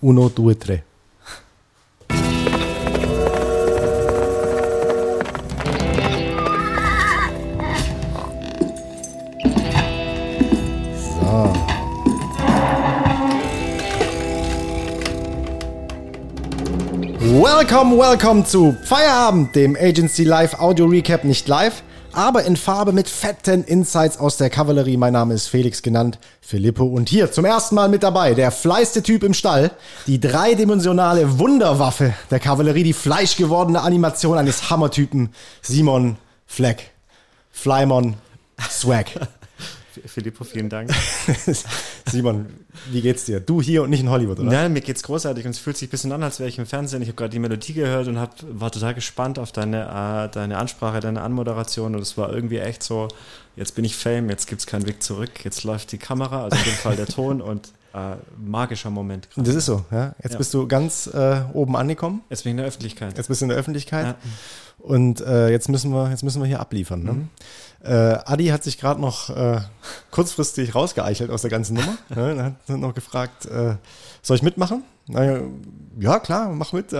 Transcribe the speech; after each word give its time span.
Uno, 0.00 0.28
due, 0.28 0.56
tre. 0.56 0.84
So. 11.20 11.52
Welcome, 17.40 17.98
welcome 17.98 18.44
zu 18.44 18.76
Feierabend, 18.84 19.56
dem 19.56 19.76
Agency 19.76 20.22
Live 20.22 20.60
Audio 20.60 20.86
Recap, 20.86 21.24
nicht 21.24 21.48
live, 21.48 21.82
aber 22.12 22.44
in 22.44 22.56
Farbe 22.56 22.92
mit 22.92 23.08
fetten 23.08 23.64
Insights 23.64 24.18
aus 24.18 24.36
der 24.36 24.50
Kavallerie. 24.50 24.96
Mein 24.96 25.12
Name 25.12 25.34
ist 25.34 25.48
Felix 25.48 25.82
genannt, 25.82 26.18
Filippo 26.40 26.84
und 26.84 27.08
hier 27.08 27.30
zum 27.32 27.44
ersten 27.44 27.74
Mal 27.74 27.88
mit 27.88 28.02
dabei 28.02 28.34
der 28.34 28.50
fleißte 28.50 29.02
Typ 29.02 29.22
im 29.22 29.34
Stall, 29.34 29.70
die 30.06 30.20
dreidimensionale 30.20 31.38
Wunderwaffe 31.38 32.14
der 32.30 32.40
Kavallerie, 32.40 32.82
die 32.82 32.92
fleischgewordene 32.92 33.80
Animation 33.80 34.38
eines 34.38 34.70
Hammertypen, 34.70 35.30
Simon 35.62 36.16
Fleck. 36.46 36.90
Flymon 37.50 38.14
Swag. 38.70 39.06
Filippo, 40.06 40.44
vielen 40.44 40.68
Dank. 40.68 40.90
Simon, 42.10 42.46
wie 42.90 43.00
geht's 43.00 43.24
dir? 43.24 43.40
Du 43.40 43.60
hier 43.60 43.82
und 43.82 43.90
nicht 43.90 44.00
in 44.00 44.10
Hollywood, 44.10 44.40
oder? 44.40 44.52
Ja, 44.52 44.68
mir 44.68 44.80
geht's 44.80 45.02
großartig 45.02 45.44
und 45.44 45.50
es 45.50 45.58
fühlt 45.58 45.76
sich 45.76 45.88
ein 45.88 45.90
bisschen 45.90 46.12
an, 46.12 46.22
als 46.22 46.38
wäre 46.38 46.48
ich 46.48 46.58
im 46.58 46.66
Fernsehen. 46.66 47.02
Ich 47.02 47.08
habe 47.08 47.16
gerade 47.16 47.30
die 47.30 47.38
Melodie 47.38 47.72
gehört 47.72 48.08
und 48.08 48.18
hab, 48.18 48.34
war 48.48 48.70
total 48.70 48.94
gespannt 48.94 49.38
auf 49.38 49.52
deine, 49.52 50.28
äh, 50.28 50.32
deine 50.32 50.58
Ansprache, 50.58 51.00
deine 51.00 51.22
Anmoderation 51.22 51.94
und 51.94 52.02
es 52.02 52.16
war 52.16 52.32
irgendwie 52.32 52.58
echt 52.58 52.82
so, 52.82 53.08
jetzt 53.56 53.74
bin 53.74 53.84
ich 53.84 53.96
Fame, 53.96 54.28
jetzt 54.30 54.46
gibt's 54.46 54.66
keinen 54.66 54.86
Weg 54.86 55.02
zurück, 55.02 55.44
jetzt 55.44 55.64
läuft 55.64 55.92
die 55.92 55.98
Kamera, 55.98 56.44
also 56.44 56.56
in 56.56 56.64
dem 56.64 56.74
Fall 56.74 56.96
der 56.96 57.06
Ton 57.06 57.40
und 57.40 57.72
äh, 57.94 58.16
magischer 58.38 58.90
Moment. 58.90 59.30
Grad. 59.30 59.46
Das 59.46 59.54
ist 59.54 59.66
so, 59.66 59.84
ja. 59.90 60.14
Jetzt 60.22 60.32
ja. 60.32 60.38
bist 60.38 60.54
du 60.54 60.68
ganz 60.68 61.06
äh, 61.06 61.40
oben 61.52 61.76
angekommen. 61.76 62.22
Jetzt 62.30 62.44
bin 62.44 62.50
ich 62.50 62.52
in 62.52 62.56
der 62.58 62.66
Öffentlichkeit. 62.66 63.16
Jetzt 63.16 63.28
bist 63.28 63.40
du 63.40 63.46
in 63.46 63.48
der 63.48 63.58
Öffentlichkeit. 63.58 64.06
Ja. 64.06 64.16
Und 64.78 65.20
äh, 65.20 65.50
jetzt 65.50 65.68
müssen 65.68 65.90
wir, 65.90 66.10
jetzt 66.10 66.22
müssen 66.22 66.40
wir 66.40 66.46
hier 66.46 66.60
abliefern. 66.60 67.02
Ne? 67.02 67.12
Mhm. 67.12 67.28
Äh, 67.82 68.18
Adi 68.24 68.46
hat 68.46 68.64
sich 68.64 68.78
gerade 68.78 69.00
noch 69.00 69.30
äh, 69.30 69.60
kurzfristig 70.10 70.74
rausgeeichelt 70.74 71.30
aus 71.30 71.42
der 71.42 71.50
ganzen 71.50 71.74
Nummer. 71.74 71.96
ne? 72.08 72.56
Er 72.66 72.74
hat 72.74 72.80
noch 72.80 72.94
gefragt, 72.94 73.46
äh, 73.46 73.76
soll 74.22 74.36
ich 74.36 74.42
mitmachen? 74.42 74.82
Naja, 75.06 75.40
ja, 75.98 76.18
klar, 76.18 76.50
mach 76.50 76.72
mit. 76.72 76.92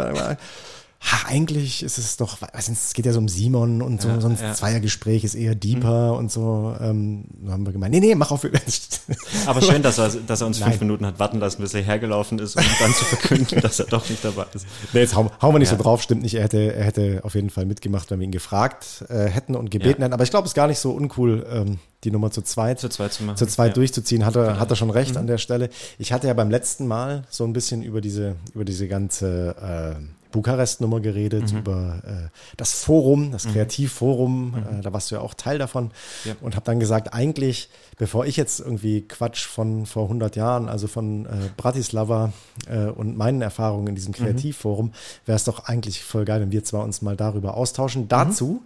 Ha, 1.00 1.28
eigentlich 1.28 1.82
ist 1.84 1.96
es 1.96 2.16
doch, 2.16 2.38
also 2.52 2.72
es 2.72 2.92
geht 2.92 3.06
ja 3.06 3.12
so 3.12 3.20
um 3.20 3.28
Simon 3.28 3.82
und 3.82 4.02
so, 4.02 4.08
ja, 4.08 4.20
so 4.20 4.28
ein 4.28 4.36
ja. 4.41 4.52
Zweiergespräch 4.52 5.22
ist 5.22 5.36
eher 5.36 5.54
deeper 5.54 6.12
mhm. 6.12 6.18
und 6.18 6.32
so. 6.32 6.74
Ähm, 6.80 7.24
haben 7.48 7.64
wir 7.64 7.72
gemeint, 7.72 7.94
nee, 7.94 8.00
nee, 8.00 8.14
mach 8.16 8.32
auf. 8.32 8.44
Aber 9.46 9.62
schön, 9.62 9.82
dass 9.82 9.98
er, 9.98 10.08
dass 10.08 10.41
er 10.41 10.46
uns 10.48 10.58
Nein. 10.58 10.70
fünf 10.70 10.80
Minuten 10.80 11.06
hat 11.06 11.19
warten 11.20 11.38
lassen, 11.38 11.62
bis 11.62 11.72
er 11.74 11.82
hergelaufen 11.82 12.38
ist, 12.41 12.56
um 12.56 12.64
dann 12.80 12.92
zu 12.92 13.04
verkünden, 13.04 13.60
dass 13.60 13.78
er 13.78 13.86
doch 13.86 14.08
nicht 14.08 14.24
dabei 14.24 14.46
ist. 14.54 14.66
Nee, 14.92 15.00
jetzt 15.00 15.14
hauen, 15.14 15.30
hauen 15.41 15.54
wir 15.54 15.60
nicht 15.60 15.70
ja. 15.70 15.76
so 15.76 15.82
drauf, 15.82 16.02
stimmt 16.02 16.22
nicht. 16.22 16.34
Er 16.34 16.42
hätte, 16.42 16.74
er 16.74 16.84
hätte 16.84 17.20
auf 17.22 17.34
jeden 17.34 17.50
Fall 17.50 17.64
mitgemacht, 17.64 18.10
wenn 18.10 18.19
wir 18.19 18.24
ihn 18.24 18.32
gefragt 18.32 19.04
äh, 19.08 19.26
hätten 19.26 19.54
und 19.54 19.70
gebeten 19.70 20.02
hätten. 20.02 20.12
Aber 20.12 20.24
ich 20.24 20.30
glaube, 20.30 20.46
es 20.46 20.50
ist 20.50 20.56
gar 20.56 20.66
nicht 20.66 20.80
so 20.80 20.91
uncool, 20.91 21.46
ähm, 21.50 21.78
die 22.04 22.10
Nummer 22.10 22.30
zu 22.30 22.42
zweit, 22.42 22.80
zu 22.80 22.88
zweit, 22.88 23.12
zu 23.12 23.24
machen. 23.24 23.36
Zu 23.36 23.46
zweit 23.46 23.76
durchzuziehen. 23.76 24.24
Hat 24.24 24.36
er, 24.36 24.58
hat 24.58 24.70
er 24.70 24.76
schon 24.76 24.91
recht 24.91 25.12
mhm. 25.12 25.19
an 25.19 25.26
der 25.26 25.38
Stelle. 25.38 25.70
Ich 25.98 26.12
hatte 26.12 26.26
ja 26.26 26.34
beim 26.34 26.50
letzten 26.50 26.86
Mal 26.86 27.24
so 27.30 27.44
ein 27.44 27.52
bisschen 27.52 27.82
über 27.82 28.00
diese, 28.00 28.36
über 28.54 28.64
diese 28.64 28.88
ganze 28.88 29.96
äh, 29.96 30.17
Bukarest-Nummer 30.31 31.01
geredet, 31.01 31.53
mhm. 31.53 31.59
über 31.59 32.03
äh, 32.05 32.29
das 32.57 32.75
Forum, 32.75 33.33
das 33.33 33.47
mhm. 33.47 33.53
Kreativforum, 33.53 34.51
mhm. 34.51 34.79
äh, 34.79 34.83
da 34.83 34.93
warst 34.93 35.11
du 35.11 35.17
ja 35.17 35.21
auch 35.21 35.34
Teil 35.34 35.59
davon 35.59 35.91
ja. 36.25 36.34
und 36.41 36.57
habe 36.57 36.65
dann 36.65 36.81
gesagt, 36.81 37.15
eigentlich, 37.15 37.71
bevor 37.98 38.27
ich 38.27 38.37
jetzt 38.37 38.61
irgendwie 38.61 39.03
Quatsch 39.03 39.47
von 39.47 39.87
vor 39.87 40.05
100 40.05 40.37
Jahren, 40.37 40.69
also 40.69 40.87
von 40.87 41.27
äh, 41.27 41.29
Bratislava 41.56 42.33
äh, 42.69 42.87
und 42.87 43.17
meinen 43.17 43.43
Erfahrungen 43.43 43.89
in 43.89 43.95
diesem 43.95 44.11
mhm. 44.11 44.25
Kreativforum, 44.25 44.93
wäre 45.27 45.37
es 45.37 45.45
doch 45.45 45.65
eigentlich 45.67 46.03
voll 46.03 46.25
geil, 46.25 46.41
wenn 46.41 46.53
wir 46.53 46.65
zwar 46.65 46.84
uns 46.84 47.03
mal 47.03 47.17
darüber 47.17 47.56
austauschen. 47.56 48.03
Mhm. 48.03 48.09
Dazu 48.09 48.62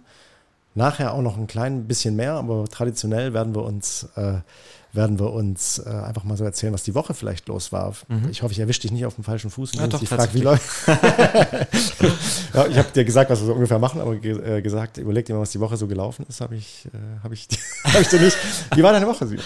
nachher 0.75 1.13
auch 1.13 1.21
noch 1.21 1.37
ein 1.37 1.47
klein 1.47 1.85
bisschen 1.85 2.15
mehr, 2.15 2.33
aber 2.33 2.65
traditionell 2.65 3.33
werden 3.33 3.55
wir 3.55 3.63
uns 3.63 4.07
äh, 4.15 4.39
werden 4.93 5.19
wir 5.19 5.33
uns 5.33 5.79
äh, 5.79 5.89
einfach 5.89 6.23
mal 6.23 6.37
so 6.37 6.43
erzählen, 6.43 6.71
was 6.71 6.83
die 6.83 6.93
Woche 6.93 7.13
vielleicht 7.15 7.47
los 7.47 7.71
war. 7.71 7.93
Mhm. 8.07 8.29
Ich 8.29 8.43
hoffe, 8.43 8.53
ich 8.53 8.59
erwische 8.59 8.81
dich 8.81 8.91
nicht 8.91 9.05
auf 9.05 9.15
dem 9.15 9.23
falschen 9.23 9.49
Fuß. 9.49 9.73
Ja, 9.73 9.87
doch, 9.87 10.01
ich 10.01 10.07
frage, 10.07 10.33
wie 10.35 10.41
läuft. 10.41 10.87
ja, 12.53 12.67
ich 12.67 12.77
habe 12.77 12.87
dir 12.93 13.03
gesagt, 13.03 13.31
was 13.31 13.41
wir 13.41 13.47
so 13.47 13.53
ungefähr 13.53 13.79
machen, 13.79 13.99
aber 13.99 14.15
ge 14.15 14.57
äh, 14.57 14.61
gesagt, 14.61 14.97
überleg 14.97 15.25
dir 15.25 15.33
mal, 15.33 15.41
was 15.41 15.51
die 15.51 15.59
Woche 15.59 15.77
so 15.77 15.87
gelaufen 15.87 16.25
ist, 16.29 16.41
habe 16.41 16.55
ich, 16.55 16.87
äh, 16.93 17.23
hab 17.23 17.31
ich, 17.31 17.47
hab 17.83 18.01
ich 18.01 18.07
dir 18.07 18.19
nicht. 18.19 18.37
Wie 18.75 18.83
war 18.83 18.93
deine 18.93 19.07
Woche, 19.07 19.25
Simon? 19.25 19.43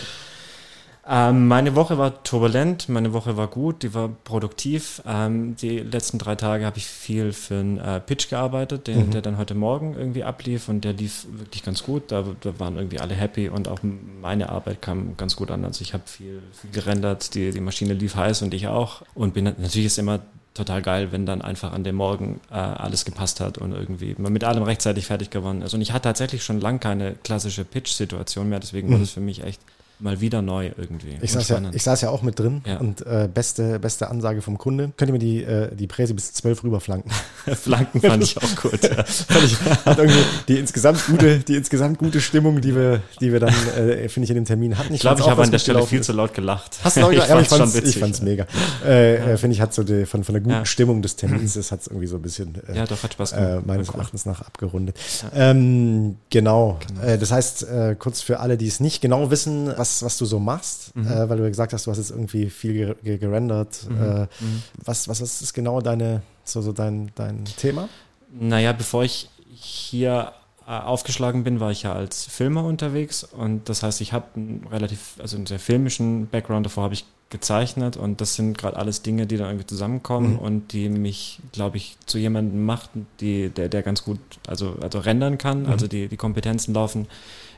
Ähm, 1.10 1.48
meine 1.48 1.76
Woche 1.76 1.98
war 1.98 2.22
turbulent, 2.24 2.90
meine 2.90 3.14
Woche 3.14 3.38
war 3.38 3.48
gut, 3.48 3.84
die 3.84 3.94
war 3.94 4.10
produktiv. 4.26 5.02
Ähm, 5.08 5.56
die 5.56 5.80
letzten 5.80 6.18
drei 6.18 6.36
Tage 6.36 6.66
habe 6.66 6.78
ich 6.78 6.86
viel 6.86 7.32
für 7.32 7.56
einen 7.56 7.78
äh, 7.78 8.02
Pitch 8.02 8.30
gearbeitet, 8.30 8.88
den, 8.88 9.08
mhm. 9.08 9.12
der 9.12 9.22
dann 9.22 9.38
heute 9.38 9.56
Morgen 9.56 9.96
irgendwie 9.98 10.26
ablief 10.26 10.68
und 10.68 10.84
der 10.84 10.92
lief 10.92 11.26
wirklich 11.32 11.64
ganz 11.64 11.84
gut. 11.84 12.12
Da, 12.12 12.26
da, 12.42 12.60
waren 12.60 12.76
irgendwie 12.76 13.00
alle 13.00 13.16
happy 13.16 13.48
und 13.48 13.70
auch 13.70 13.80
meine 14.22 14.50
Arbeit 14.50 14.82
kam 14.82 15.16
ganz 15.16 15.38
gut 15.38 15.50
an. 15.50 15.64
Also 15.64 15.82
ich 15.82 15.94
habe 15.94 16.04
viel, 16.06 16.42
viel 16.52 16.72
gerendert, 16.72 17.36
die, 17.36 17.52
die 17.52 17.62
Maschine 17.62 17.94
lief 17.94 18.16
heiß 18.16 18.42
und 18.42 18.54
ich 18.54 18.68
auch. 18.68 19.04
Und 19.16 19.34
bin 19.34 19.46
natürlich 19.46 19.86
ist 19.86 19.98
immer 19.98 20.20
total 20.54 20.82
geil, 20.82 21.12
wenn 21.12 21.26
dann 21.26 21.42
einfach 21.42 21.72
an 21.72 21.86
dem 21.86 21.96
Morgen 21.96 22.42
äh, 22.52 22.56
alles 22.56 23.06
gepasst 23.06 23.40
hat 23.40 23.58
und 23.58 23.72
irgendwie 23.72 24.16
man 24.18 24.34
mit 24.34 24.44
allem 24.44 24.64
rechtzeitig 24.64 25.06
fertig 25.06 25.30
geworden 25.30 25.62
ist. 25.62 25.74
Und 25.74 25.80
ich 25.80 25.94
hatte 25.94 26.04
tatsächlich 26.04 26.44
schon 26.44 26.60
lange 26.60 26.80
keine 26.80 27.14
klassische 27.14 27.64
Pitch-Situation 27.64 28.50
mehr, 28.50 28.60
deswegen 28.60 28.90
mhm. 28.90 28.94
war 28.94 29.00
das 29.00 29.12
für 29.12 29.22
mich 29.22 29.44
echt 29.44 29.62
mal 30.00 30.22
wieder 30.22 30.42
neu 30.42 30.72
irgendwie. 30.78 31.18
Ich 31.22 31.32
saß, 31.32 31.48
ja, 31.50 31.62
ich 31.74 31.84
saß 31.84 32.02
ja 32.02 32.10
auch 32.10 32.22
mit 32.22 32.38
drin 32.38 32.62
ja. 32.66 32.78
und 32.78 33.06
äh, 33.06 33.28
beste, 33.34 33.80
beste 33.80 34.10
Ansage 34.10 34.42
vom 34.44 34.58
Kunde. 34.58 34.92
Könnt 34.96 35.10
ihr 35.10 35.14
mir 35.14 35.20
die, 35.20 35.44
äh, 35.44 35.74
die 35.76 35.88
Präse 35.88 36.14
bis 36.14 36.34
zwölf 36.34 36.64
rüberflanken? 36.64 37.12
Flanken 37.56 38.02
fand 38.02 38.24
ich 38.24 38.38
auch 38.38 38.56
gut. 38.62 38.84
Ja. 38.84 39.04
ich, 39.44 39.60
hat 39.86 39.98
irgendwie 39.98 40.20
die 40.48 40.60
insgesamt 40.60 41.04
gute, 41.08 41.40
die 41.40 41.56
insgesamt 41.56 41.98
gute 41.98 42.22
Stimmung, 42.22 42.62
die 42.62 42.76
wir, 42.76 43.02
die 43.20 43.32
wir 43.32 43.40
dann, 43.40 43.54
äh, 43.76 44.08
finde 44.10 44.26
ich, 44.26 44.30
in 44.30 44.36
dem 44.36 44.46
Termin 44.46 44.78
hatten. 44.78 44.90
Ich, 44.90 44.96
ich 44.96 45.02
glaube, 45.02 45.22
ich 45.22 45.28
habe 45.28 45.42
an 45.42 45.50
der 45.50 45.60
Stelle 45.60 45.86
viel 45.86 46.02
zu 46.02 46.14
laut 46.14 46.34
gelacht. 46.34 46.78
Hast 46.84 46.98
du 46.98 47.02
laut 47.02 47.12
gelacht? 47.14 47.30
Ja, 47.30 47.40
ich 47.40 47.48
fand's, 47.48 47.76
ich 47.76 47.98
fand's 47.98 48.22
mega. 48.22 48.46
Äh, 48.86 49.34
äh, 49.34 49.38
finde 49.38 49.56
ich, 49.56 49.62
hat 49.62 49.74
so 49.74 49.84
die, 49.84 50.06
von, 50.06 50.24
von 50.24 50.34
der 50.34 50.44
guten 50.44 50.66
Stimmung 50.66 51.02
des 51.02 51.16
Termins, 51.16 51.56
das 51.56 51.72
hat 51.72 51.82
es 51.82 51.88
irgendwie 51.88 52.08
so 52.08 52.18
ein 52.18 52.22
bisschen, 52.22 52.56
äh, 52.68 52.78
ja, 52.78 52.86
doch, 52.86 53.02
hat 53.02 53.14
Spaß 53.14 53.32
gemacht. 53.32 53.66
meines 53.66 53.90
Erachtens 53.90 54.26
nach 54.26 54.42
abgerundet. 54.42 54.96
Ähm, 55.34 56.18
genau. 56.30 56.78
genau. 56.88 57.18
das 57.18 57.32
heißt, 57.32 57.66
kurz 57.98 58.22
für 58.22 58.40
alle, 58.40 58.58
die 58.58 58.68
es 58.68 58.80
nicht 58.80 59.02
genau 59.02 59.32
wissen, 59.32 59.72
was, 59.76 59.87
was 60.02 60.18
du 60.18 60.26
so 60.26 60.40
machst, 60.40 60.96
mhm. 60.96 61.08
äh, 61.08 61.30
weil 61.30 61.38
du 61.38 61.48
gesagt 61.48 61.74
hast, 61.74 61.86
du 61.88 61.92
hast 61.92 61.98
jetzt 61.98 62.12
irgendwie 62.12 62.50
viel 62.50 62.96
gerendert. 63.04 63.88
Mhm. 63.90 63.98
Äh, 63.98 64.22
mhm. 64.22 64.64
was, 64.84 65.08
was 65.08 65.22
ist 65.22 65.54
genau 65.54 65.82
deine, 65.82 66.22
so, 66.44 66.62
so 66.62 66.72
dein, 66.72 67.12
dein 67.16 67.46
Thema? 67.46 67.90
Naja, 68.32 68.74
bevor 68.74 69.04
ich 69.04 69.30
hier 69.50 70.34
äh, 70.68 70.72
aufgeschlagen 70.72 71.44
bin, 71.44 71.60
war 71.60 71.72
ich 71.72 71.84
ja 71.84 71.94
als 71.94 72.26
Filmer 72.26 72.64
unterwegs 72.64 73.24
und 73.24 73.70
das 73.70 73.84
heißt, 73.84 74.02
ich 74.02 74.14
habe 74.14 74.26
einen 74.36 74.68
relativ, 74.70 75.16
also 75.20 75.38
einen 75.38 75.46
sehr 75.46 75.60
filmischen 75.60 76.28
Background, 76.28 76.66
davor 76.66 76.84
habe 76.84 76.94
ich 76.94 77.06
gezeichnet 77.30 77.98
und 77.98 78.22
das 78.22 78.36
sind 78.36 78.58
gerade 78.58 78.78
alles 78.78 79.02
Dinge, 79.02 79.28
die 79.28 79.38
dann 79.38 79.48
irgendwie 79.48 79.66
zusammenkommen 79.66 80.34
mhm. 80.34 80.40
und 80.40 80.74
die 80.74 80.90
mich, 80.90 81.40
glaube 81.52 81.78
ich, 81.78 81.98
zu 82.06 82.18
jemandem 82.18 82.66
macht, 82.66 82.90
die, 83.20 83.50
der, 83.50 83.70
der 83.70 83.82
ganz 83.82 84.04
gut, 84.04 84.20
also, 84.48 84.78
also 84.82 85.00
rendern 85.00 85.38
kann, 85.38 85.64
mhm. 85.64 85.70
also 85.70 85.88
die, 85.88 86.08
die 86.08 86.18
Kompetenzen 86.18 86.74
laufen 86.74 87.08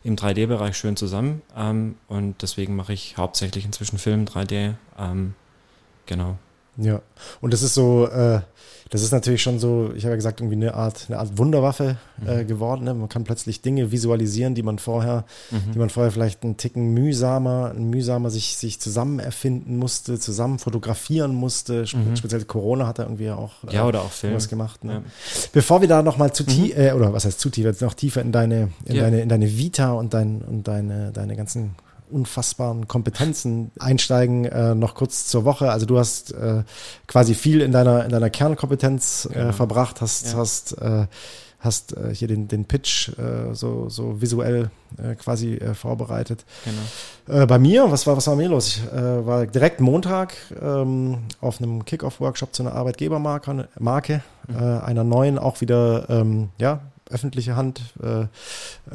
im 0.03 0.15
3D-Bereich 0.15 0.77
schön 0.77 0.95
zusammen. 0.95 1.41
Ähm, 1.55 1.95
und 2.07 2.41
deswegen 2.41 2.75
mache 2.75 2.93
ich 2.93 3.17
hauptsächlich 3.17 3.65
inzwischen 3.65 3.97
Film 3.97 4.25
3D. 4.25 4.75
Ähm, 4.97 5.35
genau. 6.05 6.37
Ja, 6.81 7.01
und 7.41 7.53
das 7.53 7.61
ist 7.61 7.73
so, 7.73 8.07
äh, 8.07 8.41
das 8.89 9.03
ist 9.03 9.11
natürlich 9.11 9.43
schon 9.43 9.59
so, 9.59 9.91
ich 9.95 10.03
habe 10.03 10.11
ja 10.11 10.15
gesagt, 10.15 10.41
irgendwie 10.41 10.55
eine 10.55 10.73
Art, 10.73 11.05
eine 11.09 11.19
Art 11.19 11.37
Wunderwaffe 11.37 11.97
äh, 12.25 12.41
mhm. 12.41 12.47
geworden. 12.47 12.85
Ne? 12.85 12.95
Man 12.95 13.07
kann 13.07 13.23
plötzlich 13.23 13.61
Dinge 13.61 13.91
visualisieren, 13.91 14.55
die 14.55 14.63
man 14.63 14.79
vorher, 14.79 15.25
mhm. 15.51 15.73
die 15.73 15.79
man 15.79 15.91
vorher 15.91 16.11
vielleicht 16.11 16.43
einen 16.43 16.57
Ticken 16.57 16.93
mühsamer, 16.95 17.73
mühsamer 17.75 18.31
sich, 18.31 18.57
sich 18.57 18.79
zusammen 18.79 19.19
erfinden 19.19 19.77
musste, 19.77 20.17
zusammen 20.19 20.57
fotografieren 20.57 21.35
musste. 21.35 21.85
Mhm. 21.93 22.15
Speziell 22.15 22.45
Corona 22.45 22.87
hat 22.87 22.97
er 22.97 23.05
irgendwie 23.05 23.29
auch, 23.29 23.63
äh, 23.67 23.75
ja, 23.75 23.85
oder 23.85 24.01
auch 24.01 24.11
Film. 24.11 24.33
was 24.33 24.49
gemacht. 24.49 24.83
Ne? 24.83 24.93
Ja. 24.93 25.01
Bevor 25.53 25.81
wir 25.81 25.87
da 25.87 26.01
nochmal 26.01 26.33
zu 26.33 26.43
tief, 26.43 26.75
mhm. 26.75 26.81
äh, 26.81 26.93
oder 26.93 27.13
was 27.13 27.25
heißt 27.25 27.39
zu 27.39 27.51
tief, 27.51 27.65
jetzt 27.65 27.83
noch 27.83 27.93
tiefer 27.93 28.21
in 28.21 28.31
deine, 28.31 28.69
in 28.85 28.95
ja. 28.95 29.03
deine, 29.03 29.21
in 29.21 29.29
deine 29.29 29.55
Vita 29.55 29.91
und 29.91 30.15
dein, 30.15 30.41
und 30.41 30.67
deine, 30.67 31.11
deine 31.11 31.35
ganzen 31.35 31.75
unfassbaren 32.09 32.87
Kompetenzen 32.87 33.71
einsteigen. 33.79 34.45
Äh, 34.45 34.75
noch 34.75 34.95
kurz 34.95 35.27
zur 35.27 35.45
Woche. 35.45 35.71
Also 35.71 35.85
du 35.85 35.97
hast 35.97 36.33
äh, 36.33 36.63
quasi 37.07 37.33
viel 37.33 37.61
in 37.61 37.71
deiner 37.71 38.05
in 38.05 38.11
deiner 38.11 38.29
Kernkompetenz 38.29 39.27
äh, 39.31 39.33
genau. 39.33 39.51
verbracht, 39.51 40.01
hast 40.01 40.33
ja. 40.33 40.37
hast 40.37 40.77
äh, 40.81 41.07
hast 41.59 41.97
äh, 41.97 42.13
hier 42.13 42.27
den 42.27 42.47
den 42.47 42.65
Pitch 42.65 43.09
äh, 43.17 43.53
so 43.53 43.89
so 43.89 44.21
visuell 44.21 44.71
äh, 44.97 45.15
quasi 45.15 45.55
äh, 45.55 45.73
vorbereitet. 45.73 46.45
Genau. 46.65 47.41
Äh, 47.41 47.45
bei 47.45 47.59
mir, 47.59 47.91
was 47.91 48.07
war 48.07 48.17
was 48.17 48.27
war 48.27 48.35
mir 48.35 48.49
los? 48.49 48.67
Ich 48.67 48.83
äh, 48.91 49.25
war 49.25 49.45
direkt 49.45 49.81
Montag 49.81 50.35
ähm, 50.61 51.19
auf 51.41 51.61
einem 51.61 51.85
Kickoff-Workshop 51.85 52.53
zu 52.55 52.63
einer 52.63 52.73
Arbeitgebermarke, 52.73 53.67
Marke, 53.79 54.23
mhm. 54.47 54.55
äh, 54.55 54.79
einer 54.79 55.03
neuen, 55.03 55.37
auch 55.37 55.61
wieder 55.61 56.09
ähm, 56.09 56.49
ja 56.57 56.81
öffentliche 57.09 57.55
Hand, 57.55 57.81
äh, 58.01 58.27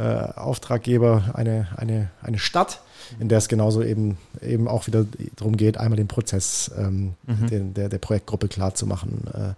äh, 0.00 0.32
Auftraggeber, 0.34 1.32
eine, 1.34 1.68
eine, 1.76 2.10
eine 2.22 2.38
Stadt, 2.38 2.80
in 3.18 3.28
der 3.28 3.38
es 3.38 3.48
genauso 3.48 3.82
eben, 3.82 4.16
eben 4.40 4.68
auch 4.68 4.86
wieder 4.86 5.06
darum 5.36 5.56
geht, 5.56 5.78
einmal 5.78 5.96
den 5.96 6.08
Prozess 6.08 6.70
ähm, 6.76 7.14
mhm. 7.26 7.46
den, 7.48 7.74
der, 7.74 7.88
der 7.88 7.98
Projektgruppe 7.98 8.48
klar 8.48 8.74
zu 8.74 8.86
machen. 8.86 9.24
Äh, 9.32 9.54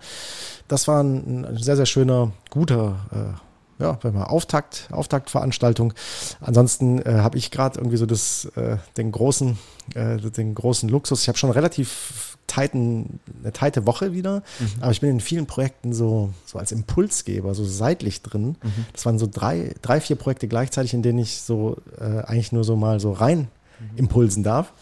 das 0.69 0.89
war 0.89 1.03
ein, 1.03 1.45
ein, 1.45 1.57
sehr, 1.59 1.77
sehr 1.77 1.87
schöner, 1.87 2.33
guter 2.51 2.97
äh, 3.13 3.83
ja, 3.83 3.99
mal 4.03 4.25
Auftakt, 4.25 4.89
Auftaktveranstaltung. 4.91 5.93
Ansonsten 6.41 6.99
äh, 7.03 7.19
habe 7.21 7.37
ich 7.37 7.51
gerade 7.51 7.79
irgendwie 7.79 7.99
so 7.99 8.07
das, 8.07 8.47
äh, 8.57 8.79
den 8.97 9.13
großen, 9.13 9.59
äh, 9.95 10.17
den 10.17 10.55
großen 10.55 10.89
Luxus. 10.89 11.23
Ich 11.23 11.29
habe 11.29 11.39
schon 11.39 11.51
relativ 11.51 12.36
tighten, 12.47 13.21
eine 13.43 13.53
teite 13.53 13.87
Woche 13.87 14.13
wieder, 14.13 14.43
mhm. 14.59 14.83
aber 14.83 14.93
ich 14.93 15.01
bin 15.01 15.11
in 15.11 15.21
vielen 15.21 15.47
Projekten 15.47 15.93
so, 15.93 16.33
so 16.45 16.59
als 16.59 16.73
Impulsgeber, 16.73 17.55
so 17.55 17.65
seitlich 17.65 18.23
drin. 18.23 18.57
Mhm. 18.63 18.87
Das 18.93 19.07
waren 19.07 19.19
so 19.19 19.29
drei, 19.31 19.75
drei, 19.83 20.01
vier 20.01 20.17
Projekte 20.17 20.49
gleichzeitig, 20.49 20.95
in 20.95 21.03
denen 21.03 21.19
ich 21.19 21.43
so 21.43 21.77
äh, 21.99 22.23
eigentlich 22.23 22.53
nur 22.53 22.65
so 22.65 22.77
mal 22.77 23.01
so 23.01 23.13
rein 23.13 23.49
mhm. 23.81 23.99
impulsen 23.99 24.43
darf. 24.43 24.73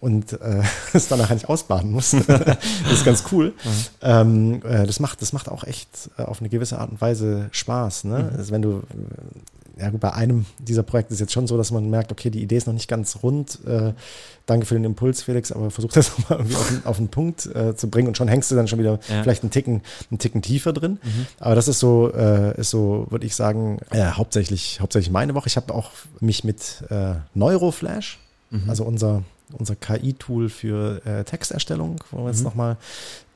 Und 0.00 0.32
äh, 0.32 0.62
es 0.94 1.08
danach 1.08 1.30
nicht 1.30 1.48
ausbaden 1.48 1.92
muss. 1.92 2.10
das 2.26 2.58
ist 2.92 3.04
ganz 3.04 3.24
cool. 3.32 3.52
Mhm. 3.64 3.70
Ähm, 4.02 4.62
äh, 4.64 4.86
das, 4.86 4.98
macht, 4.98 5.20
das 5.20 5.32
macht 5.32 5.48
auch 5.48 5.64
echt 5.64 6.10
äh, 6.16 6.22
auf 6.22 6.40
eine 6.40 6.48
gewisse 6.48 6.78
Art 6.78 6.90
und 6.90 7.00
Weise 7.00 7.48
Spaß. 7.52 8.04
Ne? 8.04 8.30
Mhm. 8.30 8.38
Also 8.38 8.52
wenn 8.52 8.62
du, 8.62 8.82
ja 9.80 9.90
gut, 9.90 10.00
bei 10.00 10.12
einem 10.12 10.46
dieser 10.58 10.82
Projekte 10.82 11.14
ist 11.14 11.20
jetzt 11.20 11.32
schon 11.32 11.46
so, 11.46 11.56
dass 11.56 11.70
man 11.70 11.88
merkt, 11.88 12.12
okay, 12.12 12.30
die 12.30 12.42
Idee 12.42 12.56
ist 12.56 12.66
noch 12.66 12.74
nicht 12.74 12.88
ganz 12.88 13.18
rund. 13.22 13.58
Äh, 13.66 13.92
danke 14.46 14.66
für 14.66 14.74
den 14.74 14.84
Impuls, 14.84 15.22
Felix, 15.22 15.52
aber 15.52 15.70
versuch 15.70 15.92
das 15.92 16.18
nochmal 16.18 16.38
irgendwie 16.40 16.56
auf 16.56 16.68
den, 16.68 16.86
auf 16.86 16.96
den 16.96 17.08
Punkt 17.08 17.46
äh, 17.54 17.74
zu 17.76 17.88
bringen 17.88 18.08
und 18.08 18.16
schon 18.16 18.28
hängst 18.28 18.50
du 18.50 18.54
dann 18.54 18.68
schon 18.68 18.78
wieder 18.78 19.00
ja. 19.08 19.22
vielleicht 19.22 19.42
einen 19.42 19.50
Ticken, 19.50 19.82
einen 20.10 20.18
Ticken 20.18 20.42
tiefer 20.42 20.72
drin. 20.72 20.98
Mhm. 21.02 21.26
Aber 21.38 21.54
das 21.54 21.68
ist 21.68 21.78
so, 21.78 22.12
äh, 22.12 22.58
ist 22.58 22.70
so, 22.70 23.06
würde 23.10 23.26
ich 23.26 23.34
sagen, 23.34 23.80
äh, 23.90 24.04
hauptsächlich, 24.04 24.80
hauptsächlich 24.80 25.10
meine 25.10 25.34
Woche. 25.34 25.46
Ich 25.46 25.56
habe 25.56 25.74
auch 25.74 25.90
mich 26.20 26.44
mit 26.44 26.84
äh, 26.90 27.14
Neuroflash, 27.34 28.18
mhm. 28.50 28.64
also 28.68 28.84
unser 28.84 29.22
unser 29.58 29.76
KI-Tool 29.76 30.48
für 30.48 31.04
äh, 31.04 31.24
Texterstellung, 31.24 31.96
wo 32.10 32.24
wir 32.24 32.28
jetzt 32.28 32.38
mhm. 32.38 32.44
nochmal 32.44 32.76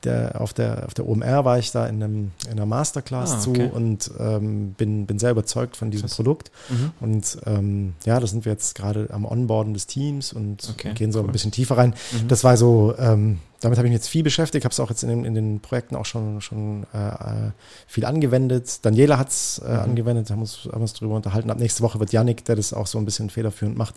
der, 0.05 0.39
auf, 0.39 0.53
der, 0.53 0.85
auf 0.85 0.93
der 0.93 1.07
OMR 1.07 1.45
war 1.45 1.57
ich 1.57 1.71
da 1.71 1.87
in, 1.87 2.01
einem, 2.01 2.31
in 2.45 2.51
einer 2.53 2.65
Masterclass 2.65 3.31
ah, 3.31 3.49
okay. 3.49 3.69
zu 3.69 3.75
und 3.75 4.11
ähm, 4.19 4.73
bin, 4.73 5.05
bin 5.05 5.19
sehr 5.19 5.31
überzeugt 5.31 5.75
von 5.75 5.91
diesem 5.91 6.07
Krass. 6.07 6.15
Produkt. 6.15 6.51
Mhm. 6.69 6.91
Und 6.99 7.37
ähm, 7.45 7.93
ja, 8.05 8.19
da 8.19 8.27
sind 8.27 8.45
wir 8.45 8.51
jetzt 8.51 8.75
gerade 8.75 9.07
am 9.11 9.25
Onboarden 9.25 9.73
des 9.73 9.87
Teams 9.87 10.31
und 10.31 10.69
okay, 10.69 10.93
gehen 10.93 11.11
so 11.11 11.19
cool. 11.19 11.25
ein 11.25 11.31
bisschen 11.31 11.51
tiefer 11.51 11.77
rein. 11.77 11.95
Mhm. 12.11 12.27
Das 12.27 12.43
war 12.43 12.55
so, 12.55 12.93
ähm, 12.99 13.39
damit 13.65 13.79
habe 13.79 13.87
ich 13.87 13.91
mich 13.91 13.99
jetzt 13.99 14.09
viel 14.09 14.21
beschäftigt, 14.21 14.63
habe 14.63 14.71
es 14.71 14.79
auch 14.79 14.91
jetzt 14.91 15.01
in 15.01 15.09
den, 15.09 15.25
in 15.25 15.33
den 15.33 15.59
Projekten 15.59 15.95
auch 15.95 16.05
schon, 16.05 16.39
schon 16.39 16.85
äh, 16.93 16.97
äh 16.97 17.51
viel 17.87 18.05
angewendet. 18.05 18.85
Daniela 18.85 19.17
hat 19.17 19.29
es 19.29 19.59
äh, 19.65 19.73
mhm. 19.73 19.79
angewendet, 19.79 20.29
haben 20.29 20.41
uns, 20.41 20.69
haben 20.71 20.81
uns 20.81 20.93
darüber 20.93 21.15
unterhalten. 21.15 21.49
Ab 21.49 21.57
nächste 21.57 21.81
Woche 21.81 21.99
wird 21.99 22.13
Yannick, 22.13 22.45
der 22.45 22.55
das 22.55 22.73
auch 22.73 22.85
so 22.85 22.99
ein 22.99 23.05
bisschen 23.05 23.31
federführend 23.31 23.75
macht, 23.75 23.95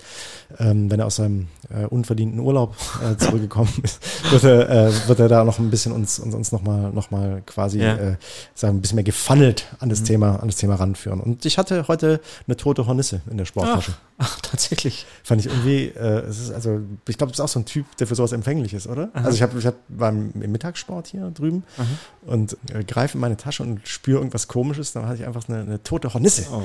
ähm, 0.59 0.91
wenn 0.91 1.01
er 1.01 1.07
aus 1.07 1.17
seinem 1.17 1.49
äh, 1.69 1.85
unverdienten 1.85 2.41
Urlaub 2.41 2.77
äh, 3.05 3.17
zurückgekommen 3.19 3.73
ist, 3.83 4.01
wird 4.31 4.45
er, 4.45 4.89
äh, 4.89 4.93
wird 5.07 5.21
er 5.21 5.29
da 5.29 5.45
noch 5.45 5.59
ein 5.59 5.69
bisschen 5.69 5.93
uns, 5.93 6.19
uns, 6.19 6.35
uns 6.35 6.51
nochmal 6.51 6.91
noch 6.91 7.11
mal 7.11 7.43
quasi 7.45 7.81
ja. 7.81 8.17
sagen, 8.55 8.79
ein 8.79 8.81
bisschen 8.81 8.97
mehr 8.97 9.05
gefunnelt 9.05 9.67
an 9.81 9.91
das, 9.91 10.01
mhm. 10.01 10.05
Thema, 10.07 10.37
an 10.37 10.49
das 10.49 10.57
Thema 10.57 10.77
ranführen. 10.77 11.21
Und 11.21 11.45
ich 11.45 11.59
hatte 11.59 11.89
heute 11.89 12.21
eine 12.47 12.57
tote 12.57 12.87
Hornisse 12.87 13.21
in 13.31 13.37
der 13.37 13.45
Sporttasche. 13.45 13.93
Ach, 14.17 14.39
ach 14.39 14.41
tatsächlich. 14.41 15.05
Fand 15.23 15.43
ich 15.43 15.49
irgendwie, 15.49 15.89
es 15.89 16.41
ist 16.41 16.53
also, 16.53 16.81
ich 17.07 17.19
glaube, 17.19 17.33
du 17.33 17.33
bist 17.33 17.41
auch 17.43 17.49
so 17.49 17.61
ein 17.61 17.67
Typ, 17.67 17.85
der 17.99 18.07
für 18.07 18.15
sowas 18.15 18.33
empfänglich 18.33 18.73
ist, 18.73 18.87
oder? 18.87 19.11
Aha. 19.13 19.25
Also 19.25 19.37
ich, 19.37 19.43
hab, 19.43 19.55
ich 19.59 19.67
hab, 19.67 19.75
war 19.89 20.11
im, 20.11 20.33
Mittagssport 20.35 21.09
hier 21.09 21.31
drüben 21.31 21.65
Aha. 21.77 21.87
und 22.33 22.57
äh, 22.73 22.85
greife 22.85 23.15
in 23.15 23.21
meine 23.21 23.37
Tasche 23.37 23.63
und 23.63 23.87
spüre 23.87 24.19
irgendwas 24.19 24.49
komisches, 24.49 24.93
dann 24.93 25.07
hatte 25.07 25.23
ich 25.23 25.27
einfach 25.27 25.49
eine, 25.49 25.61
eine 25.61 25.83
tote 25.83 26.15
Hornisse. 26.15 26.47
Oh, 26.53 26.63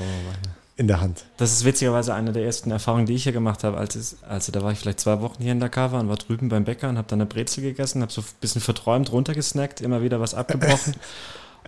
in 0.76 0.88
der 0.88 1.00
Hand. 1.00 1.24
Das 1.36 1.52
ist 1.52 1.64
witzigerweise 1.64 2.14
eine 2.14 2.32
der 2.32 2.44
ersten 2.44 2.70
Erfahrungen, 2.72 3.06
die 3.06 3.14
ich 3.14 3.22
hier 3.22 3.32
gemacht 3.32 3.62
habe. 3.62 3.76
Als 3.76 4.16
also 4.22 4.50
da 4.50 4.60
war 4.62 4.72
ich 4.72 4.80
vielleicht 4.80 4.98
zwei 4.98 5.20
Wochen 5.20 5.40
hier 5.40 5.52
in 5.52 5.60
Dakar 5.60 5.92
war 5.92 6.00
und 6.00 6.08
war 6.08 6.16
drüben 6.16 6.48
beim 6.48 6.64
Bäcker 6.64 6.88
und 6.88 6.98
habe 6.98 7.06
dann 7.06 7.20
eine 7.20 7.26
Brezel 7.26 7.62
gegessen, 7.62 8.02
habe 8.02 8.12
so 8.12 8.22
ein 8.22 8.26
bisschen 8.40 8.60
verträumt 8.60 9.12
runtergesnackt, 9.12 9.80
immer 9.80 10.02
wieder 10.02 10.20
was 10.20 10.34
abgebrochen. 10.34 10.94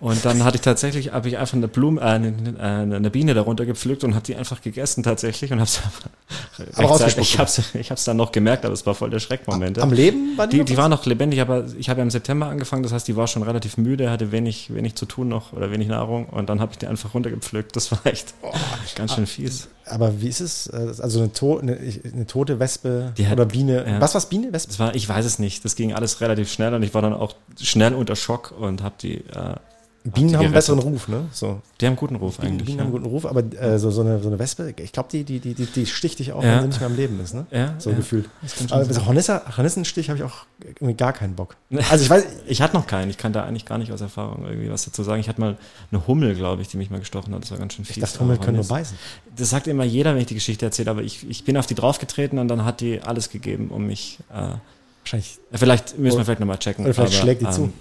Und 0.01 0.25
dann 0.27 0.45
hatte 0.45 0.57
ich 0.57 0.61
tatsächlich, 0.61 1.13
habe 1.13 1.29
ich 1.29 1.39
einfach 1.39 1.57
eine 1.57 1.69
Blume, 1.69 2.01
äh, 2.01 2.05
eine, 2.05 2.29
äh, 2.59 2.63
eine 2.63 3.11
Biene 3.11 3.33
darunter 3.33 3.65
gepflückt 3.65 4.05
und 4.05 4.15
habe 4.15 4.25
die 4.25 4.37
einfach 4.37 4.61
gegessen 4.61 5.03
tatsächlich 5.03 5.53
und 5.53 5.61
habe 5.61 5.71
es 6.59 7.17
ich 7.17 7.39
habe 7.39 7.51
ich 7.75 7.91
hab's 7.91 8.05
dann 8.05 8.19
noch 8.19 8.31
gemerkt, 8.31 8.67
aber 8.67 8.75
es 8.75 8.85
war 8.85 8.95
voll 8.95 9.09
der 9.09 9.21
Schreckmoment. 9.21 9.79
Am 9.79 9.93
Leben 9.93 10.37
war 10.37 10.47
die? 10.47 10.59
Die, 10.59 10.65
die 10.65 10.77
war 10.77 10.91
noch 10.91 11.07
lebendig, 11.07 11.41
aber 11.41 11.65
ich 11.79 11.89
habe 11.89 12.01
ja 12.01 12.03
im 12.03 12.11
September 12.11 12.47
angefangen, 12.47 12.83
das 12.83 12.93
heißt, 12.93 13.09
die 13.09 13.17
war 13.17 13.27
schon 13.27 13.43
relativ 13.43 13.79
müde, 13.79 14.11
hatte 14.11 14.33
wenig, 14.33 14.75
wenig 14.75 14.97
zu 14.97 15.07
tun 15.07 15.29
noch 15.29 15.55
oder 15.55 15.71
wenig 15.71 15.89
Nahrung 15.89 16.27
und 16.27 16.51
dann 16.51 16.61
habe 16.61 16.73
ich 16.73 16.79
die 16.79 16.87
einfach 16.87 17.15
runtergepflückt. 17.15 17.75
Das 17.75 17.91
war 17.91 18.05
echt 18.05 18.35
oh, 18.43 18.53
ganz 18.97 19.15
schön 19.15 19.27
fies. 19.27 19.69
Aber 19.87 20.21
wie 20.21 20.29
ist 20.29 20.41
es? 20.41 20.69
Also 20.69 21.21
eine, 21.21 21.33
to 21.33 21.59
eine, 21.59 21.79
eine 22.13 22.27
tote 22.27 22.59
Wespe 22.59 23.15
hat, 23.19 23.33
oder 23.33 23.47
Biene? 23.47 23.85
Ja. 23.87 24.01
Was 24.01 24.15
war 24.15 24.21
Biene? 24.23 24.53
Wespe? 24.53 24.69
Das 24.69 24.79
war, 24.79 24.95
ich 24.95 25.09
weiß 25.09 25.25
es 25.25 25.39
nicht. 25.39 25.65
Das 25.65 25.77
ging 25.77 25.95
alles 25.95 26.21
relativ 26.21 26.51
schnell 26.53 26.75
und 26.75 26.83
ich 26.83 26.93
war 26.93 27.03
dann 27.03 27.15
auch 27.15 27.35
schnell 27.61 27.95
unter 27.95 28.17
Schock 28.17 28.53
und 28.59 28.83
habe 28.83 28.97
die 29.01 29.19
äh, 29.19 29.55
Bienen 30.15 30.37
haben 30.37 30.45
einen 30.45 30.55
besseren 30.55 30.79
Ruf, 30.79 31.09
ne? 31.09 31.27
So. 31.33 31.61
Die 31.81 31.87
haben 31.87 31.93
einen 31.93 31.97
guten 31.97 32.17
Ruf 32.17 32.39
eigentlich. 32.39 32.67
Bienen 32.67 32.79
ja. 32.79 32.85
haben 32.85 32.93
einen 32.93 33.03
guten 33.03 33.13
Ruf, 33.13 33.27
aber 33.27 33.43
äh, 33.61 33.79
so, 33.79 33.91
so, 33.91 34.03
eine, 34.03 34.21
so 34.21 34.29
eine 34.29 34.39
Wespe, 34.39 34.73
ich 34.77 34.93
glaube, 34.93 35.09
die, 35.11 35.25
die, 35.25 35.41
die, 35.41 35.55
die 35.55 35.87
sticht 35.87 36.21
dich 36.21 36.33
auch, 36.33 36.43
ja. 36.43 36.57
wenn 36.57 36.63
sie 36.63 36.69
nicht 36.69 36.81
mehr 36.81 36.89
am 36.89 36.97
Leben 36.97 37.21
ist, 37.21 37.35
ne? 37.35 37.47
Ja. 37.51 37.75
So 37.79 37.91
ja. 37.91 37.97
gefühlt. 37.97 38.29
Aber 38.71 38.85
so 38.85 39.07
Hornissenstich 39.07 40.09
habe 40.09 40.19
ich 40.19 40.25
auch 40.25 40.47
irgendwie 40.65 40.95
gar 40.95 41.13
keinen 41.13 41.35
Bock. 41.35 41.57
Also 41.91 42.05
ich 42.05 42.11
weiß. 42.11 42.25
ich 42.47 42.63
hatte 42.63 42.77
noch 42.77 42.87
keinen. 42.87 43.11
Ich 43.11 43.19
kann 43.19 43.33
da 43.33 43.45
eigentlich 43.45 43.67
gar 43.67 43.79
nicht 43.79 43.93
aus 43.93 44.01
Erfahrung 44.01 44.47
irgendwie 44.47 44.71
was 44.71 44.85
dazu 44.85 45.03
sagen. 45.03 45.21
Ich 45.21 45.29
hatte 45.29 45.41
mal 45.41 45.57
eine 45.91 46.07
Hummel, 46.07 46.35
glaube 46.35 46.63
ich, 46.63 46.69
die 46.69 46.77
mich 46.77 46.91
mal 46.91 47.01
gestochen 47.01 47.35
hat. 47.35 47.43
Das 47.43 47.51
war 47.51 47.59
ganz 47.59 47.75
schön 47.75 47.85
fies. 47.85 47.97
Ich 47.97 48.03
dachte, 48.03 48.21
Hummel 48.21 48.39
können 48.39 48.57
nur 48.57 48.67
beißen. 48.67 48.97
Das 49.37 49.51
sagt 49.51 49.67
immer 49.67 49.85
jeder, 49.85 50.15
wenn 50.15 50.21
ich 50.21 50.29
die 50.29 50.35
Geschichte 50.35 50.65
erzähle, 50.65 50.91
aber 50.91 51.03
ich, 51.03 51.29
ich 51.29 51.45
bin 51.45 51.57
auf 51.57 51.67
die 51.67 51.75
draufgetreten 51.75 52.39
und 52.39 52.49
dann 52.49 52.65
hat 52.65 52.81
die 52.81 53.01
alles 53.01 53.31
gegeben, 53.31 53.69
um 53.71 53.87
mich. 53.87 54.19
Äh, 54.33 54.57
Wahrscheinlich. 55.07 55.39
Vielleicht 55.53 55.99
müssen 55.99 56.19
wir 56.19 56.25
vielleicht 56.25 56.41
nochmal 56.41 56.59
checken. 56.59 56.85
Oder 56.85 56.95
vielleicht 56.95 57.15
aber, 57.15 57.23
schlägt 57.23 57.41
die 57.43 57.47
ähm, 57.47 57.53
zu. 57.53 57.73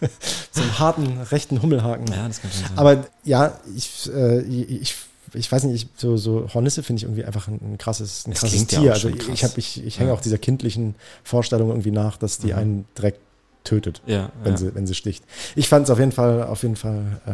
so 0.50 0.62
einen 0.62 0.78
harten, 0.78 1.20
rechten 1.30 1.60
Hummelhaken. 1.60 2.06
Ja, 2.06 2.26
das 2.26 2.40
kann 2.40 2.50
schon 2.50 2.62
sein. 2.62 2.78
Aber 2.78 3.04
ja, 3.22 3.58
ich, 3.76 4.10
äh, 4.10 4.40
ich, 4.40 4.94
ich 5.34 5.52
weiß 5.52 5.64
nicht, 5.64 5.84
ich, 5.84 5.88
so, 6.00 6.16
so 6.16 6.48
Hornisse 6.54 6.82
finde 6.82 7.00
ich 7.00 7.04
irgendwie 7.04 7.26
einfach 7.26 7.48
ein, 7.48 7.60
ein 7.62 7.76
krasses, 7.76 8.26
ein 8.26 8.32
krasses 8.32 8.66
Tier. 8.66 8.80
Ja 8.80 8.92
also 8.92 9.10
krass. 9.10 9.28
ich, 9.30 9.44
hab, 9.44 9.58
ich, 9.58 9.84
ich 9.84 9.98
hänge 9.98 10.08
ja. 10.08 10.16
auch 10.16 10.22
dieser 10.22 10.38
kindlichen 10.38 10.94
Vorstellung 11.22 11.68
irgendwie 11.68 11.90
nach, 11.90 12.16
dass 12.16 12.38
die 12.38 12.52
mhm. 12.52 12.58
einen 12.58 12.84
direkt 12.96 13.20
tötet, 13.64 14.00
ja, 14.06 14.30
wenn. 14.42 14.56
Sie, 14.56 14.74
wenn 14.74 14.86
sie 14.86 14.94
sticht. 14.94 15.22
Ich 15.54 15.68
fand 15.68 15.84
es 15.84 15.90
auf 15.90 15.98
jeden 15.98 16.12
Fall, 16.12 16.44
auf 16.44 16.62
jeden 16.62 16.76
Fall, 16.76 17.20
äh, 17.26 17.30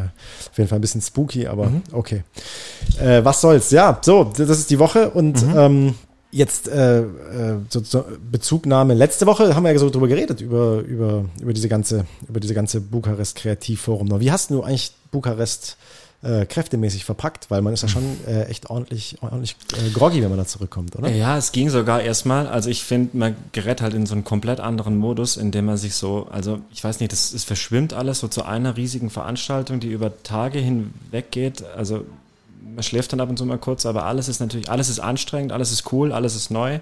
auf 0.51 0.59
jeden 0.59 0.69
Fall 0.69 0.79
ein 0.79 0.83
bisschen 0.83 1.01
spooky, 1.03 1.47
aber 1.47 1.71
mhm. 1.71 1.83
okay. 1.93 2.25
Äh, 3.01 3.25
was 3.25 3.41
soll's? 3.41 3.71
Ja, 3.71 3.99
so, 4.03 4.25
das 4.25 4.59
ist 4.59 4.71
die 4.71 4.81
Woche 4.81 5.09
und 5.11 5.47
mhm. 5.47 5.57
ähm, 5.57 5.95
Jetzt 6.31 6.69
äh, 6.69 7.01
äh, 7.01 7.05
so, 7.71 7.83
so 7.83 8.05
Bezugnahme. 8.31 8.93
Letzte 8.93 9.27
Woche 9.27 9.55
haben 9.55 9.65
wir 9.65 9.73
ja 9.73 9.79
so 9.79 9.89
drüber 9.89 10.09
geredet, 10.09 10.43
über, 10.43 10.81
über, 10.81 11.25
über 11.41 11.55
diese 11.55 11.71
ganze, 11.71 12.05
über 12.29 12.39
diese 12.39 12.53
ganze 12.53 12.83
Bukarest 12.83 13.37
Kreativforum. 13.37 14.21
Wie 14.21 14.31
hast 14.31 14.51
du 14.51 14.63
eigentlich 14.63 14.93
Bukarest 15.11 15.79
äh, 16.21 16.45
kräftemäßig 16.45 17.07
verpackt? 17.07 17.51
Weil 17.51 17.63
man 17.63 17.73
ist 17.73 17.81
ja 17.81 17.89
schon 17.89 18.05
äh, 18.27 18.43
echt 18.45 18.69
ordentlich, 18.69 19.17
ordentlich 19.23 19.57
äh, 19.73 19.89
groggy, 19.89 20.21
wenn 20.21 20.29
man 20.29 20.37
da 20.37 20.45
zurückkommt, 20.45 20.97
oder? 20.97 21.09
Ja, 21.11 21.39
es 21.39 21.51
ging 21.51 21.71
sogar 21.71 22.03
erstmal. 22.03 22.47
Also 22.47 22.69
ich 22.69 22.83
finde, 22.83 23.17
man 23.17 23.35
gerät 23.53 23.81
halt 23.81 23.95
in 23.95 24.05
so 24.05 24.13
einen 24.13 24.25
komplett 24.25 24.61
anderen 24.61 24.99
Modus, 24.99 25.39
in 25.39 25.51
dem 25.51 25.65
man 25.65 25.79
sich 25.79 25.95
so, 25.95 26.27
also 26.31 26.59
ich 26.71 26.85
weiß 26.85 27.01
nicht, 27.01 27.15
es 27.15 27.43
verschwimmt 27.45 27.95
alles 27.95 28.21
so 28.21 28.29
zu 28.29 28.45
einer 28.45 28.77
riesigen 28.77 29.09
Veranstaltung, 29.09 29.81
die 29.81 29.89
über 29.89 30.23
Tage 30.23 30.59
hinweg 30.59 31.31
geht. 31.31 31.65
Also 31.65 32.05
man 32.79 32.85
schläft 32.85 33.13
dann 33.13 33.19
ab 33.19 33.29
und 33.29 33.37
zu 33.37 33.45
mal 33.45 33.59
kurz, 33.59 33.87
aber 33.87 34.05
alles 34.05 34.29
ist 34.29 34.39
natürlich, 34.39 34.71
alles 34.71 34.89
ist 34.89 35.01
anstrengend, 35.01 35.51
alles 35.51 35.73
ist 35.73 35.93
cool, 35.93 36.13
alles 36.13 36.37
ist 36.37 36.53
neu. 36.53 36.79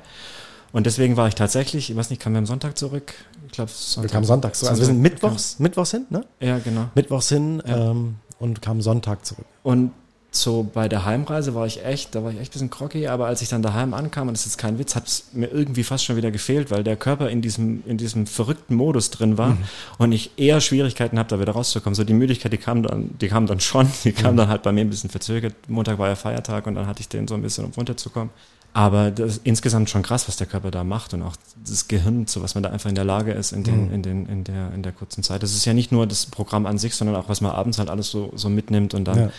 Und 0.71 0.85
deswegen 0.85 1.17
war 1.17 1.27
ich 1.27 1.35
tatsächlich, 1.35 1.89
ich 1.89 1.97
weiß 1.97 2.11
nicht, 2.11 2.21
kamen 2.21 2.35
wir 2.35 2.41
am 2.41 2.45
Sonntag 2.45 2.77
zurück? 2.77 3.15
Ich 3.47 3.53
glaube, 3.53 3.71
Sonntag. 3.71 4.11
Wir 4.11 4.13
kamen 4.13 4.27
Sonntag 4.27 4.55
zurück. 4.55 4.73
Also 4.73 4.83
wir 4.83 4.87
sind 4.89 5.01
mittwochs, 5.01 5.59
mittwochs 5.59 5.93
hin, 5.93 6.05
ne? 6.11 6.27
Ja, 6.39 6.59
genau. 6.59 6.91
Mittwochs 6.95 7.31
hin 7.31 7.63
ja. 7.67 7.93
ähm, 7.93 8.17
und 8.39 8.61
kamen 8.61 8.83
Sonntag 8.83 9.25
zurück. 9.25 9.47
Und 9.63 9.93
so 10.41 10.69
bei 10.73 10.89
der 10.89 11.05
Heimreise 11.05 11.55
war 11.55 11.67
ich 11.67 11.85
echt, 11.85 12.15
da 12.15 12.23
war 12.23 12.31
ich 12.31 12.39
echt 12.39 12.51
ein 12.51 12.53
bisschen 12.53 12.71
groggy, 12.71 13.07
aber 13.09 13.27
als 13.27 13.43
ich 13.43 13.49
dann 13.49 13.63
daheim 13.63 13.95
ankam, 13.95 14.29
und 14.29 14.35
das 14.35 14.41
ist 14.41 14.53
jetzt 14.53 14.59
kein 14.59 14.79
Witz, 14.79 14.95
hat 14.95 15.07
es 15.07 15.25
mir 15.33 15.47
irgendwie 15.47 15.85
fast 15.85 16.05
schon 16.05 16.17
wieder 16.17 16.31
gefehlt, 16.31 16.71
weil 16.71 16.85
der 16.85 16.97
Körper 16.97 17.29
in 17.29 17.43
diesem, 17.43 17.83
in 17.87 17.99
diesem 17.99 18.27
verrückten 18.27 18.75
Modus 18.75 19.11
drin 19.11 19.39
war 19.39 19.51
mhm. 19.51 19.65
und 19.99 20.13
ich 20.13 20.31
eher 20.37 20.61
Schwierigkeiten 20.61 21.19
habe, 21.19 21.29
da 21.29 21.41
wieder 21.41 21.53
rauszukommen. 21.53 21.95
So 21.95 22.05
die 22.05 22.15
Müdigkeit, 22.15 22.53
die 22.53 22.59
kam 22.59 22.83
dann, 22.83 23.11
die 23.21 23.29
kam 23.29 23.47
dann 23.47 23.61
schon, 23.61 23.91
die 24.05 24.13
kam 24.13 24.35
mhm. 24.35 24.39
dann 24.39 24.49
halt 24.49 24.63
bei 24.63 24.73
mir 24.73 24.83
ein 24.83 24.91
bisschen 24.91 25.11
verzögert. 25.11 25.55
Montag 25.69 25.99
war 25.99 26.09
ja 26.09 26.15
Feiertag 26.15 26.67
und 26.67 26.75
dann 26.75 26.87
hatte 26.87 27.01
ich 27.01 27.09
den 27.09 27.29
so 27.29 27.35
ein 27.35 27.43
bisschen, 27.43 27.65
um 27.65 27.73
runterzukommen. 27.73 28.31
Aber 28.73 29.11
das 29.11 29.37
ist 29.37 29.41
insgesamt 29.45 29.89
schon 29.89 30.03
krass, 30.03 30.29
was 30.29 30.37
der 30.37 30.47
Körper 30.47 30.71
da 30.71 30.85
macht 30.85 31.15
und 31.15 31.23
auch 31.23 31.37
das 31.67 31.89
Gehirn, 31.89 32.27
zu 32.27 32.43
was 32.43 32.55
man 32.55 32.63
da 32.63 32.69
einfach 32.69 32.91
in 32.91 32.95
der 32.95 33.05
Lage 33.05 33.33
ist 33.33 33.53
in, 33.53 33.65
den, 33.65 33.87
mhm. 33.87 33.95
in, 33.95 34.03
den, 34.03 34.27
in, 34.27 34.45
der, 34.45 34.71
in 34.75 34.83
der 34.83 34.93
kurzen 34.93 35.23
Zeit. 35.23 35.43
Das 35.43 35.55
ist 35.55 35.65
ja 35.65 35.73
nicht 35.73 35.93
nur 35.93 36.07
das 36.07 36.27
Programm 36.27 36.67
an 36.67 36.77
sich, 36.77 36.95
sondern 36.95 37.17
auch, 37.17 37.31
was 37.31 37.41
man 37.41 37.53
abends 37.53 37.79
halt 37.79 37.89
alles 37.89 38.11
so, 38.11 38.33
so 38.37 38.51
mitnimmt 38.51 38.93
und 38.93 39.05
dann 39.07 39.19
ja 39.19 39.31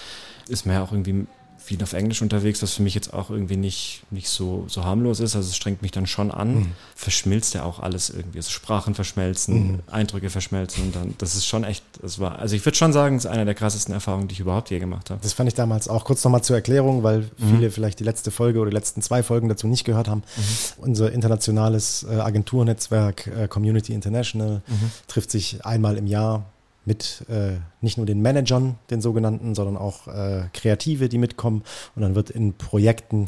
ist 0.49 0.65
man 0.65 0.75
ja 0.75 0.83
auch 0.83 0.91
irgendwie 0.91 1.25
viel 1.67 1.83
auf 1.83 1.91
Englisch 1.91 2.21
unterwegs, 2.21 2.61
was 2.61 2.73
für 2.73 2.83
mich 2.83 2.95
jetzt 2.95 3.13
auch 3.13 3.29
irgendwie 3.29 3.57
nicht, 3.57 4.03
nicht 4.09 4.29
so, 4.29 4.65
so 4.69 4.85
harmlos 4.85 5.19
ist. 5.19 5.35
Also 5.35 5.49
es 5.49 5.55
strengt 5.57 5.81
mich 5.81 5.91
dann 5.91 6.07
schon 6.07 6.31
an. 6.31 6.55
Mhm. 6.55 6.71
Verschmilzt 6.95 7.53
ja 7.55 7.63
auch 7.63 7.79
alles 7.79 8.09
irgendwie. 8.09 8.37
Also 8.37 8.51
Sprachen 8.51 8.95
verschmelzen, 8.95 9.73
mhm. 9.73 9.79
Eindrücke 9.87 10.29
verschmelzen 10.29 10.85
und 10.85 10.95
dann, 10.95 11.15
das 11.17 11.35
ist 11.35 11.45
schon 11.45 11.65
echt, 11.65 11.83
das 12.01 12.19
war, 12.19 12.39
also 12.39 12.55
ich 12.55 12.65
würde 12.65 12.77
schon 12.77 12.93
sagen, 12.93 13.17
es 13.17 13.25
ist 13.25 13.31
eine 13.31 13.43
der 13.43 13.53
krassesten 13.53 13.93
Erfahrungen, 13.93 14.29
die 14.29 14.33
ich 14.33 14.39
überhaupt 14.39 14.69
je 14.69 14.79
gemacht 14.79 15.09
habe. 15.09 15.19
Das 15.21 15.33
fand 15.33 15.49
ich 15.49 15.55
damals 15.55 15.89
auch. 15.89 16.05
Kurz 16.05 16.23
nochmal 16.23 16.41
zur 16.41 16.55
Erklärung, 16.55 17.03
weil 17.03 17.29
mhm. 17.37 17.57
viele 17.57 17.71
vielleicht 17.71 17.99
die 17.99 18.05
letzte 18.05 18.31
Folge 18.31 18.59
oder 18.59 18.69
die 18.69 18.75
letzten 18.75 19.01
zwei 19.01 19.21
Folgen 19.21 19.49
dazu 19.49 19.67
nicht 19.67 19.83
gehört 19.83 20.07
haben. 20.07 20.23
Mhm. 20.37 20.83
Unser 20.83 21.11
internationales 21.11 22.05
äh, 22.09 22.15
Agenturnetzwerk 22.15 23.27
äh, 23.27 23.47
Community 23.49 23.93
International 23.93 24.61
mhm. 24.67 24.91
trifft 25.07 25.31
sich 25.31 25.65
einmal 25.65 25.97
im 25.97 26.07
Jahr 26.07 26.45
mit 26.87 27.25
äh, 27.27 27.57
nicht 27.81 27.97
nur 27.97 28.05
den 28.05 28.21
Managern, 28.21 28.77
den 28.89 29.01
sogenannten, 29.01 29.55
sondern 29.55 29.75
auch 29.75 30.07
äh, 30.07 30.45
Kreative, 30.53 31.09
die 31.09 31.17
mitkommen. 31.17 31.63
Und 31.95 32.01
dann 32.01 32.15
wird 32.15 32.29
in 32.29 32.53
Projekten 32.53 33.27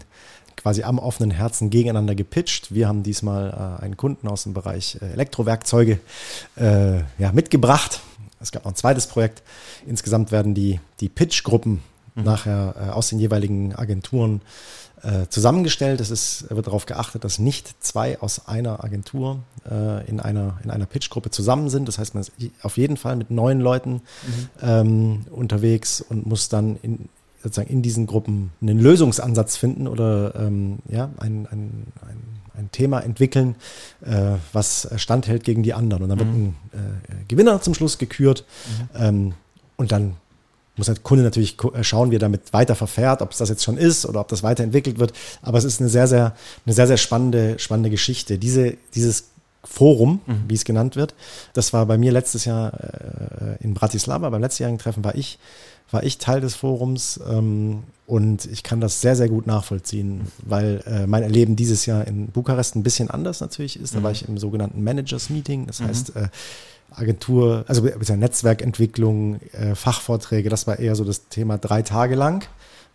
quasi 0.56 0.84
am 0.84 0.98
offenen 0.98 1.30
Herzen 1.30 1.70
gegeneinander 1.70 2.16
gepitcht. 2.16 2.74
Wir 2.74 2.88
haben 2.88 3.04
diesmal 3.04 3.78
äh, 3.80 3.84
einen 3.84 3.98
Kunden 3.98 4.30
aus 4.30 4.44
dem 4.44 4.54
Bereich 4.54 4.98
äh, 5.02 5.12
Elektrowerkzeuge 5.12 6.00
äh, 6.56 7.00
ja, 7.18 7.32
mitgebracht. 7.34 8.00
Es 8.40 8.54
gab 8.54 8.64
noch 8.64 8.72
ein 8.72 8.78
zweites 8.78 9.08
Projekt. 9.08 9.44
Insgesamt 9.86 10.32
werden 10.32 10.54
die, 10.54 10.80
die 11.02 11.10
Pitch-Gruppen 11.10 11.82
mhm. 12.16 12.24
nachher 12.24 12.76
äh, 12.80 12.90
aus 12.92 13.10
den 13.10 13.20
jeweiligen 13.20 13.76
Agenturen 13.76 14.42
äh, 15.04 15.28
zusammengestellt. 15.30 16.02
Es 16.02 16.12
ist, 16.12 16.50
wird 16.50 16.68
darauf 16.68 16.86
geachtet, 16.86 17.24
dass 17.24 17.40
nicht 17.40 17.84
zwei 17.84 18.20
aus 18.20 18.48
einer 18.48 18.84
Agentur 18.84 19.40
äh, 19.70 20.08
in 20.08 20.20
einer, 20.20 20.60
in 20.64 20.72
einer 20.72 20.86
Pitch-Gruppe 20.86 21.32
zusammen 21.32 21.70
sind. 21.70 21.88
Das 21.88 21.98
heißt, 21.98 22.14
man 22.14 22.22
ist 22.22 22.32
auf 22.62 22.78
jeden 22.78 22.98
Fall 22.98 23.16
mit 23.16 23.32
neun 23.32 23.60
Leuten 23.60 23.94
mhm. 23.94 24.50
ähm, 24.62 25.26
unterwegs 25.32 26.02
und 26.02 26.26
muss 26.26 26.50
dann 26.50 26.78
in, 26.82 27.10
sozusagen 27.42 27.70
in 27.70 27.82
diesen 27.82 28.08
Gruppen 28.08 28.52
einen 28.62 28.80
Lösungsansatz 28.80 29.56
finden 29.56 29.88
oder 29.88 30.36
ähm, 30.36 30.80
ja, 30.90 31.10
ein, 31.18 31.48
ein, 31.50 31.88
ein, 32.02 32.24
ein 32.58 32.72
Thema 32.72 33.00
entwickeln, 33.00 33.56
äh, 34.06 34.36
was 34.52 34.90
standhält 34.98 35.44
gegen 35.44 35.64
die 35.64 35.74
anderen. 35.74 36.04
Und 36.04 36.10
dann 36.10 36.18
mhm. 36.18 36.24
wird 36.24 36.36
ein 36.36 36.56
äh, 36.74 37.26
Gewinner 37.28 37.62
zum 37.62 37.74
Schluss 37.74 37.98
gekürt. 37.98 38.46
Mhm. 38.94 39.02
Ähm, 39.02 39.34
und 39.78 39.92
dann 39.94 40.16
muss 40.80 40.88
der 40.88 40.96
Kunde 40.96 41.24
natürlich 41.24 41.58
äh, 41.74 41.84
schauen, 41.84 42.10
wie 42.10 42.16
er 42.16 42.20
damit 42.20 42.54
weiter 42.54 42.74
verfährt, 42.74 43.22
ob 43.22 43.32
es 43.32 43.38
das 43.38 43.50
jetzt 43.50 43.64
schon 43.64 43.78
ist 43.78 44.06
oder 44.06 44.22
ob 44.22 44.30
das 44.30 44.42
weiterentwickelt 44.42 44.98
wird. 44.98 45.14
Aber 45.44 45.60
es 45.60 45.66
ist 45.66 45.80
eine 45.80 45.90
sehr, 45.90 46.08
sehr, 46.08 46.36
eine 46.66 46.74
sehr, 46.74 46.88
sehr 46.88 46.98
spannende, 46.98 47.60
spannende 47.60 47.92
Geschichte. 47.92 48.40
Diese, 48.40 48.76
dieses 48.96 49.26
Forum, 49.64 50.22
mhm. 50.26 50.46
wie 50.48 50.56
es 50.56 50.66
genannt 50.66 50.96
wird, 50.96 51.14
das 51.54 51.74
war 51.74 51.86
bei 51.86 51.98
mir 51.98 52.12
letztes 52.12 52.46
Jahr 52.46 52.74
äh, 52.74 53.64
in 53.64 53.74
Bratislava, 53.74 54.30
beim 54.30 54.42
letztjährigen 54.42 54.80
Treffen 54.80 55.04
war 55.04 55.16
ich, 55.16 55.38
war 55.92 56.04
ich 56.04 56.18
Teil 56.18 56.40
des 56.40 56.56
Forums 56.56 57.20
ähm, 57.30 57.84
und 58.08 58.46
ich 58.46 58.64
kann 58.64 58.80
das 58.80 59.02
sehr, 59.02 59.16
sehr 59.16 59.28
gut 59.28 59.48
nachvollziehen, 59.48 60.28
weil 60.44 60.82
äh, 60.88 61.08
mein 61.08 61.24
Erleben 61.24 61.56
dieses 61.56 61.86
Jahr 61.86 62.08
in 62.08 62.28
Bukarest 62.28 62.76
ein 62.76 62.84
bisschen 62.84 63.10
anders 63.10 63.42
natürlich 63.42 63.80
ist. 63.80 63.94
Da 63.94 64.00
mhm. 64.00 64.04
war 64.04 64.12
ich 64.12 64.28
im 64.28 64.38
sogenannten 64.38 64.82
Managers 64.82 65.30
Meeting, 65.30 65.68
das 65.68 65.82
mhm. 65.82 65.88
heißt, 65.88 66.16
äh, 66.16 66.30
Agentur, 66.92 67.66
also 67.68 67.84
Netzwerkentwicklung, 67.84 69.40
äh, 69.54 69.76
Fachvorträge, 69.76 70.50
das 70.50 70.68
war 70.68 70.80
eher 70.80 70.96
so 70.96 71.04
das 71.04 71.30
Thema 71.30 71.58
drei 71.58 71.82
Tage 71.82 72.16
lang. 72.16 72.48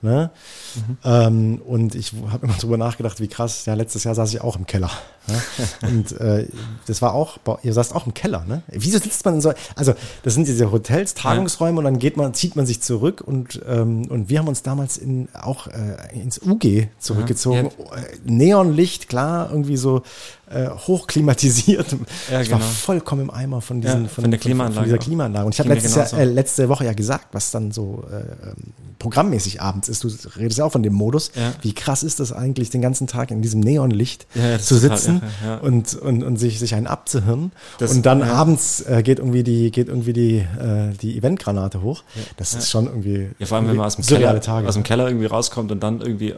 Ne? 0.04 0.30
Mhm. 0.74 0.98
Ähm, 1.02 1.62
und 1.64 1.94
ich 1.94 2.12
habe 2.28 2.44
immer 2.44 2.54
drüber 2.60 2.76
nachgedacht, 2.76 3.20
wie 3.20 3.28
krass, 3.28 3.64
ja, 3.64 3.72
letztes 3.72 4.04
Jahr 4.04 4.14
saß 4.14 4.34
ich 4.34 4.42
auch 4.42 4.56
im 4.56 4.66
Keller. 4.66 4.90
Ne? 5.26 5.42
und 5.88 6.20
äh, 6.20 6.46
das 6.86 7.00
war 7.00 7.14
auch, 7.14 7.38
ihr 7.62 7.72
saßt 7.72 7.94
auch 7.94 8.04
im 8.04 8.12
Keller, 8.12 8.44
ne? 8.46 8.62
Wieso 8.68 8.98
sitzt 8.98 9.24
man 9.24 9.36
in 9.36 9.40
so, 9.40 9.54
also 9.74 9.94
das 10.22 10.34
sind 10.34 10.46
diese 10.46 10.70
Hotels, 10.70 11.14
Tagungsräume 11.14 11.78
und 11.78 11.84
dann 11.84 11.98
geht 11.98 12.18
man, 12.18 12.34
zieht 12.34 12.54
man 12.54 12.66
sich 12.66 12.82
zurück 12.82 13.22
und, 13.24 13.62
ähm, 13.66 14.06
und 14.10 14.28
wir 14.28 14.40
haben 14.40 14.48
uns 14.48 14.62
damals 14.62 14.98
in, 14.98 15.28
auch 15.32 15.68
äh, 15.68 15.96
ins 16.12 16.38
UG 16.38 16.88
zurückgezogen. 16.98 17.70
Ja, 17.78 17.96
ja. 17.96 18.02
Neonlicht, 18.24 19.08
klar, 19.08 19.48
irgendwie 19.50 19.78
so 19.78 20.02
äh, 20.50 20.68
hochklimatisiert. 20.68 21.96
Ja, 22.30 22.40
ich 22.40 22.48
genau. 22.48 22.60
war 22.60 22.66
vollkommen 22.66 23.22
im 23.22 23.30
Eimer 23.30 23.60
von, 23.60 23.80
diesen, 23.80 24.02
ja, 24.02 24.08
von, 24.08 24.24
von, 24.24 24.30
der 24.30 24.40
Klimaanlage. 24.40 24.74
Von 24.74 24.84
dieser 24.84 24.98
Klimaanlage. 24.98 25.46
Und 25.46 25.54
ich 25.54 25.60
habe 25.60 25.68
letztes 25.70 25.94
Jahr, 25.94 26.12
äh, 26.14 26.24
letzte 26.24 26.68
Woche 26.68 26.84
ja 26.84 26.92
gesagt, 26.92 27.28
was 27.32 27.50
dann 27.50 27.72
so 27.72 28.04
äh, 28.10 28.16
ähm, 28.16 28.54
programmmäßig 28.98 29.60
abends 29.60 29.88
ist. 29.88 30.04
Du 30.04 30.08
redest 30.36 30.58
ja 30.58 30.64
auch 30.64 30.72
von 30.72 30.82
dem 30.82 30.94
Modus. 30.94 31.30
Ja. 31.34 31.52
Wie 31.62 31.74
krass 31.74 32.02
ist 32.02 32.20
das 32.20 32.32
eigentlich, 32.32 32.70
den 32.70 32.80
ganzen 32.80 33.06
Tag 33.06 33.30
in 33.30 33.42
diesem 33.42 33.60
Neonlicht 33.60 34.26
zu 34.60 34.76
sitzen 34.76 35.22
und, 35.62 35.94
und, 35.94 36.22
und 36.22 36.36
sich, 36.36 36.58
sich 36.58 36.74
einen 36.74 36.86
abzuhirnen. 36.86 37.52
Das, 37.78 37.92
und 37.92 38.06
dann 38.06 38.22
abends 38.22 38.80
äh, 38.80 39.02
geht 39.02 39.18
irgendwie 39.18 39.42
die, 39.42 39.70
geht 39.70 39.88
irgendwie 39.88 40.12
die, 40.12 40.36
äh, 40.36 40.94
die 41.00 41.18
Eventgranate 41.18 41.82
hoch. 41.82 42.02
Das 42.36 42.54
ist 42.54 42.70
schon 42.70 42.86
irgendwie. 42.86 43.30
Ja, 43.38 43.46
vor 43.46 43.58
allem, 43.58 43.68
wenn 43.68 43.76
man 43.76 43.86
aus 43.86 43.96
dem, 43.96 44.04
Keller, 44.06 44.40
aus 44.66 44.74
dem 44.74 44.82
Keller 44.82 45.08
irgendwie 45.08 45.26
rauskommt 45.26 45.70
und 45.72 45.82
dann 45.82 46.00
irgendwie 46.00 46.34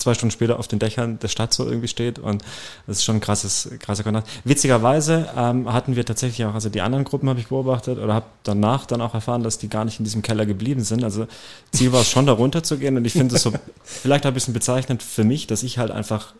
zwei 0.00 0.14
Stunden 0.14 0.30
später 0.30 0.58
auf 0.58 0.68
den 0.68 0.78
Dächern 0.78 1.18
der 1.18 1.28
Stadt 1.28 1.52
so 1.52 1.66
irgendwie 1.66 1.88
steht 1.88 2.18
und 2.18 2.42
das 2.86 2.98
ist 2.98 3.04
schon 3.04 3.16
ein 3.16 3.20
krasses, 3.20 3.70
krasser 3.78 4.02
Kontakt. 4.02 4.28
Witzigerweise 4.44 5.28
ähm, 5.36 5.72
hatten 5.72 5.96
wir 5.96 6.04
tatsächlich 6.04 6.44
auch, 6.46 6.54
also 6.54 6.68
die 6.68 6.80
anderen 6.80 7.04
Gruppen 7.04 7.28
habe 7.28 7.40
ich 7.40 7.48
beobachtet 7.48 7.98
oder 7.98 8.14
habe 8.14 8.26
danach 8.42 8.86
dann 8.86 9.00
auch 9.00 9.14
erfahren, 9.14 9.42
dass 9.42 9.58
die 9.58 9.68
gar 9.68 9.84
nicht 9.84 9.98
in 10.00 10.04
diesem 10.04 10.22
Keller 10.22 10.46
geblieben 10.46 10.82
sind. 10.82 11.04
Also 11.04 11.26
Ziel 11.72 11.92
war 11.92 12.00
es 12.00 12.08
schon, 12.08 12.26
da 12.26 12.32
runter 12.32 12.62
zu 12.62 12.78
gehen 12.78 12.96
und 12.96 13.04
ich 13.04 13.12
finde 13.12 13.36
es 13.36 13.42
so 13.42 13.52
vielleicht 13.84 14.26
ein 14.26 14.34
bisschen 14.34 14.54
bezeichnend 14.54 15.02
für 15.02 15.24
mich, 15.24 15.46
dass 15.46 15.62
ich 15.62 15.78
halt 15.78 15.90
einfach 15.90 16.34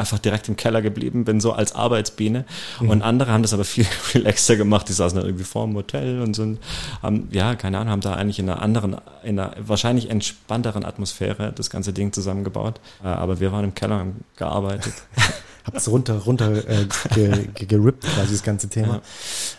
einfach 0.00 0.18
direkt 0.18 0.48
im 0.48 0.56
Keller 0.56 0.82
geblieben 0.82 1.24
bin, 1.24 1.40
so 1.40 1.52
als 1.52 1.74
Arbeitsbiene. 1.74 2.44
Mhm. 2.80 2.90
Und 2.90 3.02
andere 3.02 3.32
haben 3.32 3.42
das 3.42 3.52
aber 3.52 3.64
viel 3.64 3.86
relaxter 4.14 4.56
gemacht. 4.56 4.88
Die 4.88 4.92
saßen 4.92 5.16
dann 5.16 5.26
irgendwie 5.26 5.44
vor 5.44 5.66
dem 5.66 5.76
Hotel 5.76 6.20
und 6.20 6.34
sind, 6.34 6.58
haben, 7.02 7.28
ja, 7.30 7.54
keine 7.54 7.78
Ahnung, 7.78 7.92
haben 7.92 8.00
da 8.00 8.14
eigentlich 8.14 8.38
in 8.38 8.48
einer 8.48 8.62
anderen, 8.62 8.96
in 9.22 9.38
einer 9.38 9.54
wahrscheinlich 9.60 10.10
entspannteren 10.10 10.84
Atmosphäre 10.84 11.52
das 11.54 11.70
ganze 11.70 11.92
Ding 11.92 12.12
zusammengebaut. 12.12 12.80
Äh, 13.04 13.08
aber 13.08 13.40
wir 13.40 13.52
waren 13.52 13.64
im 13.64 13.74
Keller 13.74 14.00
und 14.00 14.16
gearbeitet. 14.36 14.94
Habt 15.64 15.76
es 15.76 15.90
runter, 15.90 16.14
runter 16.14 16.52
äh, 16.68 16.86
ge, 17.14 17.46
ge, 17.54 17.66
gerippt, 17.66 18.04
quasi 18.04 18.32
das 18.32 18.42
ganze 18.42 18.68
Thema. 18.68 19.02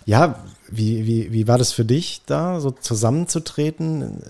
Ja, 0.06 0.26
ja 0.26 0.36
wie, 0.72 1.06
wie, 1.06 1.32
wie 1.32 1.48
war 1.48 1.58
das 1.58 1.74
für 1.74 1.86
dich, 1.86 2.22
da 2.26 2.60
so 2.60 2.72
zusammenzutreten? 2.72 4.24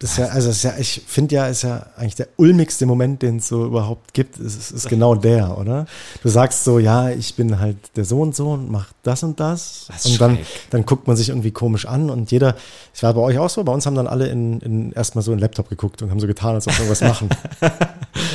Das 0.00 0.12
ist 0.12 0.18
ja, 0.18 0.26
also 0.26 0.50
ist 0.50 0.62
ja, 0.62 0.74
ich 0.78 1.02
finde 1.08 1.34
ja, 1.34 1.46
ist 1.48 1.62
ja 1.62 1.86
eigentlich 1.96 2.14
der 2.14 2.28
ulmigste 2.36 2.86
Moment, 2.86 3.20
den 3.20 3.38
es 3.38 3.48
so 3.48 3.66
überhaupt 3.66 4.14
gibt, 4.14 4.38
ist, 4.38 4.70
ist 4.70 4.88
genau 4.88 5.16
der, 5.16 5.58
oder? 5.58 5.86
Du 6.22 6.28
sagst 6.28 6.62
so, 6.62 6.78
ja, 6.78 7.10
ich 7.10 7.34
bin 7.34 7.58
halt 7.58 7.76
der 7.96 8.04
so 8.04 8.20
und 8.20 8.36
so 8.36 8.50
und 8.50 8.70
mach 8.70 8.92
das 9.02 9.24
und 9.24 9.40
das. 9.40 9.86
das 9.88 10.06
und 10.06 10.20
dann, 10.20 10.38
dann 10.70 10.86
guckt 10.86 11.08
man 11.08 11.16
sich 11.16 11.30
irgendwie 11.30 11.50
komisch 11.50 11.86
an 11.86 12.10
und 12.10 12.30
jeder, 12.30 12.54
ich 12.94 13.02
war 13.02 13.12
bei 13.12 13.20
euch 13.22 13.38
auch 13.38 13.50
so, 13.50 13.64
bei 13.64 13.72
uns 13.72 13.86
haben 13.86 13.96
dann 13.96 14.06
alle 14.06 14.28
in, 14.28 14.60
in 14.60 14.92
erstmal 14.92 15.22
so 15.22 15.32
einen 15.32 15.40
Laptop 15.40 15.68
geguckt 15.68 16.00
und 16.00 16.10
haben 16.10 16.20
so 16.20 16.28
getan, 16.28 16.54
als 16.54 16.68
ob 16.68 16.74
wir 16.74 16.84
irgendwas 16.84 17.00
machen. 17.00 17.28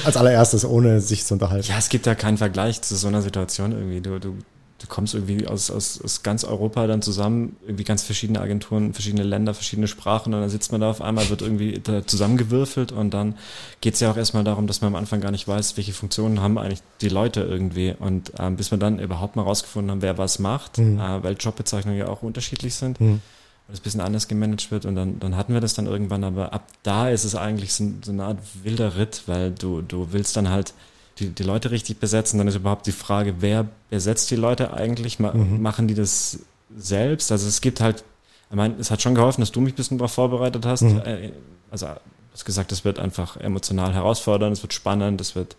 Als 0.06 0.18
allererstes, 0.18 0.66
ohne 0.66 1.02
sich 1.02 1.26
zu 1.26 1.34
unterhalten. 1.34 1.68
Ja, 1.68 1.78
es 1.78 1.90
gibt 1.90 2.06
ja 2.06 2.16
keinen 2.16 2.38
Vergleich 2.38 2.82
zu 2.82 2.96
so 2.96 3.08
einer 3.08 3.22
Situation 3.22 3.72
irgendwie. 3.72 4.02
Du, 4.02 4.20
du, 4.20 4.36
du 4.84 4.88
kommst 4.90 5.14
irgendwie 5.14 5.48
aus, 5.48 5.72
aus, 5.72 6.02
aus 6.04 6.24
ganz 6.24 6.44
Europa 6.44 6.86
dann 6.88 7.02
zusammen, 7.02 7.56
irgendwie 7.66 7.86
ganz 7.86 8.04
verschiedene 8.04 8.42
Agenturen, 8.42 8.94
verschiedene 8.94 9.24
Länder, 9.24 9.54
verschiedene 9.54 9.88
Sprachen 9.88 10.34
und 10.34 10.42
dann 10.42 10.50
sitzt 10.50 10.74
man 10.74 10.82
da 10.82 10.90
auf 10.90 11.02
einmal, 11.02 11.30
wird 11.30 11.42
irgendwie 11.42 11.80
da 11.82 12.06
zusammengewürfelt 12.06 12.92
und 12.92 13.14
dann 13.14 13.36
geht 13.80 13.94
es 13.94 14.02
ja 14.02 14.12
auch 14.12 14.18
erstmal 14.18 14.44
darum, 14.44 14.68
dass 14.68 14.82
man 14.82 14.90
am 14.90 14.96
Anfang 14.96 15.22
gar 15.22 15.32
nicht 15.32 15.48
weiß, 15.48 15.78
welche 15.78 15.94
Funktionen 15.94 16.42
haben 16.42 16.58
eigentlich 16.58 16.82
die 17.00 17.08
Leute 17.08 17.42
irgendwie 17.42 17.96
und 17.98 18.34
ähm, 18.40 18.58
bis 18.58 18.72
wir 18.72 18.78
dann 18.78 19.00
überhaupt 19.00 19.38
mal 19.38 19.44
rausgefunden 19.44 19.90
haben, 19.90 20.02
wer 20.02 20.18
was 20.18 20.38
macht, 20.38 20.80
mhm. 20.80 21.00
äh, 21.00 21.24
weil 21.24 21.38
Jobbezeichnungen 21.40 21.98
ja 21.98 22.08
auch 22.08 22.22
unterschiedlich 22.22 22.76
sind. 22.76 23.00
Mhm. 23.00 23.22
Und 23.66 23.74
es 23.74 23.80
ein 23.80 23.84
bisschen 23.84 24.02
anders 24.02 24.28
gemanagt 24.28 24.70
wird 24.72 24.86
und 24.86 24.96
dann, 24.96 25.22
dann 25.22 25.38
hatten 25.38 25.54
wir 25.54 25.62
das 25.62 25.74
dann 25.74 25.86
irgendwann, 25.86 26.26
aber 26.26 26.52
ab 26.52 26.68
da 26.84 27.10
ist 27.10 27.24
es 27.24 27.36
eigentlich 27.36 27.74
so, 27.74 27.90
so 28.04 28.12
eine 28.12 28.26
Art 28.26 28.40
wilder 28.64 28.98
Ritt, 28.98 29.24
weil 29.28 29.52
du, 29.52 29.82
du 29.82 30.10
willst 30.12 30.36
dann 30.36 30.50
halt 30.50 30.74
die, 31.20 31.30
die 31.30 31.44
Leute 31.44 31.72
richtig 31.72 32.00
besetzen. 32.00 32.38
Dann 32.38 32.48
ist 32.48 32.56
überhaupt 32.56 32.88
die 32.88 32.92
Frage, 32.92 33.36
wer 33.40 33.68
besetzt 33.90 34.32
die 34.32 34.36
Leute 34.36 34.74
eigentlich? 34.74 35.20
Ma 35.20 35.34
mhm. 35.34 35.62
Machen 35.62 35.88
die 35.88 35.94
das 35.94 36.40
selbst? 36.76 37.32
Also 37.32 37.48
es 37.48 37.62
gibt 37.62 37.82
halt, 37.82 38.04
ich 38.50 38.56
meine, 38.56 38.76
es 38.80 38.92
hat 38.92 39.02
schon 39.02 39.16
geholfen, 39.16 39.42
dass 39.42 39.52
du 39.52 39.62
mich 39.62 39.74
ein 39.74 39.78
bisschen 39.78 39.98
darauf 39.98 40.14
vorbereitet 40.14 40.66
hast. 40.66 40.82
Mhm. 40.82 41.02
Äh, 41.06 41.32
also 41.72 41.88
du 41.88 41.94
hast 42.34 42.46
gesagt, 42.46 42.72
es 42.72 42.84
wird 42.84 43.00
einfach 43.00 43.38
emotional 43.38 43.94
herausfordernd, 43.94 44.58
es 44.58 44.64
wird 44.64 44.74
spannend, 44.74 45.22
es 45.22 45.36
wird 45.36 45.56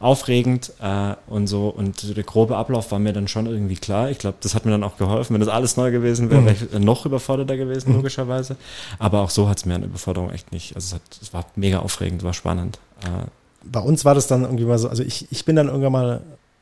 aufregend 0.00 0.72
äh, 0.80 1.14
und 1.26 1.46
so. 1.46 1.68
Und 1.68 2.16
der 2.16 2.24
grobe 2.24 2.56
Ablauf 2.56 2.92
war 2.92 2.98
mir 2.98 3.12
dann 3.12 3.26
schon 3.26 3.46
irgendwie 3.46 3.76
klar. 3.76 4.10
Ich 4.10 4.18
glaube, 4.18 4.36
das 4.40 4.54
hat 4.54 4.64
mir 4.64 4.72
dann 4.72 4.84
auch 4.84 4.96
geholfen. 4.96 5.34
Wenn 5.34 5.40
das 5.40 5.48
alles 5.48 5.76
neu 5.76 5.90
gewesen 5.90 6.30
wäre, 6.30 6.40
mhm. 6.40 6.46
wäre 6.46 6.56
ich 6.56 6.78
noch 6.78 7.06
überforderter 7.06 7.56
gewesen, 7.56 7.90
mhm. 7.90 7.96
logischerweise. 7.96 8.56
Aber 8.98 9.20
auch 9.20 9.30
so 9.30 9.48
hat 9.48 9.58
es 9.58 9.64
mir 9.64 9.74
eine 9.74 9.86
Überforderung 9.86 10.30
echt 10.30 10.52
nicht. 10.52 10.74
Also 10.76 10.86
es, 10.86 10.94
hat, 10.94 11.18
es 11.20 11.32
war 11.32 11.46
mega 11.56 11.80
aufregend, 11.80 12.22
war 12.22 12.34
spannend. 12.34 12.78
Äh, 13.02 13.26
bei 13.70 13.80
uns 13.80 14.04
war 14.04 14.14
das 14.14 14.26
dann 14.26 14.42
irgendwie 14.42 14.64
mal 14.64 14.78
so, 14.78 14.88
also 14.88 15.02
ich, 15.02 15.30
ich 15.30 15.44
bin 15.44 15.56
dann 15.56 15.68
irgendwann 15.68 15.92
mal 15.92 16.20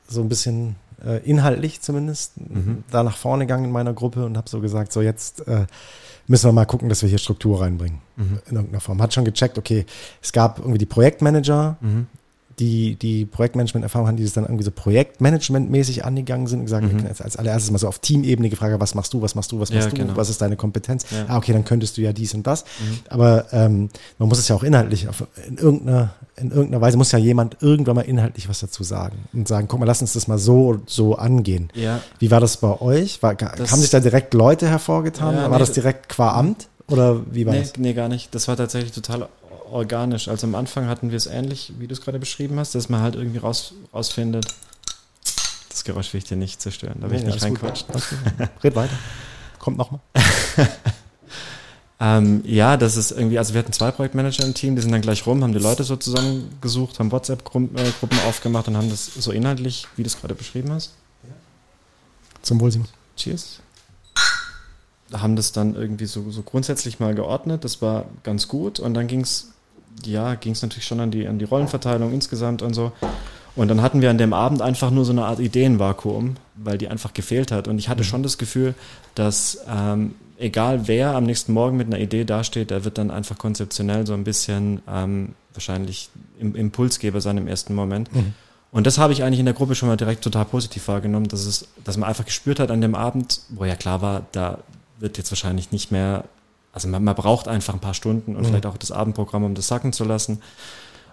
so 0.09 0.21
ein 0.21 0.29
bisschen 0.29 0.77
äh, 1.05 1.19
inhaltlich 1.29 1.81
zumindest 1.81 2.39
mhm. 2.41 2.85
da 2.91 3.03
nach 3.03 3.17
vorne 3.17 3.45
gegangen 3.45 3.65
in 3.65 3.71
meiner 3.73 3.93
Gruppe 3.93 4.25
und 4.25 4.37
habe 4.37 4.49
so 4.49 4.61
gesagt, 4.61 4.93
so 4.93 5.03
jetzt 5.03 5.47
äh, 5.47 5.67
müssen 6.27 6.49
wir 6.49 6.53
mal 6.53 6.67
gucken, 6.67 6.89
dass 6.89 7.03
wir 7.03 7.09
hier 7.09 7.19
Struktur 7.19 7.61
reinbringen 7.61 7.99
mhm. 8.17 8.39
in 8.49 8.57
irgendeiner 8.57 8.81
Form. 8.81 9.03
Hat 9.03 9.13
schon 9.13 9.25
gecheckt, 9.25 9.59
okay, 9.59 9.87
es 10.23 10.33
gab 10.33 10.59
irgendwie 10.59 10.79
die 10.79 10.87
Projektmanager, 10.87 11.77
mhm. 11.81 12.07
Die, 12.63 12.95
die 12.95 13.27
Projektmanagement-Erfahrung 13.27 14.07
haben, 14.07 14.17
die 14.17 14.23
das 14.23 14.35
dann 14.35 14.45
irgendwie 14.45 14.63
so 14.63 14.71
Projektmanagement-mäßig 14.71 16.05
angegangen 16.05 16.47
sind 16.47 16.61
und 16.61 16.67
gesagt, 16.67 16.93
mhm. 16.93 17.07
als 17.19 17.37
allererstes 17.37 17.73
mal 17.73 17.79
so 17.79 17.89
auf 17.89 17.99
Teamebene 17.99 18.51
gefragt, 18.51 18.73
was 18.79 18.95
machst 18.95 19.13
du, 19.13 19.21
was 19.21 19.35
machst 19.35 19.51
du, 19.51 19.59
was 19.59 19.73
machst 19.73 19.87
ja, 19.87 19.91
du, 19.91 19.97
genau. 19.97 20.17
was 20.17 20.31
ist 20.31 20.41
deine 20.41 20.57
Kompetenz? 20.57 21.05
Ja. 21.11 21.25
Ah, 21.27 21.37
okay, 21.39 21.53
dann 21.53 21.65
könntest 21.65 21.97
du 21.97 22.03
ja 22.03 22.13
dies 22.13 22.35
und 22.35 22.47
das. 22.47 22.65
Mhm. 22.65 22.99
Aber 23.09 23.47
ähm, 23.53 23.89
man 24.19 24.29
muss 24.29 24.39
es 24.39 24.47
ja 24.47 24.55
auch 24.55 24.63
inhaltlich, 24.63 25.09
auf, 25.09 25.27
in, 25.49 25.59
irgendeiner, 25.59 26.15
in 26.37 26.51
irgendeiner 26.51 26.81
Weise 26.81 26.97
muss 26.97 27.11
ja 27.11 27.19
jemand 27.19 27.57
irgendwann 27.61 27.97
mal 27.97 28.03
inhaltlich 28.03 28.49
was 28.49 28.61
dazu 28.61 28.85
sagen 28.85 29.17
und 29.33 29.49
sagen, 29.49 29.67
guck 29.67 29.81
mal, 29.81 29.87
lass 29.87 30.01
uns 30.01 30.13
das 30.13 30.29
mal 30.29 30.39
so, 30.39 30.81
so 30.87 31.17
angehen. 31.17 31.69
Ja. 31.75 32.01
Wie 32.21 32.31
war 32.31 32.39
das 32.39 32.59
bei 32.59 32.81
euch? 32.81 33.23
War, 33.25 33.35
das, 33.35 33.73
haben 33.73 33.81
sich 33.81 33.91
da 33.91 33.99
direkt 33.99 34.35
Leute 34.35 34.69
hervorgetan? 34.69 35.35
war 35.35 35.49
nee, 35.49 35.59
das 35.59 35.73
direkt 35.73 36.09
qua 36.09 36.33
Amt? 36.39 36.69
Oder 36.87 37.23
wie 37.33 37.45
war 37.47 37.55
nee, 37.55 37.61
das? 37.61 37.73
Nee, 37.77 37.95
gar 37.95 38.09
nicht. 38.09 38.35
Das 38.35 38.47
war 38.49 38.57
tatsächlich 38.57 38.93
total 38.93 39.29
organisch. 39.73 40.29
Also 40.29 40.47
am 40.47 40.55
Anfang 40.55 40.87
hatten 40.87 41.11
wir 41.11 41.17
es 41.17 41.27
ähnlich, 41.27 41.73
wie 41.79 41.87
du 41.87 41.95
es 41.95 42.01
gerade 42.01 42.19
beschrieben 42.19 42.59
hast, 42.59 42.75
dass 42.75 42.89
man 42.89 43.03
halt 43.03 43.17
irgendwie 43.17 43.39
raus, 43.39 43.75
rausfindet. 43.93 44.47
Das 45.69 45.85
Geräusch 45.85 46.13
will 46.13 46.19
ich 46.19 46.25
dir 46.25 46.37
nicht 46.37 46.61
zerstören. 46.61 46.99
Da 47.01 47.11
will 47.11 47.19
nee, 47.19 47.29
ich 47.29 47.35
nicht 47.35 47.43
reinquatschen. 47.43 47.87
Red 48.63 48.77
weiter. 48.77 48.95
Kommt 49.59 49.79
nochmal. 49.79 50.01
ähm, 52.01 52.43
ja, 52.45 52.77
das 52.77 52.97
ist 52.97 53.11
irgendwie, 53.11 53.39
also 53.39 53.55
wir 53.55 53.61
hatten 53.61 53.73
zwei 53.73 53.91
Projektmanager 53.91 54.45
im 54.45 54.55
Team, 54.55 54.77
die 54.77 54.83
sind 54.83 54.93
dann 54.93 55.01
gleich 55.01 55.27
rum, 55.27 55.43
haben 55.43 55.53
die 55.53 55.59
Leute 55.59 55.85
so 55.85 55.97
zusammengesucht, 55.97 56.99
haben 56.99 57.11
WhatsApp-Gruppen 57.11 57.77
äh, 57.77 58.29
aufgemacht 58.29 58.69
und 58.69 58.77
haben 58.77 58.91
das 58.91 59.07
so 59.07 59.33
inhaltlich, 59.33 59.89
wie 59.97 60.03
du 60.03 60.09
es 60.09 60.21
gerade 60.21 60.35
beschrieben 60.35 60.73
hast. 60.73 60.93
Zum 62.43 62.61
Wohl, 62.61 62.73
Simon. 62.73 62.89
Cheers 63.17 63.61
haben 65.21 65.37
das 65.37 65.53
dann 65.53 65.75
irgendwie 65.75 66.07
so, 66.07 66.31
so 66.31 66.43
grundsätzlich 66.43 67.01
mal 67.01 67.15
geordnet. 67.15 67.65
Das 67.65 67.83
war 67.83 68.07
ganz 68.23 68.49
gut. 68.49 68.81
Und 68.81 68.95
dann 68.95 69.07
ging 69.07 69.21
es, 69.21 69.52
ja, 70.05 70.35
ging 70.35 70.53
es 70.53 70.63
natürlich 70.63 70.87
schon 70.87 71.01
an 71.01 71.11
die, 71.11 71.27
an 71.27 71.39
die 71.39 71.45
Rollenverteilung 71.45 72.13
insgesamt 72.13 72.63
und 72.63 72.75
so. 72.75 72.93
Und 73.55 73.69
dann 73.69 73.83
hatten 73.83 74.01
wir 74.01 74.11
an 74.11 74.19
dem 74.19 74.33
Abend 74.33 74.63
einfach 74.63 74.91
nur 74.91 75.05
so 75.05 75.13
eine 75.13 75.27
Art 75.27 75.39
Ideenvakuum, 75.39 76.37
weil 76.57 76.79
die 76.79 76.89
einfach 76.89 77.13
gefehlt 77.13 77.53
hat. 77.53 77.69
Und 77.69 77.79
ich 77.79 77.89
hatte 77.89 78.03
mhm. 78.03 78.07
schon 78.07 78.23
das 78.23 78.39
Gefühl, 78.39 78.75
dass 79.15 79.59
ähm, 79.69 80.15
egal 80.39 80.89
wer 80.89 81.15
am 81.15 81.25
nächsten 81.25 81.53
Morgen 81.53 81.77
mit 81.77 81.87
einer 81.87 81.99
Idee 81.99 82.25
dasteht, 82.25 82.71
der 82.71 82.85
wird 82.85 82.99
dann 82.99 83.11
einfach 83.11 83.39
konzeptionell 83.39 84.07
so 84.07 84.15
ein 84.15 84.25
bisschen 84.25 84.81
ähm, 84.89 85.35
wahrscheinlich 85.53 86.09
im 86.39 86.55
Impulsgeber 86.55 87.21
sein 87.21 87.37
im 87.37 87.47
ersten 87.47 87.75
Moment. 87.75 88.15
Mhm. 88.15 88.35
Und 88.73 88.87
das 88.87 88.97
habe 88.97 89.13
ich 89.13 89.23
eigentlich 89.23 89.39
in 89.39 89.45
der 89.45 89.55
Gruppe 89.55 89.75
schon 89.75 89.91
mal 89.91 89.97
direkt 89.97 90.25
total 90.25 90.47
positiv 90.47 90.89
wahrgenommen, 90.89 91.29
dass 91.29 91.45
es, 91.45 91.69
dass 91.85 91.99
man 91.99 92.09
einfach 92.09 92.25
gespürt 92.25 92.59
hat 92.59 92.71
an 92.71 92.81
dem 92.81 92.95
Abend, 92.95 93.41
wo 93.51 93.67
ja 93.67 93.77
klar 93.77 94.01
war, 94.01 94.25
da 94.33 94.59
wird 94.99 95.19
jetzt 95.19 95.31
wahrscheinlich 95.31 95.73
nicht 95.73 95.93
mehr, 95.93 96.25
also 96.73 96.89
man, 96.89 97.05
man 97.05 97.15
braucht 97.15 97.49
einfach 97.49 97.75
ein 97.75 97.81
paar 97.81 97.95
Stunden 97.95 98.35
und 98.35 98.43
mhm. 98.43 98.47
vielleicht 98.47 98.67
auch 98.67 98.77
das 98.77 98.91
Abendprogramm, 98.91 99.45
um 99.45 99.55
das 99.55 99.69
sacken 99.69 99.93
zu 99.93 100.05
lassen 100.05 100.43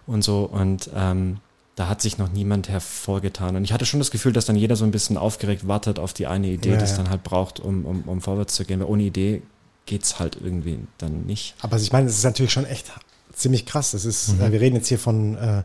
und 0.08 0.24
so. 0.24 0.44
Und 0.44 0.90
ähm, 0.96 1.38
da 1.76 1.88
hat 1.88 2.02
sich 2.02 2.18
noch 2.18 2.30
niemand 2.32 2.68
hervorgetan. 2.68 3.56
Und 3.56 3.64
ich 3.64 3.72
hatte 3.72 3.86
schon 3.86 4.00
das 4.00 4.12
Gefühl, 4.12 4.34
dass 4.34 4.46
dann 4.46 4.56
jeder 4.56 4.76
so 4.76 4.84
ein 4.84 4.92
bisschen 4.92 5.18
aufgeregt 5.18 5.68
wartet 5.68 5.98
auf 6.00 6.14
die 6.14 6.28
eine 6.28 6.48
Idee, 6.48 6.72
ja, 6.72 6.78
die 6.78 6.84
es 6.84 6.92
ja. 6.92 6.98
dann 6.98 7.10
halt 7.10 7.24
braucht, 7.24 7.60
um, 7.60 7.86
um, 7.86 8.02
um 8.02 8.22
vorwärts 8.22 8.56
zu 8.56 8.66
gehen. 8.66 8.80
Weil 8.80 8.88
ohne 8.88 9.04
Idee 9.04 9.42
geht 9.86 10.04
es 10.04 10.20
halt 10.20 10.38
irgendwie 10.42 10.80
dann 10.98 11.26
nicht. 11.26 11.56
Aber 11.62 11.78
ich 11.78 11.92
meine, 11.92 12.08
es 12.10 12.18
ist 12.18 12.24
natürlich 12.24 12.52
schon 12.52 12.66
echt 12.66 12.92
ziemlich 13.40 13.66
krass. 13.66 13.92
Das 13.92 14.06
ist, 14.06 14.34
mhm. 14.34 14.42
äh, 14.42 14.52
wir 14.52 14.62
reden 14.62 14.76
jetzt 14.76 14.88
hier 14.88 15.00
von, 15.00 15.36
äh, 15.38 15.64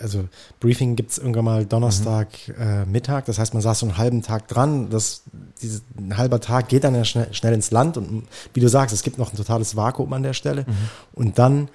also 0.00 0.24
Briefing 0.58 0.96
gibt 0.96 1.12
es 1.12 1.18
irgendwann 1.18 1.44
mal 1.44 1.66
Donnerstag 1.66 2.28
mhm. 2.46 2.54
äh, 2.58 2.86
Mittag. 2.86 3.26
Das 3.26 3.38
heißt, 3.38 3.54
man 3.54 3.62
saß 3.62 3.80
so 3.80 3.86
einen 3.86 3.98
halben 3.98 4.22
Tag 4.22 4.48
dran. 4.48 4.90
Das, 4.90 5.22
diese, 5.62 5.82
ein 5.96 6.16
halber 6.16 6.40
Tag 6.40 6.68
geht 6.68 6.84
dann 6.84 6.94
ja 6.94 7.04
schnell, 7.04 7.32
schnell 7.32 7.54
ins 7.54 7.70
Land. 7.70 7.96
Und 7.96 8.26
wie 8.54 8.60
du 8.60 8.68
sagst, 8.68 8.94
es 8.94 9.02
gibt 9.02 9.18
noch 9.18 9.32
ein 9.32 9.36
totales 9.36 9.76
Vakuum 9.76 10.12
an 10.12 10.22
der 10.22 10.34
Stelle. 10.34 10.62
Mhm. 10.62 10.74
Und 11.12 11.38
dann 11.38 11.68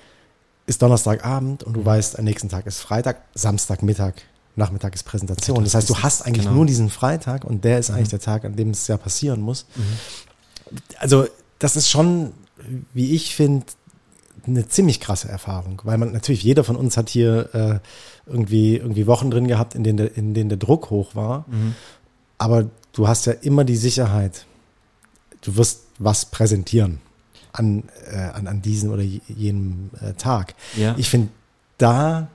ist 0.67 0.81
Donnerstagabend 0.81 1.63
und 1.63 1.73
du 1.73 1.81
mhm. 1.81 1.85
weißt, 1.85 2.17
am 2.17 2.25
nächsten 2.25 2.49
Tag 2.49 2.65
ist 2.65 2.79
Freitag, 2.79 3.21
Samstagmittag. 3.33 4.13
Nachmittag 4.57 4.95
ist 4.95 5.03
Präsentation. 5.03 5.63
Das, 5.65 5.73
heißt, 5.73 5.89
du 5.89 5.97
hast 5.97 6.25
eigentlich 6.25 6.45
genau. 6.45 6.55
nur 6.55 6.65
diesen 6.65 6.89
Freitag 6.89 7.43
und 7.43 7.65
der 7.65 7.77
ist 7.77 7.89
eigentlich 7.89 8.07
mhm. 8.07 8.11
der 8.11 8.19
Tag, 8.21 8.45
an 8.45 8.55
dem 8.55 8.69
es 8.69 8.87
ja 8.87 8.95
passieren 8.95 9.41
muss. 9.41 9.65
Mhm. 9.75 10.77
Also, 10.97 11.27
das 11.59 11.75
ist 11.75 11.89
schon, 11.89 12.31
wie 12.93 13.13
ich 13.15 13.35
finde, 13.35 13.65
eine 14.45 14.67
ziemlich 14.67 14.99
krasse 14.99 15.29
Erfahrung, 15.29 15.81
weil 15.83 15.97
man 15.97 16.11
natürlich 16.11 16.43
jeder 16.43 16.63
von 16.63 16.75
uns 16.75 16.97
hat 16.97 17.09
hier 17.09 17.53
äh, 17.53 17.79
irgendwie 18.29 18.77
irgendwie 18.77 19.07
Wochen 19.07 19.31
drin 19.31 19.47
gehabt, 19.47 19.75
in 19.75 19.83
denen 19.83 19.97
der, 19.97 20.17
in 20.17 20.33
denen 20.33 20.49
der 20.49 20.57
Druck 20.57 20.89
hoch 20.89 21.15
war. 21.15 21.45
Mhm. 21.47 21.75
Aber 22.37 22.69
du 22.93 23.07
hast 23.07 23.25
ja 23.25 23.33
immer 23.33 23.63
die 23.63 23.77
Sicherheit, 23.77 24.45
du 25.41 25.55
wirst 25.55 25.83
was 25.99 26.25
präsentieren 26.25 26.99
an 27.53 27.83
äh, 28.11 28.17
an, 28.17 28.47
an 28.47 28.61
diesem 28.61 28.91
oder 28.91 29.03
jenem 29.03 29.89
äh, 30.01 30.13
Tag. 30.13 30.55
Ja. 30.75 30.95
Ich 30.97 31.09
finde 31.09 31.29
da 31.77 32.27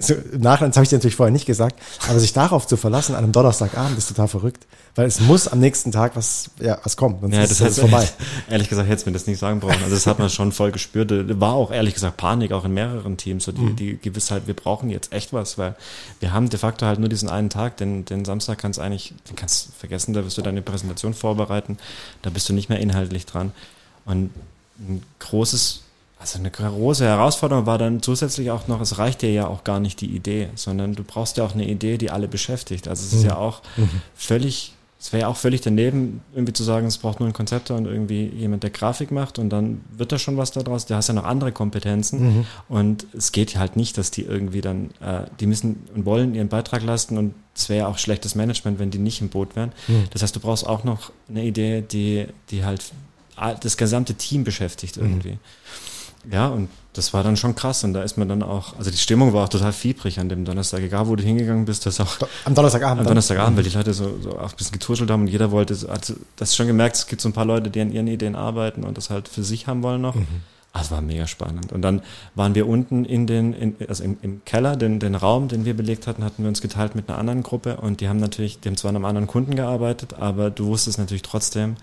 so, 0.00 0.14
Im 0.14 0.40
Nachhinein, 0.40 0.70
das 0.70 0.76
habe 0.76 0.84
ich 0.84 0.90
dir 0.90 0.96
natürlich 0.96 1.16
vorher 1.16 1.32
nicht 1.32 1.46
gesagt, 1.46 1.80
aber 2.08 2.18
sich 2.18 2.32
darauf 2.32 2.66
zu 2.66 2.76
verlassen 2.76 3.14
an 3.14 3.24
einem 3.24 3.32
Donnerstagabend 3.32 3.98
ist 3.98 4.08
total 4.08 4.28
verrückt. 4.28 4.66
Weil 4.96 5.06
es 5.06 5.18
muss 5.18 5.48
am 5.48 5.58
nächsten 5.58 5.90
Tag 5.90 6.14
was, 6.14 6.50
ja, 6.60 6.78
was 6.84 6.96
kommen, 6.96 7.18
sonst 7.20 7.34
ja, 7.34 7.42
ist 7.42 7.60
es 7.60 7.80
vorbei. 7.80 8.08
Ehrlich 8.48 8.68
gesagt, 8.68 8.88
hätte 8.88 9.00
es 9.00 9.06
mir 9.06 9.12
das 9.12 9.26
nicht 9.26 9.40
sagen 9.40 9.58
brauchen. 9.58 9.82
Also 9.82 9.94
das 9.94 10.06
hat 10.06 10.20
man 10.20 10.30
schon 10.30 10.52
voll 10.52 10.70
gespürt. 10.70 11.10
War 11.40 11.54
auch 11.54 11.72
ehrlich 11.72 11.94
gesagt 11.94 12.16
Panik, 12.16 12.52
auch 12.52 12.64
in 12.64 12.74
mehreren 12.74 13.16
Teams, 13.16 13.44
so 13.44 13.52
die, 13.52 13.60
mhm. 13.60 13.76
die 13.76 13.98
Gewissheit, 14.00 14.46
wir 14.46 14.54
brauchen 14.54 14.90
jetzt 14.90 15.12
echt 15.12 15.32
was, 15.32 15.58
weil 15.58 15.74
wir 16.20 16.32
haben 16.32 16.48
de 16.48 16.60
facto 16.60 16.86
halt 16.86 17.00
nur 17.00 17.08
diesen 17.08 17.28
einen 17.28 17.50
Tag, 17.50 17.76
den, 17.78 18.04
den 18.04 18.24
Samstag 18.24 18.58
kannst 18.58 18.78
du 18.78 18.82
eigentlich, 18.82 19.14
den 19.28 19.34
kannst 19.34 19.66
du 19.66 19.72
vergessen, 19.72 20.14
da 20.14 20.24
wirst 20.24 20.38
du 20.38 20.42
deine 20.42 20.62
Präsentation 20.62 21.12
vorbereiten, 21.12 21.76
da 22.22 22.30
bist 22.30 22.48
du 22.48 22.52
nicht 22.52 22.68
mehr 22.68 22.78
inhaltlich 22.78 23.26
dran. 23.26 23.52
Und 24.04 24.30
ein 24.78 25.02
großes 25.18 25.83
also 26.24 26.38
eine 26.38 26.50
große 26.50 27.04
Herausforderung 27.04 27.66
war 27.66 27.76
dann 27.76 28.00
zusätzlich 28.00 28.50
auch 28.50 28.66
noch, 28.66 28.80
es 28.80 28.96
reicht 28.96 29.20
dir 29.20 29.30
ja 29.30 29.46
auch 29.46 29.62
gar 29.62 29.78
nicht 29.78 30.00
die 30.00 30.06
Idee, 30.06 30.48
sondern 30.54 30.94
du 30.94 31.04
brauchst 31.04 31.36
ja 31.36 31.44
auch 31.44 31.52
eine 31.52 31.68
Idee, 31.68 31.98
die 31.98 32.10
alle 32.10 32.28
beschäftigt. 32.28 32.88
Also 32.88 33.04
es 33.04 33.12
ist 33.12 33.24
mhm. 33.24 33.28
ja 33.28 33.36
auch 33.36 33.60
mhm. 33.76 34.00
völlig, 34.14 34.72
es 34.98 35.12
wäre 35.12 35.22
ja 35.22 35.28
auch 35.28 35.36
völlig 35.36 35.60
daneben, 35.60 36.22
irgendwie 36.32 36.54
zu 36.54 36.64
sagen, 36.64 36.86
es 36.86 36.96
braucht 36.96 37.20
nur 37.20 37.28
ein 37.28 37.34
Konzepter 37.34 37.76
und 37.76 37.84
irgendwie 37.84 38.24
jemand, 38.24 38.62
der 38.62 38.70
Grafik 38.70 39.10
macht 39.10 39.38
und 39.38 39.50
dann 39.50 39.82
wird 39.94 40.12
da 40.12 40.18
schon 40.18 40.38
was 40.38 40.50
daraus. 40.50 40.86
Du 40.86 40.94
hast 40.94 41.08
ja 41.08 41.14
noch 41.14 41.24
andere 41.24 41.52
Kompetenzen 41.52 42.38
mhm. 42.38 42.46
und 42.70 43.06
es 43.12 43.30
geht 43.32 43.58
halt 43.58 43.76
nicht, 43.76 43.98
dass 43.98 44.10
die 44.10 44.22
irgendwie 44.22 44.62
dann, 44.62 44.92
äh, 45.02 45.26
die 45.40 45.46
müssen 45.46 45.84
und 45.94 46.06
wollen 46.06 46.34
ihren 46.34 46.48
Beitrag 46.48 46.82
leisten 46.82 47.18
und 47.18 47.34
es 47.54 47.68
wäre 47.68 47.80
ja 47.80 47.86
auch 47.86 47.98
schlechtes 47.98 48.34
Management, 48.34 48.78
wenn 48.78 48.90
die 48.90 48.98
nicht 48.98 49.20
im 49.20 49.28
Boot 49.28 49.56
wären. 49.56 49.72
Mhm. 49.88 50.04
Das 50.10 50.22
heißt, 50.22 50.34
du 50.34 50.40
brauchst 50.40 50.66
auch 50.66 50.84
noch 50.84 51.12
eine 51.28 51.44
Idee, 51.44 51.82
die, 51.82 52.28
die 52.50 52.64
halt 52.64 52.92
das 53.60 53.76
gesamte 53.76 54.14
Team 54.14 54.44
beschäftigt 54.44 54.96
mhm. 54.96 55.04
Ja, 56.30 56.48
und 56.48 56.68
das 56.94 57.12
war 57.12 57.22
dann 57.22 57.36
schon 57.36 57.54
krass. 57.54 57.84
Und 57.84 57.92
da 57.92 58.02
ist 58.02 58.16
man 58.16 58.28
dann 58.28 58.42
auch, 58.42 58.76
also 58.78 58.90
die 58.90 58.96
Stimmung 58.96 59.32
war 59.32 59.44
auch 59.44 59.48
total 59.48 59.72
fiebrig 59.72 60.18
an 60.20 60.28
dem 60.28 60.44
Donnerstag. 60.44 60.80
Egal, 60.80 61.08
wo 61.08 61.16
du 61.16 61.22
hingegangen 61.22 61.64
bist, 61.64 61.86
das 61.86 62.00
auch. 62.00 62.16
Am 62.44 62.54
Donnerstagabend. 62.54 63.00
Am 63.00 63.06
Donnerstagabend, 63.06 63.56
weil 63.56 63.64
die 63.64 63.70
Leute 63.70 63.92
so, 63.92 64.18
so 64.20 64.38
auch 64.38 64.50
ein 64.50 64.56
bisschen 64.56 64.72
getuschelt 64.72 65.10
haben 65.10 65.22
und 65.22 65.28
jeder 65.28 65.50
wollte, 65.50 65.74
hat 65.88 66.12
das 66.36 66.56
schon 66.56 66.66
gemerkt, 66.66 66.96
es 66.96 67.06
gibt 67.06 67.20
so 67.20 67.28
ein 67.28 67.32
paar 67.32 67.44
Leute, 67.44 67.70
die 67.70 67.80
an 67.80 67.92
ihren 67.92 68.06
Ideen 68.06 68.36
arbeiten 68.36 68.84
und 68.84 68.96
das 68.96 69.10
halt 69.10 69.28
für 69.28 69.42
sich 69.42 69.66
haben 69.66 69.82
wollen 69.82 70.00
noch. 70.00 70.14
Mhm. 70.14 70.26
Also 70.72 70.90
war 70.90 71.00
mega 71.00 71.28
spannend. 71.28 71.72
Und 71.72 71.82
dann 71.82 72.02
waren 72.34 72.56
wir 72.56 72.66
unten 72.66 73.04
in 73.04 73.28
den, 73.28 73.52
in, 73.54 73.76
also 73.88 74.02
im, 74.02 74.16
im 74.22 74.44
Keller, 74.44 74.74
den, 74.74 74.98
den 74.98 75.14
Raum, 75.14 75.46
den 75.46 75.64
wir 75.64 75.74
belegt 75.74 76.08
hatten, 76.08 76.24
hatten 76.24 76.42
wir 76.42 76.48
uns 76.48 76.60
geteilt 76.60 76.96
mit 76.96 77.08
einer 77.08 77.16
anderen 77.16 77.44
Gruppe 77.44 77.76
und 77.76 78.00
die 78.00 78.08
haben 78.08 78.18
natürlich, 78.18 78.58
die 78.58 78.68
haben 78.68 78.76
zwar 78.76 78.88
an 78.88 78.96
einem 78.96 79.04
anderen 79.04 79.28
Kunden 79.28 79.54
gearbeitet, 79.54 80.14
aber 80.14 80.50
du 80.50 80.66
wusstest 80.66 80.98
natürlich 80.98 81.22
trotzdem, 81.22 81.76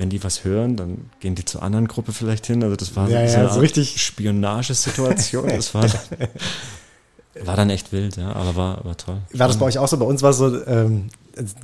wenn 0.00 0.10
die 0.10 0.24
was 0.24 0.44
hören, 0.44 0.76
dann 0.76 1.10
gehen 1.20 1.34
die 1.34 1.44
zur 1.44 1.62
anderen 1.62 1.86
Gruppe 1.86 2.12
vielleicht 2.12 2.46
hin. 2.46 2.62
Also 2.64 2.74
das 2.74 2.96
war 2.96 3.08
ja, 3.08 3.28
so, 3.28 3.34
ja, 3.34 3.40
eine 3.44 3.52
so 3.52 3.60
richtig 3.60 4.02
Spionagesituation. 4.02 5.46
das 5.48 5.74
war, 5.74 5.84
war 7.44 7.56
dann 7.56 7.70
echt 7.70 7.92
wild, 7.92 8.16
ja, 8.16 8.32
aber 8.32 8.56
war, 8.56 8.84
war 8.84 8.96
toll. 8.96 9.18
War 9.32 9.46
das 9.46 9.58
bei 9.58 9.66
euch 9.66 9.78
auch 9.78 9.86
so? 9.86 9.98
Bei 9.98 10.06
uns 10.06 10.22
war 10.22 10.30
es 10.30 10.38
so, 10.38 10.66
ähm, 10.66 11.08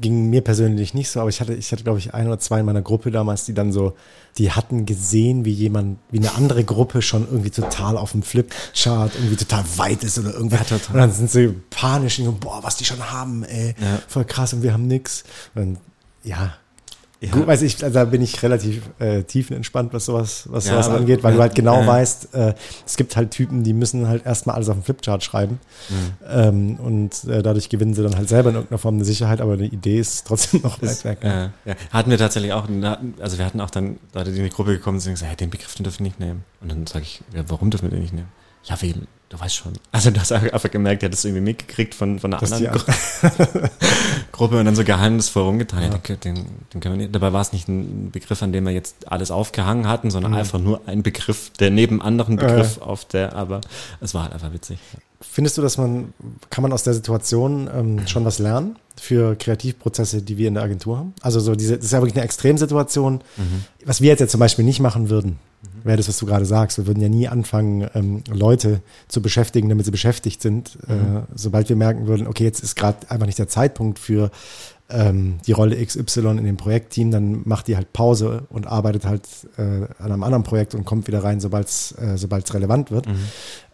ging 0.00 0.30
mir 0.30 0.42
persönlich 0.42 0.94
nicht 0.94 1.10
so, 1.10 1.20
aber 1.20 1.30
ich 1.30 1.40
hatte, 1.40 1.54
ich 1.54 1.72
hatte, 1.72 1.82
glaube 1.82 1.98
ich, 1.98 2.14
ein 2.14 2.26
oder 2.26 2.38
zwei 2.38 2.60
in 2.60 2.66
meiner 2.66 2.82
Gruppe 2.82 3.10
damals, 3.10 3.46
die 3.46 3.54
dann 3.54 3.72
so, 3.72 3.96
die 4.38 4.52
hatten 4.52 4.86
gesehen, 4.86 5.44
wie 5.44 5.52
jemand, 5.52 5.98
wie 6.10 6.18
eine 6.18 6.34
andere 6.34 6.62
Gruppe 6.62 7.02
schon 7.02 7.26
irgendwie 7.26 7.50
total 7.50 7.96
auf 7.96 8.12
dem 8.12 8.22
Flipchart 8.22 9.14
irgendwie 9.14 9.36
total 9.36 9.64
weit 9.76 10.04
ist 10.04 10.18
oder 10.18 10.34
irgendwie. 10.34 10.56
Ja. 10.56 10.76
Und 10.92 10.98
dann 10.98 11.12
sind 11.12 11.30
sie 11.30 11.54
panisch 11.70 12.18
und 12.20 12.38
boah, 12.40 12.60
was 12.62 12.76
die 12.76 12.84
schon 12.84 13.10
haben, 13.10 13.44
ey, 13.44 13.74
ja. 13.80 13.98
voll 14.08 14.24
krass 14.24 14.52
und 14.52 14.62
wir 14.62 14.72
haben 14.72 14.86
nix. 14.86 15.24
Und 15.54 15.78
ja, 16.22 16.54
ja. 17.26 17.32
Gut, 17.32 17.46
weiß 17.46 17.62
ich, 17.62 17.82
also 17.82 17.94
da 17.94 18.04
bin 18.04 18.22
ich 18.22 18.42
relativ 18.42 18.82
äh, 18.98 19.22
tiefenentspannt, 19.22 19.92
was 19.92 20.06
sowas, 20.06 20.48
was 20.50 20.66
ja, 20.66 20.72
sowas 20.72 20.86
aber, 20.88 20.98
angeht, 20.98 21.22
weil 21.22 21.32
ja, 21.32 21.36
du 21.36 21.42
halt 21.42 21.54
genau 21.54 21.80
ja. 21.80 21.86
weißt, 21.86 22.34
äh, 22.34 22.54
es 22.86 22.96
gibt 22.96 23.16
halt 23.16 23.32
Typen, 23.32 23.64
die 23.64 23.72
müssen 23.72 24.06
halt 24.08 24.24
erstmal 24.24 24.56
alles 24.56 24.68
auf 24.68 24.76
dem 24.76 24.82
Flipchart 24.82 25.24
schreiben. 25.24 25.58
Mhm. 25.88 25.94
Ähm, 26.28 26.76
und 26.76 27.24
äh, 27.24 27.42
dadurch 27.42 27.68
gewinnen 27.68 27.94
sie 27.94 28.02
dann 28.02 28.16
halt 28.16 28.28
selber 28.28 28.50
in 28.50 28.56
irgendeiner 28.56 28.78
Form 28.78 28.94
eine 28.94 29.04
Sicherheit, 29.04 29.40
aber 29.40 29.56
die 29.56 29.66
Idee 29.66 29.98
ist 29.98 30.26
trotzdem 30.26 30.62
noch 30.62 30.80
weit 30.82 31.04
weg. 31.04 31.18
Ja. 31.22 31.50
Ja. 31.64 31.74
Hatten 31.92 32.10
wir 32.10 32.18
tatsächlich 32.18 32.52
auch, 32.52 32.68
also 33.20 33.38
wir 33.38 33.44
hatten 33.44 33.60
auch 33.60 33.70
dann 33.70 33.98
Leute, 34.14 34.30
die 34.32 34.38
in 34.38 34.44
die 34.44 34.50
Gruppe 34.50 34.72
gekommen 34.72 35.00
sind 35.00 35.10
und 35.10 35.14
gesagt, 35.14 35.30
hey, 35.30 35.36
den 35.36 35.50
Begriff 35.50 35.74
den 35.74 35.84
dürfen 35.84 36.00
wir 36.00 36.04
nicht 36.04 36.20
nehmen. 36.20 36.44
Und 36.60 36.70
dann 36.70 36.86
sage 36.86 37.04
ich, 37.04 37.22
ja, 37.34 37.42
warum 37.48 37.70
dürfen 37.70 37.84
wir 37.84 37.90
den 37.90 38.02
nicht 38.02 38.14
nehmen? 38.14 38.28
Ja, 38.64 38.80
wegen, 38.80 39.06
du 39.28 39.40
weißt 39.40 39.54
schon. 39.54 39.72
Also 39.92 40.10
du 40.10 40.20
hast 40.20 40.32
einfach 40.32 40.70
gemerkt, 40.70 41.02
er 41.02 41.06
hat 41.06 41.12
das 41.12 41.24
irgendwie 41.24 41.42
mitgekriegt 41.42 41.94
von, 41.94 42.18
von 42.18 42.32
einer 42.32 42.40
das 42.40 42.52
anderen 42.52 42.78
Gru 42.78 42.92
Gruppe 44.32 44.58
und 44.58 44.66
dann 44.66 44.76
so 44.76 44.84
geheimnisvoll 44.84 45.44
rumgetan. 45.44 45.82
Ja. 45.82 46.16
Den, 46.16 46.46
den, 46.72 46.80
können 46.80 46.94
wir 46.94 47.04
nicht. 47.04 47.14
Dabei 47.14 47.32
war 47.32 47.40
es 47.40 47.52
nicht 47.52 47.68
ein 47.68 48.10
Begriff, 48.10 48.42
an 48.42 48.52
dem 48.52 48.64
wir 48.64 48.72
jetzt 48.72 49.10
alles 49.10 49.30
aufgehangen 49.30 49.88
hatten, 49.88 50.10
sondern 50.10 50.32
mhm. 50.32 50.38
einfach 50.38 50.58
nur 50.58 50.80
ein 50.86 51.02
Begriff, 51.02 51.50
der 51.58 51.70
neben 51.70 52.00
anderen 52.02 52.36
Begriff 52.36 52.78
äh. 52.78 52.80
auf 52.80 53.04
der, 53.04 53.34
aber 53.34 53.60
es 54.00 54.14
war 54.14 54.24
halt 54.24 54.32
einfach 54.32 54.52
witzig. 54.52 54.78
Findest 55.20 55.56
du, 55.56 55.62
dass 55.62 55.78
man, 55.78 56.12
kann 56.50 56.62
man 56.62 56.72
aus 56.72 56.82
der 56.82 56.92
Situation 56.92 57.70
ähm, 57.74 58.06
schon 58.06 58.24
was 58.24 58.38
lernen 58.38 58.76
für 58.96 59.34
Kreativprozesse, 59.34 60.22
die 60.22 60.36
wir 60.36 60.48
in 60.48 60.54
der 60.54 60.62
Agentur 60.62 60.98
haben? 60.98 61.14
Also 61.22 61.40
so 61.40 61.54
diese, 61.54 61.76
das 61.76 61.86
ist 61.86 61.92
ja 61.92 62.00
wirklich 62.00 62.16
eine 62.16 62.24
Extremsituation. 62.24 63.22
Mhm. 63.36 63.64
Was 63.84 64.02
wir 64.02 64.10
jetzt 64.10 64.20
ja 64.20 64.28
zum 64.28 64.40
Beispiel 64.40 64.64
nicht 64.64 64.80
machen 64.80 65.08
würden. 65.08 65.38
Wäre 65.86 65.96
das, 65.96 66.08
was 66.08 66.18
du 66.18 66.26
gerade 66.26 66.44
sagst. 66.44 66.78
Wir 66.78 66.86
würden 66.86 67.00
ja 67.00 67.08
nie 67.08 67.28
anfangen, 67.28 67.88
ähm, 67.94 68.22
Leute 68.30 68.80
zu 69.08 69.22
beschäftigen, 69.22 69.68
damit 69.68 69.84
sie 69.84 69.90
beschäftigt 69.90 70.42
sind. 70.42 70.78
Äh, 70.88 70.94
mhm. 70.94 71.16
Äh, 71.16 71.20
sobald 71.34 71.68
wir 71.68 71.76
merken 71.76 72.06
würden, 72.06 72.26
okay, 72.26 72.44
jetzt 72.44 72.60
ist 72.60 72.76
gerade 72.76 73.10
einfach 73.10 73.26
nicht 73.26 73.38
der 73.38 73.48
Zeitpunkt 73.48 73.98
für 73.98 74.30
ähm, 74.88 75.38
die 75.46 75.52
Rolle 75.52 75.84
XY 75.84 76.20
in 76.38 76.44
dem 76.44 76.56
Projektteam, 76.56 77.10
dann 77.10 77.42
macht 77.44 77.66
die 77.68 77.76
halt 77.76 77.92
Pause 77.92 78.44
und 78.50 78.66
arbeitet 78.66 79.04
halt 79.04 79.26
äh, 79.58 79.62
an 79.98 80.12
einem 80.12 80.22
anderen 80.22 80.44
Projekt 80.44 80.74
und 80.74 80.84
kommt 80.84 81.06
wieder 81.08 81.24
rein, 81.24 81.40
sobald 81.40 81.68
es 81.68 81.92
äh, 81.92 82.52
relevant 82.52 82.90
wird. 82.90 83.06
Mhm. 83.06 83.18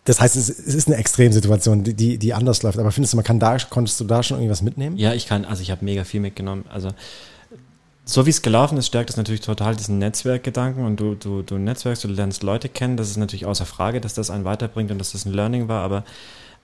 Das 0.05 0.21
heißt, 0.21 0.35
es, 0.37 0.49
es 0.49 0.75
ist 0.75 0.89
eine 0.89 0.97
Extremsituation, 0.97 1.85
die, 1.85 1.95
die, 1.95 2.19
die 2.19 2.35
anders 2.35 2.63
läuft. 2.63 2.79
Aber 2.79 2.91
findest 2.91 3.13
du, 3.13 3.17
man 3.17 3.25
kann 3.25 3.39
da, 3.39 3.57
konntest 3.59 4.01
du 4.01 4.05
da 4.05 4.23
schon 4.23 4.39
irgendwas 4.39 4.63
mitnehmen? 4.63 4.97
Ja, 4.97 5.13
ich 5.15 5.27
kann, 5.27 5.45
also 5.45 5.63
ich 5.63 5.71
habe 5.71 5.85
mega 5.85 6.05
viel 6.05 6.21
mitgenommen. 6.21 6.65
Also 6.69 6.89
so 8.05 8.27
wie 8.27 8.31
es 8.31 8.43
gelaufen 8.43 8.79
ist, 8.79 8.87
stärkt 8.89 9.11
es 9.11 9.17
natürlich 9.17 9.43
total 9.43 9.77
diesen 9.77 9.99
Netzwerkgedanken 9.99 10.85
und 10.85 10.99
du, 10.99 11.15
du, 11.15 11.43
du 11.43 11.57
netzwerkst, 11.59 12.03
du 12.05 12.09
lernst 12.09 12.43
Leute 12.43 12.69
kennen. 12.69 12.97
Das 12.97 13.09
ist 13.09 13.17
natürlich 13.17 13.47
außer 13.47 13.67
Frage, 13.67 14.01
dass 14.01 14.15
das 14.15 14.31
einen 14.31 14.45
weiterbringt 14.45 14.91
und 14.91 14.99
dass 14.99 15.13
das 15.13 15.25
ein 15.25 15.33
Learning 15.33 15.69
war. 15.69 15.83
Aber 15.83 16.05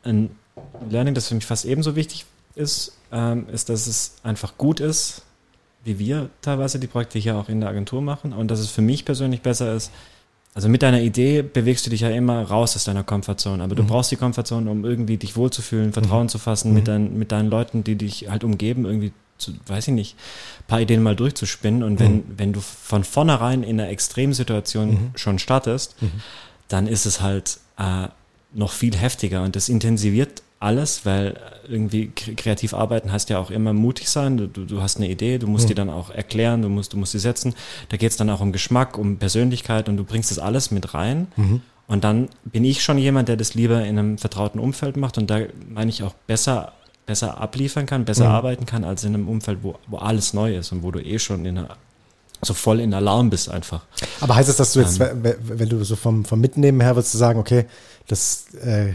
ein 0.03 0.31
Learning, 0.91 1.15
das 1.15 1.29
für 1.29 1.35
mich 1.35 1.47
fast 1.47 1.65
ebenso 1.65 1.95
wichtig 1.95 2.27
ist, 2.55 2.97
ähm, 3.13 3.47
ist, 3.53 3.69
dass 3.69 3.87
es 3.87 4.17
einfach 4.25 4.59
gut 4.59 4.81
ist, 4.81 5.23
wie 5.85 5.99
wir 5.99 6.29
teilweise 6.43 6.81
die 6.81 6.89
Projekte 6.89 7.19
hier 7.19 7.37
auch 7.37 7.49
in 7.49 7.61
der 7.61 7.71
Agentur 7.71 8.03
machen 8.03 8.33
und 8.33 8.51
dass 8.51 8.59
es 8.59 8.71
für 8.71 8.83
mich 8.83 9.05
persönlich 9.05 9.43
besser 9.43 9.75
ist, 9.75 9.93
also 10.55 10.69
mit 10.69 10.83
deiner 10.83 11.01
Idee 11.01 11.43
bewegst 11.43 11.87
du 11.87 11.91
dich 11.91 12.01
ja 12.01 12.11
immer 12.11 12.43
raus 12.43 12.75
aus 12.75 12.83
deiner 12.83 13.05
Komfortzone, 13.05 13.63
aber 13.63 13.77
du 13.77 13.85
mhm. 13.85 13.89
brauchst 13.89 14.11
die 14.11 14.17
Komfortzone, 14.17 14.69
um 14.69 14.85
irgendwie 14.85 15.17
dich 15.17 15.37
wohlzufühlen, 15.37 15.93
Vertrauen 15.93 16.25
mhm. 16.25 16.31
zu 16.31 16.39
fassen 16.39 16.75
mit, 16.75 16.83
mhm. 16.83 16.87
dein, 16.87 17.19
mit 17.19 17.31
deinen 17.31 17.49
Leuten, 17.49 17.85
die 17.85 17.95
dich 17.95 18.29
halt 18.29 18.43
umgeben, 18.43 18.85
irgendwie 18.85 19.13
zu, 19.39 19.53
weiß 19.67 19.89
ich 19.89 19.95
nicht, 19.95 20.17
paar 20.67 20.81
Ideen 20.81 21.03
mal 21.03 21.17
durchzuspinnen. 21.17 21.83
Und 21.83 21.99
wenn, 21.99 22.17
mhm. 22.17 22.25
wenn 22.37 22.53
du 22.53 22.61
von 22.61 23.05
vornherein 23.05 23.63
in 23.63 23.81
einer 23.81 23.89
Extremsituation 23.91 24.91
mhm. 24.91 25.11
schon 25.15 25.39
startest, 25.39 26.01
mhm. 26.03 26.21
dann 26.69 26.87
ist 26.87 27.07
es 27.07 27.21
halt 27.21 27.59
äh, 27.79 28.09
noch 28.53 28.73
viel 28.73 28.97
heftiger 28.97 29.43
und 29.43 29.57
das 29.57 29.69
intensiviert 29.69 30.43
alles, 30.61 31.07
weil 31.07 31.39
irgendwie 31.69 32.09
kreativ 32.09 32.75
arbeiten 32.75 33.13
heißt 33.13 33.31
ja 33.31 33.39
auch 33.39 33.51
immer 33.51 33.73
mutig 33.73 34.09
sein. 34.09 34.37
Du, 34.37 34.49
du 34.49 34.83
hast 34.83 34.97
eine 34.97 35.09
Idee, 35.09 35.39
du 35.39 35.47
musst 35.47 35.67
mhm. 35.67 35.69
die 35.69 35.75
dann 35.75 35.91
auch 35.91 36.11
erklären, 36.11 36.63
du 36.63 36.69
musst, 36.69 36.93
du 36.93 36.97
musst 36.97 37.13
sie 37.13 37.21
setzen. 37.21 37.55
Da 37.91 37.97
geht 37.97 38.11
es 38.11 38.17
dann 38.17 38.29
auch 38.31 38.41
um 38.41 38.51
Geschmack, 38.51 38.99
um 38.99 39.19
Persönlichkeit 39.19 39.89
und 39.89 39.97
du 39.97 40.05
bringst 40.05 40.31
das 40.31 40.39
alles 40.39 40.71
mit 40.71 40.95
rein. 40.95 41.29
Mhm. 41.37 41.61
Und 41.87 42.05
dann 42.05 42.29
bin 42.45 42.65
ich 42.65 42.83
schon 42.83 42.99
jemand, 42.99 43.29
der 43.29 43.37
das 43.37 43.55
lieber 43.55 43.85
in 43.85 43.99
einem 43.99 44.19
vertrauten 44.19 44.61
Umfeld 44.61 44.97
macht 44.97 45.17
und 45.17 45.31
da 45.31 45.41
meine 45.69 45.91
ich 45.91 46.03
auch 46.03 46.15
besser, 46.27 46.73
besser 47.09 47.41
abliefern 47.41 47.87
kann, 47.87 48.05
besser 48.05 48.29
mhm. 48.29 48.35
arbeiten 48.35 48.67
kann, 48.67 48.85
als 48.85 49.03
in 49.03 49.15
einem 49.15 49.29
Umfeld, 49.29 49.59
wo, 49.63 49.75
wo 49.89 49.97
alles 49.97 50.35
neu 50.35 50.57
ist 50.57 50.71
und 50.71 50.85
wo 50.85 50.93
du 50.93 51.01
eh 51.01 51.19
schon 51.19 51.45
in 51.45 51.59
einer 51.59 51.77
so 52.41 52.55
voll 52.55 52.79
in 52.79 52.95
Alarm 52.95 53.31
bist 53.31 53.51
einfach. 53.51 53.81
Aber 54.21 54.37
heißt 54.37 54.49
es, 54.49 54.55
dass 54.55 54.73
du 54.73 54.79
jetzt, 54.79 55.01
ähm, 55.01 55.25
wenn 55.41 55.69
du 55.69 55.83
so 55.83 55.97
vom, 55.97 56.25
vom 56.25 56.41
Mitnehmen 56.41 56.81
her 56.81 56.95
würdest 56.95 57.13
du 57.13 57.19
sagen, 57.19 57.41
okay, 57.41 57.67
das 58.07 58.55
äh, 58.55 58.93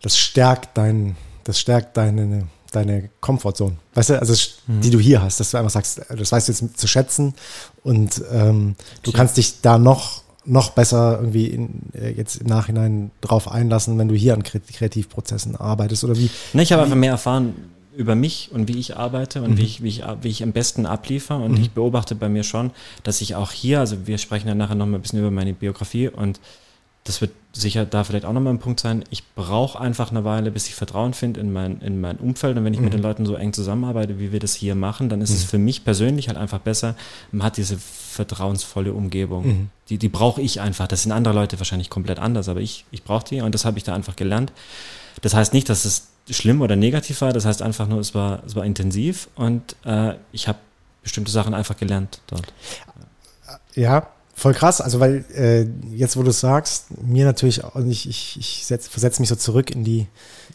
das 0.00 0.18
stärkt 0.18 0.76
dein, 0.78 1.16
das 1.44 1.58
stärkt 1.58 1.96
deine, 1.96 2.46
deine 2.70 3.10
Comfortzone. 3.20 3.76
Weißt 3.94 4.10
du, 4.10 4.20
also 4.20 4.34
mhm. 4.66 4.80
die 4.80 4.90
du 4.90 4.98
hier 4.98 5.22
hast, 5.22 5.40
dass 5.40 5.50
du 5.50 5.58
einfach 5.58 5.70
sagst, 5.70 6.00
das 6.08 6.32
weißt 6.32 6.48
du 6.48 6.52
jetzt 6.52 6.78
zu 6.78 6.86
schätzen 6.86 7.34
und 7.82 8.22
ähm, 8.30 8.76
du 9.02 9.12
kannst 9.12 9.36
dich 9.36 9.60
da 9.62 9.78
noch 9.78 10.22
noch 10.46 10.70
besser 10.70 11.18
irgendwie 11.20 11.46
in, 11.46 11.82
äh, 11.92 12.10
jetzt 12.12 12.36
im 12.36 12.46
Nachhinein 12.46 13.10
drauf 13.20 13.50
einlassen, 13.50 13.98
wenn 13.98 14.08
du 14.08 14.14
hier 14.14 14.34
an 14.34 14.42
Kreativprozessen 14.42 15.56
arbeitest 15.56 16.04
oder 16.04 16.16
wie? 16.16 16.30
Ne, 16.52 16.62
ich 16.62 16.72
habe 16.72 16.82
einfach 16.82 16.96
mehr 16.96 17.12
erfahren 17.12 17.54
über 17.96 18.14
mich 18.14 18.50
und 18.52 18.68
wie 18.68 18.78
ich 18.78 18.96
arbeite 18.96 19.42
und 19.42 19.52
mhm. 19.52 19.58
wie, 19.58 19.62
ich, 19.62 19.82
wie, 19.82 19.88
ich, 19.88 20.04
wie 20.20 20.28
ich 20.28 20.42
am 20.42 20.52
besten 20.52 20.86
abliefere 20.86 21.38
und 21.38 21.52
mhm. 21.52 21.62
ich 21.62 21.70
beobachte 21.70 22.14
bei 22.14 22.28
mir 22.28 22.42
schon, 22.42 22.70
dass 23.02 23.20
ich 23.20 23.34
auch 23.34 23.52
hier, 23.52 23.80
also 23.80 24.06
wir 24.06 24.18
sprechen 24.18 24.48
ja 24.48 24.54
nachher 24.54 24.74
noch 24.74 24.86
mal 24.86 24.98
ein 24.98 25.02
bisschen 25.02 25.18
über 25.18 25.30
meine 25.30 25.54
Biografie 25.54 26.08
und 26.08 26.40
das 27.06 27.20
wird 27.20 27.30
sicher 27.52 27.86
da 27.86 28.04
vielleicht 28.04 28.24
auch 28.24 28.32
nochmal 28.32 28.52
ein 28.52 28.58
Punkt 28.58 28.80
sein. 28.80 29.04
Ich 29.10 29.22
brauche 29.34 29.80
einfach 29.80 30.10
eine 30.10 30.24
Weile, 30.24 30.50
bis 30.50 30.66
ich 30.66 30.74
Vertrauen 30.74 31.14
finde 31.14 31.40
in 31.40 31.52
mein, 31.52 31.80
in 31.80 32.00
mein 32.00 32.16
Umfeld. 32.16 32.56
Und 32.58 32.64
wenn 32.64 32.74
ich 32.74 32.80
mhm. 32.80 32.86
mit 32.86 32.94
den 32.94 33.02
Leuten 33.02 33.24
so 33.24 33.36
eng 33.36 33.52
zusammenarbeite, 33.52 34.18
wie 34.18 34.32
wir 34.32 34.40
das 34.40 34.54
hier 34.54 34.74
machen, 34.74 35.08
dann 35.08 35.20
ist 35.20 35.30
mhm. 35.30 35.36
es 35.36 35.44
für 35.44 35.58
mich 35.58 35.84
persönlich 35.84 36.28
halt 36.28 36.36
einfach 36.36 36.58
besser. 36.58 36.96
Man 37.30 37.44
hat 37.44 37.56
diese 37.56 37.78
vertrauensvolle 37.78 38.92
Umgebung. 38.92 39.46
Mhm. 39.46 39.70
Die, 39.88 39.98
die 39.98 40.08
brauche 40.08 40.42
ich 40.42 40.60
einfach. 40.60 40.88
Das 40.88 41.04
sind 41.04 41.12
andere 41.12 41.34
Leute 41.34 41.58
wahrscheinlich 41.58 41.90
komplett 41.90 42.18
anders, 42.18 42.48
aber 42.48 42.60
ich, 42.60 42.84
ich 42.90 43.04
brauche 43.04 43.24
die 43.24 43.40
und 43.40 43.54
das 43.54 43.64
habe 43.64 43.78
ich 43.78 43.84
da 43.84 43.94
einfach 43.94 44.16
gelernt. 44.16 44.52
Das 45.22 45.32
heißt 45.32 45.54
nicht, 45.54 45.68
dass 45.68 45.84
es 45.84 46.08
schlimm 46.28 46.60
oder 46.60 46.76
negativ 46.76 47.20
war. 47.20 47.32
Das 47.32 47.44
heißt 47.46 47.62
einfach 47.62 47.86
nur, 47.86 48.00
es 48.00 48.14
war, 48.14 48.42
es 48.44 48.56
war 48.56 48.64
intensiv 48.64 49.28
und 49.36 49.76
äh, 49.84 50.14
ich 50.32 50.48
habe 50.48 50.58
bestimmte 51.02 51.30
Sachen 51.30 51.54
einfach 51.54 51.76
gelernt 51.76 52.20
dort. 52.26 52.52
Ja, 53.74 54.08
Voll 54.38 54.52
krass, 54.52 54.82
also 54.82 55.00
weil 55.00 55.24
äh, 55.34 55.66
jetzt, 55.96 56.18
wo 56.18 56.22
du 56.22 56.28
es 56.28 56.40
sagst, 56.40 56.86
mir 57.02 57.24
natürlich, 57.24 57.64
also 57.64 57.88
ich, 57.88 58.06
ich, 58.06 58.36
ich 58.38 58.66
setz, 58.66 58.86
versetze 58.86 59.22
mich 59.22 59.30
so 59.30 59.34
zurück 59.36 59.70
in 59.70 59.82
die 59.82 60.06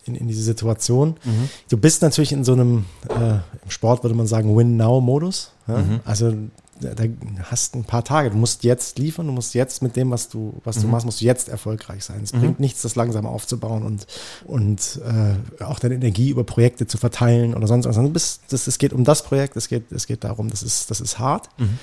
in, 0.05 0.13
in 0.13 0.27
diese 0.27 0.43
Situation. 0.43 1.15
Mhm. 1.23 1.49
Du 1.67 1.77
bist 1.77 2.03
natürlich 2.03 2.31
in 2.31 2.43
so 2.43 2.53
einem, 2.53 2.85
äh, 3.09 3.33
im 3.63 3.69
Sport 3.69 4.03
würde 4.03 4.15
man 4.15 4.27
sagen, 4.27 4.55
Win-Now-Modus. 4.55 5.51
Ja? 5.67 5.77
Mhm. 5.79 5.99
Also 6.05 6.31
da 6.79 7.03
hast 7.43 7.75
ein 7.75 7.83
paar 7.83 8.03
Tage. 8.03 8.29
Du 8.29 8.37
musst 8.37 8.63
jetzt 8.63 8.99
liefern, 8.99 9.25
du 9.25 9.33
musst 9.33 9.55
jetzt 9.55 9.81
mit 9.81 9.95
dem, 9.95 10.11
was 10.11 10.29
du, 10.29 10.61
was 10.63 10.77
mhm. 10.77 10.81
du 10.81 10.87
machst, 10.89 11.05
musst 11.05 11.21
du 11.21 11.25
jetzt 11.25 11.49
erfolgreich 11.49 12.03
sein. 12.03 12.21
Es 12.23 12.33
mhm. 12.33 12.39
bringt 12.39 12.59
nichts, 12.59 12.83
das 12.83 12.95
langsam 12.95 13.25
aufzubauen 13.25 13.83
und, 13.83 14.05
und 14.45 14.99
äh, 15.03 15.63
auch 15.63 15.79
deine 15.79 15.95
Energie 15.95 16.29
über 16.29 16.43
Projekte 16.43 16.85
zu 16.85 16.99
verteilen 16.99 17.55
oder 17.55 17.65
sonst 17.65 17.87
was. 17.87 17.97
Also 17.97 18.09
bist, 18.09 18.41
das, 18.49 18.67
es 18.67 18.77
geht 18.77 18.93
um 18.93 19.03
das 19.03 19.23
Projekt, 19.23 19.55
es 19.57 19.67
geht, 19.67 19.91
es 19.91 20.05
geht 20.05 20.23
darum, 20.23 20.51
das 20.51 20.61
ist, 20.63 20.91
das 20.91 21.01
ist 21.01 21.17
hart. 21.17 21.49
Mhm. 21.57 21.79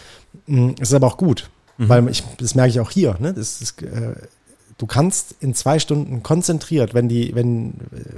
Mm, 0.46 0.74
es 0.80 0.90
ist 0.90 0.94
aber 0.94 1.06
auch 1.06 1.16
gut. 1.16 1.50
Mhm. 1.78 1.88
Weil 1.88 2.08
ich, 2.08 2.22
das 2.38 2.54
merke 2.54 2.70
ich 2.70 2.80
auch 2.80 2.90
hier, 2.90 3.16
ne? 3.20 3.32
Das 3.32 3.62
ist, 3.62 3.82
äh, 3.82 4.14
du 4.78 4.86
kannst 4.86 5.36
in 5.40 5.54
zwei 5.54 5.78
Stunden 5.78 6.22
konzentriert, 6.22 6.92
wenn 6.92 7.08
die, 7.08 7.34
wenn 7.34 7.74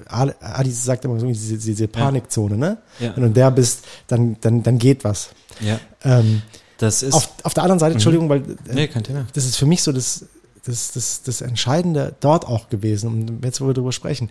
äh, 0.09 0.33
Adi 0.41 0.71
sagt 0.71 1.05
immer 1.05 1.21
so 1.21 1.27
diese, 1.27 1.59
diese 1.59 1.87
Panikzone, 1.87 2.57
ne? 2.57 2.79
Ja. 2.99 3.15
Wenn 3.15 3.25
du 3.25 3.31
der 3.31 3.51
bist, 3.51 3.85
dann, 4.07 4.37
dann, 4.41 4.63
dann 4.63 4.79
geht 4.79 5.05
was. 5.05 5.31
Ja. 5.61 5.79
Ähm, 6.05 6.43
das 6.79 7.03
ist 7.03 7.13
auf, 7.13 7.31
auf 7.43 7.55
der 7.55 7.63
anderen 7.63 7.79
Seite, 7.79 7.91
mhm. 7.91 7.97
Entschuldigung, 7.97 8.29
weil 8.31 8.41
äh, 8.41 8.75
nee, 8.75 8.89
kein 8.89 9.05
Thema. 9.05 9.27
das 9.35 9.45
ist 9.45 9.57
für 9.57 9.67
mich 9.67 9.83
so 9.83 9.93
das, 9.93 10.25
das, 10.65 10.93
das, 10.93 11.23
das 11.23 11.43
Entscheidende 11.43 12.15
dort 12.21 12.47
auch 12.47 12.71
gewesen, 12.71 13.09
und 13.09 13.45
jetzt, 13.45 13.61
wo 13.61 13.67
wir 13.67 13.75
darüber 13.75 13.93
sprechen. 13.93 14.31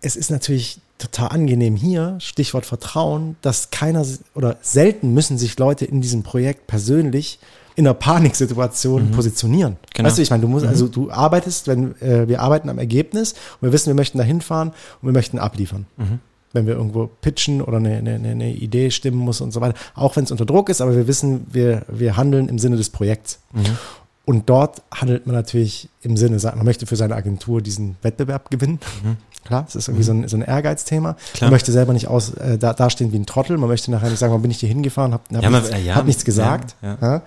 Es 0.00 0.16
ist 0.16 0.30
natürlich 0.30 0.80
total 0.98 1.28
angenehm 1.28 1.76
hier, 1.76 2.16
Stichwort 2.20 2.64
Vertrauen, 2.64 3.36
dass 3.42 3.70
keiner 3.70 4.06
oder 4.34 4.56
selten 4.62 5.12
müssen 5.12 5.36
sich 5.36 5.58
Leute 5.58 5.84
in 5.84 6.00
diesem 6.00 6.22
Projekt 6.22 6.66
persönlich 6.66 7.38
in 7.76 7.86
einer 7.86 7.94
Paniksituation 7.94 9.08
mhm. 9.08 9.10
positionieren. 9.12 9.76
Genau. 9.94 10.08
Weißt 10.08 10.18
du, 10.18 10.22
ich 10.22 10.30
meine, 10.30 10.40
du 10.40 10.48
musst, 10.48 10.64
mhm. 10.64 10.70
also 10.70 10.88
du 10.88 11.10
arbeitest, 11.10 11.68
wenn 11.68 12.00
äh, 12.00 12.26
wir 12.26 12.40
arbeiten 12.40 12.68
am 12.68 12.78
Ergebnis 12.78 13.32
und 13.32 13.68
wir 13.68 13.72
wissen, 13.72 13.88
wir 13.88 13.94
möchten 13.94 14.18
da 14.18 14.24
hinfahren 14.24 14.70
und 14.70 15.08
wir 15.08 15.12
möchten 15.12 15.38
abliefern. 15.38 15.86
Mhm. 15.98 16.18
Wenn 16.52 16.66
wir 16.66 16.74
irgendwo 16.74 17.06
pitchen 17.20 17.60
oder 17.60 17.76
eine, 17.76 17.98
eine, 17.98 18.14
eine 18.14 18.52
Idee 18.54 18.90
stimmen 18.90 19.18
muss 19.18 19.42
und 19.42 19.52
so 19.52 19.60
weiter. 19.60 19.78
Auch 19.94 20.16
wenn 20.16 20.24
es 20.24 20.30
unter 20.30 20.46
Druck 20.46 20.70
ist, 20.70 20.80
aber 20.80 20.96
wir 20.96 21.06
wissen, 21.06 21.46
wir, 21.52 21.84
wir 21.88 22.16
handeln 22.16 22.48
im 22.48 22.58
Sinne 22.58 22.76
des 22.76 22.88
Projekts. 22.88 23.40
Mhm. 23.52 23.76
Und 24.24 24.48
dort 24.48 24.82
handelt 24.92 25.26
man 25.26 25.36
natürlich 25.36 25.88
im 26.00 26.16
Sinne, 26.16 26.38
man 26.42 26.64
möchte 26.64 26.86
für 26.86 26.96
seine 26.96 27.14
Agentur 27.14 27.60
diesen 27.60 27.96
Wettbewerb 28.02 28.50
gewinnen. 28.50 28.80
Mhm. 29.04 29.16
Klar, 29.46 29.64
es 29.68 29.76
ist 29.76 29.88
irgendwie 29.88 30.04
so, 30.04 30.12
ein, 30.12 30.28
so 30.28 30.36
ein 30.36 30.42
Ehrgeizthema. 30.42 31.16
Klar. 31.34 31.48
Man 31.48 31.54
möchte 31.54 31.70
selber 31.72 31.92
nicht 31.92 32.08
aus, 32.08 32.34
äh, 32.34 32.58
da, 32.58 32.72
dastehen 32.72 33.12
wie 33.12 33.18
ein 33.18 33.26
Trottel. 33.26 33.56
Man 33.58 33.68
möchte 33.68 33.90
nachher 33.90 34.10
nicht 34.10 34.18
sagen, 34.18 34.32
warum 34.32 34.42
bin 34.42 34.50
ich 34.50 34.58
hier 34.58 34.68
hingefahren, 34.68 35.12
habe 35.12 35.22
hab, 35.32 35.42
ja, 35.42 35.50
nichts, 35.50 35.70
ja, 35.84 35.94
hab 35.94 36.06
nichts 36.06 36.24
gesagt. 36.24 36.74
Ja, 36.82 36.98
ja. 37.00 37.22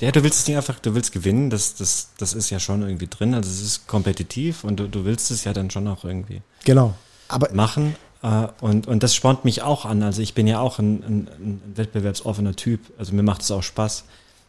ja, 0.00 0.10
du 0.10 0.22
willst 0.22 0.40
es 0.40 0.48
nicht 0.48 0.56
einfach, 0.56 0.78
du 0.80 0.94
willst 0.94 1.12
gewinnen, 1.12 1.50
das, 1.50 1.74
das, 1.74 2.08
das 2.18 2.34
ist 2.34 2.50
ja 2.50 2.58
schon 2.58 2.82
irgendwie 2.82 3.06
drin. 3.06 3.34
Also 3.34 3.48
es 3.48 3.62
ist 3.62 3.86
kompetitiv 3.86 4.64
und 4.64 4.80
du, 4.80 4.88
du 4.88 5.04
willst 5.04 5.30
es 5.30 5.44
ja 5.44 5.52
dann 5.52 5.70
schon 5.70 5.86
auch 5.88 6.04
irgendwie 6.04 6.42
genau. 6.64 6.94
Aber 7.28 7.52
machen. 7.54 7.94
Äh, 8.22 8.48
und, 8.60 8.86
und 8.88 9.02
das 9.02 9.14
spornt 9.14 9.44
mich 9.44 9.62
auch 9.62 9.84
an. 9.84 10.02
Also 10.02 10.22
ich 10.22 10.34
bin 10.34 10.46
ja 10.46 10.60
auch 10.60 10.78
ein, 10.78 11.02
ein, 11.02 11.28
ein 11.38 11.62
wettbewerbsoffener 11.76 12.56
Typ. 12.56 12.80
Also 12.98 13.14
mir 13.14 13.22
macht 13.22 13.42
es 13.42 13.50
auch 13.50 13.62
Spaß. 13.62 14.04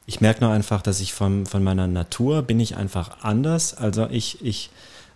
Ich 0.06 0.20
merke 0.20 0.44
nur 0.44 0.52
einfach, 0.52 0.82
dass 0.82 1.00
ich 1.00 1.14
von, 1.14 1.46
von 1.46 1.64
meiner 1.64 1.88
Natur 1.88 2.42
bin 2.42 2.60
ich 2.60 2.76
einfach 2.76 3.24
anders. 3.24 3.74
Also 3.74 4.08
ich, 4.10 4.44
ich, 4.44 4.70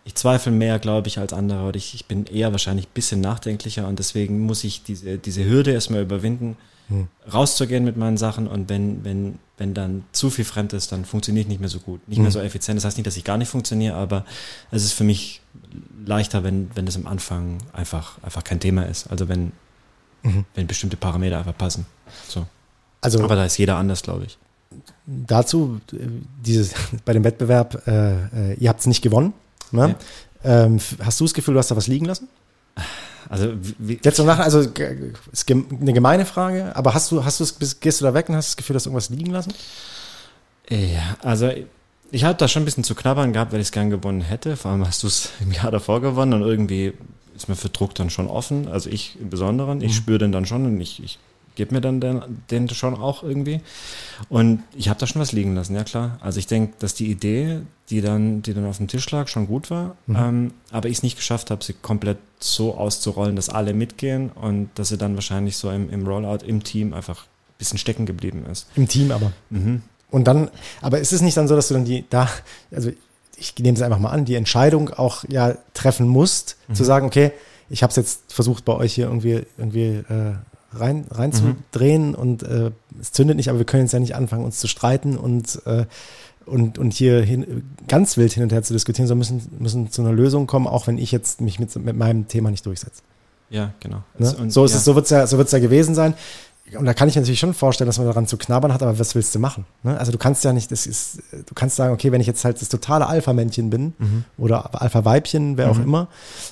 ich 0.07 0.15
zweifle 0.15 0.53
mehr, 0.53 0.79
glaube 0.79 1.09
ich, 1.09 1.19
als 1.19 1.33
andere. 1.33 1.67
Oder 1.67 1.75
ich, 1.75 1.93
ich 1.93 2.05
bin 2.05 2.25
eher 2.25 2.53
wahrscheinlich 2.53 2.87
ein 2.87 2.93
bisschen 2.93 3.19
nachdenklicher 3.19 3.85
und 3.87 3.99
deswegen 3.99 4.39
muss 4.39 4.63
ich 4.63 4.81
diese, 4.81 5.17
diese 5.17 5.43
Hürde 5.43 5.73
erstmal 5.73 6.01
überwinden, 6.01 6.55
hm. 6.87 7.09
rauszugehen 7.31 7.83
mit 7.83 7.97
meinen 7.97 8.15
Sachen 8.15 8.47
und 8.47 8.69
wenn, 8.69 9.03
wenn, 9.03 9.37
wenn 9.57 9.73
dann 9.73 10.05
zu 10.13 10.29
viel 10.29 10.45
fremd 10.45 10.71
ist, 10.71 10.93
dann 10.93 11.03
funktioniert 11.03 11.49
nicht 11.49 11.59
mehr 11.59 11.67
so 11.67 11.79
gut, 11.79 12.07
nicht 12.07 12.17
hm. 12.17 12.23
mehr 12.23 12.31
so 12.31 12.39
effizient. 12.39 12.77
Das 12.77 12.85
heißt 12.85 12.95
nicht, 12.95 13.05
dass 13.05 13.17
ich 13.17 13.25
gar 13.25 13.37
nicht 13.37 13.49
funktioniere, 13.49 13.95
aber 13.95 14.23
es 14.71 14.85
ist 14.85 14.93
für 14.93 15.03
mich 15.03 15.41
leichter, 16.05 16.41
wenn, 16.45 16.71
wenn 16.73 16.85
das 16.85 16.95
am 16.95 17.05
Anfang 17.05 17.57
einfach, 17.73 18.17
einfach 18.23 18.45
kein 18.45 18.61
Thema 18.61 18.83
ist. 18.83 19.11
Also 19.11 19.27
wenn, 19.27 19.51
mhm. 20.23 20.45
wenn 20.55 20.67
bestimmte 20.67 20.95
Parameter 20.95 21.37
einfach 21.37 21.57
passen. 21.57 21.85
So. 22.29 22.47
Also, 23.01 23.21
aber 23.21 23.35
da 23.35 23.43
ist 23.43 23.57
jeder 23.57 23.75
anders, 23.75 24.03
glaube 24.03 24.25
ich. 24.25 24.37
Dazu, 25.05 25.81
äh, 25.91 25.97
dieses, 26.41 26.73
bei 27.05 27.11
dem 27.11 27.25
Wettbewerb, 27.25 27.85
äh, 27.87 28.51
äh 28.51 28.53
ihr 28.53 28.69
habt 28.69 28.79
es 28.79 28.87
nicht 28.87 29.01
gewonnen. 29.01 29.33
Ne? 29.71 29.95
Ja. 30.43 30.65
Ähm, 30.65 30.79
hast 31.03 31.19
du 31.19 31.25
das 31.25 31.33
Gefühl, 31.33 31.53
du 31.53 31.59
hast 31.59 31.71
da 31.71 31.75
was 31.75 31.87
liegen 31.87 32.05
lassen? 32.05 32.27
Also, 33.29 33.53
wie, 33.79 33.99
Jetzt 34.03 34.19
nach, 34.19 34.39
also 34.39 34.61
ist 34.61 35.51
eine 35.51 35.93
gemeine 35.93 36.25
Frage, 36.25 36.75
aber 36.75 36.93
hast 36.93 37.11
du, 37.11 37.25
hast 37.25 37.39
du 37.39 37.43
es, 37.43 37.79
gehst 37.79 37.99
du 37.99 38.05
da 38.05 38.13
weg 38.13 38.29
und 38.29 38.35
hast 38.35 38.49
das 38.49 38.57
Gefühl, 38.57 38.73
dass 38.73 38.83
du 38.83 38.89
irgendwas 38.89 39.09
liegen 39.09 39.31
lassen? 39.31 39.53
Ja, 40.69 41.17
also 41.21 41.51
ich 42.11 42.23
habe 42.23 42.37
da 42.37 42.47
schon 42.47 42.61
ein 42.61 42.65
bisschen 42.65 42.83
zu 42.83 42.95
knabbern 42.95 43.33
gehabt, 43.33 43.51
weil 43.51 43.59
ich 43.59 43.67
es 43.67 43.71
gern 43.71 43.89
gewonnen 43.89 44.21
hätte. 44.21 44.55
Vor 44.55 44.71
allem 44.71 44.87
hast 44.87 45.03
du 45.03 45.07
es 45.07 45.31
im 45.41 45.51
Jahr 45.51 45.71
davor 45.71 46.01
gewonnen 46.01 46.33
und 46.33 46.47
irgendwie 46.47 46.93
ist 47.35 47.49
mir 47.49 47.55
für 47.55 47.69
Druck 47.69 47.95
dann 47.95 48.09
schon 48.09 48.27
offen. 48.27 48.67
Also 48.67 48.89
ich 48.89 49.17
im 49.19 49.29
Besonderen, 49.29 49.81
ich 49.81 49.95
spüre 49.95 50.19
den 50.19 50.31
dann 50.31 50.45
schon 50.45 50.65
und 50.65 50.79
ich, 50.79 51.03
ich 51.03 51.19
gebe 51.57 51.73
mir 51.73 51.81
dann 51.81 51.99
den, 51.99 52.21
den 52.49 52.69
schon 52.69 52.95
auch 52.95 53.23
irgendwie. 53.23 53.59
Und 54.29 54.63
ich 54.75 54.87
habe 54.87 54.99
da 54.99 55.07
schon 55.07 55.21
was 55.21 55.33
liegen 55.33 55.55
lassen, 55.55 55.75
ja 55.75 55.83
klar. 55.83 56.17
Also 56.21 56.39
ich 56.39 56.47
denke, 56.47 56.75
dass 56.79 56.93
die 56.93 57.11
Idee, 57.11 57.61
die 57.89 57.99
dann, 57.99 58.41
die 58.41 58.53
dann 58.53 58.65
auf 58.65 58.77
dem 58.77 58.87
Tisch 58.87 59.09
lag, 59.11 59.27
schon 59.27 59.47
gut 59.47 59.69
war, 59.69 59.97
ähm, 60.07 60.53
aber 60.71 60.87
ich 60.87 60.97
es 60.97 61.03
nicht 61.03 61.17
geschafft 61.17 61.51
habe, 61.51 61.63
sie 61.63 61.73
komplett 61.73 62.19
so 62.39 62.75
auszurollen, 62.75 63.35
dass 63.35 63.49
alle 63.49 63.73
mitgehen 63.73 64.29
und 64.29 64.69
dass 64.75 64.89
sie 64.89 64.97
dann 64.97 65.15
wahrscheinlich 65.15 65.57
so 65.57 65.69
im, 65.71 65.89
im 65.89 66.07
Rollout 66.07 66.45
im 66.45 66.63
Team 66.63 66.93
einfach 66.93 67.23
ein 67.23 67.57
bisschen 67.57 67.79
stecken 67.79 68.05
geblieben 68.05 68.45
ist. 68.49 68.67
Im 68.75 68.87
Team 68.87 69.11
aber. 69.11 69.33
Und 70.11 70.25
dann, 70.25 70.49
aber 70.81 70.99
ist 70.99 71.11
es 71.11 71.21
nicht 71.21 71.35
dann 71.35 71.47
so, 71.47 71.55
dass 71.55 71.67
du 71.67 71.73
dann 71.73 71.85
die, 71.85 72.05
da, 72.09 72.29
also 72.71 72.91
ich 73.35 73.55
nehme 73.59 73.75
es 73.75 73.81
einfach 73.81 73.99
mal 73.99 74.11
an, 74.11 74.25
die 74.25 74.35
Entscheidung 74.35 74.89
auch 74.91 75.23
ja 75.27 75.55
treffen 75.73 76.07
musst, 76.07 76.57
zu 76.73 76.83
sagen, 76.83 77.07
okay, 77.07 77.31
ich 77.69 77.83
habe 77.83 77.91
es 77.91 77.97
jetzt 77.97 78.33
versucht 78.33 78.63
bei 78.63 78.73
euch 78.73 78.93
hier 78.93 79.05
irgendwie, 79.05 79.43
irgendwie 79.57 80.03
äh, 80.09 80.35
rein, 80.79 81.05
reinzudrehen 81.11 82.15
und 82.15 82.43
äh, 82.43 82.71
es 82.99 83.11
zündet 83.11 83.37
nicht, 83.37 83.49
aber 83.49 83.57
wir 83.59 83.65
können 83.65 83.83
jetzt 83.83 83.91
ja 83.93 83.99
nicht 83.99 84.15
anfangen, 84.15 84.45
uns 84.45 84.59
zu 84.59 84.67
streiten 84.67 85.17
und 85.17 85.61
äh, 85.65 85.85
und, 86.45 86.77
und 86.77 86.93
hier 86.93 87.21
hin, 87.23 87.63
ganz 87.89 88.15
wild 88.15 88.31
hin 88.31 88.41
und 88.43 88.53
her 88.53 88.63
zu 88.63 88.71
diskutieren, 88.71 89.05
sondern 89.05 89.19
müssen, 89.37 89.49
müssen 89.59 89.91
zu 89.91 90.01
einer 90.01 90.13
Lösung 90.13 90.47
kommen, 90.47 90.65
auch 90.65 90.87
wenn 90.87 90.97
ich 90.97 91.11
jetzt 91.11 91.41
mich 91.41 91.59
mit, 91.59 91.75
mit 91.75 91.97
meinem 91.97 92.29
Thema 92.29 92.51
nicht 92.51 92.65
durchsetze. 92.65 93.01
Ja, 93.49 93.73
genau. 93.81 94.01
Ne? 94.17 94.33
Und- 94.39 94.51
so 94.53 94.63
ist 94.63 94.71
ja. 94.71 94.77
es, 94.77 94.85
so 94.85 94.95
wird's 94.95 95.09
ja, 95.09 95.27
so 95.27 95.37
wird's 95.37 95.51
ja 95.51 95.59
gewesen 95.59 95.93
sein. 95.93 96.13
Und 96.77 96.85
da 96.85 96.93
kann 96.93 97.07
ich 97.09 97.15
mir 97.15 97.21
natürlich 97.21 97.39
schon 97.39 97.53
vorstellen, 97.53 97.85
dass 97.87 97.97
man 97.97 98.07
daran 98.07 98.27
zu 98.27 98.35
knabbern 98.37 98.73
hat, 98.73 98.81
aber 98.83 98.97
was 98.99 99.13
willst 99.15 99.35
du 99.35 99.39
machen? 99.39 99.65
Ne? 99.83 99.97
Also 99.99 100.11
du 100.13 100.17
kannst 100.17 100.43
ja 100.45 100.51
nicht, 100.53 100.69
das 100.71 100.85
ist, 100.87 101.19
du 101.31 101.53
kannst 101.53 101.75
sagen, 101.77 101.93
okay, 101.93 102.11
wenn 102.13 102.19
ich 102.21 102.27
jetzt 102.27 102.43
halt 102.45 102.61
das 102.61 102.67
totale 102.69 103.07
Alpha-Männchen 103.07 103.69
bin 103.69 103.93
Mhm. 103.99 104.23
oder 104.37 104.81
Alpha-Weibchen, 104.81 105.57
wer 105.57 105.69
auch 105.71 105.79
immer, 105.79 106.07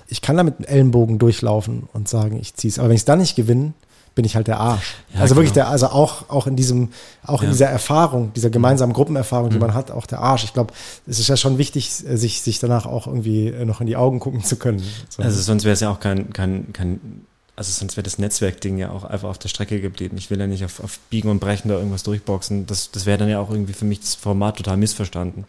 ich 0.08 0.22
kann 0.22 0.36
da 0.38 0.44
mit 0.44 0.56
Ellenbogen 0.70 1.20
durchlaufen 1.20 1.84
und 1.94 2.08
sagen, 2.10 2.38
ich 2.40 2.54
zieh's. 2.56 2.80
Aber 2.80 2.88
wenn 2.90 2.96
ich 2.96 3.02
es 3.02 3.06
dann 3.06 3.20
nicht 3.20 3.36
gewinne, 3.38 3.74
bin 4.16 4.26
ich 4.26 4.36
halt 4.36 4.48
der 4.48 4.60
Arsch. 4.60 4.96
Ja, 5.14 5.20
also 5.22 5.36
wirklich 5.36 5.54
genau. 5.54 5.66
der, 5.66 5.72
also 5.72 5.88
auch, 5.88 6.30
auch 6.30 6.48
in 6.48 6.56
diesem, 6.56 6.90
auch 7.24 7.42
in 7.42 7.48
Ja. 7.48 7.50
Mhm. 7.50 7.54
dieser 7.54 7.68
Erfahrung, 7.68 8.32
dieser 8.34 8.50
gemeinsamen 8.50 8.94
Gruppenerfahrung, 8.94 9.50
die 9.50 9.60
man 9.60 9.74
hat, 9.74 9.92
auch 9.92 10.06
der 10.06 10.20
Arsch. 10.20 10.46
Ich 10.46 10.54
glaube, 10.54 10.74
es 11.06 11.20
ist 11.20 11.28
ja 11.28 11.38
schon 11.38 11.58
wichtig, 11.58 11.92
sich, 11.92 12.42
sich 12.42 12.60
danach 12.60 12.86
auch 12.86 13.08
irgendwie 13.08 13.48
äh, 13.50 13.66
noch 13.66 13.82
in 13.82 13.88
die 13.88 13.98
Augen 13.98 14.20
gucken 14.20 14.44
zu 14.44 14.56
können. 14.56 14.82
So. 15.10 15.22
Also 15.22 15.42
sonst 15.42 15.66
wäre 15.66 15.74
es 15.74 15.82
ja 15.82 15.92
auch 15.92 16.00
kein, 16.00 16.32
kein, 16.32 16.72
kein 16.72 17.26
also 17.58 17.72
sonst 17.72 17.96
wäre 17.96 18.04
das 18.04 18.18
Netzwerkding 18.18 18.78
ja 18.78 18.90
auch 18.92 19.04
einfach 19.04 19.30
auf 19.30 19.38
der 19.38 19.50
Strecke 19.50 19.80
geblieben. 19.80 20.18
Ich 20.18 20.30
will 20.30 20.40
ja 20.40 20.48
nicht 20.48 20.66
auf, 20.66 20.84
auf 20.84 21.00
Biegen 21.10 21.30
und 21.30 21.40
Brechen 21.40 21.70
da 21.70 21.76
irgendwas 21.76 22.04
durchboxen. 22.04 22.66
Das, 22.66 22.92
das 22.92 23.06
wäre 23.06 23.18
dann 23.18 23.30
ja 23.30 23.40
auch 23.40 23.50
irgendwie 23.50 23.74
für 23.74 23.86
mich 23.86 24.02
das 24.02 24.16
Format 24.16 24.58
total 24.58 24.78
missverstanden. 24.78 25.46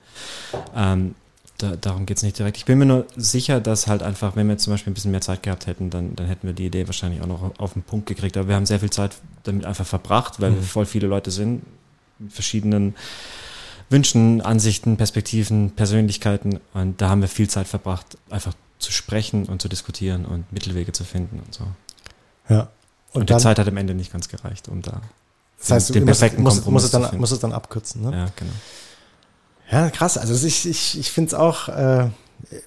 Ähm, 0.74 1.14
da, 1.58 1.76
darum 1.76 2.06
geht's 2.06 2.22
nicht 2.22 2.38
direkt. 2.38 2.56
Ich 2.56 2.64
bin 2.64 2.78
mir 2.78 2.86
nur 2.86 3.06
sicher, 3.16 3.60
dass 3.60 3.86
halt 3.86 4.02
einfach, 4.02 4.36
wenn 4.36 4.48
wir 4.48 4.58
zum 4.58 4.72
Beispiel 4.72 4.90
ein 4.90 4.94
bisschen 4.94 5.10
mehr 5.10 5.20
Zeit 5.20 5.42
gehabt 5.42 5.66
hätten, 5.66 5.90
dann, 5.90 6.14
dann 6.16 6.26
hätten 6.26 6.46
wir 6.46 6.54
die 6.54 6.66
Idee 6.66 6.86
wahrscheinlich 6.86 7.22
auch 7.22 7.26
noch 7.26 7.58
auf 7.58 7.72
den 7.72 7.82
Punkt 7.82 8.06
gekriegt. 8.06 8.36
Aber 8.36 8.48
wir 8.48 8.56
haben 8.56 8.66
sehr 8.66 8.80
viel 8.80 8.90
Zeit 8.90 9.16
damit 9.44 9.64
einfach 9.64 9.86
verbracht, 9.86 10.40
weil 10.40 10.54
wir 10.54 10.62
voll 10.62 10.86
viele 10.86 11.06
Leute 11.06 11.30
sind, 11.30 11.62
mit 12.18 12.32
verschiedenen 12.32 12.94
Wünschen, 13.88 14.40
Ansichten, 14.40 14.96
Perspektiven, 14.96 15.70
Persönlichkeiten. 15.70 16.60
Und 16.74 17.00
da 17.00 17.08
haben 17.08 17.20
wir 17.20 17.28
viel 17.28 17.48
Zeit 17.48 17.68
verbracht, 17.68 18.18
einfach 18.30 18.54
zu 18.78 18.92
sprechen 18.92 19.46
und 19.46 19.62
zu 19.62 19.68
diskutieren 19.68 20.26
und 20.26 20.52
Mittelwege 20.52 20.92
zu 20.92 21.04
finden 21.04 21.40
und 21.44 21.54
so. 21.54 21.64
ja. 22.48 22.68
Und, 23.12 23.30
die 23.30 23.36
Zeit 23.38 23.58
hat 23.58 23.66
am 23.66 23.78
Ende 23.78 23.94
nicht 23.94 24.12
ganz 24.12 24.28
gereicht, 24.28 24.68
um 24.68 24.82
da 24.82 25.00
Das 25.58 25.70
heißt, 25.70 25.94
den 25.94 26.04
musst, 26.04 26.20
perfekten 26.20 26.42
musst, 26.42 26.56
Kompromiss 26.56 26.82
musst, 26.82 26.84
es 26.84 26.90
zu 26.90 26.98
dann, 26.98 27.08
finden. 27.08 27.20
musst 27.20 27.32
es 27.32 27.38
dann 27.38 27.52
abkürzen. 27.54 28.02
Ne? 28.02 28.12
Ja, 28.12 28.30
genau. 28.36 28.52
Ja, 29.70 29.90
krass. 29.90 30.16
Also 30.18 30.46
ich, 30.46 30.68
ich, 30.68 30.98
ich 30.98 31.10
finde 31.10 31.28
es 31.28 31.34
auch, 31.34 31.68
äh, 31.68 32.08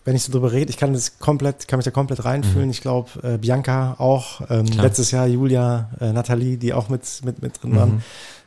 wenn 0.03 0.15
ich 0.15 0.23
so 0.23 0.31
drüber 0.31 0.51
rede, 0.51 0.69
ich 0.69 0.77
kann 0.77 0.93
das 0.93 1.19
komplett, 1.19 1.67
kann 1.67 1.77
mich 1.77 1.85
da 1.85 1.91
komplett 1.91 2.25
reinfühlen. 2.25 2.65
Mhm. 2.65 2.71
Ich 2.71 2.81
glaube, 2.81 3.09
äh, 3.23 3.37
Bianca 3.37 3.95
auch, 3.97 4.41
ähm, 4.49 4.65
letztes 4.65 5.11
Jahr 5.11 5.27
Julia, 5.27 5.89
äh, 6.01 6.11
Nathalie, 6.11 6.57
die 6.57 6.73
auch 6.73 6.89
mit, 6.89 7.03
mit, 7.23 7.41
mit 7.41 7.61
drin 7.63 7.75
waren. 7.75 7.89
Mhm. 7.95 8.01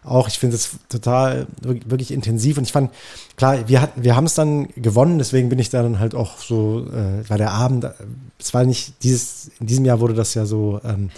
Auch, 0.04 0.26
ich 0.28 0.38
finde 0.38 0.56
es 0.56 0.70
total, 0.88 1.46
wirklich, 1.60 1.88
wirklich 1.90 2.10
intensiv. 2.10 2.58
Und 2.58 2.64
ich 2.64 2.72
fand, 2.72 2.90
klar, 3.36 3.68
wir 3.68 3.80
hatten, 3.80 4.02
wir 4.02 4.16
haben 4.16 4.26
es 4.26 4.34
dann 4.34 4.68
gewonnen, 4.74 5.18
deswegen 5.18 5.48
bin 5.48 5.60
ich 5.60 5.70
da 5.70 5.82
dann 5.82 6.00
halt 6.00 6.14
auch 6.14 6.38
so, 6.38 6.86
äh, 6.92 7.28
war 7.30 7.38
der 7.38 7.52
Abend, 7.52 7.84
äh, 7.84 7.90
es 8.38 8.52
war 8.52 8.64
nicht, 8.64 9.02
dieses, 9.04 9.50
in 9.60 9.66
diesem 9.68 9.84
Jahr 9.84 10.00
wurde 10.00 10.14
das 10.14 10.34
ja 10.34 10.44
so, 10.44 10.80
ähm, 10.84 11.10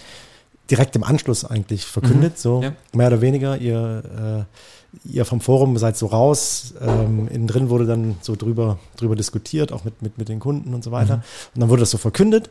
direkt 0.71 0.97
im 0.97 1.05
Anschluss 1.05 1.45
eigentlich 1.45 1.85
verkündet, 1.85 2.39
so 2.39 2.63
Ja. 2.63 2.73
mehr 2.93 3.09
oder 3.09 3.21
weniger. 3.21 3.59
Ihr, 3.59 4.47
äh, 4.47 4.55
ihr 5.05 5.25
vom 5.25 5.41
Forum 5.41 5.77
seid 5.79 5.97
so 5.97 6.07
raus. 6.07 6.75
Ähm, 6.81 7.29
innen 7.29 7.47
drin 7.47 7.69
wurde 7.71 7.87
dann 7.87 8.17
so 8.21 8.37
drüber, 8.37 8.79
drüber 8.97 9.17
diskutiert, 9.17 9.73
auch 9.73 9.85
mit, 9.85 10.03
mit, 10.03 10.19
mit 10.19 10.29
den 10.29 10.41
Kunden 10.41 10.75
und 10.75 10.85
so 10.85 10.93
weiter. 10.93 11.23
Und 11.55 11.61
dann 11.61 11.69
wurde 11.69 11.81
das 11.81 11.91
so 11.91 11.99
verkündet. 11.99 12.51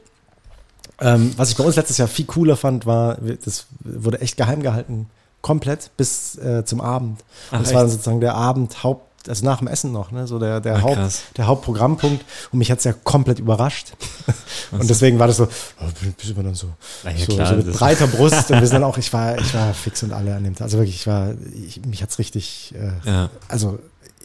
Ähm, 1.00 1.34
was 1.38 1.50
ich 1.50 1.58
bei 1.58 1.64
uns 1.64 1.76
letztes 1.76 1.98
Jahr 1.98 2.08
viel 2.08 2.26
cooler 2.26 2.56
fand, 2.56 2.86
war, 2.86 3.18
das 3.44 3.68
wurde 3.80 4.22
echt 4.22 4.38
geheim 4.38 4.62
gehalten, 4.62 5.08
komplett 5.42 5.92
bis 5.98 6.38
äh, 6.38 6.64
zum 6.66 6.82
Abend. 6.82 7.24
Ach, 7.50 7.58
Und 7.58 7.66
das 7.66 7.74
war 7.74 7.82
dann 7.82 7.88
echt? 7.88 7.94
sozusagen 7.94 8.22
der 8.22 8.36
Abend, 8.36 8.84
Haupt, 8.84 9.08
also 9.28 9.46
nach 9.46 9.60
dem 9.60 9.68
Essen 9.68 9.92
noch, 9.92 10.12
ne? 10.12 10.28
so 10.28 10.40
der, 10.40 10.60
der, 10.60 10.76
Ah, 10.78 10.82
Haupt, 10.82 10.96
krass. 10.96 11.22
der 11.38 11.48
Hauptprogrammpunkt. 11.48 12.24
Und 12.52 12.60
mich 12.60 12.72
hat's 12.72 12.84
ja 12.84 12.94
komplett 12.94 13.40
überrascht. 13.40 13.94
Und 14.72 14.90
deswegen 14.90 15.20
war 15.20 15.28
das 15.28 15.38
so, 15.38 15.46
oh, 15.46 15.86
bis 16.18 16.30
immer 16.30 16.44
dann 16.44 16.56
so, 16.56 16.68
ja, 17.04 17.12
so, 17.18 17.34
klar, 17.34 17.48
so 17.48 17.56
mit 17.56 17.72
breiter 17.74 18.08
Brust. 18.16 18.52
Und 18.52 18.60
wir 18.60 18.68
sind 18.68 18.76
dann 18.82 18.84
auch, 18.84 18.98
ich 18.98 19.12
war, 19.14 19.38
ich 19.38 19.54
war 19.54 19.74
fix 19.74 20.04
und 20.04 20.12
alle 20.14 20.36
an 20.36 20.44
dem 20.44 20.56
Tag. 20.56 20.64
Also 20.66 20.78
wirklich, 20.78 20.96
ich 20.96 21.08
war, 21.08 21.34
ich, 21.68 21.86
mich 21.86 22.02
hat's 22.02 22.20
richtig, 22.20 22.74
äh, 22.76 23.10
Ja. 23.10 23.30
also 23.48 23.80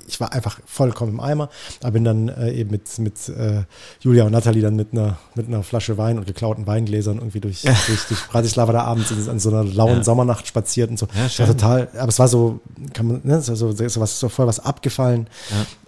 ich 0.08 0.20
war 0.20 0.32
einfach 0.32 0.58
vollkommen 0.66 1.12
im 1.12 1.20
Eimer, 1.20 1.50
aber 1.82 1.92
bin 1.92 2.04
dann 2.04 2.28
äh, 2.28 2.52
eben 2.52 2.70
mit, 2.70 2.98
mit 2.98 3.28
äh, 3.28 3.62
Julia 4.00 4.24
und 4.24 4.32
Nathalie 4.32 4.62
dann 4.62 4.74
mit 4.74 4.92
einer, 4.92 5.18
mit 5.34 5.46
einer 5.46 5.62
Flasche 5.62 5.98
Wein 5.98 6.18
und 6.18 6.26
geklauten 6.26 6.66
Weingläsern 6.66 7.18
irgendwie 7.18 7.40
durch, 7.40 7.62
durch, 7.62 8.04
durch 8.08 8.26
Bratislava 8.28 8.72
da 8.72 8.82
abends 8.82 9.10
in, 9.10 9.28
an 9.28 9.38
so 9.38 9.50
einer 9.50 9.64
lauen 9.64 9.98
Ja. 9.98 10.04
Sommernacht 10.04 10.46
spaziert 10.46 10.90
und 10.90 10.98
so. 10.98 11.06
Ja, 11.14 11.46
total, 11.46 11.88
aber 11.98 12.08
es 12.08 12.18
war 12.18 12.28
so, 12.28 12.60
kann 12.94 13.06
man, 13.06 13.20
ne, 13.22 13.40
so, 13.40 13.54
so, 13.54 13.72
so 13.72 14.00
was, 14.00 14.18
so 14.18 14.28
voll 14.28 14.46
was 14.46 14.60
abgefallen. 14.60 15.28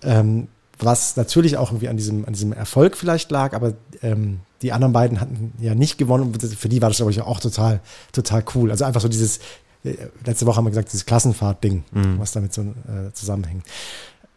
Ähm, 0.02 0.48
was 0.78 1.16
natürlich 1.16 1.56
auch 1.56 1.70
irgendwie 1.70 1.88
an 1.88 1.96
diesem, 1.96 2.24
an 2.24 2.32
diesem 2.32 2.52
Erfolg 2.52 2.96
vielleicht 2.96 3.30
lag, 3.30 3.52
aber 3.54 3.74
ähm, 4.02 4.40
die 4.62 4.72
anderen 4.72 4.92
beiden 4.92 5.20
hatten 5.20 5.52
ja 5.60 5.74
nicht 5.74 5.98
gewonnen. 5.98 6.34
Für 6.34 6.68
die 6.68 6.82
war 6.82 6.88
das, 6.88 6.98
glaube 6.98 7.12
ich, 7.12 7.20
auch 7.20 7.40
total, 7.40 7.80
total 8.12 8.44
cool. 8.54 8.70
Also 8.70 8.84
einfach 8.84 9.00
so 9.00 9.08
dieses, 9.08 9.40
letzte 10.24 10.46
Woche 10.46 10.56
haben 10.56 10.64
wir 10.66 10.70
gesagt, 10.70 10.92
dieses 10.92 11.06
Klassenfahrt-Ding, 11.06 11.84
Mhm. 11.92 12.18
was 12.18 12.32
damit 12.32 12.52
so 12.52 12.62
äh, 12.62 13.12
zusammenhängt. 13.14 13.64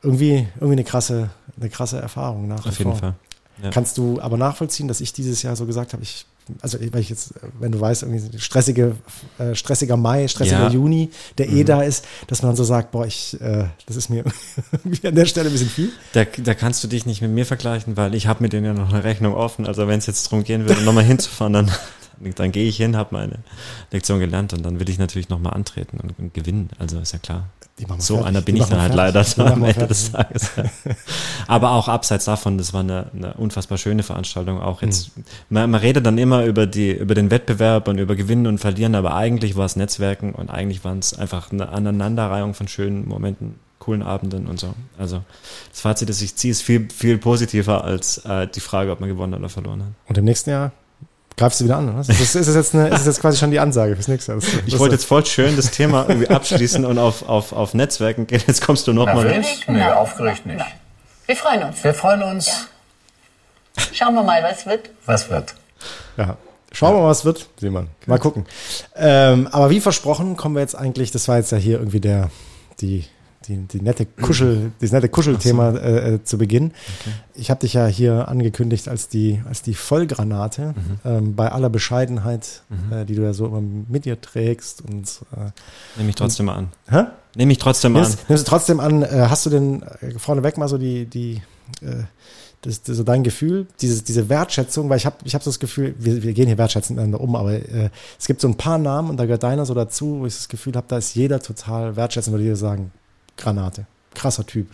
Irgendwie, 0.02 0.48
irgendwie 0.56 0.74
eine 0.74 0.84
krasse, 0.84 1.30
eine 1.60 1.70
krasse 1.70 2.00
Erfahrung 2.00 2.48
nach 2.48 2.66
Auf 2.66 2.78
jeden 2.78 2.92
vor. 2.92 3.00
Fall. 3.00 3.14
Ja. 3.62 3.70
Kannst 3.70 3.98
du 3.98 4.20
aber 4.20 4.36
nachvollziehen, 4.38 4.88
dass 4.88 5.00
ich 5.00 5.14
dieses 5.14 5.42
Jahr 5.44 5.56
so 5.56 5.66
gesagt 5.66 5.94
habe, 5.94 6.02
ich, 6.04 6.26
also 6.62 6.78
weil 6.92 7.00
ich 7.02 7.10
jetzt, 7.10 7.36
wenn 7.60 7.72
du 7.72 7.80
weißt, 7.80 8.04
irgendwie 8.04 8.38
stressige, 8.40 8.96
äh, 9.38 9.54
stressiger 9.56 9.96
Mai, 9.96 10.28
stressiger 10.28 10.60
Ja. 10.64 10.68
Mhm. 10.70 10.74
Juni, 10.76 11.10
der 11.38 11.50
eh 11.50 11.64
da 11.64 11.82
ist, 11.84 12.04
dass 12.28 12.42
man 12.42 12.50
dann 12.50 12.56
so 12.58 12.64
sagt, 12.66 12.92
boah, 12.92 13.06
ich, 13.06 13.40
äh, 13.40 13.66
das 13.86 13.96
ist 13.96 14.10
mir 14.10 14.24
irgendwie 14.72 15.08
an 15.08 15.16
der 15.16 15.26
Stelle 15.26 15.48
ein 15.50 15.54
bisschen 15.54 15.70
viel. 15.70 15.92
Da, 16.14 16.26
da 16.26 16.54
kannst 16.56 16.84
du 16.84 16.88
dich 16.90 17.06
nicht 17.06 17.22
mit 17.22 17.32
mir 17.32 17.46
vergleichen, 17.46 17.96
weil 17.96 18.16
ich 18.16 18.28
habe 18.28 18.42
mit 18.44 18.52
denen 18.54 18.66
ja 18.66 18.74
noch 18.74 18.92
eine 18.92 19.04
Rechnung 19.04 19.36
offen. 19.36 19.68
Also 19.68 19.88
wenn 19.88 20.00
es 20.00 20.08
jetzt 20.08 20.26
darum 20.26 20.44
gehen 20.44 20.68
würde, 20.68 20.82
nochmal 20.82 21.04
hinzufahren, 21.06 21.54
dann, 21.54 21.72
dann 22.36 22.52
gehe 22.52 22.68
ich 22.68 22.78
hin, 22.78 22.96
habe 22.96 23.10
meine 23.16 23.40
Lektion 23.92 24.20
gelernt 24.20 24.54
und 24.54 24.64
dann 24.64 24.80
will 24.80 24.90
ich 24.90 24.98
natürlich 24.98 25.30
nochmal 25.30 25.54
antreten 25.54 26.00
und, 26.02 26.18
und 26.18 26.34
gewinnen. 26.34 26.70
Also 26.80 27.00
ist 27.00 27.14
ja 27.14 27.20
klar. 27.20 27.50
So 27.98 28.16
fertig. 28.16 28.28
einer 28.28 28.42
bin 28.42 28.56
Die 28.56 28.62
ich 28.62 28.68
dann 28.68 28.82
halt 28.82 28.94
leider 28.94 29.24
fertig. 29.24 29.38
Machen 29.38 29.64
am 29.64 29.70
Ende 29.70 29.88
des. 29.88 30.12
Tages. 30.12 30.52
Aber 31.48 31.72
auch 31.72 31.88
abseits 31.88 32.26
davon, 32.26 32.58
das 32.60 32.72
war 32.72 32.82
eine, 32.82 33.08
eine 33.14 33.34
unfassbar 33.34 33.80
schöne 33.80 34.04
Veranstaltung. 34.04 34.62
Auch 34.62 34.84
jetzt, 34.84 35.12
man, 35.50 35.72
man 35.72 35.82
redet 35.82 36.06
dann 36.06 36.20
immer 36.20 36.46
über 36.46 36.68
die, 36.68 36.92
über 36.92 37.16
den 37.16 37.32
Wettbewerb 37.32 37.88
und 37.88 37.98
über 37.98 38.16
Gewinnen 38.16 38.46
und 38.46 38.60
Verlieren, 38.60 38.94
aber 38.94 39.16
eigentlich 39.16 39.56
war 39.56 39.66
es 39.66 39.76
Netzwerken 39.76 40.34
und 40.34 40.52
eigentlich 40.52 40.84
waren 40.84 41.00
es 41.00 41.18
einfach 41.18 41.52
eine 41.52 41.70
Aneinanderreihung 41.70 42.54
von 42.54 42.68
schönen 42.68 43.08
Momenten, 43.08 43.56
coolen 43.80 44.04
Abenden 44.04 44.46
und 44.46 44.60
so. 44.60 44.76
Also 45.00 45.24
das 45.72 45.82
Fazit, 45.82 46.10
das 46.10 46.22
ich 46.22 46.36
ziehe, 46.36 46.52
ist 46.52 46.62
viel, 46.62 46.88
viel 46.92 47.18
positiver 47.18 47.84
als 47.84 48.20
äh, 48.20 48.48
die 48.48 48.60
Frage, 48.60 48.92
ob 48.92 49.00
man 49.00 49.10
gewonnen 49.10 49.34
oder 49.34 49.50
verloren 49.50 49.82
hat. 49.82 49.92
Und 50.08 50.18
im 50.20 50.26
nächsten 50.26 50.52
Jahr 50.52 50.74
greifst 51.38 51.60
du 51.60 51.66
wieder 51.66 51.78
an, 51.78 51.90
oder? 51.90 52.02
Ist 52.02 52.10
das, 52.10 52.36
ist 52.36 52.48
das, 52.48 52.56
jetzt, 52.56 52.76
eine, 52.76 52.88
ist 52.88 53.00
das 53.00 53.06
jetzt 53.06 53.22
quasi 53.22 53.38
schon 53.38 53.52
die 53.52 53.60
Ansage 53.60 53.96
fürs 53.96 54.08
nächste 54.08 54.34
Jahr? 54.34 54.42
Das, 54.42 54.50
Ich 54.66 54.78
wollte 54.80 54.96
jetzt 54.96 55.06
voll 55.06 55.26
schön 55.26 55.56
das 55.56 55.72
Thema 55.72 56.06
irgendwie 56.08 56.30
abschließen 56.30 56.86
und 56.86 56.98
auf, 56.98 57.28
auf, 57.28 57.54
auf 57.54 57.74
Netzwerken 57.74 58.28
gehen. 58.28 58.42
Jetzt 58.48 58.66
kommst 58.66 58.88
du 58.88 58.94
nochmal. 58.94 59.26
Nervös? 59.26 59.62
Nee, 59.68 59.84
aufgeregt 59.84 60.46
nicht. 60.46 60.64
Wir 61.26 61.36
freuen 61.36 61.64
uns. 61.64 61.84
Wir 61.84 61.94
freuen 61.94 62.24
uns. 62.24 62.68
Schauen 63.92 64.14
wir 64.14 64.24
mal, 64.24 64.44
was 64.44 64.66
wird. 64.66 64.90
Was 65.06 65.30
wird? 65.30 65.56
Ja. 66.18 66.38
Schauen 66.72 66.96
wir 66.96 67.02
mal, 67.02 67.10
was 67.10 67.26
wird. 67.26 67.48
Wir. 67.60 67.72
Mal 67.72 68.20
gucken. 68.20 68.46
Ähm, 68.96 69.48
aber 69.52 69.70
wie 69.70 69.80
versprochen 69.80 70.38
kommen 70.38 70.56
wir 70.56 70.62
jetzt 70.62 70.76
eigentlich, 70.76 71.12
das 71.12 71.28
war 71.28 71.38
jetzt 71.38 71.52
ja 71.52 71.58
hier 71.58 71.78
irgendwie 71.78 72.00
der, 72.00 72.30
die, 72.82 73.06
die, 73.48 73.58
die 73.68 73.82
nette 73.82 74.06
Kuschel, 74.06 74.72
das 74.80 74.92
nette 74.92 75.10
Kuschelthema 75.10 75.72
so. 75.72 75.78
äh, 75.78 76.14
äh, 76.14 76.24
zu 76.24 76.38
Beginn. 76.38 76.66
Okay. 77.02 77.16
Ich 77.36 77.50
habe 77.50 77.60
dich 77.60 77.74
ja 77.74 77.88
hier 77.88 78.28
angekündigt 78.28 78.88
als 78.88 79.10
die, 79.10 79.42
als 79.48 79.62
die 79.62 79.74
Vollgranate 79.74 80.74
mhm. 80.76 81.00
ähm, 81.06 81.36
bei 81.36 81.52
aller 81.52 81.70
Bescheidenheit, 81.70 82.64
mhm. 82.70 82.94
äh, 82.94 83.06
die 83.06 83.16
du 83.16 83.24
ja 83.24 83.34
so 83.34 83.46
immer 83.46 83.62
mit 83.62 84.06
dir 84.06 84.20
trägst 84.20 84.82
und 84.82 85.22
äh, 85.34 85.52
nehme 85.98 86.10
ich 86.10 86.16
trotzdem 86.16 86.48
und, 86.48 86.56
an. 86.56 86.70
Hä? 86.90 87.04
Nehme 87.36 87.52
ich 87.52 87.58
trotzdem 87.58 87.94
nimmst, 87.94 88.20
an. 88.20 88.26
Nimmst 88.30 88.48
du 88.48 88.50
trotzdem 88.50 88.80
an? 88.80 89.04
Äh, 89.04 89.28
hast 89.30 89.46
du 89.46 89.50
denn 89.50 89.84
äh, 90.02 90.18
vorneweg 90.18 90.58
mal 90.58 90.68
so 90.68 90.78
die 90.78 91.06
die 91.06 91.42
äh, 91.82 92.04
das, 92.64 92.82
das, 92.82 92.98
so 92.98 93.04
dein 93.04 93.24
Gefühl, 93.24 93.68
diese, 93.82 94.04
diese 94.04 94.30
Wertschätzung, 94.30 94.90
weil 94.90 94.98
ich 94.98 95.06
habe 95.06 95.18
ich 95.24 95.36
hab 95.36 95.44
so 95.44 95.50
das 95.50 95.60
Gefühl, 95.60 95.96
wir, 95.98 96.24
wir 96.24 96.34
gehen 96.34 96.48
hier 96.48 96.58
wertschätzend 96.58 96.98
miteinander 96.98 97.22
um, 97.22 97.36
aber 97.36 97.54
äh, 97.54 97.90
es 98.18 98.26
gibt 98.26 98.42
so 98.42 98.48
ein 98.48 98.56
paar 98.56 98.78
Namen 98.78 99.10
und 99.10 99.18
da 99.18 99.26
gehört 99.26 99.44
deiner 99.44 99.66
so 99.66 99.74
dazu, 99.74 100.22
wo 100.22 100.26
ich 100.26 100.34
das 100.34 100.48
Gefühl 100.48 100.74
habe, 100.76 100.88
da 100.88 100.98
ist 100.98 101.14
jeder 101.14 101.42
total 101.42 101.96
wertschätzend, 101.96 102.36
würde 102.36 102.50
ich 102.50 102.58
sagen, 102.58 102.92
Granate. 103.38 103.86
Krasser 104.14 104.46
Typ. 104.46 104.68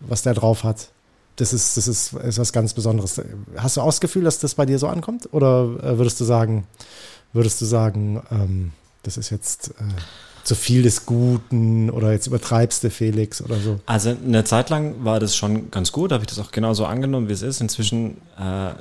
Was 0.00 0.22
der 0.22 0.34
drauf 0.34 0.64
hat, 0.64 0.88
das 1.36 1.52
ist, 1.52 1.76
das 1.76 1.88
ist, 1.88 2.12
ist 2.12 2.38
was 2.38 2.52
ganz 2.52 2.74
Besonderes. 2.74 3.20
Hast 3.56 3.76
du 3.76 3.80
auch 3.80 3.86
das 3.86 4.00
Gefühl, 4.00 4.24
dass 4.24 4.38
das 4.38 4.54
bei 4.54 4.66
dir 4.66 4.78
so 4.78 4.88
ankommt? 4.88 5.28
Oder 5.32 5.62
äh, 5.82 5.98
würdest 5.98 6.20
du 6.20 6.24
sagen, 6.24 6.66
würdest 7.32 7.60
du 7.60 7.64
sagen, 7.64 8.22
ähm, 8.30 8.72
das 9.02 9.16
ist 9.16 9.30
jetzt 9.30 9.70
äh, 9.70 10.44
zu 10.44 10.54
viel 10.54 10.82
des 10.82 11.06
Guten 11.06 11.88
oder 11.90 12.12
jetzt 12.12 12.26
übertreibst 12.26 12.84
du 12.84 12.90
Felix 12.90 13.40
oder 13.40 13.58
so? 13.60 13.80
Also 13.86 14.10
eine 14.10 14.44
Zeit 14.44 14.70
lang 14.70 15.04
war 15.04 15.20
das 15.20 15.34
schon 15.36 15.70
ganz 15.70 15.92
gut, 15.92 16.12
habe 16.12 16.22
ich 16.22 16.28
das 16.28 16.38
auch 16.38 16.50
genauso 16.50 16.84
angenommen, 16.84 17.28
wie 17.28 17.32
es 17.32 17.42
ist. 17.42 17.60
Inzwischen, 17.60 18.18
äh, 18.38 18.74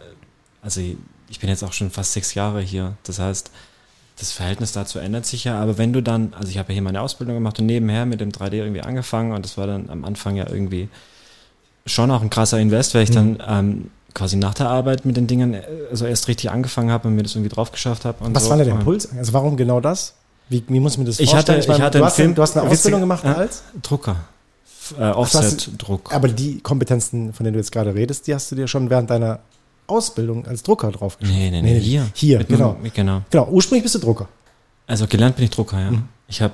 also 0.62 0.82
ich 1.30 1.40
bin 1.40 1.50
jetzt 1.50 1.64
auch 1.64 1.74
schon 1.74 1.90
fast 1.90 2.14
sechs 2.14 2.34
Jahre 2.34 2.62
hier. 2.62 2.98
Das 3.04 3.20
heißt, 3.20 3.52
das 4.22 4.32
Verhältnis 4.32 4.72
dazu 4.72 5.00
ändert 5.00 5.26
sich 5.26 5.46
ja, 5.46 5.60
aber 5.60 5.80
wenn 5.80 5.94
du 5.94 6.02
dann, 6.02 6.34
also 6.38 6.48
ich 6.50 6.60
habe 6.60 6.70
ja 6.70 6.74
hier 6.74 6.84
meine 6.84 7.02
Ausbildung 7.02 7.36
gemacht 7.36 7.60
und 7.60 7.66
nebenher 7.66 8.06
mit 8.06 8.22
dem 8.22 8.30
3D 8.30 8.54
irgendwie 8.54 8.82
angefangen 8.82 9.32
und 9.32 9.44
das 9.44 9.58
war 9.58 9.66
dann 9.66 9.90
am 9.90 10.06
Anfang 10.06 10.36
ja 10.36 10.48
irgendwie 10.48 10.90
schon 11.88 12.12
auch 12.12 12.22
ein 12.22 12.30
krasser 12.30 12.60
Invest, 12.60 12.94
weil 12.94 13.04
ich 13.04 13.10
mhm. 13.10 13.40
dann 13.40 13.44
ähm, 13.48 13.92
quasi 14.14 14.36
nach 14.38 14.54
der 14.54 14.70
Arbeit 14.70 15.06
mit 15.06 15.18
den 15.18 15.26
Dingen 15.26 15.58
also 15.90 16.06
erst 16.06 16.28
richtig 16.28 16.52
angefangen 16.52 16.92
habe 16.92 17.08
und 17.08 17.16
mir 17.16 17.24
das 17.24 17.34
irgendwie 17.34 17.50
drauf 17.50 17.72
geschafft 17.72 18.06
habe. 18.06 18.18
Was 18.20 18.44
so. 18.44 18.50
war 18.52 18.58
denn 18.58 18.68
der 18.68 18.76
Impuls? 18.76 19.10
Also 19.18 19.34
warum 19.34 19.58
genau 19.58 19.82
das? 19.82 20.14
Wie, 20.50 20.64
wie 20.68 20.80
muss 20.80 20.98
man 20.98 21.08
das 21.08 21.20
ich 21.20 21.32
vorstellen? 21.32 21.60
Hatte, 21.60 21.72
ich, 21.72 21.78
ich 21.78 21.82
hatte 21.82 21.98
du, 21.98 22.06
hast, 22.06 22.16
Film, 22.16 22.36
du 22.36 22.42
hast 22.44 22.56
eine 22.56 22.70
Ausbildung 22.70 23.00
gemacht 23.00 23.24
äh, 23.24 23.30
als? 23.30 23.64
Drucker. 23.82 24.18
Äh, 25.00 25.04
Offset-Druck. 25.06 26.14
Aber 26.14 26.28
die 26.28 26.60
Kompetenzen, 26.60 27.34
von 27.34 27.44
denen 27.44 27.54
du 27.54 27.60
jetzt 27.60 27.72
gerade 27.72 27.96
redest, 27.96 28.28
die 28.28 28.36
hast 28.36 28.52
du 28.52 28.56
dir 28.56 28.68
schon 28.68 28.92
während 28.92 29.10
deiner 29.10 29.40
Ausbildung 29.92 30.48
als 30.48 30.64
Drucker 30.64 30.92
draufgeschrieben. 30.92 31.42
Nee, 31.42 31.52
nee, 31.52 31.62
nee, 31.62 31.74
nee, 31.74 31.80
hier. 31.80 32.08
Hier, 32.14 32.38
Mit 32.40 32.48
genau. 32.48 32.78
Mit, 32.82 32.94
genau. 32.94 33.22
Genau, 33.30 33.48
ursprünglich 33.50 33.84
bist 33.84 33.96
du 33.96 34.00
Drucker. 34.00 34.28
Also 34.88 35.06
gelernt 35.08 35.36
bin 35.36 35.46
ich 35.46 35.52
Drucker, 35.52 35.80
ja. 35.80 35.92
Mhm. 35.92 36.04
Ich 36.28 36.42
habe 36.42 36.54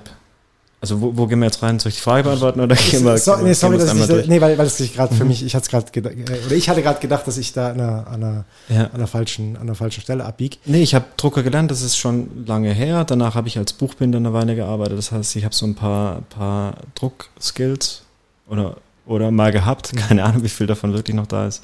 also 0.79 1.01
wo, 1.01 1.17
wo 1.17 1.25
gehen 1.25 1.39
wir 1.39 1.45
jetzt 1.45 1.63
rein? 1.63 1.79
Soll 1.79 1.89
ich 1.89 1.95
die 1.95 2.01
Frage 2.01 2.23
beantworten 2.23 2.59
oder 2.59 2.75
gehen 2.75 3.03
wir, 3.03 3.17
so, 3.17 3.35
nee, 3.37 3.53
sorry, 3.53 3.79
dass 3.79 3.93
ich, 3.95 4.05
durch? 4.05 4.27
nee, 4.27 4.39
weil, 4.39 4.59
weil 4.59 4.67
es 4.67 4.77
sich 4.77 4.93
gerade 4.93 5.15
für 5.15 5.23
mhm. 5.23 5.29
mich, 5.29 5.43
ich 5.43 5.55
hatte 5.55 5.69
gerade 5.69 5.91
gedacht, 5.91 6.13
äh, 6.13 6.45
oder 6.45 6.55
ich 6.55 6.69
hatte 6.69 6.83
gerade 6.83 6.99
gedacht, 6.99 7.27
dass 7.27 7.39
ich 7.39 7.51
da 7.51 7.71
an 7.71 7.81
einer, 7.81 8.07
an 8.07 8.23
einer, 8.23 8.45
ja. 8.69 8.83
an 8.83 8.91
einer 8.93 9.07
falschen, 9.07 9.55
an 9.55 9.63
einer 9.63 9.73
falschen 9.73 10.01
Stelle 10.01 10.23
abbiege. 10.23 10.57
Nee, 10.65 10.83
ich 10.83 10.93
habe 10.93 11.05
Drucker 11.17 11.41
gelernt, 11.41 11.71
das 11.71 11.81
ist 11.81 11.97
schon 11.97 12.45
lange 12.45 12.71
her. 12.73 13.05
Danach 13.05 13.33
habe 13.33 13.47
ich 13.47 13.57
als 13.57 13.73
Buchbinder 13.73 14.17
eine 14.19 14.33
Weile 14.33 14.55
gearbeitet. 14.55 14.99
Das 14.99 15.11
heißt, 15.11 15.35
ich 15.35 15.45
habe 15.45 15.55
so 15.55 15.65
ein 15.65 15.73
paar, 15.73 16.21
paar 16.29 16.75
Druckskills 16.93 18.03
oder, 18.47 18.77
oder 19.07 19.31
mal 19.31 19.51
gehabt. 19.51 19.93
Mhm. 19.93 19.97
Keine 19.97 20.23
Ahnung, 20.25 20.43
wie 20.43 20.49
viel 20.49 20.67
davon 20.67 20.93
wirklich 20.93 21.15
noch 21.15 21.27
da 21.27 21.47
ist. 21.47 21.63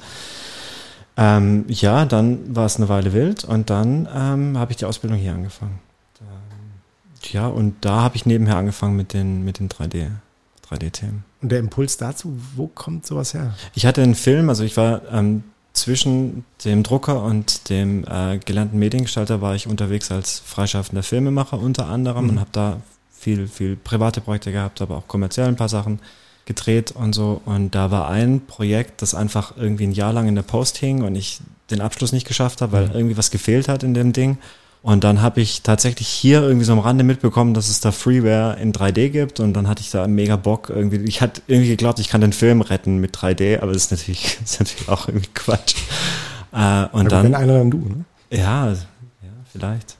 Ähm, 1.16 1.64
ja, 1.68 2.04
dann 2.04 2.56
war 2.56 2.66
es 2.66 2.76
eine 2.76 2.88
Weile 2.88 3.12
wild 3.12 3.44
und 3.44 3.70
dann 3.70 4.08
ähm, 4.12 4.58
habe 4.58 4.72
ich 4.72 4.78
die 4.78 4.84
Ausbildung 4.84 5.18
hier 5.18 5.32
angefangen. 5.32 5.78
Ja, 7.32 7.46
und 7.46 7.76
da 7.84 8.02
habe 8.02 8.16
ich 8.16 8.26
nebenher 8.26 8.56
angefangen 8.56 8.96
mit 8.96 9.12
den, 9.12 9.44
mit 9.44 9.58
den 9.58 9.68
3D, 9.68 10.08
3D-Themen. 10.68 11.24
Und 11.40 11.52
der 11.52 11.58
Impuls 11.58 11.96
dazu, 11.96 12.36
wo 12.54 12.66
kommt 12.66 13.06
sowas 13.06 13.34
her? 13.34 13.54
Ich 13.74 13.86
hatte 13.86 14.02
einen 14.02 14.14
Film, 14.14 14.48
also 14.48 14.64
ich 14.64 14.76
war 14.76 15.02
ähm, 15.10 15.44
zwischen 15.72 16.44
dem 16.64 16.82
Drucker 16.82 17.22
und 17.22 17.68
dem 17.68 18.04
äh, 18.04 18.38
gelernten 18.38 18.78
Mediengestalter 18.78 19.40
war 19.40 19.54
ich 19.54 19.66
unterwegs 19.66 20.10
als 20.10 20.38
freischaffender 20.40 21.02
Filmemacher 21.02 21.58
unter 21.58 21.86
anderem 21.86 22.24
mhm. 22.24 22.30
und 22.30 22.40
habe 22.40 22.50
da 22.52 22.80
viel, 23.12 23.48
viel 23.48 23.76
private 23.76 24.20
Projekte 24.20 24.52
gehabt, 24.52 24.82
aber 24.82 24.96
auch 24.96 25.08
kommerziell 25.08 25.48
ein 25.48 25.56
paar 25.56 25.68
Sachen 25.68 26.00
gedreht 26.46 26.92
und 26.92 27.14
so. 27.14 27.40
Und 27.44 27.74
da 27.74 27.90
war 27.90 28.08
ein 28.08 28.46
Projekt, 28.46 29.02
das 29.02 29.14
einfach 29.14 29.54
irgendwie 29.56 29.86
ein 29.86 29.92
Jahr 29.92 30.12
lang 30.12 30.28
in 30.28 30.34
der 30.34 30.42
Post 30.42 30.76
hing 30.78 31.02
und 31.02 31.14
ich 31.14 31.40
den 31.70 31.80
Abschluss 31.80 32.12
nicht 32.12 32.26
geschafft 32.26 32.60
habe, 32.60 32.72
weil 32.72 32.86
mhm. 32.88 32.94
irgendwie 32.94 33.16
was 33.16 33.30
gefehlt 33.30 33.68
hat 33.68 33.82
in 33.82 33.94
dem 33.94 34.12
Ding. 34.12 34.38
Und 34.82 35.02
dann 35.02 35.22
habe 35.22 35.40
ich 35.40 35.62
tatsächlich 35.62 36.08
hier 36.08 36.42
irgendwie 36.42 36.66
so 36.66 36.72
am 36.72 36.78
Rande 36.78 37.04
mitbekommen, 37.04 37.54
dass 37.54 37.70
es 37.70 37.80
da 37.80 37.90
Freeware 37.90 38.58
in 38.60 38.74
3D 38.74 39.08
gibt 39.08 39.40
und 39.40 39.54
dann 39.54 39.66
hatte 39.66 39.80
ich 39.80 39.90
da 39.90 40.06
mega 40.06 40.36
Bock 40.36 40.68
irgendwie. 40.68 40.96
Ich 41.08 41.22
hatte 41.22 41.40
irgendwie 41.46 41.70
geglaubt, 41.70 42.00
ich 42.00 42.10
kann 42.10 42.20
den 42.20 42.34
Film 42.34 42.60
retten 42.60 42.98
mit 42.98 43.16
3D, 43.16 43.62
aber 43.62 43.72
das 43.72 43.84
ist 43.84 43.92
natürlich, 43.92 44.36
das 44.42 44.52
ist 44.52 44.60
natürlich 44.60 44.88
auch 44.90 45.08
irgendwie 45.08 45.30
Quatsch. 45.32 45.76
Äh, 46.52 46.84
und 46.92 47.10
dann, 47.10 47.24
wenn 47.24 47.34
einer 47.34 47.58
dann 47.58 47.70
du, 47.70 47.78
ne? 47.78 48.04
Ja, 48.30 48.70
ja, 48.72 48.76
vielleicht. 49.50 49.96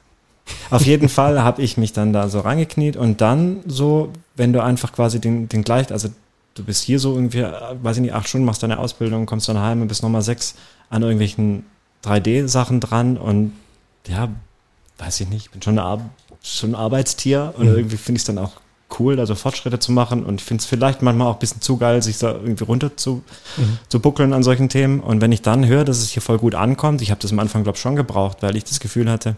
Auf 0.69 0.85
jeden 0.85 1.09
Fall 1.09 1.41
habe 1.41 1.63
ich 1.63 1.77
mich 1.77 1.91
dann 1.91 2.13
da 2.13 2.29
so 2.29 2.41
reingekniet 2.41 2.95
und 2.95 3.21
dann 3.21 3.61
so, 3.65 4.11
wenn 4.35 4.53
du 4.53 4.61
einfach 4.61 4.93
quasi 4.93 5.19
den, 5.19 5.49
den 5.49 5.63
gleich, 5.63 5.91
also 5.91 6.09
du 6.55 6.63
bist 6.63 6.83
hier 6.83 6.99
so 6.99 7.13
irgendwie, 7.13 7.43
weiß 7.43 7.97
ich 7.97 8.01
nicht, 8.01 8.13
acht 8.13 8.27
Stunden, 8.27 8.45
machst 8.45 8.63
deine 8.63 8.79
Ausbildung, 8.79 9.25
kommst 9.25 9.47
dann 9.47 9.59
heim 9.59 9.81
und 9.81 9.87
bist 9.87 10.01
nochmal 10.01 10.21
sechs 10.21 10.55
an 10.89 11.03
irgendwelchen 11.03 11.65
3D-Sachen 12.03 12.79
dran 12.79 13.17
und 13.17 13.53
ja, 14.07 14.29
weiß 14.97 15.21
ich 15.21 15.29
nicht, 15.29 15.45
ich 15.45 15.51
bin 15.51 15.61
schon, 15.61 15.77
Ar 15.79 16.09
schon 16.41 16.71
ein 16.71 16.75
Arbeitstier 16.75 17.53
und 17.57 17.69
mhm. 17.69 17.75
irgendwie 17.75 17.97
finde 17.97 18.17
ich 18.17 18.21
es 18.21 18.27
dann 18.27 18.37
auch 18.37 18.53
cool, 18.99 19.15
da 19.15 19.25
so 19.25 19.35
Fortschritte 19.35 19.79
zu 19.79 19.91
machen 19.91 20.23
und 20.23 20.41
ich 20.41 20.45
finde 20.45 20.61
es 20.61 20.67
vielleicht 20.67 21.01
manchmal 21.01 21.27
auch 21.27 21.33
ein 21.33 21.39
bisschen 21.39 21.61
zu 21.61 21.77
geil, 21.77 22.01
sich 22.01 22.19
da 22.19 22.31
irgendwie 22.31 22.63
runter 22.63 22.95
zu, 22.95 23.23
mhm. 23.57 23.79
zu 23.89 23.99
buckeln 23.99 24.31
an 24.31 24.43
solchen 24.43 24.69
Themen. 24.69 24.99
Und 24.99 25.21
wenn 25.21 25.31
ich 25.31 25.41
dann 25.41 25.65
höre, 25.65 25.83
dass 25.83 25.97
es 25.97 26.09
hier 26.09 26.21
voll 26.21 26.37
gut 26.37 26.55
ankommt, 26.55 27.01
ich 27.01 27.09
habe 27.11 27.19
das 27.19 27.31
am 27.31 27.39
Anfang, 27.39 27.63
glaube 27.63 27.77
ich, 27.77 27.81
schon 27.81 27.95
gebraucht, 27.95 28.37
weil 28.41 28.55
ich 28.55 28.63
das 28.63 28.79
Gefühl 28.79 29.09
hatte, 29.09 29.35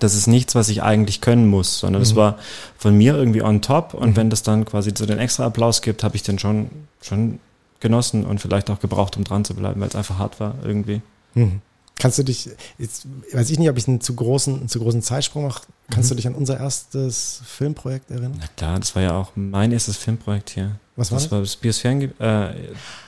das 0.00 0.14
ist 0.14 0.26
nichts, 0.26 0.54
was 0.54 0.68
ich 0.68 0.82
eigentlich 0.82 1.20
können 1.20 1.48
muss, 1.48 1.80
sondern 1.80 2.02
es 2.02 2.12
mhm. 2.12 2.16
war 2.16 2.38
von 2.76 2.94
mir 2.96 3.14
irgendwie 3.14 3.42
on 3.42 3.62
top 3.62 3.94
und 3.94 4.10
mhm. 4.10 4.16
wenn 4.16 4.30
das 4.30 4.42
dann 4.42 4.64
quasi 4.64 4.92
so 4.96 5.06
den 5.06 5.18
extra 5.18 5.46
Applaus 5.46 5.82
gibt, 5.82 6.04
habe 6.04 6.16
ich 6.16 6.22
den 6.22 6.38
schon, 6.38 6.70
schon 7.00 7.40
genossen 7.80 8.24
und 8.24 8.40
vielleicht 8.40 8.70
auch 8.70 8.80
gebraucht, 8.80 9.16
um 9.16 9.24
dran 9.24 9.44
zu 9.44 9.54
bleiben, 9.54 9.80
weil 9.80 9.88
es 9.88 9.96
einfach 9.96 10.18
hart 10.18 10.40
war 10.40 10.54
irgendwie. 10.62 11.00
Mhm. 11.34 11.60
Kannst 11.98 12.18
du 12.18 12.22
dich, 12.22 12.48
jetzt 12.78 13.06
weiß 13.32 13.50
ich 13.50 13.58
nicht, 13.58 13.68
ob 13.68 13.76
ich 13.76 13.88
einen 13.88 14.00
zu 14.00 14.14
großen, 14.14 14.60
einen 14.60 14.68
zu 14.68 14.78
großen 14.78 15.02
Zeitsprung 15.02 15.44
mache, 15.44 15.62
kannst 15.90 16.10
mhm. 16.10 16.10
du 16.10 16.16
dich 16.16 16.26
an 16.28 16.34
unser 16.34 16.58
erstes 16.58 17.42
Filmprojekt 17.44 18.10
erinnern? 18.10 18.36
Na 18.38 18.46
klar, 18.56 18.78
das 18.78 18.94
war 18.94 19.02
ja 19.02 19.16
auch 19.16 19.32
mein 19.34 19.72
erstes 19.72 19.96
Filmprojekt 19.96 20.50
hier. 20.50 20.76
Was 20.94 21.10
war 21.10 21.16
das? 21.16 21.24
Das 21.24 21.32
war 21.32 21.40
das 21.40 21.56
Biosphären, 21.56 22.02
äh, 22.02 22.08
gemacht. 22.08 22.62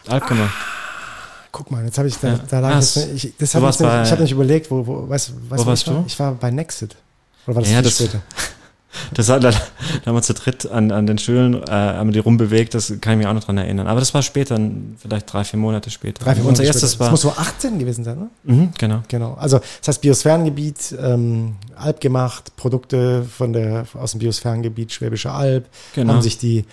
Ah, 0.09 0.21
guck 1.53 1.71
mal, 1.71 1.85
jetzt 1.85 1.99
habe 1.99 2.09
ich 2.09 2.17
da, 2.19 2.29
ja. 2.29 2.41
da 2.49 2.61
lag 2.61 2.75
jetzt, 2.77 2.97
ich, 2.97 3.35
das 3.39 3.55
hab 3.55 3.63
ich, 3.69 3.81
ich 3.81 3.87
habe 3.87 4.23
nicht 4.23 4.33
überlegt, 4.33 4.71
wo, 4.71 4.87
wo, 4.87 5.09
weißt, 5.09 5.33
weißt 5.49 5.63
wo 5.63 5.67
warst 5.67 5.87
du? 5.87 5.95
War? 5.95 6.05
Ich 6.07 6.19
war 6.19 6.33
bei 6.35 6.51
Nexit. 6.51 6.97
Oder 7.47 7.57
war 7.57 7.63
das 7.63 7.73
ja, 7.73 7.83
das, 7.83 7.95
später? 7.97 8.21
Das 9.15 9.29
hat, 9.29 9.45
da, 9.45 9.53
da 9.53 9.59
haben 10.07 10.17
wir 10.17 10.23
zu 10.23 10.35
dritt 10.35 10.69
an, 10.69 10.91
an 10.91 11.07
den 11.07 11.17
Stühlen, 11.17 11.63
äh, 11.63 11.71
haben 11.71 12.11
die 12.11 12.19
rumbewegt, 12.19 12.75
das 12.75 12.93
kann 13.01 13.13
ich 13.13 13.19
mich 13.19 13.27
auch 13.29 13.35
noch 13.35 13.45
dran 13.45 13.57
erinnern. 13.57 13.87
Aber 13.87 14.01
das 14.01 14.13
war 14.15 14.23
später, 14.23 14.59
vielleicht 14.99 15.33
drei, 15.33 15.45
vier 15.45 15.61
Monate 15.61 15.91
später. 15.91 16.25
Drei, 16.25 16.35
vier 16.35 16.43
Monate 16.43 16.63
Unser 16.63 16.65
erstes 16.65 16.93
später. 16.95 17.05
war. 17.05 17.13
Das 17.13 17.25
muss 17.25 17.35
so 17.35 17.41
18 17.41 17.79
gewesen 17.79 18.03
sein, 18.03 18.19
ne? 18.19 18.31
Mhm, 18.43 18.71
genau. 18.77 19.03
Genau. 19.07 19.35
Also, 19.35 19.59
das 19.59 19.89
heißt 19.89 20.01
Biosphärengebiet, 20.01 20.97
ähm, 21.01 21.55
Alp 21.77 22.01
gemacht, 22.01 22.57
Produkte 22.57 23.25
von 23.25 23.53
der, 23.53 23.87
aus 23.95 24.11
dem 24.11 24.19
Biosphärengebiet 24.19 24.93
Schwäbische 24.93 25.31
Alb, 25.31 25.67
genau. 25.95 26.15
haben 26.15 26.23
sich 26.23 26.39
die, 26.39 26.65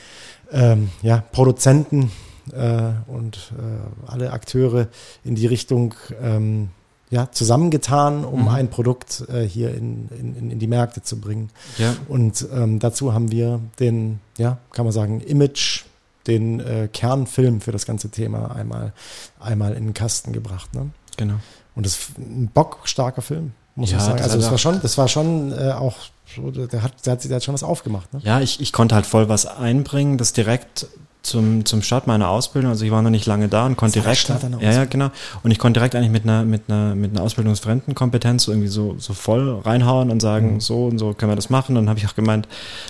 ähm, 0.52 0.90
ja, 1.04 1.24
Produzenten, 1.32 2.12
äh, 2.54 2.92
und 3.08 3.54
äh, 3.58 4.10
alle 4.10 4.32
Akteure 4.32 4.88
in 5.24 5.36
die 5.36 5.48
Richtung, 5.48 5.94
ähm, 6.22 6.70
ja, 7.10 7.32
zusammengetan, 7.32 8.26
um 8.26 8.44
mhm. 8.44 8.48
ein 8.50 8.70
Produkt 8.70 9.24
äh, 9.30 9.44
hier 9.44 9.74
in, 9.74 10.10
in, 10.10 10.52
in 10.52 10.60
die 10.60 10.68
Märkte 10.68 11.02
zu 11.02 11.20
bringen. 11.20 11.50
Ja. 11.78 11.96
Und 12.08 12.46
ähm, 12.54 12.80
dazu 12.80 13.14
haben 13.14 13.32
wir 13.32 13.62
den, 13.80 14.20
ja, 14.38 14.58
kann 14.72 14.86
man 14.86 14.92
sagen, 14.92 15.22
Image, 15.22 15.86
den 16.28 16.60
äh, 16.60 16.90
Kernfilm 16.92 17.62
für 17.62 17.72
das 17.72 17.86
ganze 17.86 18.10
Thema 18.10 18.54
einmal, 18.54 18.92
einmal 19.40 19.74
in 19.74 19.86
den 19.86 19.94
Kasten 19.94 20.34
gebracht. 20.34 20.74
Ne? 20.74 20.90
Genau. 21.16 21.36
Und 21.76 21.86
das 21.86 21.94
ist 21.94 22.18
ein 22.18 22.50
bockstarker 22.54 23.22
Film, 23.22 23.54
muss 23.76 23.92
ja, 23.92 23.98
man 23.98 24.06
sagen. 24.06 24.22
Also 24.22 24.38
das 24.38 24.52
war 24.52 24.58
schon, 24.58 24.82
das 24.82 24.98
war 24.98 25.08
schon 25.08 25.52
äh, 25.54 25.72
auch 25.72 25.96
so, 26.36 26.52
der 26.52 26.84
hat, 26.84 27.06
der 27.06 27.14
hat, 27.14 27.24
der 27.24 27.36
hat 27.38 27.44
schon 27.44 27.54
was 27.54 27.64
aufgemacht. 27.64 28.14
Ne? 28.14 28.20
Ja, 28.24 28.42
ich, 28.42 28.60
ich 28.60 28.74
konnte 28.74 28.96
halt 28.96 29.06
voll 29.06 29.30
was 29.30 29.46
einbringen, 29.46 30.18
das 30.18 30.34
direkt 30.34 30.88
zum, 31.28 31.66
zum 31.66 31.82
Start 31.82 32.08
meiner 32.08 32.30
Ausbildung. 32.30 32.72
Also 32.72 32.86
ich 32.86 32.92
war 32.92 33.02
noch 33.02 33.10
nicht 33.10 33.26
lange 33.26 33.48
da 33.48 33.66
und 33.66 33.76
konnte 33.76 34.00
direkt. 34.00 34.30
Ja, 34.60 34.72
ja, 34.72 34.86
genau. 34.86 35.10
Und 35.44 35.52
ich 35.52 35.60
konnte 35.60 35.80
direkt 35.80 35.96
eigentlich 35.96 36.12
mit 36.12 36.24
einer, 36.24 36.44
mit 36.44 36.64
einer, 36.68 36.96
mit 36.96 37.12
einer 37.12 37.22
ausbildungsfremden 37.22 37.94
Kompetenz 37.94 38.44
so 38.44 38.52
irgendwie 38.52 38.70
so, 38.70 38.96
so 38.98 39.14
voll 39.14 39.60
reinhauen 39.60 40.10
und 40.10 40.22
sagen, 40.22 40.56
mhm. 40.56 40.60
so 40.62 40.86
und 40.86 40.98
so 40.98 41.14
können 41.14 41.32
wir 41.32 41.36
das 41.36 41.50
machen. 41.50 41.76
Dann 41.76 41.90
habe 41.90 42.00
ich 42.00 42.08
auch 42.08 42.16
gemeint, 42.16 42.48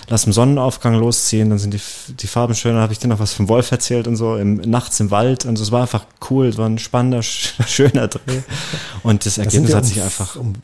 lass 0.08 0.24
im 0.24 0.32
Sonnenaufgang 0.32 0.94
losziehen, 0.94 1.50
dann 1.50 1.58
sind 1.58 1.74
die, 1.74 1.80
die 2.14 2.26
Farben 2.26 2.54
schön. 2.54 2.72
Dann 2.72 2.82
habe 2.82 2.92
ich 2.92 2.98
dir 2.98 3.08
noch 3.08 3.18
was 3.18 3.32
vom 3.32 3.48
Wolf 3.48 3.70
erzählt 3.72 4.06
und 4.06 4.16
so, 4.16 4.36
im, 4.36 4.56
nachts 4.56 5.00
im 5.00 5.10
Wald. 5.10 5.44
Und 5.44 5.56
so, 5.56 5.62
es 5.64 5.72
war 5.72 5.82
einfach 5.82 6.04
cool, 6.30 6.46
es 6.46 6.56
war 6.56 6.66
ein 6.66 6.78
spannender, 6.78 7.22
schöner 7.22 8.08
Dreh. 8.08 8.40
Und 9.02 9.26
das 9.26 9.38
Ergebnis 9.38 9.74
hat 9.74 9.84
sich 9.84 10.02
einfach. 10.02 10.36
Um 10.36 10.54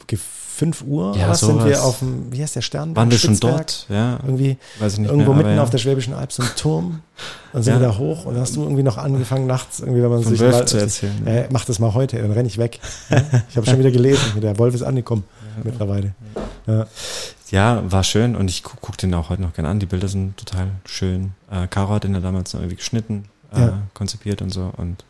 5 0.55 0.83
Uhr 0.87 1.17
ja, 1.17 1.35
sind 1.35 1.65
wir 1.65 1.83
auf 1.83 1.99
dem, 1.99 2.33
wie 2.33 2.41
heißt 2.41 2.55
der 2.55 2.61
Stern? 2.63 2.95
Waren 2.95 3.11
wir 3.11 3.19
schon 3.19 3.39
dort? 3.41 3.87
Ja. 3.89 4.19
Irgendwie, 4.25 4.57
Weiß 4.79 4.95
ich 4.95 4.99
nicht 5.01 5.11
irgendwo 5.11 5.33
mehr, 5.33 5.45
mitten 5.45 5.57
ja. 5.57 5.63
auf 5.63 5.71
der 5.71 5.79
Schwäbischen 5.79 6.15
Alb, 6.15 6.33
so 6.33 6.43
ein 6.45 6.49
Turm. 6.57 7.01
Dann 7.53 7.63
sind 7.63 7.75
Ja. 7.75 7.81
wir 7.81 7.89
da 7.89 7.99
hoch 7.99 8.25
und 8.25 8.37
hast 8.39 8.55
du 8.55 8.63
irgendwie 8.63 8.85
noch 8.85 8.97
angefangen 8.97 9.47
nachts, 9.47 9.81
irgendwie, 9.81 10.03
wenn 10.03 10.11
man 10.11 10.23
Von 10.23 10.31
sich 10.33 10.41
Wolf 10.41 10.53
mal, 10.53 10.67
zu 10.67 10.79
erzählen, 10.79 11.27
Äh, 11.27 11.49
mach 11.51 11.65
das 11.65 11.81
mal 11.81 11.93
heute, 11.95 12.19
dann 12.23 12.31
renne 12.31 12.47
ich 12.47 12.59
weg. 12.59 12.79
Ich 13.51 13.57
habe 13.57 13.67
schon 13.67 13.79
wieder 13.81 13.91
gelesen, 13.91 14.41
der 14.41 14.57
Wolf 14.59 14.75
ist 14.75 14.83
angekommen 14.83 15.25
mittlerweile. 15.63 16.15
Ja. 17.51 17.83
War 17.91 18.05
schön 18.05 18.35
und 18.37 18.49
ich 18.49 18.63
gucke 18.63 18.79
guck 18.81 18.97
den 18.99 19.15
auch 19.15 19.29
heute 19.31 19.43
noch 19.43 19.53
gerne 19.53 19.69
an. 19.69 19.79
Die 19.79 19.87
Bilder 19.87 20.09
sind 20.09 20.37
total 20.37 20.69
schön. 20.87 21.33
Äh, 21.51 21.67
Caro 21.69 21.95
hat 21.95 22.05
den 22.05 22.15
ja 22.15 22.21
damals 22.21 22.53
noch 22.53 22.61
irgendwie 22.61 22.77
geschnitten, 22.77 23.25
äh, 23.53 23.69
konzipiert 23.93 24.43
und 24.43 24.51
so 24.51 24.73
und 24.77 25.05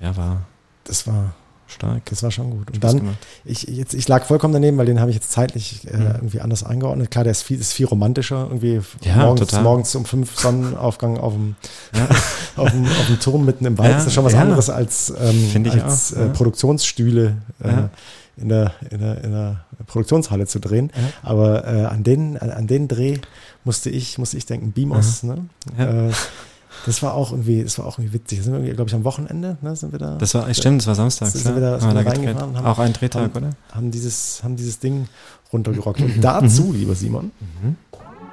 ja, 0.00 0.16
war 0.16 0.42
Das 0.84 1.06
war, 1.06 1.34
stark. 1.68 2.02
das 2.06 2.22
war 2.22 2.30
schon 2.30 2.50
gut. 2.50 2.68
Und 2.70 2.76
Spaß 2.76 2.90
dann, 2.92 3.00
gemacht. 3.00 3.16
ich, 3.44 3.62
jetzt, 3.64 3.94
ich 3.94 4.08
lag 4.08 4.24
vollkommen 4.24 4.52
daneben, 4.54 4.76
weil 4.78 4.86
den 4.86 5.00
habe 5.00 5.10
ich 5.10 5.16
jetzt 5.16 5.30
zeitlich 5.30 5.86
äh, 5.86 5.96
Mhm. 5.96 6.06
irgendwie 6.16 6.40
anders 6.40 6.64
eingeordnet. 6.64 7.10
Klar, 7.10 7.24
der 7.24 7.30
ist 7.32 7.42
viel, 7.42 7.60
ist 7.60 7.72
viel 7.72 7.86
romantischer, 7.86 8.44
irgendwie 8.48 8.80
Ja, 9.02 9.16
morgens, 9.16 9.40
total. 9.40 9.62
morgens 9.62 9.94
um 9.94 10.04
fünf 10.04 10.38
Sonnenaufgang 10.38 11.18
auf 11.18 11.34
dem, 11.34 11.56
Ja. 11.94 12.08
auf 12.62 12.70
dem, 12.70 12.84
auf 12.86 13.06
dem 13.06 13.20
Turm 13.20 13.44
mitten 13.44 13.64
im 13.66 13.78
Wald. 13.78 13.90
Ja, 13.90 13.96
das 13.98 14.06
ist 14.06 14.14
schon 14.14 14.24
was 14.24 14.34
anderes 14.34 14.70
als, 14.70 15.12
ähm, 15.20 15.64
als 15.80 16.14
auch, 16.14 16.18
äh, 16.18 16.26
ja. 16.26 16.28
Produktionsstühle 16.32 17.36
äh, 17.62 17.72
in, 18.40 18.48
der, 18.48 18.72
in, 18.90 18.98
der, 19.00 19.24
in 19.24 19.30
der 19.32 19.60
Produktionshalle 19.86 20.46
zu 20.46 20.58
drehen. 20.60 20.90
Aber 21.22 21.66
äh, 21.66 21.84
an, 21.84 22.02
den, 22.04 22.36
an, 22.38 22.50
an 22.50 22.66
den 22.66 22.88
Dreh 22.88 23.18
musste 23.64 23.90
ich, 23.90 24.16
musste 24.18 24.36
ich 24.36 24.46
denken, 24.46 24.72
Beamos. 24.72 25.22
Ne? 25.22 25.44
Das 26.88 27.02
war 27.02 27.12
auch 27.14 27.32
irgendwie, 27.32 27.62
das 27.62 27.78
war 27.78 27.86
auch 27.86 27.98
irgendwie 27.98 28.14
witzig. 28.14 28.38
Da 28.38 28.44
sind 28.44 28.64
wir, 28.64 28.74
glaube 28.74 28.88
ich, 28.88 28.94
am 28.94 29.04
Wochenende, 29.04 29.58
ne, 29.60 29.76
sind 29.76 29.92
wir 29.92 29.98
da. 29.98 30.16
Das 30.16 30.34
war, 30.34 30.52
stimmt, 30.54 30.80
das 30.80 30.86
war 30.86 30.94
samstags. 30.94 31.34
Sind 31.34 31.54
wir 31.54 31.60
da- 31.60 31.78
sind 31.78 31.94
wir 31.94 32.02
da 32.02 32.10
reingefahren, 32.10 32.56
haben- 32.56 32.66
auch 32.66 32.78
ein 32.78 32.92
Drehtag, 32.94 33.22
haben- 33.34 33.36
oder? 33.36 33.50
haben 33.72 33.90
dieses, 33.90 34.42
haben 34.42 34.56
dieses 34.56 34.78
Ding 34.78 35.06
runtergerockt. 35.52 36.00
Und 36.00 36.20
dazu, 36.24 36.72
lieber 36.72 36.94
Simon, 36.94 37.30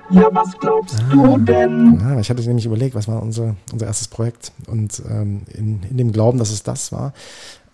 Ja, 0.09 0.27
was 0.31 0.57
glaubst 0.59 0.95
du 1.11 1.37
denn? 1.39 1.99
ja, 1.99 2.19
ich 2.19 2.29
hatte 2.29 2.41
nämlich 2.43 2.65
überlegt, 2.65 2.95
was 2.95 3.07
war 3.07 3.21
unser, 3.21 3.55
unser 3.73 3.85
erstes 3.87 4.07
Projekt. 4.07 4.51
Und 4.67 5.01
ähm, 5.09 5.41
in, 5.53 5.83
in 5.83 5.97
dem 5.97 6.11
Glauben, 6.11 6.37
dass 6.39 6.49
es 6.51 6.63
das 6.63 6.91
war, 6.91 7.13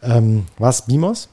ähm, 0.01 0.45
war 0.57 0.69
es 0.71 0.81
Bimos. 0.83 1.29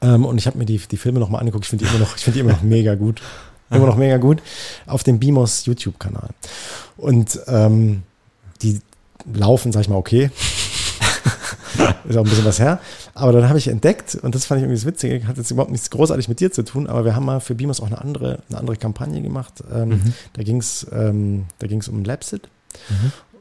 Ähm, 0.00 0.24
und 0.24 0.38
ich 0.38 0.46
habe 0.46 0.56
mir 0.58 0.64
die, 0.64 0.78
die 0.78 0.96
Filme 0.96 1.20
nochmal 1.20 1.40
angeguckt. 1.40 1.64
Ich 1.64 1.70
finde 1.70 1.84
die 1.84 1.90
immer 1.90 2.00
noch, 2.00 2.16
ich 2.16 2.24
finde 2.24 2.34
die 2.38 2.40
immer 2.40 2.52
noch 2.52 2.62
mega 2.76 2.94
gut. 2.94 3.20
Immer 3.70 3.86
noch 3.86 3.96
mega 3.96 4.16
gut. 4.16 4.42
Auf 4.86 5.02
dem 5.02 5.18
Bimos 5.18 5.66
YouTube-Kanal. 5.66 6.30
Und 6.96 7.38
ähm, 7.48 8.02
die 8.58 8.80
laufen, 9.32 9.72
sag 9.72 9.82
ich 9.82 9.88
mal, 9.88 9.96
okay. 9.96 10.30
ist 12.08 12.16
auch 12.16 12.24
ein 12.24 12.28
bisschen 12.28 12.44
was 12.44 12.58
her. 12.58 12.80
Aber 13.14 13.32
dann 13.32 13.48
habe 13.48 13.58
ich 13.58 13.68
entdeckt, 13.68 14.14
und 14.16 14.34
das 14.34 14.44
fand 14.44 14.58
ich 14.58 14.64
irgendwie 14.64 14.78
das 14.78 14.86
Witzige, 14.86 15.26
hat 15.26 15.36
jetzt 15.36 15.50
überhaupt 15.50 15.72
nichts 15.72 15.90
großartig 15.90 16.28
mit 16.28 16.40
dir 16.40 16.52
zu 16.52 16.62
tun, 16.64 16.86
aber 16.86 17.04
wir 17.04 17.16
haben 17.16 17.24
mal 17.24 17.40
für 17.40 17.54
Beamers 17.54 17.80
auch 17.80 17.86
eine 17.86 18.00
andere, 18.00 18.40
eine 18.48 18.58
andere 18.58 18.76
Kampagne 18.76 19.22
gemacht. 19.22 19.62
Ähm, 19.72 19.90
Da 20.34 20.42
ging 20.42 20.58
es 20.58 20.86
ähm, 20.92 21.46
da 21.58 21.66
ging's 21.66 21.88
um 21.88 22.04
Labsit, 22.04 22.48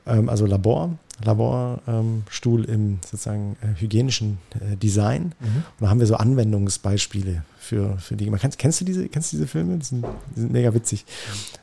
ähm, 0.07 0.29
also 0.29 0.45
Labor, 0.45 0.91
Laborstuhl 1.23 2.65
ähm, 2.69 2.73
im 2.73 2.99
sozusagen 3.09 3.57
äh, 3.61 3.79
hygienischen 3.79 4.37
äh, 4.55 4.75
Design. 4.77 5.33
Und 5.41 5.63
da 5.79 5.89
haben 5.89 5.99
wir 5.99 6.07
so 6.07 6.15
Anwendungsbeispiele 6.15 7.43
für, 7.65 7.97
für 7.97 8.15
die. 8.15 8.29
Man 8.29 8.39
kennst, 8.39 8.57
kennst 8.59 8.79
du 8.79 8.85
diese, 8.85 9.09
kennst 9.09 9.33
du 9.33 9.37
diese 9.37 9.47
Filme? 9.47 9.77
Die 9.77 9.85
sind, 9.85 10.05
die 10.35 10.41
sind 10.41 10.51
mega 10.51 10.73
witzig. 10.73 11.05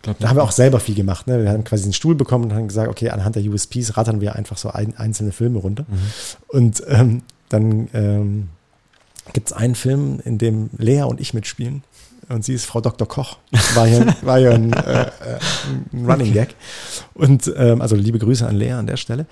Glaub 0.03 0.19
Da 0.19 0.29
haben 0.29 0.37
wir 0.37 0.43
auch 0.43 0.53
selber 0.53 0.81
viel 0.81 0.95
gemacht. 0.95 1.27
Ne? 1.27 1.43
Wir 1.43 1.51
haben 1.51 1.65
quasi 1.65 1.85
einen 1.85 1.93
Stuhl 1.93 2.15
bekommen 2.15 2.45
und 2.45 2.55
haben 2.55 2.69
gesagt, 2.69 2.91
okay, 2.91 3.11
anhand 3.11 3.37
der 3.37 3.45
USPs 3.45 3.97
rattern 3.97 4.21
wir 4.21 4.35
einfach 4.35 4.59
so 4.59 4.71
ein, 4.71 4.97
einzelne 4.97 5.33
Filme 5.33 5.59
runter. 5.59 5.87
Und 6.49 6.83
ähm, 6.89 7.23
dann 7.49 7.89
ähm, 7.95 8.49
gibt 9.33 9.49
es 9.49 9.53
einen 9.53 9.75
Film, 9.75 10.21
in 10.25 10.39
dem 10.39 10.71
Lea 10.77 11.03
und 11.03 11.21
ich 11.21 11.35
mitspielen. 11.35 11.85
Und 12.29 12.45
sie 12.45 12.55
ist 12.55 12.65
Frau 12.65 12.81
Dr. 12.81 13.07
Koch. 13.07 13.39
War 13.75 13.87
ja, 13.87 14.07
war 14.23 14.39
ja 14.39 14.53
ein, 14.53 14.73
äh, 14.73 15.03
äh, 15.03 15.09
ein 15.93 16.07
Running 16.11 16.33
Gag. 16.33 16.55
Und 17.15 17.53
ähm, 17.57 17.81
also 17.81 17.95
liebe 17.95 18.19
Grüße 18.19 18.47
an 18.47 18.57
Lea 18.57 18.73
an 18.73 18.87
der 18.87 18.97
Stelle. 18.97 19.27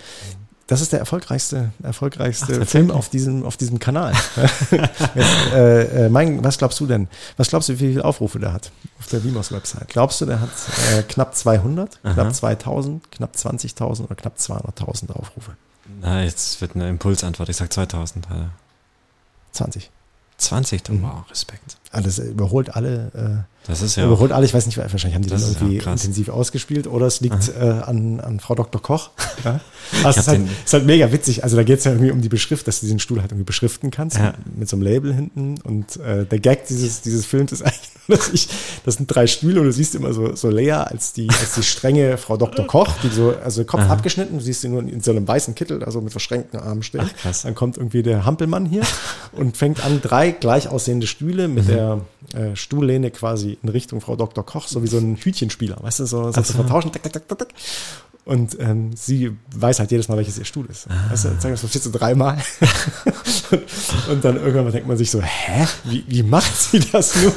Das 0.70 0.80
ist 0.80 0.92
der 0.92 1.00
erfolgreichste, 1.00 1.72
erfolgreichste 1.82 2.60
Ach, 2.62 2.68
Film 2.68 2.92
auf 2.92 3.08
diesem, 3.08 3.44
auf 3.44 3.56
diesem 3.56 3.80
Kanal. 3.80 4.12
Jetzt, 5.16 5.52
äh, 5.52 6.06
äh, 6.06 6.08
mein, 6.08 6.44
was 6.44 6.58
glaubst 6.58 6.78
du 6.78 6.86
denn? 6.86 7.08
Was 7.36 7.48
glaubst 7.48 7.68
du, 7.68 7.72
wie 7.72 7.88
viele 7.88 8.04
Aufrufe 8.04 8.38
der 8.38 8.52
hat 8.52 8.70
auf 9.00 9.08
der 9.08 9.24
Vimos 9.24 9.50
Website? 9.50 9.88
Glaubst 9.88 10.20
du, 10.20 10.26
der 10.26 10.40
hat 10.40 10.48
äh, 10.94 11.02
knapp 11.02 11.34
200, 11.34 11.98
Aha. 12.04 12.12
knapp 12.14 12.32
2000, 12.32 13.10
knapp 13.10 13.34
20.000 13.34 14.04
oder 14.04 14.14
knapp 14.14 14.36
200.000 14.38 15.10
Aufrufe? 15.10 15.56
Na, 16.00 16.22
jetzt 16.22 16.60
wird 16.60 16.76
eine 16.76 16.88
Impulsantwort. 16.88 17.48
Ich 17.48 17.56
sag 17.56 17.72
2000. 17.72 18.30
Alter. 18.30 18.50
20. 19.50 19.90
20, 20.38 20.88
Mhm. 20.88 21.02
wow, 21.02 21.28
Respekt. 21.28 21.78
Alles 21.90 22.20
überholt 22.20 22.76
alle. 22.76 23.44
Das 23.66 23.82
ist 23.82 23.96
ja 23.96 24.04
überholt 24.06 24.32
alle. 24.32 24.46
Ich 24.46 24.54
weiß 24.54 24.66
nicht, 24.66 24.78
wahrscheinlich 24.78 25.14
haben 25.14 25.22
die 25.22 25.28
Das 25.28 25.42
ist 25.42 25.60
irgendwie 25.60 25.76
ja 25.78 25.92
intensiv 25.92 26.28
ausgespielt 26.30 26.86
oder 26.86 27.06
es 27.06 27.20
liegt 27.20 27.50
äh, 27.60 27.60
an, 27.62 28.18
an 28.20 28.40
Frau 28.40 28.54
Dr. 28.54 28.80
Koch. 28.82 29.10
Ja? 29.44 29.58
Also 30.04 30.20
ist, 30.20 30.28
halt, 30.28 30.42
ist 30.66 30.72
halt 30.74 30.84
mega 30.84 31.10
witzig. 31.12 31.42
Also 31.44 31.56
da 31.56 31.62
geht 31.62 31.78
es 31.78 31.84
ja 31.84 31.92
irgendwie 31.92 32.10
um 32.10 32.20
die 32.20 32.28
Beschrift, 32.28 32.68
dass 32.68 32.80
du 32.80 32.86
diesen 32.86 32.98
Stuhl 32.98 33.20
halt 33.22 33.32
irgendwie 33.32 33.46
beschriften 33.46 33.90
kannst 33.90 34.18
Ja. 34.18 34.34
mit 34.54 34.68
so 34.68 34.76
einem 34.76 34.82
Label 34.82 35.14
hinten. 35.14 35.54
Und 35.64 35.96
äh, 35.96 36.26
der 36.26 36.38
Gag 36.40 36.66
dieses, 36.66 37.00
dieses 37.00 37.24
Films 37.24 37.52
ist 37.52 37.62
eigentlich 37.64 37.90
dass 38.08 38.28
ich, 38.30 38.48
das 38.84 38.96
sind 38.96 39.06
drei 39.06 39.26
Stühle 39.28 39.60
und 39.60 39.66
du 39.66 39.72
siehst 39.72 39.94
immer 39.94 40.12
so, 40.12 40.34
so 40.34 40.50
Lea 40.50 40.72
als 40.72 41.12
die, 41.12 41.28
als 41.30 41.54
die 41.54 41.62
strenge 41.62 42.18
Frau 42.18 42.36
Dr. 42.36 42.66
Koch, 42.66 42.88
die 43.04 43.08
so, 43.08 43.34
also 43.42 43.64
Kopf 43.64 43.82
abgeschnitten, 43.88 44.36
du 44.38 44.42
siehst 44.44 44.62
sie 44.62 44.68
nur 44.68 44.80
in 44.82 45.00
so 45.00 45.12
einem 45.12 45.26
weißen 45.28 45.54
Kittel, 45.54 45.82
also 45.84 46.00
mit 46.00 46.10
verschränkten 46.10 46.58
Armen 46.60 46.82
stehen. 46.82 47.02
Ach, 47.04 47.16
krass. 47.16 47.42
Dann 47.42 47.54
kommt 47.54 47.76
irgendwie 47.76 48.02
der 48.02 48.24
Hampelmann 48.26 48.66
hier 48.66 48.82
und 49.32 49.56
fängt 49.56 49.84
an, 49.84 50.00
drei 50.02 50.32
gleich 50.32 50.68
aussehende 50.68 51.06
Stühle 51.06 51.46
mit 51.48 51.64
Mhm. 51.64 51.68
der 51.68 52.00
äh, 52.34 52.56
Stuhllehne 52.56 53.10
quasi 53.12 53.49
in 53.62 53.68
Richtung 53.68 54.00
Frau 54.00 54.16
Dr. 54.16 54.44
Koch, 54.44 54.68
so 54.68 54.82
wie 54.82 54.86
so 54.88 54.98
ein 54.98 55.16
Hütchenspieler, 55.16 55.76
weißt 55.80 56.00
du, 56.00 56.06
so, 56.06 56.30
so 56.32 56.42
so. 56.42 56.52
vertauschen, 56.54 56.92
tak, 56.92 57.02
tak, 57.02 57.12
tak, 57.12 57.28
tak, 57.28 57.38
tak. 57.38 57.48
Und 58.26 58.58
ähm, 58.60 58.90
sie 58.94 59.32
weiß 59.56 59.80
halt 59.80 59.90
jedes 59.90 60.08
Mal, 60.08 60.16
welches 60.18 60.38
ihr 60.38 60.44
Stuhl 60.44 60.66
ist. 60.66 60.86
Ah. 60.88 61.10
Weißt 61.10 61.24
du, 61.24 61.28
sagen 61.40 61.52
das 61.54 61.62
passiert 61.62 61.82
so 61.84 61.90
dreimal. 61.90 62.36
und, 63.50 63.62
und 64.10 64.24
dann 64.24 64.36
irgendwann 64.36 64.70
denkt 64.72 64.86
man 64.86 64.96
sich 64.96 65.10
so, 65.10 65.20
hä? 65.22 65.66
Wie, 65.84 66.04
wie 66.06 66.22
macht 66.22 66.54
sie 66.56 66.80
das 66.92 67.16
nur? 67.22 67.32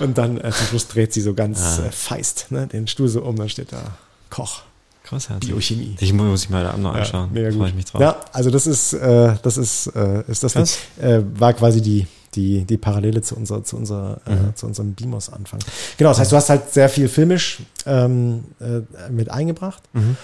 Und 0.00 0.16
dann 0.16 0.38
äh, 0.38 0.50
zum 0.50 0.66
Schluss 0.68 0.88
dreht 0.88 1.12
sie 1.12 1.20
so 1.20 1.34
ganz 1.34 1.60
Ah. 1.60 1.86
äh, 1.86 1.90
feist 1.92 2.46
ne, 2.50 2.66
den 2.66 2.86
Stuhl 2.86 3.08
so 3.08 3.22
um, 3.22 3.36
dann 3.36 3.48
steht 3.50 3.72
da 3.72 3.82
Koch, 4.30 4.62
großartig. 5.06 5.50
Biochemie. 5.50 5.96
Ich 6.00 6.12
mu- 6.14 6.24
muss 6.24 6.44
ich 6.44 6.50
mal 6.50 6.76
noch 6.78 6.94
anschauen. 6.94 7.28
Ja, 7.34 7.42
mega 7.42 7.48
Freue 7.50 7.58
gut. 7.58 7.68
ich 7.68 7.74
mich 7.74 7.84
drauf. 7.84 8.00
Ja, 8.00 8.16
also 8.32 8.50
das 8.50 8.66
ist, 8.66 8.94
äh, 8.94 9.34
das 9.42 9.58
ist, 9.58 9.88
äh, 9.88 10.24
ist 10.28 10.42
das 10.42 10.54
Krass. 10.54 10.78
äh, 11.00 11.20
war 11.34 11.52
quasi 11.52 11.82
die, 11.82 12.06
die, 12.34 12.64
die 12.64 12.76
Parallele 12.78 13.22
zu 13.22 13.36
unserer, 13.36 13.64
zu 13.64 13.76
unserer, 13.76 14.20
Mhm. 14.26 14.50
äh, 14.50 14.54
zu 14.54 14.66
unserem 14.66 14.94
Beamos-Anfang. 14.94 15.60
Genau, 15.96 16.10
das 16.10 16.20
heißt, 16.20 16.32
du 16.32 16.36
hast 16.36 16.48
halt 16.50 16.72
sehr 16.72 16.88
viel 16.88 17.08
filmisch 17.08 17.58
ähm, 17.86 18.44
äh, 18.60 19.10
mit 19.10 19.30
eingebracht 19.30 19.82
Mhm. 19.92 20.16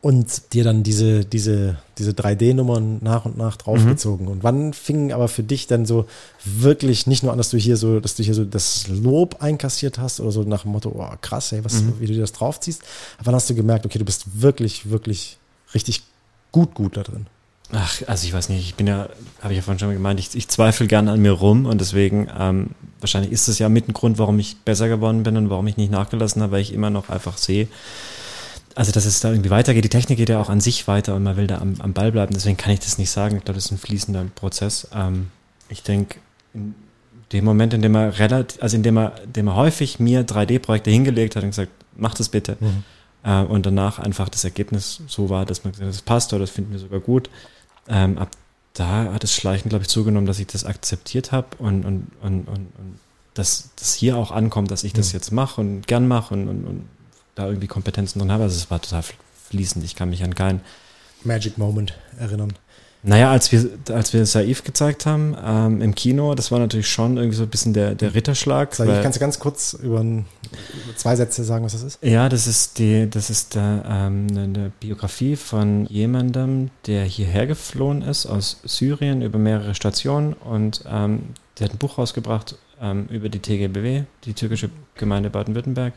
und 0.00 0.52
dir 0.52 0.62
dann 0.62 0.82
diese, 0.82 1.24
diese, 1.24 1.78
diese 1.98 2.12
3D-Nummern 2.12 2.98
nach 3.00 3.24
und 3.24 3.36
nach 3.36 3.56
draufgezogen. 3.56 4.26
Mhm. 4.26 4.32
Und 4.32 4.42
wann 4.44 4.72
fing 4.72 5.12
aber 5.12 5.26
für 5.28 5.42
dich 5.42 5.66
dann 5.66 5.86
so 5.86 6.06
wirklich 6.44 7.06
nicht 7.06 7.22
nur 7.22 7.32
an, 7.32 7.38
dass 7.38 7.50
du 7.50 7.56
hier 7.56 7.76
so, 7.76 7.98
dass 7.98 8.14
du 8.14 8.22
hier 8.22 8.34
so 8.34 8.44
das 8.44 8.86
Lob 8.88 9.42
einkassiert 9.42 9.98
hast 9.98 10.20
oder 10.20 10.30
so 10.30 10.42
nach 10.42 10.62
dem 10.62 10.72
Motto, 10.72 10.90
oh 10.96 11.16
krass, 11.20 11.50
ey, 11.52 11.64
was, 11.64 11.82
Mhm. 11.82 11.94
wie 11.98 12.06
du 12.06 12.12
dir 12.12 12.20
das 12.20 12.32
draufziehst. 12.32 12.82
Aber 13.16 13.26
wann 13.28 13.34
hast 13.34 13.48
du 13.50 13.54
gemerkt, 13.54 13.86
okay, 13.86 13.98
du 13.98 14.04
bist 14.04 14.40
wirklich, 14.42 14.90
wirklich 14.90 15.38
richtig 15.74 16.02
gut, 16.52 16.74
gut 16.74 16.96
da 16.96 17.02
drin? 17.02 17.26
Ach, 17.72 18.00
also 18.06 18.26
ich 18.26 18.32
weiß 18.32 18.48
nicht, 18.48 18.60
ich 18.60 18.74
bin 18.76 18.86
ja, 18.86 19.08
habe 19.42 19.52
ich 19.52 19.58
ja 19.58 19.62
vorhin 19.62 19.78
schon 19.78 19.88
mal 19.88 19.94
gemeint, 19.94 20.18
ich, 20.18 20.34
ich 20.34 20.48
zweifle 20.48 20.86
gerne 20.86 21.12
an 21.12 21.20
mir 21.20 21.32
rum 21.32 21.66
und 21.66 21.80
deswegen, 21.80 22.28
ähm, 22.38 22.70
wahrscheinlich 23.00 23.30
ist 23.30 23.46
es 23.48 23.58
ja 23.58 23.68
mit 23.68 23.88
ein 23.88 23.92
Grund, 23.92 24.18
warum 24.18 24.38
ich 24.38 24.56
besser 24.58 24.88
geworden 24.88 25.22
bin 25.22 25.36
und 25.36 25.50
warum 25.50 25.66
ich 25.66 25.76
nicht 25.76 25.90
nachgelassen 25.92 26.40
habe, 26.40 26.52
weil 26.52 26.62
ich 26.62 26.72
immer 26.72 26.88
noch 26.88 27.10
einfach 27.10 27.36
sehe, 27.36 27.68
also 28.74 28.90
dass 28.90 29.04
es 29.04 29.20
da 29.20 29.32
irgendwie 29.32 29.50
weitergeht. 29.50 29.84
Die 29.84 29.90
Technik 29.90 30.16
geht 30.16 30.30
ja 30.30 30.40
auch 30.40 30.48
an 30.48 30.60
sich 30.60 30.88
weiter 30.88 31.14
und 31.14 31.24
man 31.24 31.36
will 31.36 31.46
da 31.46 31.58
am, 31.58 31.74
am 31.80 31.92
Ball 31.92 32.10
bleiben, 32.10 32.32
deswegen 32.32 32.56
kann 32.56 32.72
ich 32.72 32.80
das 32.80 32.96
nicht 32.96 33.10
sagen. 33.10 33.36
Ich 33.36 33.44
glaube, 33.44 33.56
das 33.56 33.66
ist 33.66 33.72
ein 33.72 33.78
fließender 33.78 34.24
Prozess. 34.34 34.88
Ähm, 34.94 35.28
ich 35.68 35.82
denke, 35.82 36.16
in 36.54 36.74
dem 37.32 37.44
Moment, 37.44 37.74
in 37.74 37.82
dem 37.82 37.94
er 37.94 38.18
relativ, 38.18 38.62
also 38.62 38.76
in 38.76 38.82
dem 38.82 38.96
er, 38.96 39.22
in 39.24 39.32
dem 39.34 39.48
er 39.48 39.56
häufig 39.56 40.00
mir 40.00 40.26
3D-Projekte 40.26 40.90
hingelegt 40.90 41.36
hat 41.36 41.42
und 41.42 41.50
gesagt, 41.50 41.72
mach 41.96 42.14
das 42.14 42.30
bitte. 42.30 42.56
Äh, 43.24 43.42
und 43.42 43.66
danach 43.66 43.98
einfach 43.98 44.30
das 44.30 44.44
Ergebnis 44.44 45.02
so 45.06 45.28
war, 45.28 45.44
dass 45.44 45.64
man 45.64 45.72
gesagt 45.72 45.86
hat, 45.86 45.94
das 45.94 46.02
passt 46.02 46.32
oder 46.32 46.40
das 46.40 46.50
finden 46.50 46.72
wir 46.72 46.78
sogar 46.78 47.00
gut. 47.00 47.28
Ähm, 47.88 48.18
ab 48.18 48.30
da 48.74 49.12
hat 49.12 49.24
es 49.24 49.34
schleichend, 49.34 49.70
glaube 49.70 49.82
ich, 49.82 49.88
zugenommen, 49.88 50.26
dass 50.26 50.38
ich 50.38 50.46
das 50.46 50.64
akzeptiert 50.64 51.32
habe 51.32 51.48
und, 51.58 51.84
und, 51.84 52.10
und, 52.22 52.46
und, 52.46 52.48
und 52.48 52.98
dass 53.34 53.70
das 53.76 53.94
hier 53.94 54.16
auch 54.16 54.30
ankommt, 54.30 54.70
dass 54.70 54.84
ich 54.84 54.92
das 54.92 55.12
jetzt 55.12 55.32
mache 55.32 55.60
und 55.60 55.86
gern 55.86 56.06
mache 56.06 56.34
und, 56.34 56.48
und, 56.48 56.64
und 56.64 56.88
da 57.34 57.46
irgendwie 57.46 57.66
Kompetenzen 57.66 58.18
drin 58.18 58.32
habe. 58.32 58.44
Also 58.44 58.56
es 58.56 58.70
war 58.70 58.80
total 58.80 59.04
fließend. 59.48 59.84
Ich 59.84 59.94
kann 59.94 60.10
mich 60.10 60.22
an 60.22 60.34
keinen 60.34 60.60
Magic 61.24 61.58
Moment 61.58 61.98
erinnern. 62.18 62.52
Naja, 63.02 63.30
als 63.30 63.52
wir, 63.52 63.68
als 63.90 64.12
wir 64.12 64.26
Saif 64.26 64.64
gezeigt 64.64 65.06
haben 65.06 65.36
ähm, 65.44 65.80
im 65.82 65.94
Kino, 65.94 66.34
das 66.34 66.50
war 66.50 66.58
natürlich 66.58 66.88
schon 66.90 67.16
irgendwie 67.16 67.36
so 67.36 67.44
ein 67.44 67.48
bisschen 67.48 67.72
der, 67.72 67.94
der 67.94 68.14
Ritterschlag. 68.14 68.74
Sag 68.74 68.86
ich, 68.86 68.92
weil- 68.92 69.02
kannst 69.02 69.16
du 69.16 69.20
ganz 69.20 69.38
kurz 69.38 69.72
über, 69.74 70.00
ein, 70.00 70.24
über 70.84 70.96
zwei 70.96 71.14
Sätze 71.16 71.44
sagen, 71.44 71.64
was 71.64 71.72
das 71.72 71.82
ist? 71.82 71.98
Ja, 72.02 72.28
das 72.28 72.46
ist 72.46 72.78
die, 72.78 73.08
das 73.08 73.30
ist 73.30 73.54
der, 73.54 73.84
ähm, 73.88 74.26
eine, 74.30 74.42
eine 74.42 74.72
Biografie 74.80 75.36
von 75.36 75.86
jemandem, 75.86 76.70
der 76.86 77.04
hierher 77.04 77.46
geflohen 77.46 78.02
ist 78.02 78.26
aus 78.26 78.60
Syrien 78.64 79.22
über 79.22 79.38
mehrere 79.38 79.74
Stationen 79.74 80.32
und 80.32 80.82
ähm, 80.88 81.22
der 81.58 81.66
hat 81.66 81.74
ein 81.74 81.78
Buch 81.78 81.98
rausgebracht 81.98 82.56
ähm, 82.80 83.06
über 83.10 83.28
die 83.28 83.38
TGBW, 83.40 84.02
die 84.24 84.34
türkische 84.34 84.70
Gemeinde 84.96 85.30
Baden-Württemberg. 85.30 85.92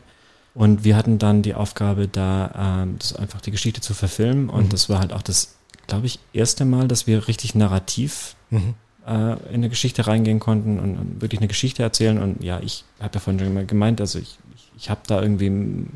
Und 0.54 0.84
wir 0.84 0.96
hatten 0.96 1.18
dann 1.18 1.40
die 1.42 1.54
Aufgabe, 1.54 2.08
da 2.08 2.82
ähm, 2.82 2.96
das 2.98 3.14
einfach 3.16 3.40
die 3.40 3.50
Geschichte 3.52 3.80
zu 3.80 3.94
verfilmen. 3.94 4.50
Und 4.50 4.64
Mhm. 4.64 4.68
das 4.68 4.88
war 4.90 4.98
halt 4.98 5.12
auch 5.14 5.22
das, 5.22 5.54
glaube 5.92 6.06
ich, 6.06 6.18
erste 6.32 6.64
Mal, 6.64 6.88
dass 6.88 7.06
wir 7.06 7.28
richtig 7.28 7.54
narrativ 7.54 8.34
Mhm. 8.50 8.74
äh, 9.06 9.32
in 9.48 9.54
eine 9.54 9.68
Geschichte 9.68 10.06
reingehen 10.06 10.40
konnten 10.40 10.78
und, 10.78 10.96
und 10.96 11.20
wirklich 11.20 11.40
eine 11.40 11.48
Geschichte 11.48 11.82
erzählen. 11.82 12.18
Und 12.18 12.42
ja, 12.42 12.60
ich 12.60 12.84
habe 13.00 13.14
ja 13.14 13.20
vorhin 13.20 13.40
schon 13.40 13.52
mal 13.54 13.66
gemeint, 13.66 14.00
also 14.00 14.18
ich, 14.18 14.38
ich, 14.54 14.70
ich 14.76 14.90
habe 14.90 15.00
da 15.06 15.20
irgendwie, 15.20 15.86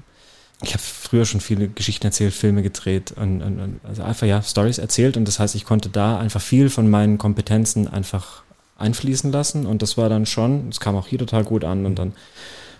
ich 0.62 0.72
habe 0.72 0.82
früher 0.82 1.24
schon 1.24 1.40
viele 1.40 1.68
Geschichten 1.68 2.06
erzählt, 2.06 2.34
Filme 2.34 2.62
gedreht 2.62 3.12
und, 3.12 3.42
und, 3.42 3.60
und 3.60 3.80
also 3.84 4.02
einfach 4.02 4.26
ja 4.26 4.42
Stories 4.42 4.78
erzählt. 4.78 5.16
Und 5.16 5.26
das 5.28 5.38
heißt, 5.38 5.54
ich 5.54 5.64
konnte 5.64 5.88
da 5.88 6.18
einfach 6.18 6.40
viel 6.40 6.68
von 6.70 6.88
meinen 6.90 7.16
Kompetenzen 7.18 7.88
einfach 7.88 8.42
einfließen 8.78 9.32
lassen. 9.32 9.66
Und 9.66 9.80
das 9.82 9.96
war 9.96 10.08
dann 10.08 10.26
schon, 10.26 10.68
es 10.68 10.80
kam 10.80 10.96
auch 10.96 11.06
hier 11.06 11.18
total 11.18 11.44
gut 11.44 11.64
an. 11.64 11.86
Und 11.86 11.98
dann 11.98 12.12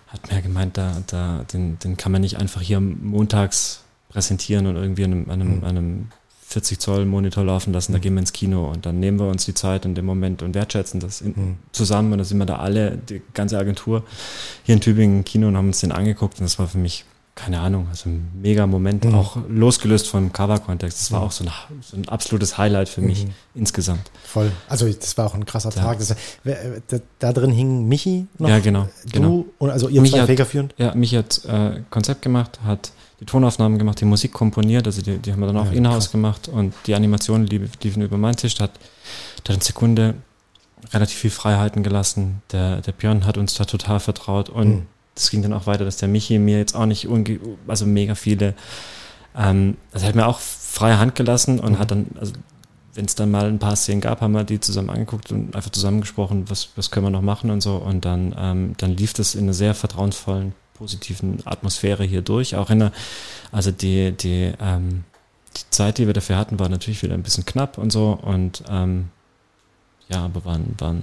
hat 0.08 0.30
mir 0.30 0.42
gemeint, 0.42 0.76
da, 0.76 1.02
da, 1.06 1.44
den, 1.52 1.78
den 1.78 1.96
kann 1.96 2.12
man 2.12 2.20
nicht 2.22 2.38
einfach 2.38 2.60
hier 2.62 2.80
montags 2.80 3.82
präsentieren 4.08 4.66
und 4.66 4.76
irgendwie 4.76 5.04
an 5.04 5.12
einem, 5.12 5.30
an 5.30 5.40
einem, 5.40 5.64
an 5.64 5.76
einem 5.76 6.08
40 6.48 6.78
Zoll 6.78 7.04
Monitor 7.06 7.44
laufen 7.44 7.72
lassen, 7.72 7.92
da 7.92 7.98
gehen 7.98 8.14
wir 8.14 8.20
ins 8.20 8.32
Kino 8.32 8.70
und 8.70 8.86
dann 8.86 9.00
nehmen 9.00 9.18
wir 9.18 9.26
uns 9.26 9.44
die 9.44 9.54
Zeit 9.54 9.84
in 9.84 9.94
dem 9.94 10.04
Moment 10.06 10.42
und 10.42 10.54
wertschätzen 10.54 11.00
das 11.00 11.20
in, 11.20 11.56
zusammen 11.72 12.12
und 12.12 12.18
da 12.18 12.24
sind 12.24 12.38
wir 12.38 12.46
da 12.46 12.56
alle, 12.56 12.96
die 12.96 13.20
ganze 13.34 13.58
Agentur 13.58 14.04
hier 14.62 14.74
in 14.76 14.80
Tübingen 14.80 15.18
im 15.18 15.24
Kino 15.24 15.48
und 15.48 15.56
haben 15.56 15.66
uns 15.68 15.80
den 15.80 15.90
angeguckt 15.92 16.38
und 16.38 16.44
das 16.44 16.58
war 16.58 16.68
für 16.68 16.78
mich, 16.78 17.04
keine 17.34 17.60
Ahnung, 17.60 17.88
also 17.90 18.08
ein 18.08 18.28
mega 18.40 18.66
Moment, 18.66 19.04
auch 19.06 19.36
losgelöst 19.48 20.06
vom 20.08 20.32
Cover-Kontext. 20.32 20.98
Das 21.00 21.12
war 21.12 21.20
auch 21.22 21.32
so 21.32 21.44
ein, 21.44 21.50
so 21.82 21.96
ein 21.96 22.08
absolutes 22.08 22.56
Highlight 22.56 22.88
für 22.88 23.02
mich 23.02 23.26
insgesamt. 23.54 24.10
Voll. 24.24 24.50
Also 24.68 24.88
das 24.88 25.18
war 25.18 25.26
auch 25.26 25.34
ein 25.34 25.44
krasser 25.44 25.70
Tag. 25.70 25.98
Das, 25.98 26.12
äh, 26.12 26.16
da, 26.88 26.98
da 27.18 27.32
drin 27.34 27.50
hing 27.50 27.88
Michi 27.88 28.26
noch. 28.38 28.48
Ja, 28.48 28.60
genau, 28.60 28.88
Du 29.04 29.10
genau. 29.12 29.44
und 29.58 29.68
also 29.70 29.88
ihr 29.88 30.00
Michi 30.00 30.14
zwei 30.14 30.20
hat- 30.20 30.26
federführend. 30.28 30.74
Ja, 30.78 30.94
mich 30.94 31.14
hat 31.14 31.44
äh, 31.44 31.82
Konzept 31.90 32.22
gemacht, 32.22 32.60
hat 32.64 32.92
die 33.20 33.24
Tonaufnahmen 33.24 33.78
gemacht, 33.78 34.00
die 34.00 34.04
Musik 34.04 34.32
komponiert, 34.32 34.86
also 34.86 35.00
die, 35.02 35.18
die 35.18 35.32
haben 35.32 35.40
wir 35.40 35.46
dann 35.46 35.56
auch 35.56 35.66
Ja, 35.66 35.72
in-house 35.72 36.10
gemacht 36.10 36.48
und 36.48 36.74
die 36.86 36.94
Animationen 36.94 37.46
lief, 37.46 37.70
liefen 37.82 38.02
über 38.02 38.18
meinen 38.18 38.36
Tisch, 38.36 38.54
da 38.56 38.64
hat, 38.64 38.72
da 39.44 39.52
hat 39.52 39.56
eine 39.60 39.64
Sekunde 39.64 40.14
relativ 40.92 41.16
viel 41.18 41.30
Freiheiten 41.30 41.82
gelassen. 41.82 42.42
Der, 42.52 42.82
der 42.82 42.92
Björn 42.92 43.24
hat 43.24 43.38
uns 43.38 43.54
da 43.54 43.64
total 43.64 44.00
vertraut 44.00 44.48
und 44.50 44.68
Mhm. 44.68 44.86
das 45.14 45.30
ging 45.30 45.40
dann 45.42 45.54
auch 45.54 45.66
weiter, 45.66 45.84
dass 45.86 45.96
der 45.96 46.08
Michi 46.08 46.38
mir 46.38 46.58
jetzt 46.58 46.76
auch 46.76 46.86
nicht 46.86 47.08
unge 47.08 47.40
also 47.66 47.86
mega 47.86 48.14
viele, 48.14 48.54
ähm, 49.36 49.76
also 49.92 50.04
er 50.04 50.08
hat 50.10 50.14
mir 50.16 50.26
auch 50.26 50.38
freie 50.38 50.98
Hand 50.98 51.14
gelassen 51.14 51.58
und 51.58 51.72
Mhm. 51.72 51.78
hat 51.78 51.90
dann, 51.90 52.06
also 52.20 52.32
wenn 52.94 53.04
es 53.06 53.14
dann 53.14 53.30
mal 53.30 53.46
ein 53.46 53.58
paar 53.58 53.76
Szenen 53.76 54.00
gab, 54.00 54.20
haben 54.22 54.32
wir 54.32 54.44
die 54.44 54.60
zusammen 54.60 54.88
angeguckt 54.90 55.30
und 55.32 55.54
einfach 55.54 55.70
zusammengesprochen, 55.70 56.48
was, 56.48 56.68
was 56.76 56.90
können 56.90 57.04
wir 57.06 57.10
noch 57.10 57.20
machen 57.22 57.50
und 57.50 57.60
so. 57.62 57.76
Und 57.76 58.04
dann, 58.06 58.34
ähm, 58.38 58.74
dann 58.78 58.96
lief 58.96 59.12
das 59.12 59.34
in 59.34 59.42
einer 59.44 59.52
sehr 59.52 59.74
vertrauensvollen, 59.74 60.54
positiven 60.76 61.38
Atmosphäre 61.44 62.04
hier 62.04 62.22
durch. 62.22 62.54
Auch 62.56 62.70
in 62.70 62.78
der, 62.80 62.92
also 63.52 63.70
die, 63.70 64.12
die, 64.12 64.52
ähm, 64.60 65.04
die 65.56 65.62
Zeit, 65.70 65.98
die 65.98 66.06
wir 66.06 66.14
dafür 66.14 66.36
hatten, 66.36 66.58
war 66.58 66.68
natürlich 66.68 67.02
wieder 67.02 67.14
ein 67.14 67.22
bisschen 67.22 67.44
knapp 67.46 67.78
und 67.78 67.90
so. 67.90 68.18
Und 68.22 68.62
ähm, 68.68 69.08
ja, 70.08 70.24
aber 70.24 70.44
waren, 70.44 70.74
waren 70.78 71.02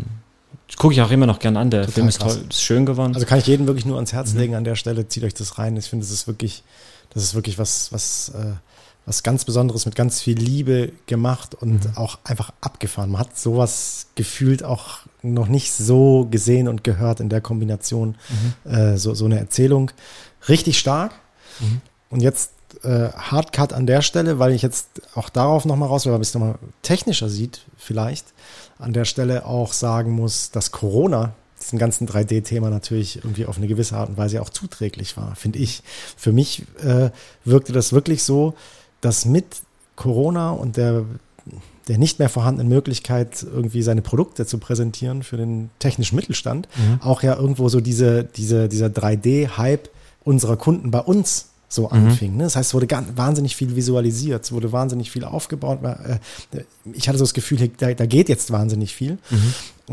gucke 0.78 0.94
ich 0.94 1.02
auch 1.02 1.12
immer 1.12 1.26
noch 1.28 1.40
gern 1.40 1.58
an. 1.58 1.70
Der 1.70 1.82
Total 1.82 1.94
Film 1.94 2.08
ist 2.08 2.20
krass. 2.20 2.36
toll, 2.36 2.46
ist 2.50 2.62
schön 2.64 2.86
geworden. 2.86 3.14
Also 3.14 3.26
kann 3.28 3.40
ich 3.40 3.48
jedem 3.48 3.68
wirklich 3.68 3.86
nur 3.86 3.96
ans 3.98 4.12
Mhm. 4.12 4.16
Herz 4.18 4.34
legen 4.34 4.56
an 4.56 4.64
der 4.64 4.76
Stelle. 4.76 5.08
Zieht 5.08 5.24
euch 5.24 5.34
das 5.34 5.58
rein. 5.58 5.76
Ich 5.78 5.88
finde, 5.88 6.06
das 6.06 6.12
ist 6.14 6.28
wirklich, 6.28 6.64
das 7.14 7.24
ist 7.24 7.36
wirklich 7.36 7.58
was, 7.58 7.92
was, 7.92 8.30
äh, 8.30 8.54
was 9.06 9.22
ganz 9.24 9.44
Besonderes 9.46 9.86
mit 9.86 9.96
ganz 9.96 10.22
viel 10.22 10.38
Liebe 10.38 10.92
gemacht 11.06 11.54
und 11.56 11.86
Mhm. 11.86 11.98
auch 11.98 12.20
einfach 12.24 12.52
abgefahren. 12.62 13.12
Man 13.12 13.20
hat 13.22 13.38
sowas 13.38 14.08
gefühlt 14.16 14.64
auch 14.64 15.00
noch 15.24 15.48
nicht 15.48 15.74
so 15.74 16.28
gesehen 16.30 16.68
und 16.68 16.84
gehört 16.84 17.20
in 17.20 17.30
der 17.30 17.42
Kombination. 17.42 18.16
Mhm. 18.66 18.72
Äh, 18.72 18.98
so, 18.98 19.14
so 19.14 19.26
eine 19.26 19.40
Erzählung. 19.40 19.92
Richtig 20.48 20.78
stark. 20.78 21.14
Und 22.10 22.22
jetzt 22.22 22.52
äh, 22.84 23.10
Hardcut 23.10 23.74
an 23.74 23.88
der 23.88 24.02
Stelle, 24.02 24.40
weil 24.40 24.52
ich 24.52 24.62
jetzt 24.62 24.88
auch 25.16 25.30
darauf 25.30 25.66
nochmal 25.66 25.90
raus 25.90 26.06
will, 26.06 26.12
weil 26.12 26.20
man 26.20 26.24
es 26.24 26.34
nochmal 26.34 26.56
technischer 26.82 27.30
sieht, 27.30 27.62
vielleicht, 27.78 28.26
an 28.80 28.94
der 28.94 29.06
Stelle 29.06 29.46
auch 29.46 29.74
sagen 29.74 30.12
muss, 30.12 30.52
dass 30.52 30.72
Corona 30.72 31.34
diesem 31.62 31.80
ganzen 31.80 32.08
3D-Thema 32.08 32.70
natürlich 32.70 33.18
irgendwie 33.18 33.46
auf 33.46 33.58
eine 33.58 33.68
gewisse 33.68 33.96
Art 33.96 34.10
und 34.10 34.18
Weise 34.18 34.42
auch 34.42 34.50
zuträglich 34.50 35.16
war, 35.16 35.36
finde 35.36 35.60
ich. 35.60 35.82
Für 36.18 36.34
mich 36.34 36.64
äh, 36.84 37.10
wirkte 37.46 37.72
das 37.72 37.94
wirklich 37.94 38.24
so, 38.24 38.54
dass 39.02 39.26
mit 39.26 39.46
Corona 39.96 40.52
und 40.52 40.78
der, 40.78 41.06
der 41.88 41.98
nicht 41.98 42.20
mehr 42.20 42.30
vorhandenen 42.30 42.70
Möglichkeit, 42.70 43.44
irgendwie 43.44 43.82
seine 43.82 44.02
Produkte 44.02 44.46
zu 44.46 44.58
präsentieren 44.58 45.24
für 45.24 45.38
den 45.38 45.70
technischen 45.80 46.16
Mittelstand, 46.16 46.68
auch 47.02 47.24
ja 47.24 47.36
irgendwo 47.36 47.68
so 47.70 47.82
diese, 47.82 48.24
diese, 48.24 48.70
dieser 48.70 48.88
3D-Hype 48.88 49.90
unserer 50.24 50.56
Kunden 50.58 50.92
bei 50.92 51.00
uns 51.00 51.48
so 51.68 51.90
anfing. 51.90 52.38
Ne? 52.38 52.44
Das 52.44 52.56
heißt, 52.56 52.70
es 52.70 52.74
wurde 52.76 52.86
ganz, 52.88 53.10
wahnsinnig 53.16 53.56
viel 53.56 53.76
visualisiert, 53.76 54.46
es 54.46 54.52
wurde 54.52 54.72
wahnsinnig 54.72 55.10
viel 55.12 55.24
aufgebaut. 55.24 55.80
Äh, 55.84 56.20
Ich 56.94 57.08
hatte 57.10 57.18
so 57.18 57.24
das 57.24 57.34
Gefühl, 57.34 57.70
da, 57.78 57.94
da 57.94 58.06
geht 58.06 58.30
jetzt 58.30 58.52
wahnsinnig 58.52 58.94
viel. 58.94 59.18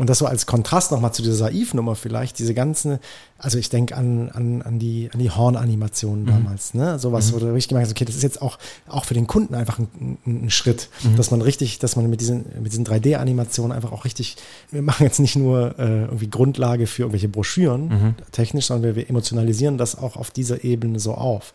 Und 0.01 0.09
das 0.09 0.17
so 0.17 0.25
als 0.25 0.47
Kontrast 0.47 0.91
nochmal 0.91 1.13
zu 1.13 1.21
dieser 1.21 1.35
Saif-Nummer 1.35 1.93
vielleicht, 1.93 2.39
diese 2.39 2.55
ganzen, 2.55 2.97
also 3.37 3.59
ich 3.59 3.69
denke 3.69 3.95
an, 3.95 4.31
an, 4.31 4.63
an 4.63 4.79
die, 4.79 5.11
an 5.13 5.19
die 5.19 5.29
Horn-Animationen 5.29 6.25
damals, 6.25 6.73
ne? 6.73 6.97
Sowas, 6.97 7.31
wo 7.33 7.37
du 7.37 7.53
richtig 7.53 7.67
gemerkt 7.69 7.85
hast, 7.85 7.91
okay, 7.91 8.05
das 8.05 8.15
ist 8.15 8.23
jetzt 8.23 8.41
auch, 8.41 8.57
auch 8.87 9.05
für 9.05 9.13
den 9.13 9.27
Kunden 9.27 9.53
einfach 9.53 9.77
ein, 9.77 10.17
ein, 10.25 10.45
ein 10.45 10.49
Schritt, 10.49 10.89
dass 11.17 11.29
man 11.29 11.43
richtig, 11.43 11.77
dass 11.77 11.97
man 11.97 12.09
mit 12.09 12.19
diesen, 12.19 12.45
mit 12.63 12.71
diesen 12.71 12.83
3D-Animationen 12.83 13.71
einfach 13.71 13.91
auch 13.91 14.03
richtig, 14.03 14.37
wir 14.71 14.81
machen 14.81 15.03
jetzt 15.03 15.19
nicht 15.19 15.35
nur 15.35 15.77
äh, 15.77 16.05
irgendwie 16.05 16.31
Grundlage 16.31 16.87
für 16.87 17.03
irgendwelche 17.03 17.29
Broschüren 17.29 18.15
technisch, 18.31 18.65
sondern 18.65 18.95
wir, 18.95 18.95
wir 18.95 19.07
emotionalisieren 19.07 19.77
das 19.77 19.95
auch 19.95 20.15
auf 20.15 20.31
dieser 20.31 20.63
Ebene 20.63 20.99
so 20.99 21.13
auf. 21.13 21.53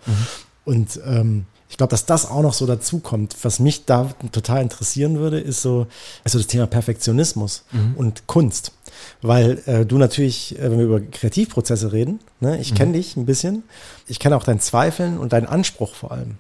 Und 0.65 1.01
ähm, 1.05 1.47
ich 1.69 1.77
glaube, 1.77 1.91
dass 1.91 2.07
das 2.07 2.31
auch 2.31 2.43
noch 2.43 2.55
so 2.55 2.65
dazu 2.67 3.01
kommt. 3.01 3.37
Was 3.43 3.59
mich 3.59 3.85
da 3.85 4.11
total 4.33 4.63
interessieren 4.63 5.19
würde, 5.19 5.41
ist 5.41 5.63
so, 5.63 5.87
ist 6.25 6.33
so 6.33 6.39
das 6.39 6.47
Thema 6.47 6.67
Perfektionismus 6.67 7.65
und 7.97 8.27
Kunst. 8.27 8.73
Weil 9.21 9.63
äh, 9.67 9.85
du 9.85 9.99
natürlich, 9.99 10.59
äh, 10.59 10.71
wenn 10.71 10.79
wir 10.79 10.87
über 10.87 11.01
Kreativprozesse 11.01 11.93
reden, 11.93 12.21
ne, 12.41 12.59
ich 12.59 12.75
kenne 12.75 12.93
dich 12.93 13.17
ein 13.17 13.27
bisschen, 13.27 13.63
ich 14.07 14.19
kenne 14.19 14.37
auch 14.37 14.45
dein 14.45 14.61
Zweifeln 14.61 15.19
und 15.19 15.33
deinen 15.33 15.47
Anspruch 15.47 15.95
vor 15.95 16.13
allem. 16.13 16.39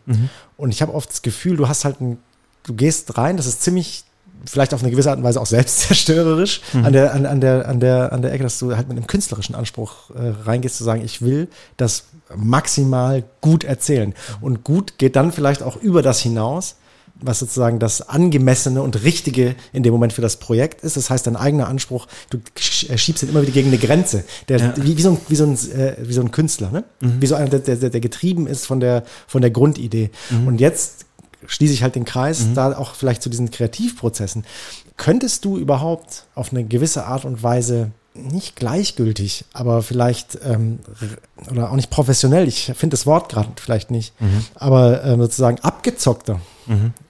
Und 0.57 0.71
ich 0.71 0.81
habe 0.81 0.95
oft 0.95 1.11
das 1.11 1.23
Gefühl, 1.23 1.57
du 1.57 1.69
hast 1.69 1.85
halt 1.85 2.01
ein, 2.01 2.19
du 2.63 2.75
gehst 2.75 3.19
rein, 3.19 3.37
das 3.37 3.47
ist 3.47 3.63
ziemlich 3.63 4.05
vielleicht 4.45 4.75
auf 4.75 4.83
eine 4.83 4.91
gewisse 4.91 5.11
Art 5.11 5.19
und 5.19 5.25
Weise 5.25 5.41
auch 5.41 5.47
selbstzerstörerisch 5.47 6.61
an 6.83 6.93
der 6.93 7.15
an, 7.15 7.27
an 7.27 7.41
der 7.41 7.69
an 7.69 7.81
der 7.81 8.13
an 8.13 8.23
der 8.23 8.33
Ecke, 8.33 8.43
dass 8.45 8.59
du 8.59 8.77
halt 8.77 8.89
mit 8.89 8.97
einem 8.97 9.07
künstlerischen 9.07 9.55
Anspruch 9.55 10.11
äh, 10.11 10.33
reingehst 10.45 10.77
zu 10.77 10.85
sagen, 10.85 11.03
ich 11.05 11.23
will 11.23 11.49
das 11.77 12.05
maximal 12.35 13.25
gut 13.41 13.65
erzählen 13.65 14.15
und 14.41 14.65
gut 14.65 14.99
geht 14.99 15.17
dann 15.17 15.33
vielleicht 15.33 15.63
auch 15.63 15.77
über 15.77 16.03
das 16.03 16.21
hinaus, 16.21 16.77
was 17.21 17.39
sozusagen 17.39 17.79
das 17.79 18.09
angemessene 18.09 18.83
und 18.83 19.03
richtige 19.03 19.55
in 19.73 19.83
dem 19.83 19.93
Moment 19.93 20.13
für 20.13 20.21
das 20.23 20.37
Projekt 20.37 20.83
ist. 20.83 20.97
Das 20.99 21.09
heißt, 21.09 21.27
dein 21.27 21.37
eigener 21.37 21.67
Anspruch, 21.67 22.07
du 22.31 22.39
äh, 22.89 22.99
schiebst 22.99 23.23
ihn 23.23 23.31
immer 23.31 23.41
wieder 23.43 23.53
gegen 23.53 23.69
eine 23.69 23.79
Grenze, 23.79 24.25
der 24.49 24.59
Ja. 24.59 24.75
wie, 24.77 24.97
wie 24.99 25.03
so 25.03 25.11
ein 25.13 25.19
wie 25.29 25.37
so 25.37 25.45
ein 25.45 25.55
äh, 25.55 25.97
wie 26.03 26.13
so 26.13 26.21
ein 26.21 26.31
Künstler, 26.31 26.71
ne? 26.71 26.85
Wie 27.01 27.27
so 27.27 27.35
einer, 27.37 27.49
der, 27.49 27.61
der, 27.77 27.91
der 27.91 28.01
getrieben 28.01 28.47
ist 28.47 28.67
von 28.67 28.81
der 28.81 29.05
von 29.27 29.41
der 29.41 29.51
Grundidee. 29.51 30.11
Und 30.47 30.61
jetzt 30.61 31.06
schließe 31.47 31.73
ich 31.73 31.83
halt 31.83 31.95
den 31.95 32.05
Kreis, 32.05 32.47
da 32.55 32.77
auch 32.77 32.95
vielleicht 32.95 33.23
zu 33.23 33.31
diesen 33.31 33.51
Kreativprozessen. 33.51 34.45
Könntest 34.97 35.45
du 35.45 35.59
überhaupt 35.59 36.25
auf 36.35 36.53
eine 36.53 36.65
gewisse 36.65 37.07
Art 37.07 37.25
und 37.25 37.43
Weise 37.43 37.91
nicht 38.15 38.57
gleichgültig, 38.57 39.45
aber 39.53 39.83
vielleicht 39.83 40.39
ähm, 40.45 40.79
oder 41.51 41.71
auch 41.71 41.77
nicht 41.77 41.91
professionell, 41.91 42.49
ich 42.49 42.73
finde 42.75 42.95
das 42.95 43.05
Wort 43.05 43.29
gerade 43.29 43.51
vielleicht 43.57 43.91
nicht, 43.91 44.15
aber 44.55 45.05
ähm, 45.05 45.21
sozusagen 45.21 45.61
abgezockter 45.61 46.41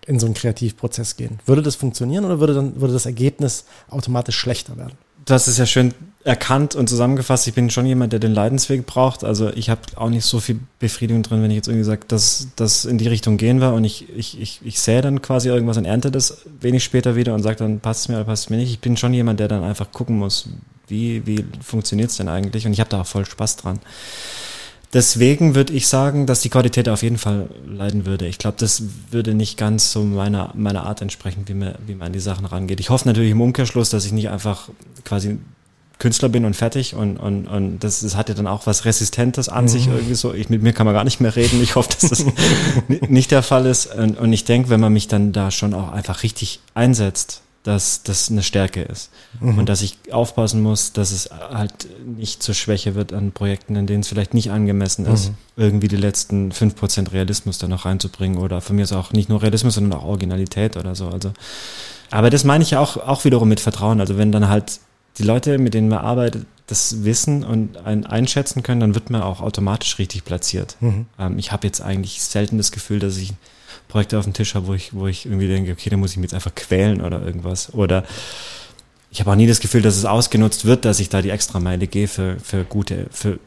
in 0.06 0.18
so 0.18 0.26
einen 0.26 0.34
Kreativprozess 0.34 1.16
gehen. 1.16 1.38
Würde 1.46 1.62
das 1.62 1.76
funktionieren 1.76 2.24
oder 2.24 2.40
würde 2.40 2.54
dann 2.54 2.80
würde 2.80 2.92
das 2.92 3.06
Ergebnis 3.06 3.64
automatisch 3.88 4.36
schlechter 4.36 4.76
werden? 4.76 4.94
Hast 5.28 5.46
es 5.46 5.58
ja 5.58 5.66
schön 5.66 5.94
erkannt 6.26 6.74
und 6.74 6.88
zusammengefasst. 6.88 7.46
Ich 7.46 7.54
bin 7.54 7.70
schon 7.70 7.86
jemand, 7.86 8.12
der 8.12 8.18
den 8.18 8.34
Leidensweg 8.34 8.84
braucht. 8.84 9.22
Also 9.22 9.48
ich 9.50 9.70
habe 9.70 9.82
auch 9.94 10.10
nicht 10.10 10.24
so 10.24 10.40
viel 10.40 10.58
Befriedigung 10.80 11.22
drin, 11.22 11.40
wenn 11.40 11.52
ich 11.52 11.56
jetzt 11.56 11.68
irgendwie 11.68 11.84
sage, 11.84 12.00
dass 12.08 12.48
das 12.56 12.84
in 12.84 12.98
die 12.98 13.06
Richtung 13.06 13.36
gehen 13.36 13.60
wir 13.60 13.72
und 13.72 13.84
ich, 13.84 14.08
ich, 14.16 14.40
ich, 14.40 14.60
ich 14.64 14.80
sähe 14.80 15.02
dann 15.02 15.22
quasi 15.22 15.48
irgendwas 15.48 15.76
und 15.76 15.84
ernte 15.84 16.10
das 16.10 16.38
wenig 16.60 16.82
später 16.82 17.14
wieder 17.14 17.32
und 17.32 17.44
sage 17.44 17.56
dann, 17.56 17.78
passt 17.78 18.00
es 18.02 18.08
mir 18.08 18.16
oder 18.16 18.24
passt 18.24 18.44
es 18.44 18.50
mir 18.50 18.56
nicht. 18.56 18.72
Ich 18.72 18.80
bin 18.80 18.96
schon 18.96 19.14
jemand, 19.14 19.38
der 19.38 19.46
dann 19.46 19.62
einfach 19.62 19.92
gucken 19.92 20.18
muss, 20.18 20.48
wie, 20.88 21.24
wie 21.26 21.44
funktioniert 21.62 22.10
es 22.10 22.16
denn 22.16 22.28
eigentlich? 22.28 22.66
Und 22.66 22.72
ich 22.72 22.80
habe 22.80 22.90
da 22.90 23.02
auch 23.02 23.06
voll 23.06 23.24
Spaß 23.24 23.58
dran. 23.58 23.78
Deswegen 24.92 25.54
würde 25.54 25.74
ich 25.74 25.86
sagen, 25.86 26.26
dass 26.26 26.40
die 26.40 26.48
Qualität 26.48 26.88
auf 26.88 27.02
jeden 27.02 27.18
Fall 27.18 27.48
leiden 27.68 28.04
würde. 28.04 28.26
Ich 28.26 28.38
glaube, 28.38 28.56
das 28.58 28.82
würde 29.12 29.34
nicht 29.34 29.58
ganz 29.58 29.92
so 29.92 30.02
meiner, 30.02 30.52
meiner 30.56 30.86
Art 30.86 31.02
entsprechen, 31.02 31.44
wie 31.46 31.54
man, 31.54 31.74
wie 31.86 31.94
man 31.94 32.08
an 32.08 32.12
die 32.12 32.18
Sachen 32.18 32.46
rangeht. 32.46 32.80
Ich 32.80 32.90
hoffe 32.90 33.06
natürlich 33.06 33.30
im 33.30 33.40
Umkehrschluss, 33.40 33.90
dass 33.90 34.04
ich 34.04 34.12
nicht 34.12 34.28
einfach 34.28 34.68
quasi 35.04 35.38
Künstler 35.98 36.28
bin 36.28 36.44
und 36.44 36.54
fertig 36.54 36.94
und, 36.94 37.16
und, 37.16 37.46
und 37.46 37.78
das, 37.80 38.00
das 38.00 38.16
hat 38.16 38.28
ja 38.28 38.34
dann 38.34 38.46
auch 38.46 38.66
was 38.66 38.84
Resistentes 38.84 39.48
an 39.48 39.66
sich 39.66 39.86
irgendwie 39.86 40.14
so. 40.14 40.34
Ich, 40.34 40.50
mit 40.50 40.62
mir 40.62 40.72
kann 40.74 40.84
man 40.84 40.94
gar 40.94 41.04
nicht 41.04 41.20
mehr 41.20 41.34
reden. 41.36 41.62
Ich 41.62 41.74
hoffe, 41.74 41.88
dass 41.98 42.10
das 42.10 42.24
ni- 42.88 43.00
nicht 43.08 43.30
der 43.30 43.42
Fall 43.42 43.64
ist. 43.66 43.86
Und, 43.94 44.18
und 44.18 44.32
ich 44.32 44.44
denke, 44.44 44.68
wenn 44.68 44.80
man 44.80 44.92
mich 44.92 45.08
dann 45.08 45.32
da 45.32 45.50
schon 45.50 45.72
auch 45.72 45.90
einfach 45.92 46.22
richtig 46.22 46.60
einsetzt, 46.74 47.40
dass 47.62 48.02
das 48.04 48.30
eine 48.30 48.44
Stärke 48.44 48.82
ist. 48.82 49.10
Und 49.40 49.68
dass 49.68 49.82
ich 49.82 49.98
aufpassen 50.12 50.62
muss, 50.62 50.92
dass 50.92 51.10
es 51.10 51.30
halt 51.52 51.72
nicht 52.06 52.40
zur 52.40 52.54
Schwäche 52.54 52.94
wird 52.94 53.12
an 53.12 53.32
Projekten, 53.32 53.74
in 53.74 53.88
denen 53.88 54.02
es 54.02 54.08
vielleicht 54.08 54.34
nicht 54.34 54.52
angemessen 54.52 55.04
ist, 55.06 55.32
irgendwie 55.56 55.88
die 55.88 55.96
letzten 55.96 56.52
5% 56.52 57.10
Realismus 57.10 57.58
da 57.58 57.66
noch 57.66 57.84
reinzubringen 57.84 58.38
oder 58.38 58.60
von 58.60 58.76
mir 58.76 58.82
ist 58.82 58.92
auch 58.92 59.10
nicht 59.12 59.28
nur 59.28 59.42
Realismus, 59.42 59.74
sondern 59.74 59.98
auch 59.98 60.04
Originalität 60.04 60.76
oder 60.76 60.94
so. 60.94 61.08
Also, 61.08 61.32
aber 62.12 62.30
das 62.30 62.44
meine 62.44 62.62
ich 62.62 62.70
ja 62.70 62.78
auch, 62.80 62.98
auch 62.98 63.24
wiederum 63.24 63.48
mit 63.48 63.58
Vertrauen. 63.58 63.98
Also 64.00 64.16
wenn 64.16 64.30
dann 64.30 64.48
halt 64.48 64.78
die 65.18 65.22
Leute, 65.22 65.58
mit 65.58 65.74
denen 65.74 65.88
man 65.88 65.98
arbeitet, 65.98 66.46
das 66.66 67.04
wissen 67.04 67.44
und 67.44 67.76
einen 67.78 68.06
einschätzen 68.06 68.62
können, 68.62 68.80
dann 68.80 68.94
wird 68.94 69.10
man 69.10 69.22
auch 69.22 69.40
automatisch 69.40 69.98
richtig 69.98 70.24
platziert. 70.24 70.76
Ähm, 71.18 71.38
ich 71.38 71.52
habe 71.52 71.66
jetzt 71.66 71.80
eigentlich 71.80 72.22
selten 72.22 72.58
das 72.58 72.72
Gefühl, 72.72 72.98
dass 72.98 73.16
ich 73.16 73.32
Projekte 73.88 74.18
auf 74.18 74.24
dem 74.24 74.32
Tisch 74.32 74.54
habe, 74.54 74.66
wo 74.66 74.74
ich, 74.74 74.92
wo 74.94 75.06
ich 75.06 75.26
irgendwie 75.26 75.46
denke, 75.46 75.72
okay, 75.72 75.90
da 75.90 75.96
muss 75.96 76.10
ich 76.10 76.16
mich 76.16 76.24
jetzt 76.24 76.34
einfach 76.34 76.54
quälen 76.54 77.00
oder 77.00 77.22
irgendwas. 77.24 77.72
Oder 77.72 78.04
ich 79.10 79.20
habe 79.20 79.30
auch 79.30 79.36
nie 79.36 79.46
das 79.46 79.60
Gefühl, 79.60 79.82
dass 79.82 79.96
es 79.96 80.04
ausgenutzt 80.04 80.64
wird, 80.64 80.84
dass 80.84 80.98
ich 80.98 81.08
da 81.08 81.22
die 81.22 81.30
Extrameile 81.30 81.86
gehe 81.86 82.08
für, 82.08 82.38
für 82.40 82.64
gute, 82.64 83.06
für 83.12 83.38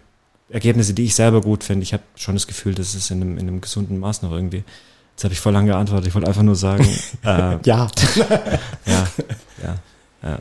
Ergebnisse, 0.50 0.94
die 0.94 1.04
ich 1.04 1.14
selber 1.16 1.42
gut 1.42 1.64
finde. 1.64 1.84
Ich 1.84 1.94
habe 1.94 2.04
schon 2.16 2.36
das 2.36 2.48
Gefühl, 2.48 2.74
dass 2.74 2.96
es 2.96 3.12
in 3.12 3.22
einem, 3.22 3.38
in 3.38 3.48
einem 3.48 3.62
gesunden 3.62 4.00
Maß 4.00 4.22
noch 4.22 4.32
irgendwie. 4.32 4.64
Jetzt 5.12 5.26
habe 5.26 5.34
ich 5.34 5.42
voll 5.42 5.52
lang 5.52 5.66
geantwortet. 5.66 6.08
Ich 6.08 6.16
wollte 6.16 6.28
einfach 6.28 6.42
nur 6.42 6.56
sagen, 6.56 6.88
äh, 7.24 7.58
Ja. 8.16 8.28
ja, 8.86 9.08
ja, 9.62 9.76
ja. 10.24 10.40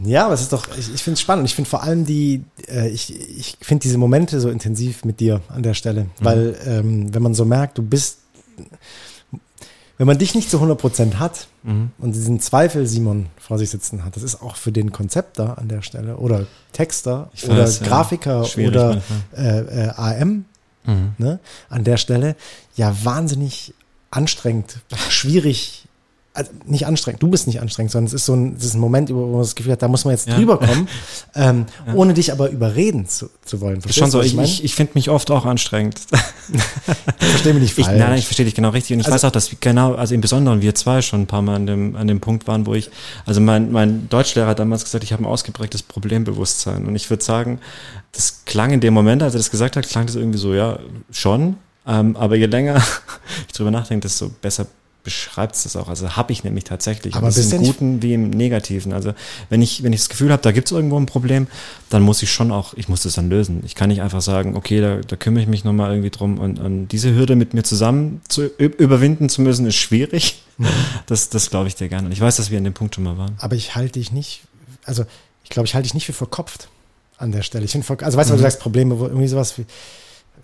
Ja, 0.00 0.26
aber 0.26 0.34
es 0.34 0.42
ist 0.42 0.52
doch, 0.52 0.68
ich, 0.78 0.94
ich 0.94 1.02
finde 1.02 1.14
es 1.14 1.20
spannend. 1.20 1.46
Ich 1.46 1.54
finde 1.54 1.68
vor 1.68 1.82
allem 1.82 2.04
die, 2.04 2.44
äh, 2.68 2.88
ich, 2.88 3.14
ich 3.36 3.56
finde 3.60 3.82
diese 3.82 3.98
Momente 3.98 4.40
so 4.40 4.48
intensiv 4.48 5.04
mit 5.04 5.20
dir 5.20 5.40
an 5.48 5.62
der 5.62 5.74
Stelle. 5.74 6.06
Weil, 6.20 6.56
ähm, 6.66 7.12
wenn 7.12 7.22
man 7.22 7.34
so 7.34 7.44
merkt, 7.44 7.78
du 7.78 7.82
bist, 7.82 8.18
wenn 9.96 10.06
man 10.06 10.18
dich 10.18 10.34
nicht 10.34 10.50
zu 10.50 10.58
100% 10.58 11.14
hat 11.14 11.48
und 11.98 12.12
diesen 12.14 12.40
Zweifel 12.40 12.86
Simon 12.86 13.26
vor 13.36 13.58
sich 13.58 13.70
sitzen 13.70 14.04
hat, 14.04 14.14
das 14.14 14.22
ist 14.22 14.40
auch 14.40 14.54
für 14.54 14.70
den 14.70 14.92
Konzepter 14.92 15.58
an 15.58 15.68
der 15.68 15.82
Stelle 15.82 16.16
oder 16.16 16.46
Texter 16.72 17.30
Ich 17.34 17.44
oder 17.48 17.64
weiß, 17.64 17.80
ja. 17.80 17.86
Grafiker 17.86 18.46
oder 18.56 19.02
äh, 19.36 19.86
äh, 19.86 19.88
AM 19.96 20.44
ne, 21.18 21.40
an 21.68 21.84
der 21.84 21.96
Stelle 21.96 22.36
ja 22.76 22.96
wahnsinnig 23.02 23.74
anstrengend, 24.10 24.78
schwierig. 25.08 25.87
Also 26.38 26.52
nicht 26.66 26.86
anstrengend, 26.86 27.20
du 27.22 27.28
bist 27.28 27.48
nicht 27.48 27.60
anstrengend, 27.60 27.90
sondern 27.90 28.06
es 28.06 28.12
ist 28.14 28.24
so 28.26 28.32
ein, 28.34 28.54
es 28.56 28.64
ist 28.64 28.74
ein 28.74 28.80
Moment, 28.80 29.12
wo 29.12 29.26
man 29.26 29.40
das 29.40 29.56
Gefühl 29.56 29.72
hat, 29.72 29.82
da 29.82 29.88
muss 29.88 30.04
man 30.04 30.12
jetzt 30.14 30.28
Ja. 30.28 30.36
drüber 30.36 30.58
kommen, 30.58 30.88
ähm, 31.34 31.66
ohne 31.94 32.14
dich 32.14 32.30
aber 32.32 32.48
überreden 32.48 33.08
zu, 33.08 33.28
zu 33.44 33.60
wollen. 33.60 33.80
Das 33.80 33.86
ist 33.90 33.96
schon 33.98 34.10
so, 34.10 34.20
ich, 34.22 34.38
ich, 34.38 34.62
ich 34.62 34.74
finde 34.76 34.92
mich 34.94 35.10
oft 35.10 35.30
auch 35.32 35.44
anstrengend. 35.44 35.96
Ich 37.20 37.26
verstehe 37.28 37.52
mich 37.52 37.62
nicht 37.62 37.78
Ich, 37.78 37.84
falsch. 37.84 37.98
nein, 37.98 38.08
nein, 38.10 38.18
ich 38.18 38.24
verstehe 38.24 38.46
dich 38.46 38.54
genau 38.54 38.70
richtig. 38.70 38.94
Und 38.94 39.00
ich 39.00 39.06
Also- 39.06 39.14
weiß 39.16 39.24
auch, 39.24 39.30
dass 39.32 39.50
wir 39.50 39.58
genau, 39.60 39.94
also 39.94 40.14
im 40.14 40.20
Besonderen 40.22 40.62
wir 40.62 40.74
zwei 40.74 41.02
schon 41.02 41.22
ein 41.22 41.26
paar 41.26 41.42
Mal 41.42 41.56
an 41.56 41.66
dem, 41.66 41.94
an 41.96 42.06
dem 42.06 42.20
Punkt 42.20 42.46
waren, 42.46 42.64
wo 42.64 42.74
ich, 42.74 42.90
also 43.26 43.40
mein, 43.40 43.70
mein 43.70 44.08
Deutschlehrer 44.08 44.46
hat 44.48 44.58
damals 44.58 44.84
gesagt, 44.84 45.04
ich 45.04 45.12
habe 45.12 45.22
ein 45.24 45.26
ausgeprägtes 45.26 45.82
Problembewusstsein. 45.82 46.86
Und 46.86 46.96
ich 46.96 47.10
würde 47.10 47.22
sagen, 47.22 47.60
das 48.12 48.44
klang 48.46 48.70
in 48.72 48.80
dem 48.80 48.94
Moment, 48.94 49.22
als 49.22 49.34
er 49.34 49.38
das 49.38 49.50
gesagt 49.50 49.76
hat, 49.76 49.86
klang 49.88 50.06
das 50.06 50.14
irgendwie 50.16 50.38
so, 50.38 50.54
ja, 50.54 50.78
schon. 51.10 51.56
Ähm, 51.86 52.16
aber 52.16 52.36
je 52.36 52.46
länger 52.46 52.76
ich 53.48 53.52
drüber 53.52 53.70
nachdenke, 53.70 54.02
desto 54.08 54.28
besser 54.30 54.66
beschreibt 55.04 55.54
es 55.54 55.62
das 55.62 55.76
auch. 55.76 55.88
Also 55.88 56.16
habe 56.16 56.32
ich 56.32 56.44
nämlich 56.44 56.64
tatsächlich. 56.64 57.14
Aber 57.14 57.26
das 57.28 57.36
bist 57.36 57.52
im 57.52 57.62
Guten 57.62 58.02
wie 58.02 58.12
im 58.14 58.30
Negativen. 58.30 58.92
Also 58.92 59.14
wenn 59.48 59.62
ich, 59.62 59.82
wenn 59.82 59.92
ich 59.92 60.00
das 60.00 60.08
Gefühl 60.08 60.30
habe, 60.32 60.42
da 60.42 60.52
gibt 60.52 60.68
es 60.68 60.72
irgendwo 60.72 60.98
ein 60.98 61.06
Problem, 61.06 61.46
dann 61.88 62.02
muss 62.02 62.22
ich 62.22 62.30
schon 62.30 62.50
auch, 62.52 62.74
ich 62.74 62.88
muss 62.88 63.02
das 63.04 63.14
dann 63.14 63.30
lösen. 63.30 63.62
Ich 63.64 63.74
kann 63.74 63.88
nicht 63.88 64.02
einfach 64.02 64.20
sagen, 64.20 64.54
okay, 64.56 64.80
da, 64.80 64.96
da 64.96 65.16
kümmere 65.16 65.42
ich 65.42 65.48
mich 65.48 65.64
nochmal 65.64 65.92
irgendwie 65.92 66.10
drum 66.10 66.38
und, 66.38 66.58
und 66.58 66.88
diese 66.88 67.14
Hürde 67.14 67.36
mit 67.36 67.54
mir 67.54 67.62
zusammen 67.62 68.20
zu 68.28 68.46
überwinden 68.58 69.28
zu 69.28 69.40
müssen, 69.42 69.64
ist 69.66 69.76
schwierig. 69.76 70.42
Das, 71.06 71.28
das 71.30 71.48
glaube 71.50 71.68
ich 71.68 71.76
dir 71.76 71.88
gerne. 71.88 72.06
Und 72.06 72.12
ich 72.12 72.20
weiß, 72.20 72.36
dass 72.36 72.50
wir 72.50 72.58
an 72.58 72.64
dem 72.64 72.74
Punkt 72.74 72.94
schon 72.94 73.04
mal 73.04 73.16
waren. 73.16 73.36
aber 73.38 73.54
ich 73.56 73.76
halte 73.76 73.92
dich 74.00 74.12
nicht, 74.12 74.42
also 74.84 75.04
ich 75.44 75.50
glaube, 75.50 75.66
ich 75.66 75.74
halte 75.74 75.84
dich 75.84 75.94
nicht 75.94 76.04
für 76.06 76.12
verkopft 76.12 76.68
an 77.16 77.32
der 77.32 77.42
Stelle. 77.42 77.64
Ich 77.64 77.72
ver- 77.72 77.96
also 78.02 78.18
weißt 78.18 78.28
du, 78.30 78.32
weil 78.32 78.38
du 78.38 78.42
sagst 78.42 78.60
Probleme, 78.60 78.98
wo 78.98 79.06
irgendwie 79.06 79.28
sowas 79.28 79.56
wie 79.56 79.64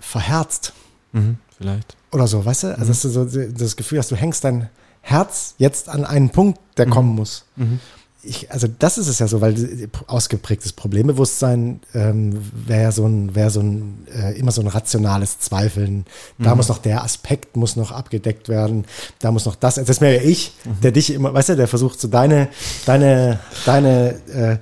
verherzt 0.00 0.72
Mhm, 1.12 1.38
vielleicht. 1.58 1.94
Oder 2.14 2.26
so, 2.26 2.44
weißt 2.44 2.62
du? 2.62 2.78
Also 2.78 2.86
dass 2.86 3.02
du 3.02 3.08
so 3.08 3.24
das 3.24 3.76
Gefühl 3.76 3.98
hast, 3.98 4.10
du 4.10 4.16
hängst 4.16 4.44
dein 4.44 4.70
Herz 5.02 5.54
jetzt 5.58 5.88
an 5.88 6.04
einen 6.04 6.30
Punkt, 6.30 6.58
der 6.78 6.86
kommen 6.86 7.14
muss. 7.14 7.44
Ich, 8.26 8.50
also 8.50 8.66
das 8.78 8.96
ist 8.96 9.08
es 9.08 9.18
ja 9.18 9.28
so, 9.28 9.42
weil 9.42 9.90
ausgeprägtes 10.06 10.72
Problembewusstsein 10.72 11.80
ähm, 11.92 12.40
wäre 12.66 12.84
ja 12.84 12.92
so 12.92 13.04
ein, 13.04 13.34
wäre 13.34 13.50
so 13.50 13.60
ein 13.60 14.06
äh, 14.16 14.38
immer 14.38 14.50
so 14.50 14.62
ein 14.62 14.66
rationales 14.66 15.40
Zweifeln. 15.40 16.06
Da 16.38 16.54
muss 16.54 16.68
noch 16.68 16.78
der 16.78 17.04
Aspekt 17.04 17.56
muss 17.58 17.76
noch 17.76 17.92
abgedeckt 17.92 18.48
werden. 18.48 18.86
Da 19.18 19.30
muss 19.30 19.44
noch 19.44 19.56
das. 19.56 19.74
Das 19.74 20.00
wäre 20.00 20.16
ja 20.16 20.22
ich, 20.22 20.52
der 20.82 20.92
dich 20.92 21.12
immer, 21.12 21.34
weißt 21.34 21.50
du, 21.50 21.56
der 21.56 21.68
versucht 21.68 22.00
so 22.00 22.08
deine, 22.08 22.48
deine, 22.86 23.40
deine 23.66 24.14
äh, 24.32 24.56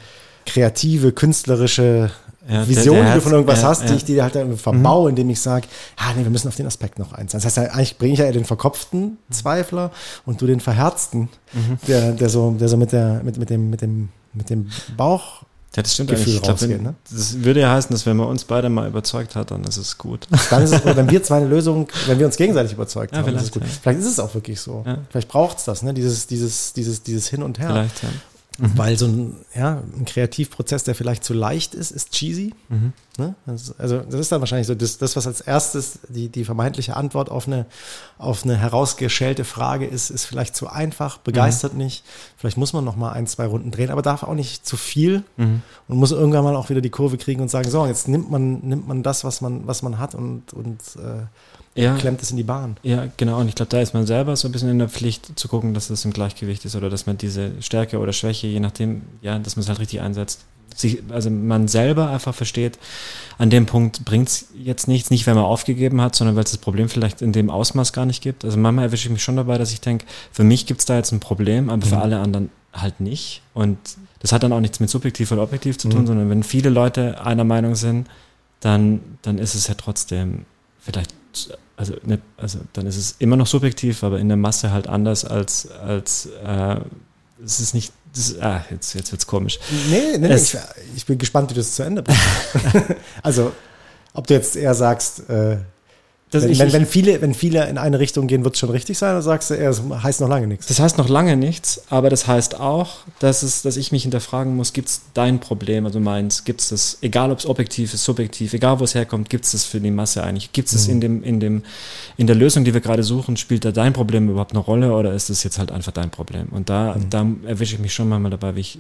kreative, 0.45 1.13
künstlerische 1.13 2.11
Ja, 2.49 2.69
Vision, 2.69 2.97
der 2.97 3.07
die 3.07 3.15
du 3.15 3.21
von 3.21 3.33
irgendwas 3.33 3.63
ja, 3.63 3.69
hast, 3.69 3.83
die 3.85 3.89
ja. 3.89 3.95
ich 3.95 4.05
dir 4.05 4.23
halt 4.25 4.35
dann 4.35 4.57
verbaue, 4.57 5.11
indem 5.11 5.31
ich 5.31 5.41
sage, 5.41 5.69
ah 5.97 6.13
nee, 6.17 6.25
wir 6.25 6.31
müssen 6.31 6.49
auf 6.49 6.57
den 6.57 6.67
Aspekt 6.67 6.99
noch 6.99 7.13
eins. 7.13 7.33
Das 7.33 7.45
heißt, 7.45 7.59
eigentlich 7.59 7.99
bringe 7.99 8.15
ich 8.15 8.19
ja 8.19 8.31
den 8.33 8.45
verkopften 8.45 9.19
Zweifler 9.31 9.93
und 10.27 10.41
du 10.41 10.47
den 10.47 10.59
verherzten, 10.61 11.29
der, 11.87 12.13
der 12.13 12.29
so, 12.29 12.51
der 12.53 12.69
so 12.69 12.77
mit 12.77 12.93
der, 12.93 13.23
mit, 13.23 13.39
mit 13.39 13.49
dem, 13.49 13.71
mit 13.71 13.81
dem, 13.81 14.09
mit 14.33 14.51
dem 14.51 14.71
Bauch. 14.97 15.43
Ja, 15.77 15.83
das 15.83 15.95
stimmt 15.95 16.11
Gefühl 16.11 16.25
eigentlich. 16.25 16.37
Ich 16.37 16.43
glaub, 16.43 16.53
rausgeht, 16.55 16.71
wenn, 16.71 16.83
ne? 16.83 16.95
Das 17.11 17.43
würde 17.45 17.61
ja 17.61 17.73
heißen, 17.73 17.91
dass 17.93 18.05
wenn 18.05 18.17
man 18.17 18.27
uns 18.27 18.45
beide 18.45 18.69
mal 18.69 18.87
überzeugt 18.89 19.37
hat, 19.37 19.53
dann 19.53 19.65
ist 19.65 19.79
es 19.79 19.97
gut. 19.97 20.27
Dann 20.51 20.63
ist 20.63 20.73
es, 20.73 20.85
wenn 20.85 21.11
wir 21.11 21.23
zwei 21.23 21.39
eine 21.39 21.47
Lösung, 21.47 21.89
wenn 22.07 22.19
wir 22.19 22.27
uns 22.27 22.37
gegenseitig 22.37 22.73
überzeugt 22.73 23.15
Ja, 23.15 23.21
haben, 23.23 23.35
ist 23.35 23.43
es 23.43 23.53
gut. 23.53 23.63
ja. 23.63 23.69
Vielleicht 23.81 24.01
ist 24.01 24.07
es 24.07 24.21
auch 24.21 24.35
wirklich 24.35 24.61
so. 24.61 24.83
Ja. 24.85 24.99
Vielleicht 25.09 25.29
braucht 25.29 25.59
es 25.59 25.65
das, 25.65 25.83
ne? 25.83 25.95
Dieses, 25.95 26.27
dieses, 26.27 26.75
dieses, 26.75 27.03
dieses 27.03 27.29
Hin 27.29 27.43
und 27.43 27.59
Her. 27.59 27.71
Vielleicht, 27.71 28.03
ja. 28.03 28.09
Weil 28.59 28.99
so 28.99 29.07
ein, 29.07 29.37
ja, 29.55 29.83
ein 29.99 30.05
Kreativprozess, 30.05 30.85
der 30.85 30.95
vielleicht 30.95 31.25
zu 31.25 31.33
leicht 31.33 31.75
ist, 31.75 31.91
ist 31.91 32.11
cheesy. 32.13 32.55
Mhm. 32.69 32.93
Ne? 33.19 33.35
Das, 33.47 33.75
also 33.79 33.99
das 34.01 34.21
ist 34.21 34.31
dann 34.31 34.41
wahrscheinlich 34.41 34.67
so 34.67 34.75
das, 34.75 34.99
das 34.99 35.17
was 35.17 35.27
als 35.27 35.41
erstes 35.41 36.01
die, 36.09 36.29
die 36.29 36.45
vermeintliche 36.45 36.95
Antwort 36.97 37.31
auf 37.31 37.47
eine, 37.47 37.67
auf 38.19 38.45
eine 38.45 38.57
herausgeschälte 38.57 39.45
Frage 39.45 39.87
ist, 39.87 40.11
ist 40.11 40.27
vielleicht 40.27 40.55
zu 40.55 40.69
einfach, 40.69 41.17
Mhm. 41.19 41.23
begeistert 41.25 41.75
nicht. 41.75 42.05
Vielleicht 42.37 42.57
muss 42.59 42.73
man 42.73 42.85
noch 42.85 42.97
mal 42.97 43.13
ein, 43.13 43.27
zwei 43.27 43.47
Runden 43.47 43.71
drehen, 43.71 43.91
aber 43.91 44.03
darf 44.03 44.23
auch 44.23 44.35
nicht 44.35 44.67
zu 44.67 44.77
viel 44.77 45.25
Mhm. 45.39 45.63
und 45.89 45.97
muss 45.97 46.13
irgendwann 46.13 46.45
mal 46.45 46.55
auch 46.57 46.69
wieder 46.69 46.81
die 46.83 46.91
Kurve 46.91 47.17
kriegen 47.19 47.41
und 47.41 47.51
sagen, 47.51 47.71
so, 47.71 47.87
jetzt 47.87 48.07
nimmt 48.07 48.31
man, 48.31 48.61
nimmt 48.61 48.87
man 48.87 49.03
das, 49.03 49.25
was 49.25 49.41
man, 49.41 49.67
was 49.67 49.83
man 49.83 49.99
hat 49.99 50.15
und, 50.15 50.53
und 50.53 50.81
äh, 50.97 51.25
Ja, 51.75 51.97
klemmt 51.97 52.23
es 52.23 52.31
in 52.31 52.37
die 52.37 52.43
Bahn. 52.43 52.77
Ja, 52.83 53.09
genau. 53.17 53.41
Und 53.41 53.49
ich 53.49 53.55
glaube, 53.55 53.71
da 53.71 53.81
ist 53.81 53.95
man 53.95 54.07
selber 54.07 54.37
so 54.37 54.47
ein 54.47 54.53
bisschen 54.53 54.69
in 54.69 54.79
der 54.79 54.89
Pflicht 54.89 55.39
zu 55.39 55.49
gucken, 55.49 55.73
dass 55.73 55.89
das 55.89 56.05
im 56.05 56.13
Gleichgewicht 56.13 56.65
ist 56.65 56.77
oder 56.77 56.91
dass 56.91 57.07
man 57.07 57.17
diese 57.17 57.51
Stärke 57.63 57.99
oder 57.99 58.13
Schwäche, 58.13 58.47
je 58.47 58.61
nachdem, 58.61 59.03
ja, 59.23 59.39
dass 59.39 59.57
man 59.57 59.63
es 59.63 59.69
halt 59.69 59.81
richtig 59.81 60.01
einsetzt. 60.01 60.45
Sich, 60.75 61.03
also 61.11 61.29
man 61.29 61.69
selber 61.69 62.11
einfach 62.11 62.35
versteht, 62.35 62.79
an 63.37 63.51
dem 63.51 63.67
Punkt 63.67 64.07
bringt 64.07 64.29
es 64.29 64.49
jetzt 64.55 64.89
nichts, 64.89 65.11
nicht 65.11 65.27
weil 65.27 65.35
man 65.35 65.45
aufgegeben 65.45 66.01
hat, 66.01 66.15
sondern 66.15 66.35
weil 66.37 66.45
es 66.45 66.51
das 66.51 66.61
Problem 66.61 66.89
vielleicht 66.89 67.21
in 67.21 67.33
dem 67.33 67.51
Ausmaß 67.51 67.93
gar 67.93 68.07
nicht 68.07 68.23
gibt. 68.23 68.45
Also 68.45 68.59
manchmal 68.59 68.87
erwische 68.87 69.09
ich 69.09 69.13
mich 69.13 69.23
schon 69.23 69.37
dabei, 69.37 69.59
dass 69.59 69.73
ich 69.73 69.83
denke, 69.83 70.07
für 70.31 70.45
mich 70.45 70.65
gibt 70.65 70.81
es 70.81 70.87
da 70.87 70.97
jetzt 70.97 71.13
ein 71.13 71.21
Problem, 71.21 71.69
aber 71.69 71.85
für 71.85 71.99
alle 71.99 72.21
anderen 72.21 72.51
halt 72.73 73.01
nicht. 73.01 73.43
Und 73.53 73.77
das 74.21 74.33
hat 74.33 74.43
dann 74.43 74.53
auch 74.53 74.61
nichts 74.61 74.81
mit 74.81 74.89
subjektiv 74.89 75.31
oder 75.33 75.43
objektiv 75.43 75.77
zu 75.79 75.89
tun, 75.89 76.07
sondern 76.07 76.31
wenn 76.31 76.43
viele 76.43 76.71
Leute 76.71 77.21
einer 77.23 77.45
Meinung 77.45 77.75
sind, 77.75 78.09
dann, 78.61 79.01
dann 79.23 79.39
ist 79.39 79.55
es 79.55 79.67
ja 79.67 79.75
trotzdem 79.75 80.47
vielleicht, 80.81 81.13
also, 81.77 81.95
ne, 82.05 82.21
also 82.37 82.61
dann 82.73 82.87
ist 82.87 82.97
es 82.97 83.17
immer 83.19 83.37
noch 83.37 83.47
subjektiv, 83.47 84.03
aber 84.05 84.19
in 84.19 84.29
der 84.29 84.37
Masse 84.37 84.71
halt 84.71 84.87
anders 84.87 85.25
als, 85.25 85.71
als 85.71 86.29
äh, 86.45 86.77
es 87.45 87.61
ist 87.61 87.75
nicht, 87.75 87.93
das 88.15 88.39
ah, 88.41 88.65
jetzt, 88.71 88.95
jetzt 88.95 89.11
wird's 89.11 89.27
komisch. 89.27 89.59
Nee, 89.91 90.19
nee, 90.19 90.29
nee 90.29 90.37
ich, 90.37 90.57
ich 90.95 91.07
bin 91.07 91.19
gespannt, 91.19 91.51
wie 91.51 91.55
du 91.55 91.61
es 91.61 91.75
zu 91.75 91.83
Ende 91.83 92.03
bringst. 92.03 92.23
also, 93.23 93.53
ob 94.15 94.27
du 94.27 94.35
jetzt 94.35 94.57
eher 94.57 94.75
sagst, 94.75 95.29
äh, 95.31 95.59
wenn, 96.33 96.51
ich, 96.51 96.59
wenn, 96.59 96.73
wenn, 96.73 96.87
viele, 96.87 97.21
wenn 97.21 97.35
viele 97.35 97.69
in 97.69 97.79
eine 97.79 97.99
Richtung 97.99 98.27
gehen, 98.27 98.45
wird 98.45 98.55
es 98.55 98.61
schon 98.61 98.71
richtig 98.71 98.99
sein, 98.99 99.13
oder 99.13 99.23
sagst 99.23 99.51
du 99.51 99.55
es 99.55 99.83
heißt 100.03 100.21
noch 100.21 100.29
lange 100.29 100.47
nichts? 100.47 100.67
das 100.67 100.81
heißt 100.81 100.99
noch 100.99 101.09
lange 101.09 101.37
nichts, 101.37 101.83
aber 101.91 102.11
das 102.11 102.27
heißt 102.27 102.59
auch, 102.59 103.01
dass, 103.19 103.43
es, 103.43 103.63
dass 103.63 103.77
ich 103.77 103.93
mich 103.93 104.03
hinterfragen 104.03 104.57
muss, 104.57 104.73
gibt 104.73 104.89
es 104.89 105.03
dein 105.15 105.41
Problem, 105.41 105.85
also 105.87 106.01
meins, 106.01 106.45
gibt 106.45 106.63
es 106.63 106.71
das, 106.71 106.99
egal 107.03 107.31
ob 107.31 107.39
es 107.39 107.47
objektiv 107.47 107.93
ist, 107.93 108.05
subjektiv, 108.05 108.55
egal 108.55 108.81
wo 108.81 108.85
es 108.85 108.95
herkommt, 108.95 109.29
gibt 109.29 109.45
es 109.45 109.53
das 109.53 109.65
für 109.65 109.81
die 109.81 109.91
Masse 109.91 110.25
eigentlich? 110.25 110.53
Gibt 110.53 110.69
es 110.69 110.75
das 110.75 110.89
in, 110.89 111.01
dem, 111.01 111.23
in, 111.23 111.41
dem, 111.41 111.63
in 112.17 112.27
der 112.27 112.37
Lösung, 112.37 112.65
die 112.65 112.73
wir 112.73 112.81
gerade 112.81 113.03
suchen, 113.03 113.37
spielt 113.37 113.65
da 113.65 113.73
dein 113.73 113.93
Problem 113.93 114.29
überhaupt 114.29 114.53
eine 114.53 114.61
Rolle 114.61 114.95
oder 114.95 115.13
ist 115.13 115.31
es 115.31 115.43
jetzt 115.45 115.59
halt 115.59 115.71
einfach 115.71 115.93
dein 115.93 116.11
Problem? 116.11 116.49
Und 116.51 116.69
da, 116.69 116.97
da 117.11 117.27
erwische 117.47 117.75
ich 117.75 117.81
mich 117.81 117.93
schon 117.93 118.09
manchmal 118.09 118.31
dabei, 118.31 118.57
wie 118.57 118.61
ich, 118.61 118.79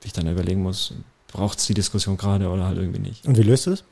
wie 0.00 0.06
ich 0.06 0.12
dann 0.12 0.26
überlegen 0.28 0.62
muss, 0.62 0.94
braucht 1.28 1.58
es 1.58 1.66
die 1.66 1.74
Diskussion 1.74 2.16
gerade 2.16 2.48
oder 2.48 2.64
halt 2.64 2.78
irgendwie 2.78 3.00
nicht. 3.00 3.26
Und 3.26 3.36
wie 3.36 3.42
löst 3.42 3.66
du 3.66 3.72
es? 3.72 3.84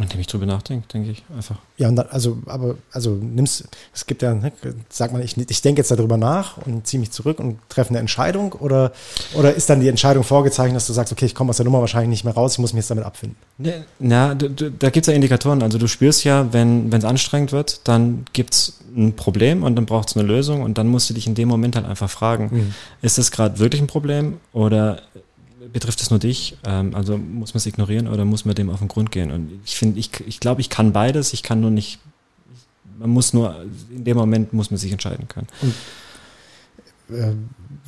Indem 0.00 0.20
ich 0.20 0.28
drüber 0.28 0.46
nachdenke, 0.46 0.86
denke 0.88 1.10
ich 1.10 1.24
einfach. 1.34 1.56
Ja, 1.76 1.88
und 1.88 1.96
dann, 1.96 2.06
also, 2.10 2.38
aber, 2.46 2.76
also 2.92 3.10
nimmst, 3.10 3.64
es 3.92 4.06
gibt 4.06 4.22
ja, 4.22 4.32
ne, 4.32 4.52
sag 4.88 5.12
mal, 5.12 5.22
ich, 5.24 5.36
ich 5.36 5.62
denke 5.62 5.80
jetzt 5.80 5.90
darüber 5.90 6.16
nach 6.16 6.56
und 6.58 6.86
ziehe 6.86 7.00
mich 7.00 7.10
zurück 7.10 7.40
und 7.40 7.58
treffe 7.68 7.90
eine 7.90 7.98
Entscheidung 7.98 8.52
oder, 8.52 8.92
oder 9.34 9.52
ist 9.54 9.68
dann 9.68 9.80
die 9.80 9.88
Entscheidung 9.88 10.22
vorgezeichnet, 10.22 10.76
dass 10.76 10.86
du 10.86 10.92
sagst, 10.92 11.12
okay, 11.12 11.24
ich 11.26 11.34
komme 11.34 11.50
aus 11.50 11.56
der 11.56 11.64
Nummer 11.64 11.80
wahrscheinlich 11.80 12.10
nicht 12.10 12.24
mehr 12.24 12.34
raus, 12.34 12.52
ich 12.52 12.58
muss 12.58 12.72
mich 12.72 12.82
jetzt 12.82 12.90
damit 12.90 13.04
abfinden? 13.04 13.36
Ne, 13.58 13.84
Na, 13.98 14.34
du, 14.34 14.48
da 14.70 14.90
gibt's 14.90 15.08
ja 15.08 15.14
Indikatoren. 15.14 15.62
Also 15.62 15.78
du 15.78 15.88
spürst 15.88 16.22
ja, 16.22 16.52
wenn 16.52 16.92
es 16.92 17.04
anstrengend 17.04 17.50
wird, 17.50 17.80
dann 17.88 18.24
gibt's 18.32 18.78
ein 18.96 19.16
Problem 19.16 19.64
und 19.64 19.76
dann 19.76 19.86
braucht's 19.86 20.16
eine 20.16 20.26
Lösung 20.26 20.62
und 20.62 20.78
dann 20.78 20.86
musst 20.86 21.10
du 21.10 21.14
dich 21.14 21.26
in 21.26 21.34
dem 21.34 21.48
Moment 21.48 21.76
halt 21.76 21.86
einfach 21.86 22.08
fragen, 22.08 22.72
ist 23.02 23.18
das 23.18 23.30
gerade 23.30 23.58
wirklich 23.58 23.80
ein 23.80 23.86
Problem 23.88 24.38
oder 24.52 25.02
betrifft 25.72 26.00
es 26.00 26.10
nur 26.10 26.18
dich? 26.18 26.56
Ähm, 26.64 26.94
also 26.94 27.18
muss 27.18 27.54
man 27.54 27.58
es 27.58 27.66
ignorieren 27.66 28.08
oder 28.08 28.24
muss 28.24 28.44
man 28.44 28.54
dem 28.54 28.70
auf 28.70 28.78
den 28.78 28.88
Grund 28.88 29.10
gehen? 29.12 29.30
Und 29.30 29.50
ich 29.64 29.76
finde, 29.76 29.98
ich, 29.98 30.10
ich 30.26 30.40
glaube, 30.40 30.60
ich 30.60 30.70
kann 30.70 30.92
beides. 30.92 31.32
Ich 31.32 31.42
kann 31.42 31.60
nur 31.60 31.70
nicht, 31.70 31.98
man 32.98 33.10
muss 33.10 33.32
nur, 33.32 33.64
in 33.90 34.04
dem 34.04 34.16
Moment 34.16 34.52
muss 34.52 34.70
man 34.70 34.78
sich 34.78 34.92
entscheiden 34.92 35.28
können. 35.28 35.48
Äh, 37.10 37.32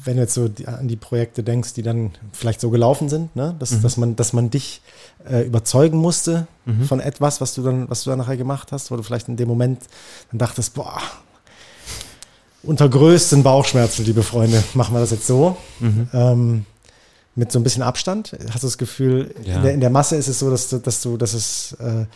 wenn 0.03 0.17
du 0.17 0.23
jetzt 0.23 0.35
so 0.35 0.49
an 0.65 0.89
die 0.89 0.97
Projekte 0.97 1.43
denkst, 1.43 1.75
die 1.75 1.83
dann 1.83 2.13
vielleicht 2.33 2.61
so 2.61 2.71
gelaufen 2.71 3.11
sind, 3.11 3.37
ne? 3.37 3.55
dass, 3.59 3.79
dass, 3.83 3.99
man, 3.99 4.17
dass 4.17 4.33
man 4.33 4.49
dich 4.49 4.81
äh, 5.31 5.43
überzeugen 5.43 5.99
musste 5.99 6.47
von 6.87 7.01
etwas, 7.01 7.41
was 7.43 7.55
du 7.55 7.63
dann, 7.63 7.91
was 7.91 8.05
du 8.05 8.11
dann 8.11 8.19
nachher 8.19 8.39
gemacht 8.39 8.73
hast, 8.73 8.91
wo 8.91 8.97
du 8.97 9.03
vielleicht 9.03 9.29
in 9.29 9.37
dem 9.37 9.49
Moment 9.49 9.83
dann 10.31 10.39
dachtest, 10.39 10.73
boah, 10.73 11.03
unter 12.63 12.89
größten 12.89 13.43
Bauchschmerzen, 13.43 14.05
liebe 14.05 14.23
Freunde, 14.23 14.63
machen 14.75 14.95
wir 14.95 15.01
das 15.01 15.11
jetzt 15.11 15.27
so. 15.27 15.57
Ähm, 16.15 16.65
mit 17.37 17.53
so 17.53 17.59
ein 17.59 17.63
bisschen 17.63 17.83
Abstand. 17.83 18.37
Hast 18.53 18.63
du 18.63 18.67
das 18.67 18.79
Gefühl, 18.79 19.35
Ja. 19.45 19.57
in, 19.57 19.63
der, 19.63 19.75
in 19.75 19.81
der 19.81 19.91
Masse 19.91 20.17
ist 20.17 20.29
es 20.29 20.39
so, 20.39 20.51
dass 20.51 20.69
du, 20.69 20.79
dass 20.79 21.01
du, 21.03 21.17
dass 21.17 21.33
es 21.35 21.73
äh, 21.75 22.07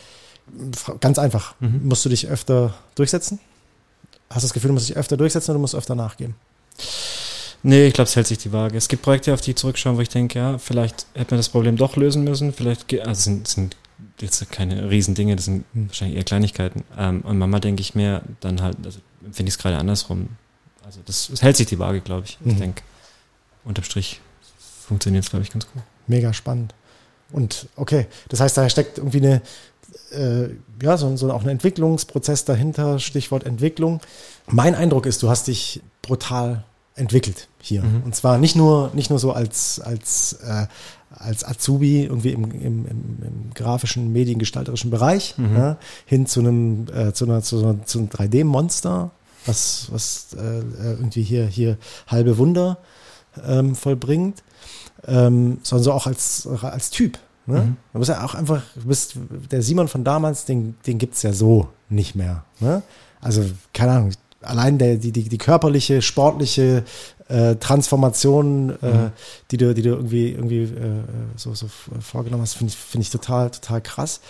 ganz 1.01 1.19
einfach, 1.19 1.55
musst 1.61 2.05
du 2.05 2.09
dich 2.09 2.29
öfter 2.29 2.75
durchsetzen? 2.95 3.39
Hast 4.31 4.43
du 4.43 4.47
das 4.49 4.53
Gefühl, 4.53 4.69
du 4.69 4.75
musst 4.75 4.89
dich 4.89 4.97
öfter 4.97 5.17
durchsetzen 5.17 5.51
oder 5.51 5.59
du 5.59 5.61
musst 5.63 5.75
öfter 5.75 5.95
nachgeben? 5.95 6.35
Nee, 7.63 7.87
ich 7.87 7.95
glaube, 7.95 8.09
es 8.09 8.17
hält 8.17 8.27
sich 8.27 8.39
die 8.39 8.53
Waage. 8.53 8.77
Es 8.77 8.89
gibt 8.89 9.03
Projekte, 9.03 9.33
auf 9.33 9.41
die 9.41 9.53
ich 9.53 9.57
zurückschauen, 9.57 9.97
wo 9.97 10.01
ich 10.01 10.09
denke, 10.11 10.39
ja, 10.39 10.59
vielleicht 10.59 11.07
hätte 11.15 11.35
man 11.35 11.39
das 11.39 11.49
Problem 11.49 11.77
doch 11.77 11.97
lösen 11.97 12.23
müssen. 12.25 12.53
Vielleicht, 12.53 12.93
also 13.01 13.23
sind, 13.23 13.49
sind 13.49 13.77
jetzt 14.21 14.51
keine 14.51 14.91
Riesendinge, 14.91 15.35
das 15.37 15.47
sind 15.47 15.65
wahrscheinlich 15.73 16.19
eher 16.19 16.25
Kleinigkeiten. 16.25 16.85
Ähm, 16.99 17.23
und 17.23 17.39
Mama 17.39 17.61
denke 17.61 17.81
ich 17.81 17.95
mir 17.95 18.23
dann 18.41 18.61
halt, 18.61 18.77
also 18.85 18.99
finde 19.33 19.49
ich 19.49 19.55
es 19.55 19.59
gerade 19.59 19.79
andersrum. 19.79 20.29
Also 20.85 21.01
das, 21.07 21.31
es 21.31 21.41
hält 21.41 21.57
sich 21.57 21.67
die 21.67 21.79
Waage, 21.79 22.03
glaube 22.03 22.27
ich. 22.27 22.37
Ich 22.45 22.55
Mhm. 22.55 22.61
denke, 22.61 22.83
unterm 23.65 23.85
Strich 23.85 24.21
funktioniert 24.85 25.25
es, 25.25 25.31
glaube 25.31 25.45
ich, 25.45 25.51
ganz 25.51 25.67
gut. 25.67 25.83
Mega 26.07 26.33
spannend. 26.33 26.75
Und 27.33 27.69
okay, 27.77 28.07
das 28.29 28.41
heißt, 28.41 28.57
da 28.57 28.69
steckt 28.69 28.99
irgendwie 28.99 29.19
eine, 29.19 29.43
äh, 30.13 30.51
ja, 30.83 30.97
so, 30.97 31.17
so 31.17 31.33
auch 31.33 31.43
ein 31.43 31.49
Entwicklungsprozess 31.49 32.45
dahinter, 32.45 32.99
Stichwort 32.99 33.45
Entwicklung. 33.45 34.01
Mein 34.47 34.75
Eindruck 34.75 35.07
ist, 35.07 35.23
du 35.23 35.31
hast 35.31 35.49
dich 35.49 35.83
brutal 36.03 36.65
entwickelt 36.97 37.49
hier. 37.61 37.83
Und 38.05 38.15
zwar 38.15 38.39
nicht 38.39 38.55
nur, 38.55 38.91
nicht 38.95 39.11
nur 39.11 39.19
so 39.19 39.33
als, 39.33 39.81
als, 39.81 40.35
äh, 40.45 40.67
als 41.11 41.45
Azubi 41.45 42.05
irgendwie 42.05 42.31
im, 42.31 42.45
im, 42.53 42.87
im, 42.87 43.19
im 43.23 43.51
grafischen, 43.55 44.13
mediengestalterischen 44.13 44.91
Bereich, 44.91 45.35
ja, 45.57 45.77
hin 46.07 46.27
zu 46.27 46.41
einem, 46.41 46.87
äh, 46.95 47.13
zu 47.13 47.25
einer, 47.25 47.43
zu, 47.43 47.59
einer, 47.59 47.85
zu 47.85 47.99
einem 47.99 48.09
3D-Monster, 48.09 49.11
was, 49.47 49.89
was 49.91 50.35
äh, 50.35 50.63
irgendwie 50.83 51.23
hier, 51.23 51.47
hier 51.47 51.79
halbe 52.07 52.39
Wunder 52.39 52.79
ähm, 53.45 53.75
vollbringt, 53.75 54.43
ähm, 55.07 55.59
sondern 55.63 55.85
so 55.85 55.93
auch 55.93 56.07
als, 56.07 56.49
als 56.63 56.91
Typ. 56.91 57.19
Ne? 57.47 57.77
Du 57.93 57.99
bist 57.99 58.09
ja 58.09 58.25
auch 58.25 58.35
einfach, 58.35 58.63
du 58.75 58.89
bist 58.89 59.17
der 59.51 59.63
Simon 59.63 59.89
von 59.89 60.03
damals, 60.03 60.47
den, 60.47 60.77
den 60.87 60.99
gibt's 60.99 61.23
ja 61.23 61.33
so 61.33 61.69
nicht 61.91 62.15
mehr. 62.15 62.45
Ne? 62.61 62.83
Also, 63.21 63.45
keine 63.73 63.93
Ahnung, 63.93 64.13
allein 64.41 64.79
der, 64.79 64.97
die, 64.97 65.13
die, 65.13 65.29
die 65.29 65.39
körperliche, 65.39 66.01
sportliche 66.03 66.85
äh, 67.29 67.57
Transformation, 67.57 68.71
äh, 68.83 69.11
die 69.51 69.57
du, 69.57 69.75
die 69.75 69.83
du 69.83 69.91
irgendwie, 69.91 70.33
irgendwie 70.33 70.63
äh, 70.63 71.03
so, 71.37 71.55
so 71.55 71.69
vorgenommen 72.01 72.43
hast, 72.43 72.55
finde 72.55 72.73
ich, 72.73 72.79
finde 72.79 73.03
ich 73.03 73.11
total, 73.11 73.51
total 73.51 73.81
krass. 73.81 74.21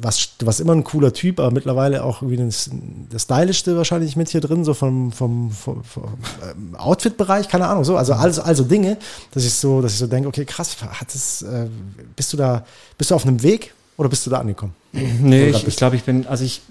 Was, 0.00 0.36
du 0.38 0.46
warst 0.46 0.60
immer 0.60 0.72
ein 0.72 0.84
cooler 0.84 1.12
Typ, 1.12 1.40
aber 1.40 1.50
mittlerweile 1.50 2.04
auch 2.04 2.22
irgendwie 2.22 2.36
das, 2.36 2.70
das 3.10 3.22
Stylischste 3.22 3.76
wahrscheinlich 3.76 4.14
mit 4.14 4.28
hier 4.28 4.40
drin, 4.40 4.64
so 4.64 4.72
vom, 4.72 5.10
vom, 5.10 5.50
vom, 5.50 5.82
vom 5.82 6.04
ähm, 6.48 6.76
Outfit-Bereich, 6.76 7.48
keine 7.48 7.66
Ahnung, 7.66 7.84
so. 7.84 7.96
Also, 7.96 8.14
also, 8.14 8.42
also 8.42 8.62
Dinge, 8.62 8.98
dass 9.32 9.44
ich 9.44 9.54
so, 9.54 9.82
dass 9.82 9.92
ich 9.92 9.98
so 9.98 10.06
denke, 10.06 10.28
okay, 10.28 10.44
krass, 10.44 10.76
hat 10.80 11.12
es, 11.14 11.42
äh, 11.42 11.66
bist 12.14 12.32
du 12.32 12.36
da, 12.36 12.64
bist 12.98 13.10
du 13.10 13.16
auf 13.16 13.26
einem 13.26 13.42
Weg 13.42 13.74
oder 13.96 14.08
bist 14.08 14.24
du 14.26 14.30
da 14.30 14.38
angekommen? 14.38 14.74
Nee, 14.92 15.48
ich, 15.48 15.66
ich 15.66 15.76
glaube, 15.76 15.96
ich 15.96 16.04
bin, 16.04 16.26
also 16.26 16.44
ich, 16.44 16.62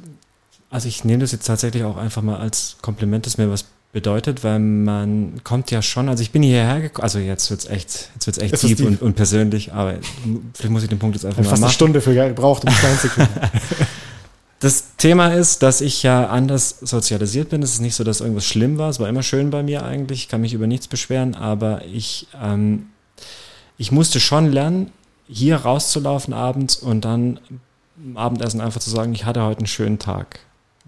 also 0.70 0.88
ich 0.88 1.04
nehme 1.04 1.20
das 1.20 1.34
jetzt 1.34 1.46
tatsächlich 1.46 1.84
auch 1.84 1.98
einfach 1.98 2.22
mal 2.22 2.38
als 2.38 2.78
Kompliment, 2.82 3.26
das 3.26 3.38
mir 3.38 3.52
was 3.52 3.66
bedeutet, 3.92 4.44
weil 4.44 4.60
man 4.60 5.42
kommt 5.44 5.72
ja 5.72 5.82
schon, 5.82 6.10
also 6.10 6.22
ich 6.22 6.32
bin 6.32 6.44
hierher 6.44 6.80
gekommen, 6.80 7.04
also 7.04 7.20
jetzt 7.20 7.50
wird's 7.50 7.66
echt, 7.66 8.10
jetzt 8.14 8.28
wird's 8.28 8.38
echt 8.38 8.52
Jetzt 8.52 8.64
deep. 8.64 8.86
Und, 8.86 9.02
und 9.02 9.16
persönlich, 9.16 9.74
aber 9.74 9.96
vielleicht 10.54 10.72
muss 10.72 10.84
ich 10.84 10.90
den 10.90 11.00
Punkt 11.00 11.16
jetzt 11.16 11.26
einfach 11.26 11.40
Ich 11.40 11.46
mal 11.46 11.50
fast 11.50 11.64
eine 11.64 11.68
machen. 11.68 11.74
Stunde 11.74 12.02
für 12.02 12.14
gebraucht, 12.14 12.64
um 12.66 12.74
da 12.82 12.88
hinzukriegen. 12.88 13.30
Das 14.62 14.98
Thema 14.98 15.30
ist, 15.34 15.64
dass 15.64 15.80
ich 15.80 16.04
ja 16.04 16.28
anders 16.28 16.80
sozialisiert 16.82 17.50
bin. 17.50 17.64
Es 17.64 17.76
ist 17.76 17.80
nicht 17.80 17.96
so, 17.96 18.04
dass 18.04 18.20
irgendwas 18.20 18.46
schlimm 18.46 18.78
war. 18.78 18.90
Es 18.90 19.00
war 19.00 19.08
immer 19.08 19.24
schön 19.24 19.52
bei 19.52 19.64
mir 19.64 19.86
eigentlich. 19.86 20.24
Ich 20.24 20.28
kann 20.28 20.42
mich 20.42 20.54
über 20.54 20.68
nichts 20.68 20.90
beschweren, 20.90 21.34
aber 21.34 21.86
ich, 21.86 22.28
ähm, 22.44 22.88
ich 23.78 23.94
musste 23.94 24.20
schon 24.20 24.52
lernen, 24.52 24.92
hier 25.30 25.56
rauszulaufen 25.56 26.34
abends 26.34 26.76
und 26.76 27.06
dann 27.06 27.40
am 28.06 28.18
Abendessen 28.18 28.60
einfach 28.60 28.82
zu 28.82 28.90
sagen, 28.90 29.14
ich 29.14 29.24
hatte 29.24 29.44
heute 29.44 29.60
einen 29.60 29.68
schönen 29.68 29.98
Tag. 29.98 30.42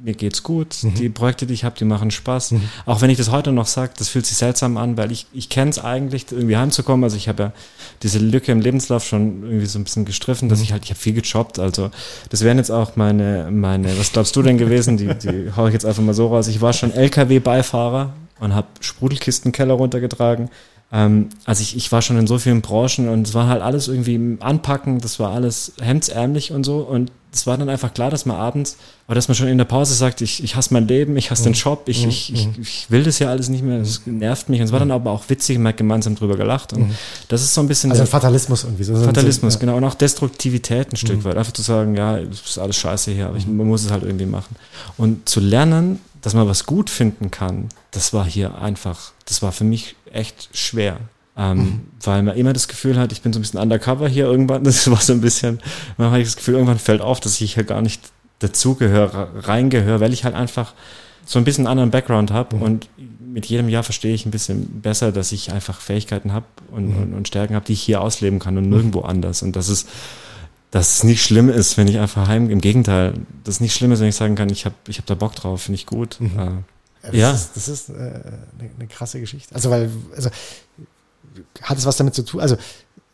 Mir 0.03 0.13
geht's 0.13 0.41
gut. 0.41 0.77
Die 0.81 1.09
Projekte, 1.09 1.45
die 1.45 1.53
ich 1.53 1.63
habe, 1.63 1.77
die 1.77 1.85
machen 1.85 2.09
Spaß. 2.09 2.55
Auch 2.87 3.01
wenn 3.01 3.11
ich 3.11 3.19
das 3.19 3.29
heute 3.29 3.51
noch 3.51 3.67
sage, 3.67 3.93
das 3.97 4.09
fühlt 4.09 4.25
sich 4.25 4.35
seltsam 4.37 4.77
an, 4.77 4.97
weil 4.97 5.11
ich, 5.11 5.27
ich 5.31 5.49
kenne 5.49 5.69
es 5.69 5.77
eigentlich, 5.77 6.25
irgendwie 6.31 6.57
heimzukommen. 6.57 7.03
Also 7.03 7.17
ich 7.17 7.27
habe 7.27 7.43
ja 7.43 7.53
diese 8.01 8.17
Lücke 8.17 8.51
im 8.51 8.61
Lebenslauf 8.61 9.05
schon 9.05 9.43
irgendwie 9.43 9.67
so 9.67 9.77
ein 9.77 9.83
bisschen 9.83 10.05
gestriffen, 10.05 10.49
dass 10.49 10.59
ich 10.59 10.71
halt, 10.71 10.83
ich 10.85 10.89
habe 10.89 10.99
viel 10.99 11.13
gejobbt. 11.13 11.59
Also 11.59 11.91
das 12.29 12.41
wären 12.43 12.57
jetzt 12.57 12.71
auch 12.71 12.95
meine, 12.95 13.49
meine, 13.51 13.95
was 13.99 14.11
glaubst 14.11 14.35
du 14.35 14.41
denn 14.41 14.57
gewesen? 14.57 14.97
Die, 14.97 15.13
die 15.13 15.51
hau 15.55 15.67
ich 15.67 15.73
jetzt 15.73 15.85
einfach 15.85 16.01
mal 16.01 16.15
so 16.15 16.27
raus. 16.27 16.47
Ich 16.47 16.61
war 16.61 16.73
schon 16.73 16.91
LKW-Beifahrer 16.91 18.13
und 18.39 18.55
habe 18.55 18.67
Sprudelkistenkeller 18.79 19.75
runtergetragen. 19.75 20.49
Ähm, 20.91 21.29
also 21.45 21.61
ich, 21.61 21.75
ich 21.75 21.91
war 21.91 22.01
schon 22.01 22.17
in 22.17 22.27
so 22.27 22.37
vielen 22.37 22.61
Branchen 22.61 23.07
und 23.07 23.27
es 23.27 23.33
war 23.33 23.47
halt 23.47 23.61
alles 23.61 23.87
irgendwie 23.87 24.15
im 24.15 24.37
Anpacken, 24.41 24.99
das 24.99 25.19
war 25.19 25.31
alles 25.31 25.73
hemdsärmlich 25.81 26.51
und 26.51 26.65
so. 26.65 26.79
Und 26.79 27.11
es 27.33 27.47
war 27.47 27.57
dann 27.57 27.69
einfach 27.69 27.93
klar, 27.93 28.09
dass 28.09 28.25
man 28.25 28.35
abends, 28.35 28.75
oder 29.07 29.15
dass 29.15 29.29
man 29.29 29.35
schon 29.35 29.47
in 29.47 29.57
der 29.57 29.65
Pause 29.65 29.93
sagt, 29.93 30.19
ich, 30.19 30.43
ich 30.43 30.57
hasse 30.57 30.73
mein 30.73 30.85
Leben, 30.87 31.15
ich 31.15 31.31
hasse 31.31 31.43
den 31.43 31.53
Job, 31.53 31.83
ich, 31.85 32.05
ich, 32.05 32.33
ich, 32.33 32.49
ich 32.59 32.91
will 32.91 33.03
das 33.03 33.19
ja 33.19 33.29
alles 33.29 33.47
nicht 33.47 33.63
mehr, 33.63 33.79
das 33.79 34.01
nervt 34.05 34.49
mich. 34.49 34.59
Und 34.59 34.65
es 34.65 34.73
war 34.73 34.79
dann 34.79 34.91
aber 34.91 35.11
auch 35.11 35.29
witzig, 35.29 35.57
man 35.57 35.69
hat 35.69 35.77
gemeinsam 35.77 36.15
drüber 36.15 36.35
gelacht. 36.35 36.73
Und 36.73 36.93
das 37.29 37.41
ist 37.41 37.53
so 37.53 37.61
ein 37.61 37.69
bisschen 37.69 37.91
Also 37.91 38.03
ein 38.03 38.07
Fatalismus 38.07 38.65
irgendwie. 38.65 38.83
So, 38.83 38.95
Fatalismus, 38.95 39.59
genau. 39.59 39.77
Und 39.77 39.85
auch 39.85 39.95
Destruktivität 39.95 40.91
ein 40.91 40.97
Stück 40.97 41.23
weit. 41.23 41.37
Einfach 41.37 41.53
zu 41.53 41.61
sagen, 41.61 41.95
ja, 41.95 42.17
es 42.17 42.41
ist 42.41 42.59
alles 42.59 42.75
scheiße 42.75 43.11
hier, 43.11 43.27
aber 43.27 43.37
ich, 43.37 43.47
man 43.47 43.65
muss 43.65 43.85
es 43.85 43.91
halt 43.91 44.03
irgendwie 44.03 44.25
machen. 44.25 44.57
Und 44.97 45.29
zu 45.29 45.39
lernen, 45.39 45.99
dass 46.21 46.33
man 46.33 46.47
was 46.47 46.65
gut 46.65 46.89
finden 46.89 47.31
kann, 47.31 47.69
das 47.91 48.13
war 48.13 48.25
hier 48.25 48.55
einfach, 48.61 49.13
das 49.25 49.41
war 49.41 49.51
für 49.51 49.63
mich 49.63 49.95
echt 50.13 50.49
schwer. 50.53 50.97
Ähm, 51.37 51.81
Weil 52.03 52.23
man 52.23 52.35
immer 52.35 52.53
das 52.53 52.67
Gefühl 52.67 52.99
hat, 52.99 53.11
ich 53.11 53.21
bin 53.21 53.31
so 53.31 53.39
ein 53.39 53.41
bisschen 53.41 53.59
undercover 53.59 54.07
hier 54.07 54.25
irgendwann. 54.25 54.63
Das 54.71 54.89
war 54.89 54.97
so 54.97 55.13
ein 55.13 55.21
bisschen, 55.21 55.59
man 55.97 56.11
hat 56.11 56.21
das 56.21 56.35
Gefühl, 56.35 56.55
irgendwann 56.55 56.79
fällt 56.79 57.01
auf, 57.01 57.19
dass 57.19 57.39
ich 57.39 57.53
hier 57.53 57.63
gar 57.63 57.81
nicht 57.81 58.01
dazugehöre, 58.39 59.29
reingehöre, 59.47 59.99
weil 59.99 60.13
ich 60.13 60.23
halt 60.23 60.35
einfach 60.35 60.73
so 61.25 61.39
ein 61.39 61.45
bisschen 61.45 61.67
einen 61.67 61.71
anderen 61.71 61.91
Background 61.91 62.31
habe 62.31 62.55
und 62.57 62.89
mit 62.97 63.45
jedem 63.45 63.69
Jahr 63.69 63.83
verstehe 63.83 64.13
ich 64.13 64.25
ein 64.25 64.31
bisschen 64.31 64.81
besser, 64.81 65.11
dass 65.11 65.31
ich 65.31 65.51
einfach 65.51 65.79
Fähigkeiten 65.79 66.33
habe 66.33 66.45
und, 66.71 66.93
und, 66.95 67.13
und 67.13 67.27
Stärken 67.27 67.55
habe, 67.55 67.65
die 67.65 67.73
ich 67.73 67.81
hier 67.81 68.01
ausleben 68.01 68.39
kann 68.39 68.57
und 68.57 68.69
nirgendwo 68.69 69.01
anders. 69.01 69.41
Und 69.41 69.55
dass 69.55 69.69
es, 69.69 69.85
dass 70.69 70.97
es 70.97 71.03
nicht 71.03 71.23
schlimm 71.23 71.49
ist, 71.49 71.77
wenn 71.77 71.87
ich 71.87 71.99
einfach 71.99 72.27
heim, 72.27 72.49
im 72.49 72.59
Gegenteil, 72.59 73.13
dass 73.43 73.55
es 73.55 73.61
nicht 73.61 73.73
schlimm 73.73 73.91
ist, 73.91 74.01
wenn 74.01 74.09
ich 74.09 74.15
sagen 74.15 74.35
kann, 74.35 74.49
ich 74.49 74.65
habe 74.65 74.75
ich 74.87 74.97
hab 74.97 75.05
da 75.05 75.15
Bock 75.15 75.35
drauf, 75.35 75.63
finde 75.63 75.75
ich 75.75 75.85
gut. 75.85 76.17
Äh, 76.19 76.49
Das 77.01 77.15
Ja. 77.15 77.31
Ist, 77.31 77.51
das 77.55 77.67
ist 77.67 77.89
äh, 77.89 77.93
eine, 77.93 78.69
eine 78.77 78.87
krasse 78.87 79.19
Geschichte. 79.19 79.53
Also, 79.55 79.69
weil, 79.69 79.89
also, 80.15 80.29
hat 81.61 81.77
es 81.77 81.85
was 81.85 81.97
damit 81.97 82.15
zu 82.15 82.23
tun? 82.23 82.41
Also, 82.41 82.57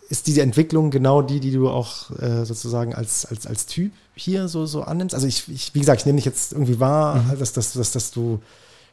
ist 0.09 0.27
diese 0.27 0.41
Entwicklung 0.41 0.89
genau 0.89 1.21
die, 1.21 1.39
die 1.39 1.51
du 1.51 1.69
auch 1.69 2.11
äh, 2.19 2.45
sozusagen 2.45 2.95
als, 2.95 3.25
als, 3.25 3.45
als 3.45 3.65
Typ 3.65 3.91
hier 4.15 4.47
so, 4.47 4.65
so 4.65 4.83
annimmst? 4.83 5.15
Also, 5.15 5.27
ich, 5.27 5.47
ich 5.49 5.73
wie 5.73 5.79
gesagt, 5.79 6.01
ich 6.01 6.05
nehme 6.05 6.17
dich 6.17 6.25
jetzt 6.25 6.53
irgendwie 6.53 6.79
wahr, 6.79 7.23
dass, 7.37 7.53
dass, 7.53 7.73
dass, 7.73 7.91
dass 7.91 8.11
du, 8.11 8.41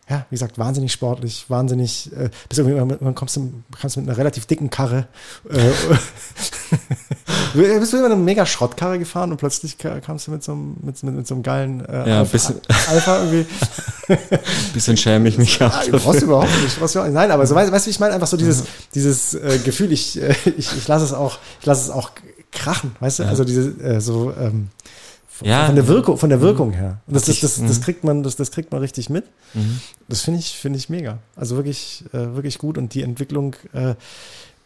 ja, 0.09 0.27
wie 0.31 0.35
gesagt, 0.35 0.59
wahnsinnig 0.59 0.93
sportlich, 0.93 1.47
wahnsinnig, 1.49 2.13
äh, 2.13 2.31
bist 2.49 2.59
irgendwie, 2.59 2.77
irgendwann 2.77 3.15
kommst 3.15 3.37
du, 3.37 3.53
kannst 3.81 3.97
mit 3.97 4.09
einer 4.09 4.19
relativ 4.19 4.47
dicken 4.47 4.71
Karre, 4.71 5.09
äh, 5.49 5.71
bist 7.55 7.93
du 7.93 7.97
immer 7.99 8.07
eine 8.07 8.17
mega 8.17 8.45
Schrottkarre 8.47 8.99
gefahren 8.99 9.31
und 9.31 9.37
plötzlich 9.39 9.79
ka- 9.79 10.01
kamst 10.01 10.27
du 10.27 10.31
mit 10.33 10.43
so 10.43 10.53
einem, 10.53 10.77
mit, 10.83 11.03
mit, 11.03 11.15
mit 11.15 11.27
so 11.27 11.35
einem 11.35 11.43
geilen 11.43 11.85
äh, 11.87 12.09
Ja, 12.09 12.19
Alpha, 12.21 12.33
bisschen- 12.33 12.61
Alpha 12.91 13.23
irgendwie. 13.25 13.47
bisschen 14.75 14.97
schäme 14.97 15.29
ich 15.29 15.39
mich 15.39 15.63
auch. 15.63 15.73
Ah, 15.73 15.83
brauchst 15.91 16.21
du 16.23 16.27
überhaupt 16.27 16.63
nicht. 16.63 16.79
Brauchst 16.79 16.95
du. 16.95 17.01
Nein, 17.11 17.31
aber 17.31 17.47
so 17.47 17.55
weißt, 17.55 17.71
weißt 17.73 17.87
du, 17.87 17.91
ich 17.91 18.01
meine 18.01 18.15
einfach 18.15 18.27
so 18.27 18.37
dieses, 18.37 18.65
dieses 18.95 19.35
äh, 19.35 19.59
Gefühl, 19.65 19.93
ich, 19.93 20.21
äh, 20.21 20.35
ich, 20.57 20.77
ich 20.77 20.89
lasse 20.89 21.05
es 21.05 21.13
auch, 21.13 21.39
ich 21.61 21.67
lasse 21.67 21.83
es 21.85 21.91
auch 21.91 22.11
krachen, 22.53 22.95
weißt 23.01 23.21
du? 23.21 23.25
Also 23.25 23.45
diese, 23.45 23.71
äh, 23.83 24.01
so, 24.01 24.33
ähm, 24.41 24.69
Von, 25.29 25.49
Ja. 25.49 25.67
von 25.67 25.75
der 25.75 25.89
Wirkung, 25.89 26.17
von 26.19 26.31
der 26.31 26.41
Wirkung 26.41 26.71
her. 26.73 26.99
Und 27.07 27.15
das, 27.17 27.25
das, 27.25 27.41
das, 27.41 27.61
das 27.61 27.79
mhm. 27.79 27.83
kriegt 27.83 28.05
man, 28.05 28.23
das, 28.23 28.37
das 28.37 28.51
kriegt 28.53 28.71
man 28.71 28.81
richtig 28.81 29.11
mit. 29.11 29.25
Mhm. 29.55 29.81
Das 30.09 30.21
finde 30.21 30.39
ich, 30.41 30.57
finde 30.57 30.79
ich 30.79 30.89
mega. 30.89 31.19
Also 31.35 31.57
wirklich, 31.57 32.05
äh, 32.13 32.35
wirklich 32.37 32.59
gut. 32.59 32.79
Und 32.79 32.95
die 32.95 33.03
Entwicklung, 33.03 33.57
äh, 33.73 33.95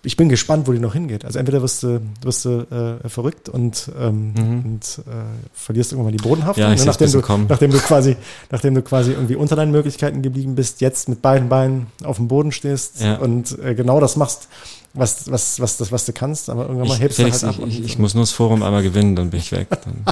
ich 0.08 0.16
bin 0.16 0.30
gespannt, 0.30 0.66
wo 0.66 0.72
die 0.72 0.78
noch 0.78 0.94
hingeht. 0.94 1.26
Also 1.26 1.38
entweder 1.38 1.60
wirst 1.60 1.82
du, 1.82 2.00
wirst 2.22 2.46
du 2.46 2.60
äh, 3.04 3.08
verrückt 3.10 3.50
und, 3.50 3.90
ähm, 4.00 4.32
Mhm. 4.32 4.64
und 4.64 4.98
äh, 5.06 5.12
verlierst 5.52 5.92
irgendwann 5.92 6.12
mal 6.12 6.16
die 6.16 6.22
Bodenhaftung, 6.26 6.64
Ja, 6.64 6.72
ich 6.72 6.80
ne, 6.80 6.86
nachdem, 6.86 7.12
du, 7.12 7.20
kommen. 7.20 7.44
nachdem 7.46 7.70
du 7.72 7.78
quasi, 7.78 8.16
nachdem 8.50 8.74
du 8.74 8.80
quasi 8.80 9.12
irgendwie 9.12 9.36
unter 9.36 9.54
deinen 9.54 9.70
Möglichkeiten 9.70 10.22
geblieben 10.22 10.54
bist, 10.54 10.80
jetzt 10.80 11.10
mit 11.10 11.20
beiden 11.20 11.50
Beinen 11.50 11.88
auf 12.04 12.16
dem 12.16 12.26
Boden 12.26 12.52
stehst 12.52 13.02
Ja. 13.02 13.16
und 13.16 13.58
äh, 13.58 13.74
genau 13.74 14.00
das 14.00 14.16
machst, 14.16 14.48
was, 14.94 15.30
was, 15.30 15.60
was, 15.60 15.76
das, 15.76 15.92
was 15.92 16.06
du 16.06 16.14
kannst, 16.14 16.48
aber 16.48 16.62
irgendwann 16.62 16.88
mal 16.88 16.94
Ich, 16.94 17.00
hebst 17.02 17.16
Felix, 17.18 17.40
du 17.40 17.46
halt 17.48 17.58
ab. 17.60 17.64
ich, 17.68 17.80
ich, 17.80 17.84
ich 17.84 17.98
muss 17.98 18.14
nur 18.14 18.22
das 18.22 18.30
Forum 18.32 18.62
einmal 18.62 18.82
gewinnen, 18.82 19.14
dann 19.14 19.28
bin 19.28 19.40
ich 19.40 19.52
weg. 19.52 19.68
Dann 19.70 20.04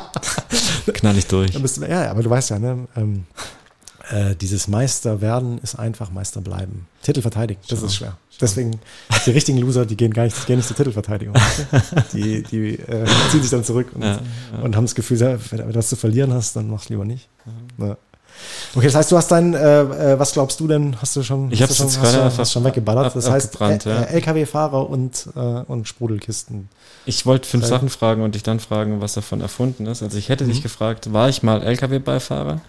knall 0.95 1.17
ich 1.17 1.27
durch. 1.27 1.53
Dann 1.53 1.63
bist 1.63 1.79
du, 1.79 1.83
ja, 1.83 2.05
ja, 2.05 2.11
aber 2.11 2.23
du 2.23 2.29
weißt 2.29 2.51
ja, 2.51 2.59
ne, 2.59 2.87
ähm, 2.97 3.25
äh, 4.11 4.35
dieses 4.37 4.69
Meister 4.69 5.21
werden 5.21 5.59
ist 5.59 5.75
einfach 5.79 6.11
Meister 6.11 6.41
bleiben. 6.41 6.87
Titel 7.03 7.23
verteidigen, 7.23 7.61
das 7.69 7.83
ist 7.83 7.95
schwer. 7.97 8.17
Deswegen, 8.41 8.79
die 9.25 9.31
richtigen 9.31 9.59
Loser, 9.59 9.87
die 9.87 9.97
gehen 9.97 10.13
gar 10.13 10.25
nicht, 10.25 10.37
die 10.43 10.47
gehen 10.47 10.57
nicht 10.57 10.67
zur 10.69 10.77
Titelverteidigung. 10.77 11.35
die 12.13 12.43
die 12.43 12.75
äh, 12.79 13.07
ziehen 13.31 13.41
sich 13.41 13.51
dann 13.51 13.65
zurück 13.65 13.89
und, 13.95 14.03
Ja, 14.03 14.21
und 14.63 14.77
haben 14.77 14.85
das 14.85 14.95
Gefühl, 14.95 15.19
ja, 15.19 15.39
wenn 15.51 15.69
du 15.69 15.75
was 15.75 15.89
zu 15.89 15.97
verlieren 15.97 16.33
hast, 16.35 16.55
dann 16.57 16.69
mach's 16.69 16.89
lieber 16.89 17.05
nicht. 17.05 17.29
Ja. 17.79 17.97
Okay, 18.75 18.85
das 18.87 18.95
heißt, 18.95 19.11
du 19.13 19.17
hast 19.17 19.29
dein, 19.31 19.55
äh, 19.55 19.81
äh, 19.81 20.19
was 20.19 20.33
glaubst 20.35 20.61
du 20.61 20.69
denn? 20.69 21.01
Hast 21.01 21.17
du 21.17 21.23
schon, 21.23 21.51
Ich 21.51 21.63
hast 21.63 21.71
du 21.71 21.75
schon, 21.77 21.87
hast 22.03 22.15
du, 22.15 22.39
hast 22.39 22.53
schon 22.53 22.65
weggeballert? 22.65 23.07
ab- 23.07 23.13
Das 23.15 23.31
heißt, 23.31 23.59
ja. 23.59 24.03
LKW-Fahrer 24.03 24.91
und, 24.91 25.29
äh, 25.35 25.39
und 25.41 25.89
Sprudelkisten. 25.89 26.69
Ich 27.07 27.25
wollte 27.25 27.49
fünf 27.49 27.65
Sachen 27.65 27.89
fragen 27.89 28.23
und 28.23 28.35
dich 28.35 28.43
dann 28.43 28.61
fragen, 28.61 29.01
was 29.01 29.15
davon 29.15 29.41
erfunden 29.41 29.87
ist. 29.87 30.03
Also 30.03 30.19
ich 30.19 30.29
hätte 30.29 30.45
Mhm. 30.45 30.49
dich 30.49 30.63
gefragt, 30.63 31.13
war 31.13 31.29
ich 31.29 31.43
mal 31.43 31.63
LKW-Beifahrer? 31.63 32.61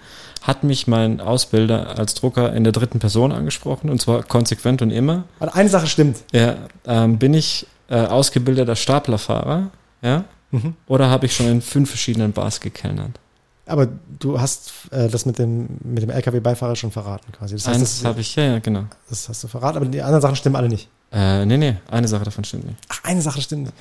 Hat 0.44 0.64
mich 0.64 0.88
mein 0.88 1.20
Ausbilder 1.20 1.98
als 1.98 2.14
Drucker 2.14 2.54
in 2.54 2.64
der 2.64 2.72
dritten 2.72 3.00
Person 3.00 3.32
angesprochen 3.32 3.90
und 3.90 4.00
zwar 4.02 4.24
konsequent 4.24 4.82
und 4.82 4.92
immer? 4.92 5.24
Aber 5.40 5.56
eine 5.56 5.68
Sache 5.70 5.88
stimmt. 5.88 6.18
Ja, 6.32 6.56
ähm, 6.86 7.18
bin 7.18 7.34
ich 7.34 7.66
äh, 7.90 7.96
ausgebildeter 8.06 8.76
Staplerfahrer? 8.76 9.72
Ja? 10.02 10.24
Mhm. 10.52 10.76
Oder 10.88 11.10
habe 11.10 11.26
ich 11.26 11.36
schon 11.36 11.48
in 11.48 11.62
fünf 11.62 11.90
verschiedenen 11.90 12.32
Bars 12.32 12.60
gekellnert? 12.60 13.20
Aber 13.66 13.88
du 14.20 14.40
hast 14.40 14.72
äh, 14.92 15.10
das 15.10 15.26
mit 15.26 15.40
dem, 15.40 15.68
mit 15.84 16.04
dem 16.04 16.10
LKW-Beifahrer 16.12 16.76
schon 16.78 16.92
verraten 16.92 17.32
quasi. 17.34 17.56
Das 17.56 17.68
heißt, 17.68 17.80
Eins 17.80 17.98
das, 17.98 18.06
habe 18.06 18.22
ich, 18.22 18.36
ja, 18.36 18.44
ja, 18.44 18.60
genau. 18.60 18.86
das 19.10 19.28
hast 19.28 19.44
du 19.44 19.48
verraten, 19.50 19.78
aber 19.78 19.86
die 19.88 20.02
anderen 20.02 20.22
Sachen 20.22 20.36
stimmen 20.38 20.56
alle 20.56 20.70
nicht. 20.70 20.88
Äh, 21.12 21.46
nee, 21.46 21.58
nee, 21.58 21.76
eine 21.90 22.08
Sache 22.08 22.24
davon 22.24 22.44
stimmt 22.46 22.66
nicht. 22.66 22.78
Ach, 22.90 23.00
eine 23.04 23.22
Sache 23.22 23.42
stimmt. 23.42 23.74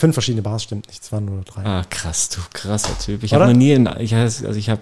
Fünf 0.00 0.14
verschiedene 0.14 0.40
Bars 0.40 0.62
stimmt 0.62 0.86
nicht, 0.86 1.02
es 1.02 1.12
waren 1.12 1.26
nur 1.26 1.42
drei. 1.42 1.62
Ah, 1.62 1.84
krass, 1.90 2.30
du 2.30 2.40
krasser 2.54 2.98
Typ. 2.98 3.22
Ich 3.22 3.34
habe 3.34 3.44
noch 3.44 3.52
nie 3.52 3.72
in, 3.72 3.86
ich, 3.98 4.14
also 4.14 4.48
ich 4.48 4.70
habe, 4.70 4.80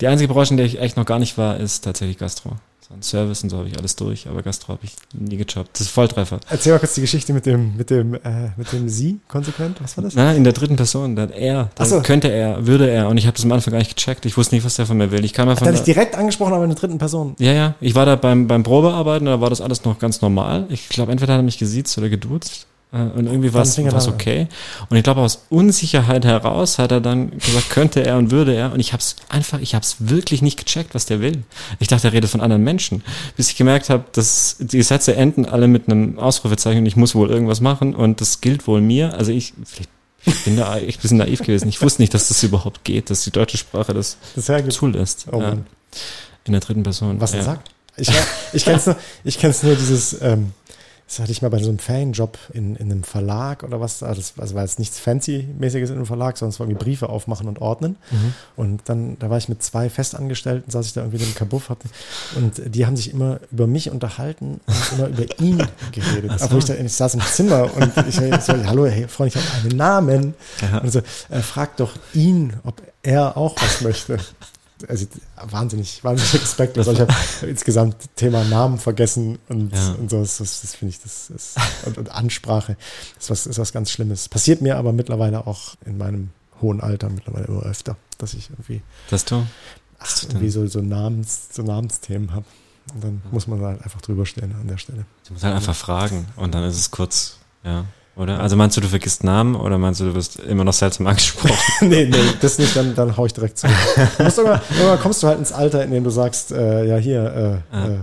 die 0.00 0.06
einzige 0.06 0.32
Branche, 0.32 0.52
in 0.52 0.56
der 0.56 0.66
ich 0.66 0.78
echt 0.78 0.96
noch 0.96 1.04
gar 1.04 1.18
nicht 1.18 1.36
war, 1.36 1.56
ist 1.56 1.82
tatsächlich 1.82 2.16
Gastro. 2.16 2.50
So 2.88 2.94
ein 2.94 3.02
Service 3.02 3.42
und 3.42 3.50
so 3.50 3.58
habe 3.58 3.66
ich 3.66 3.76
alles 3.76 3.96
durch, 3.96 4.28
aber 4.28 4.40
Gastro 4.44 4.74
habe 4.74 4.84
ich 4.84 4.92
nie 5.18 5.36
gejobbt. 5.36 5.70
Das 5.72 5.80
ist 5.80 5.88
Volltreffer. 5.88 6.38
Erzähl 6.48 6.72
mal 6.72 6.78
kurz 6.78 6.94
die 6.94 7.00
Geschichte 7.00 7.32
mit 7.32 7.44
dem, 7.44 7.76
mit 7.76 7.90
dem, 7.90 8.14
äh, 8.14 8.50
mit 8.56 8.70
dem 8.70 8.88
Sie 8.88 9.18
konsequent. 9.26 9.82
Was 9.82 9.96
war 9.96 10.04
das? 10.04 10.14
Nein, 10.14 10.36
in 10.36 10.44
der 10.44 10.52
dritten 10.52 10.76
Person, 10.76 11.16
dann 11.16 11.30
er, 11.30 11.70
dann 11.74 11.88
so. 11.88 12.00
könnte 12.00 12.28
er, 12.28 12.64
würde 12.64 12.88
er 12.88 13.08
und 13.08 13.16
ich 13.16 13.26
habe 13.26 13.34
das 13.34 13.44
am 13.44 13.50
Anfang 13.50 13.72
gar 13.72 13.78
nicht 13.80 13.96
gecheckt. 13.96 14.26
Ich 14.26 14.36
wusste 14.36 14.54
nicht, 14.54 14.64
was 14.64 14.76
der 14.76 14.86
von 14.86 14.96
mir 14.96 15.10
will. 15.10 15.24
Ich 15.24 15.32
kam 15.32 15.48
Hat 15.48 15.56
einfach 15.56 15.66
er 15.66 15.72
dich 15.72 15.82
direkt 15.82 16.14
angesprochen, 16.14 16.52
aber 16.52 16.62
in 16.62 16.70
der 16.70 16.78
dritten 16.78 16.98
Person? 16.98 17.34
Ja, 17.40 17.52
ja. 17.52 17.74
Ich 17.80 17.96
war 17.96 18.06
da 18.06 18.14
beim, 18.14 18.46
beim 18.46 18.62
Probearbeiten, 18.62 19.26
da 19.26 19.40
war 19.40 19.50
das 19.50 19.60
alles 19.60 19.82
noch 19.84 19.98
ganz 19.98 20.20
normal. 20.20 20.66
Ich 20.68 20.88
glaube, 20.88 21.10
entweder 21.10 21.32
hat 21.32 21.40
er 21.40 21.42
mich 21.42 21.58
gesiezt 21.58 21.98
oder 21.98 22.08
geduzt. 22.08 22.68
Äh, 22.92 22.98
Und 22.98 23.26
irgendwie 23.26 23.52
war 23.54 23.62
es 23.62 23.78
okay. 24.08 24.48
Und 24.88 24.96
ich 24.96 25.02
glaube, 25.02 25.22
aus 25.22 25.44
Unsicherheit 25.48 26.24
heraus 26.24 26.78
hat 26.78 26.92
er 26.92 27.00
dann 27.00 27.30
gesagt, 27.38 27.70
könnte 27.70 28.04
er 28.04 28.18
und 28.18 28.30
würde 28.30 28.54
er. 28.54 28.72
Und 28.72 28.80
ich 28.80 28.92
habe 28.92 29.00
es 29.00 29.16
einfach, 29.28 29.60
ich 29.60 29.74
habe 29.74 29.82
es 29.82 29.96
wirklich 29.98 30.42
nicht 30.42 30.58
gecheckt, 30.58 30.94
was 30.94 31.06
der 31.06 31.20
will. 31.20 31.42
Ich 31.78 31.88
dachte, 31.88 32.08
er 32.08 32.12
redet 32.12 32.30
von 32.30 32.40
anderen 32.40 32.62
Menschen. 32.62 33.02
Bis 33.36 33.48
ich 33.48 33.56
gemerkt 33.56 33.88
habe, 33.88 34.04
dass 34.12 34.56
die 34.58 34.82
Sätze 34.82 35.16
enden 35.16 35.46
alle 35.46 35.68
mit 35.68 35.88
einem 35.88 36.18
Ausrufezeichen 36.18 36.80
und 36.80 36.86
ich 36.86 36.96
muss 36.96 37.14
wohl 37.14 37.30
irgendwas 37.30 37.60
machen 37.60 37.94
und 37.94 38.20
das 38.20 38.40
gilt 38.40 38.66
wohl 38.66 38.80
mir. 38.80 39.14
Also 39.14 39.32
ich, 39.32 39.54
ich 40.24 40.44
bin 40.44 40.56
da 40.56 40.76
ich 40.76 40.82
bin 40.82 40.94
ein 40.94 41.02
bisschen 41.02 41.18
naiv 41.18 41.40
gewesen. 41.40 41.68
Ich 41.68 41.80
wusste 41.80 42.02
nicht, 42.02 42.12
dass 42.12 42.28
das 42.28 42.42
überhaupt 42.42 42.84
geht, 42.84 43.08
dass 43.08 43.24
die 43.24 43.30
deutsche 43.30 43.56
Sprache 43.56 43.94
das 43.94 44.18
Das 44.36 44.50
zulässt. 44.68 45.26
Oh 45.32 45.40
ja. 45.40 45.56
In 46.44 46.52
der 46.52 46.60
dritten 46.60 46.82
Person. 46.82 47.20
Was 47.20 47.32
er 47.32 47.38
ja. 47.38 47.44
sagt. 47.44 47.70
Ich, 47.96 48.10
ich 48.52 48.64
kenn's 48.64 48.86
nur, 48.86 48.96
ich 49.22 49.38
kenn's 49.38 49.62
nur 49.62 49.74
dieses, 49.74 50.20
ähm, 50.22 50.52
das 51.12 51.20
hatte 51.20 51.32
ich 51.32 51.42
mal 51.42 51.50
bei 51.50 51.58
so 51.58 51.68
einem 51.68 51.78
Fanjob 51.78 52.38
in, 52.54 52.74
in 52.74 52.90
einem 52.90 53.02
Verlag 53.02 53.64
oder 53.64 53.82
was. 53.82 54.02
Also 54.02 54.22
also 54.38 54.54
war 54.54 54.62
jetzt 54.62 54.78
nichts 54.78 54.98
Fancy-mäßiges 54.98 55.90
in 55.90 55.96
einem 55.96 56.06
Verlag, 56.06 56.38
sondern 56.38 56.54
es 56.54 56.58
war 56.58 56.66
irgendwie 56.66 56.82
Briefe 56.82 57.10
aufmachen 57.10 57.48
und 57.48 57.60
ordnen. 57.60 57.96
Mhm. 58.10 58.34
Und 58.56 58.80
dann, 58.86 59.18
da 59.18 59.28
war 59.28 59.36
ich 59.36 59.46
mit 59.46 59.62
zwei 59.62 59.90
Festangestellten, 59.90 60.70
saß 60.70 60.86
ich 60.86 60.94
da 60.94 61.02
irgendwie 61.02 61.22
einem 61.22 61.34
Kabuff 61.34 61.68
hatten. 61.68 61.90
Und 62.36 62.62
die 62.74 62.86
haben 62.86 62.96
sich 62.96 63.12
immer 63.12 63.40
über 63.50 63.66
mich 63.66 63.90
unterhalten 63.90 64.62
und 64.64 64.98
immer 64.98 65.08
über 65.08 65.38
ihn 65.38 65.58
geredet. 65.92 66.30
Ach 66.32 66.38
so. 66.38 66.44
Obwohl 66.46 66.60
ich, 66.60 66.64
da, 66.64 66.74
ich 66.76 66.92
saß 66.94 67.12
im 67.12 67.20
Zimmer 67.20 67.68
und 67.76 67.92
ich 68.08 68.16
so, 68.16 68.54
hallo, 68.64 68.86
hey, 68.86 69.06
Freund, 69.06 69.36
ich 69.36 69.42
habe 69.42 69.68
einen 69.68 69.76
Namen. 69.76 70.34
Ja. 70.62 70.78
Und 70.78 70.90
so, 70.90 71.00
äh, 71.28 71.40
frag 71.42 71.76
doch 71.76 71.92
ihn, 72.14 72.54
ob 72.64 72.80
er 73.02 73.36
auch 73.36 73.54
was 73.60 73.82
möchte. 73.82 74.16
Also 74.88 75.06
wahnsinnig, 75.48 76.02
wahnsinnig 76.04 76.42
respektlos. 76.42 76.88
Also 76.88 77.02
ich 77.04 77.08
habe 77.08 77.14
insgesamt 77.50 77.96
Thema 78.16 78.44
Namen 78.44 78.78
vergessen 78.78 79.38
und, 79.48 79.72
Ja. 79.74 79.92
und 79.92 80.10
so. 80.10 80.20
Das, 80.20 80.38
das, 80.38 80.62
das 80.62 80.74
finde 80.74 80.90
ich, 80.94 81.00
das 81.00 81.30
ist, 81.30 81.56
und, 81.86 81.98
und 81.98 82.10
Ansprache 82.10 82.76
ist 83.18 83.30
was, 83.30 83.46
ist 83.46 83.58
was 83.58 83.72
ganz 83.72 83.90
Schlimmes. 83.90 84.28
Passiert 84.28 84.60
mir 84.62 84.76
aber 84.76 84.92
mittlerweile 84.92 85.46
auch 85.46 85.74
in 85.84 85.98
meinem 85.98 86.30
hohen 86.60 86.80
Alter 86.80 87.08
mittlerweile 87.10 87.46
immer 87.46 87.62
öfter, 87.62 87.96
dass 88.18 88.34
ich 88.34 88.50
irgendwie, 88.50 88.82
Dass 89.10 89.24
du? 89.24 89.44
ach, 89.98 90.22
irgendwie 90.22 90.50
so, 90.50 90.66
so, 90.66 90.80
Namens, 90.80 91.48
so 91.52 91.62
Namensthemen 91.62 92.32
habe. 92.32 92.44
Und 92.94 93.04
dann 93.04 93.22
muss 93.30 93.46
man 93.46 93.60
halt 93.60 93.82
einfach 93.82 94.00
drüber 94.00 94.26
stehen 94.26 94.54
an 94.60 94.66
der 94.66 94.76
Stelle. 94.78 95.06
Du 95.26 95.32
musst 95.34 95.44
halt 95.44 95.54
einfach 95.54 95.74
fragen 95.76 96.26
und 96.36 96.52
dann 96.54 96.64
ist 96.64 96.76
es 96.78 96.90
kurz, 96.90 97.38
ja. 97.64 97.84
Oder? 98.14 98.40
Also 98.40 98.56
meinst 98.56 98.76
du, 98.76 98.82
du 98.82 98.88
vergisst 98.88 99.24
Namen 99.24 99.54
oder 99.56 99.78
meinst 99.78 100.00
du, 100.00 100.04
du 100.04 100.14
wirst 100.14 100.36
immer 100.40 100.64
noch 100.64 100.74
seltsam 100.74 101.06
angesprochen? 101.08 101.56
nee, 101.88 102.04
nee, 102.04 102.16
das 102.40 102.58
nicht, 102.58 102.76
dann, 102.76 102.94
dann 102.94 103.16
hau 103.16 103.24
ich 103.24 103.32
direkt 103.32 103.58
zu. 103.58 103.66
Irgendwann, 104.18 104.60
irgendwann 104.70 105.00
kommst 105.00 105.22
du 105.22 105.28
halt 105.28 105.38
ins 105.38 105.50
Alter, 105.52 105.82
in 105.84 105.90
dem 105.92 106.04
du 106.04 106.10
sagst, 106.10 106.52
äh, 106.52 106.84
ja 106.86 106.96
hier, 106.96 107.62
äh, 107.72 107.76
Ja. 107.76 107.86
äh, 107.86 107.98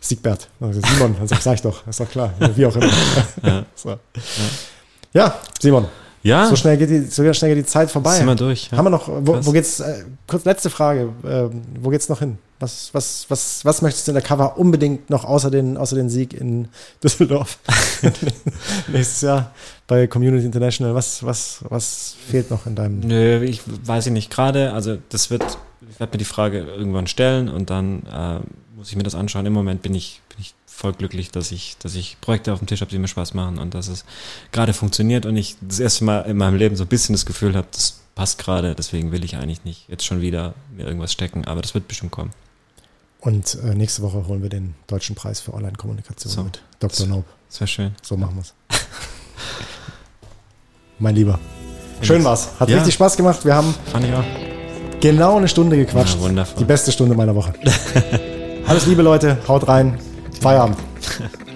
Siegbert, 0.00 0.48
also 0.60 0.80
Simon, 0.80 1.16
dann 1.18 1.26
sag, 1.26 1.54
ich 1.56 1.62
doch, 1.62 1.84
ist 1.86 1.98
doch 1.98 2.08
klar, 2.08 2.32
ja, 2.38 2.56
wie 2.56 2.66
auch 2.66 2.76
immer. 2.76 2.88
Ja. 3.42 3.64
so. 3.74 3.96
ja, 5.12 5.34
Simon, 5.60 5.86
Ja, 6.22 6.46
so 6.46 6.54
schnell 6.54 6.76
geht 6.76 6.90
die, 6.90 7.00
so 7.06 7.30
schnell 7.34 7.54
geht 7.54 7.64
die 7.64 7.68
Zeit 7.68 7.90
vorbei. 7.90 8.14
sind 8.16 8.26
wir 8.26 8.36
durch. 8.36 8.68
Ja. 8.70 8.78
Haben 8.78 8.84
wir 8.86 8.90
noch, 8.90 9.08
wo, 9.08 9.44
wo 9.44 9.50
geht's, 9.50 9.80
äh, 9.80 10.04
kurz 10.28 10.44
letzte 10.44 10.70
Frage, 10.70 11.08
ähm, 11.26 11.62
wo 11.80 11.90
geht's 11.90 12.08
noch 12.08 12.20
hin? 12.20 12.38
Was, 12.60 12.92
was, 12.92 13.26
was, 13.28 13.64
was 13.64 13.82
möchtest 13.82 14.08
du 14.08 14.10
in 14.10 14.14
der 14.14 14.22
Cover 14.22 14.58
unbedingt 14.58 15.10
noch 15.10 15.24
außer 15.24 15.50
den, 15.50 15.76
außer 15.76 15.94
den 15.94 16.10
Sieg 16.10 16.34
in 16.34 16.68
Düsseldorf 17.02 17.58
nächstes 18.88 19.20
Jahr 19.20 19.52
bei 19.86 20.06
Community 20.06 20.44
International? 20.44 20.94
Was, 20.94 21.22
was, 21.22 21.64
was 21.68 22.16
fehlt 22.28 22.50
noch 22.50 22.66
in 22.66 22.74
deinem 22.74 23.00
Nö, 23.00 23.44
ich 23.44 23.62
weiß 23.66 24.06
ich 24.06 24.12
nicht 24.12 24.30
gerade. 24.30 24.72
Also 24.72 24.98
das 25.08 25.30
wird, 25.30 25.44
ich 25.88 26.00
werde 26.00 26.12
mir 26.12 26.18
die 26.18 26.24
Frage 26.24 26.60
irgendwann 26.60 27.06
stellen 27.06 27.48
und 27.48 27.70
dann 27.70 28.02
äh, 28.06 28.40
muss 28.76 28.90
ich 28.90 28.96
mir 28.96 29.02
das 29.02 29.14
anschauen. 29.14 29.46
Im 29.46 29.52
Moment 29.52 29.82
bin 29.82 29.94
ich, 29.94 30.20
bin 30.28 30.38
ich 30.40 30.54
voll 30.66 30.92
glücklich, 30.92 31.30
dass 31.30 31.50
ich, 31.50 31.76
dass 31.78 31.94
ich 31.96 32.16
Projekte 32.20 32.52
auf 32.52 32.60
dem 32.60 32.66
Tisch 32.66 32.80
habe, 32.80 32.90
die 32.90 32.98
mir 32.98 33.08
Spaß 33.08 33.34
machen 33.34 33.58
und 33.58 33.74
dass 33.74 33.88
es 33.88 34.04
gerade 34.52 34.72
funktioniert 34.72 35.26
und 35.26 35.36
ich 35.36 35.56
das 35.60 35.80
erste 35.80 36.04
Mal 36.04 36.20
in 36.22 36.36
meinem 36.36 36.56
Leben 36.56 36.76
so 36.76 36.84
ein 36.84 36.88
bisschen 36.88 37.14
das 37.14 37.26
Gefühl 37.26 37.56
habe, 37.56 37.66
das 37.72 38.00
passt 38.14 38.38
gerade, 38.38 38.74
deswegen 38.74 39.12
will 39.12 39.24
ich 39.24 39.36
eigentlich 39.36 39.64
nicht 39.64 39.88
jetzt 39.88 40.04
schon 40.04 40.20
wieder 40.20 40.54
mir 40.76 40.86
irgendwas 40.86 41.12
stecken, 41.12 41.44
aber 41.44 41.62
das 41.62 41.74
wird 41.74 41.88
bestimmt 41.88 42.12
kommen. 42.12 42.30
Und 43.20 43.58
äh, 43.64 43.74
nächste 43.74 44.02
Woche 44.02 44.26
holen 44.28 44.42
wir 44.42 44.48
den 44.48 44.74
deutschen 44.86 45.16
Preis 45.16 45.40
für 45.40 45.52
Online-Kommunikation 45.54 46.32
So. 46.32 46.42
mit 46.44 46.62
Dr. 46.78 47.06
Nope. 47.06 47.24
Wäre 47.58 47.66
schön. 47.66 47.94
So 48.02 48.16
machen 48.16 48.36
wir's. 48.36 48.54
mein 50.98 51.14
Lieber. 51.14 51.38
Schön 52.02 52.22
war's. 52.24 52.48
Hat 52.60 52.68
Ja. 52.68 52.76
richtig 52.76 52.94
Spaß 52.94 53.16
gemacht. 53.16 53.44
Wir 53.44 53.54
haben 53.54 53.74
genau 55.00 55.36
eine 55.36 55.48
Stunde 55.48 55.76
gequatscht. 55.76 56.14
Ja, 56.16 56.20
wundervoll. 56.20 56.58
Die 56.58 56.64
beste 56.64 56.92
Stunde 56.92 57.14
meiner 57.16 57.34
Woche. 57.34 57.54
Alles 58.66 58.86
Liebe, 58.86 59.02
Leute. 59.02 59.38
Haut 59.48 59.66
rein. 59.66 59.98
Feierabend. 60.40 60.78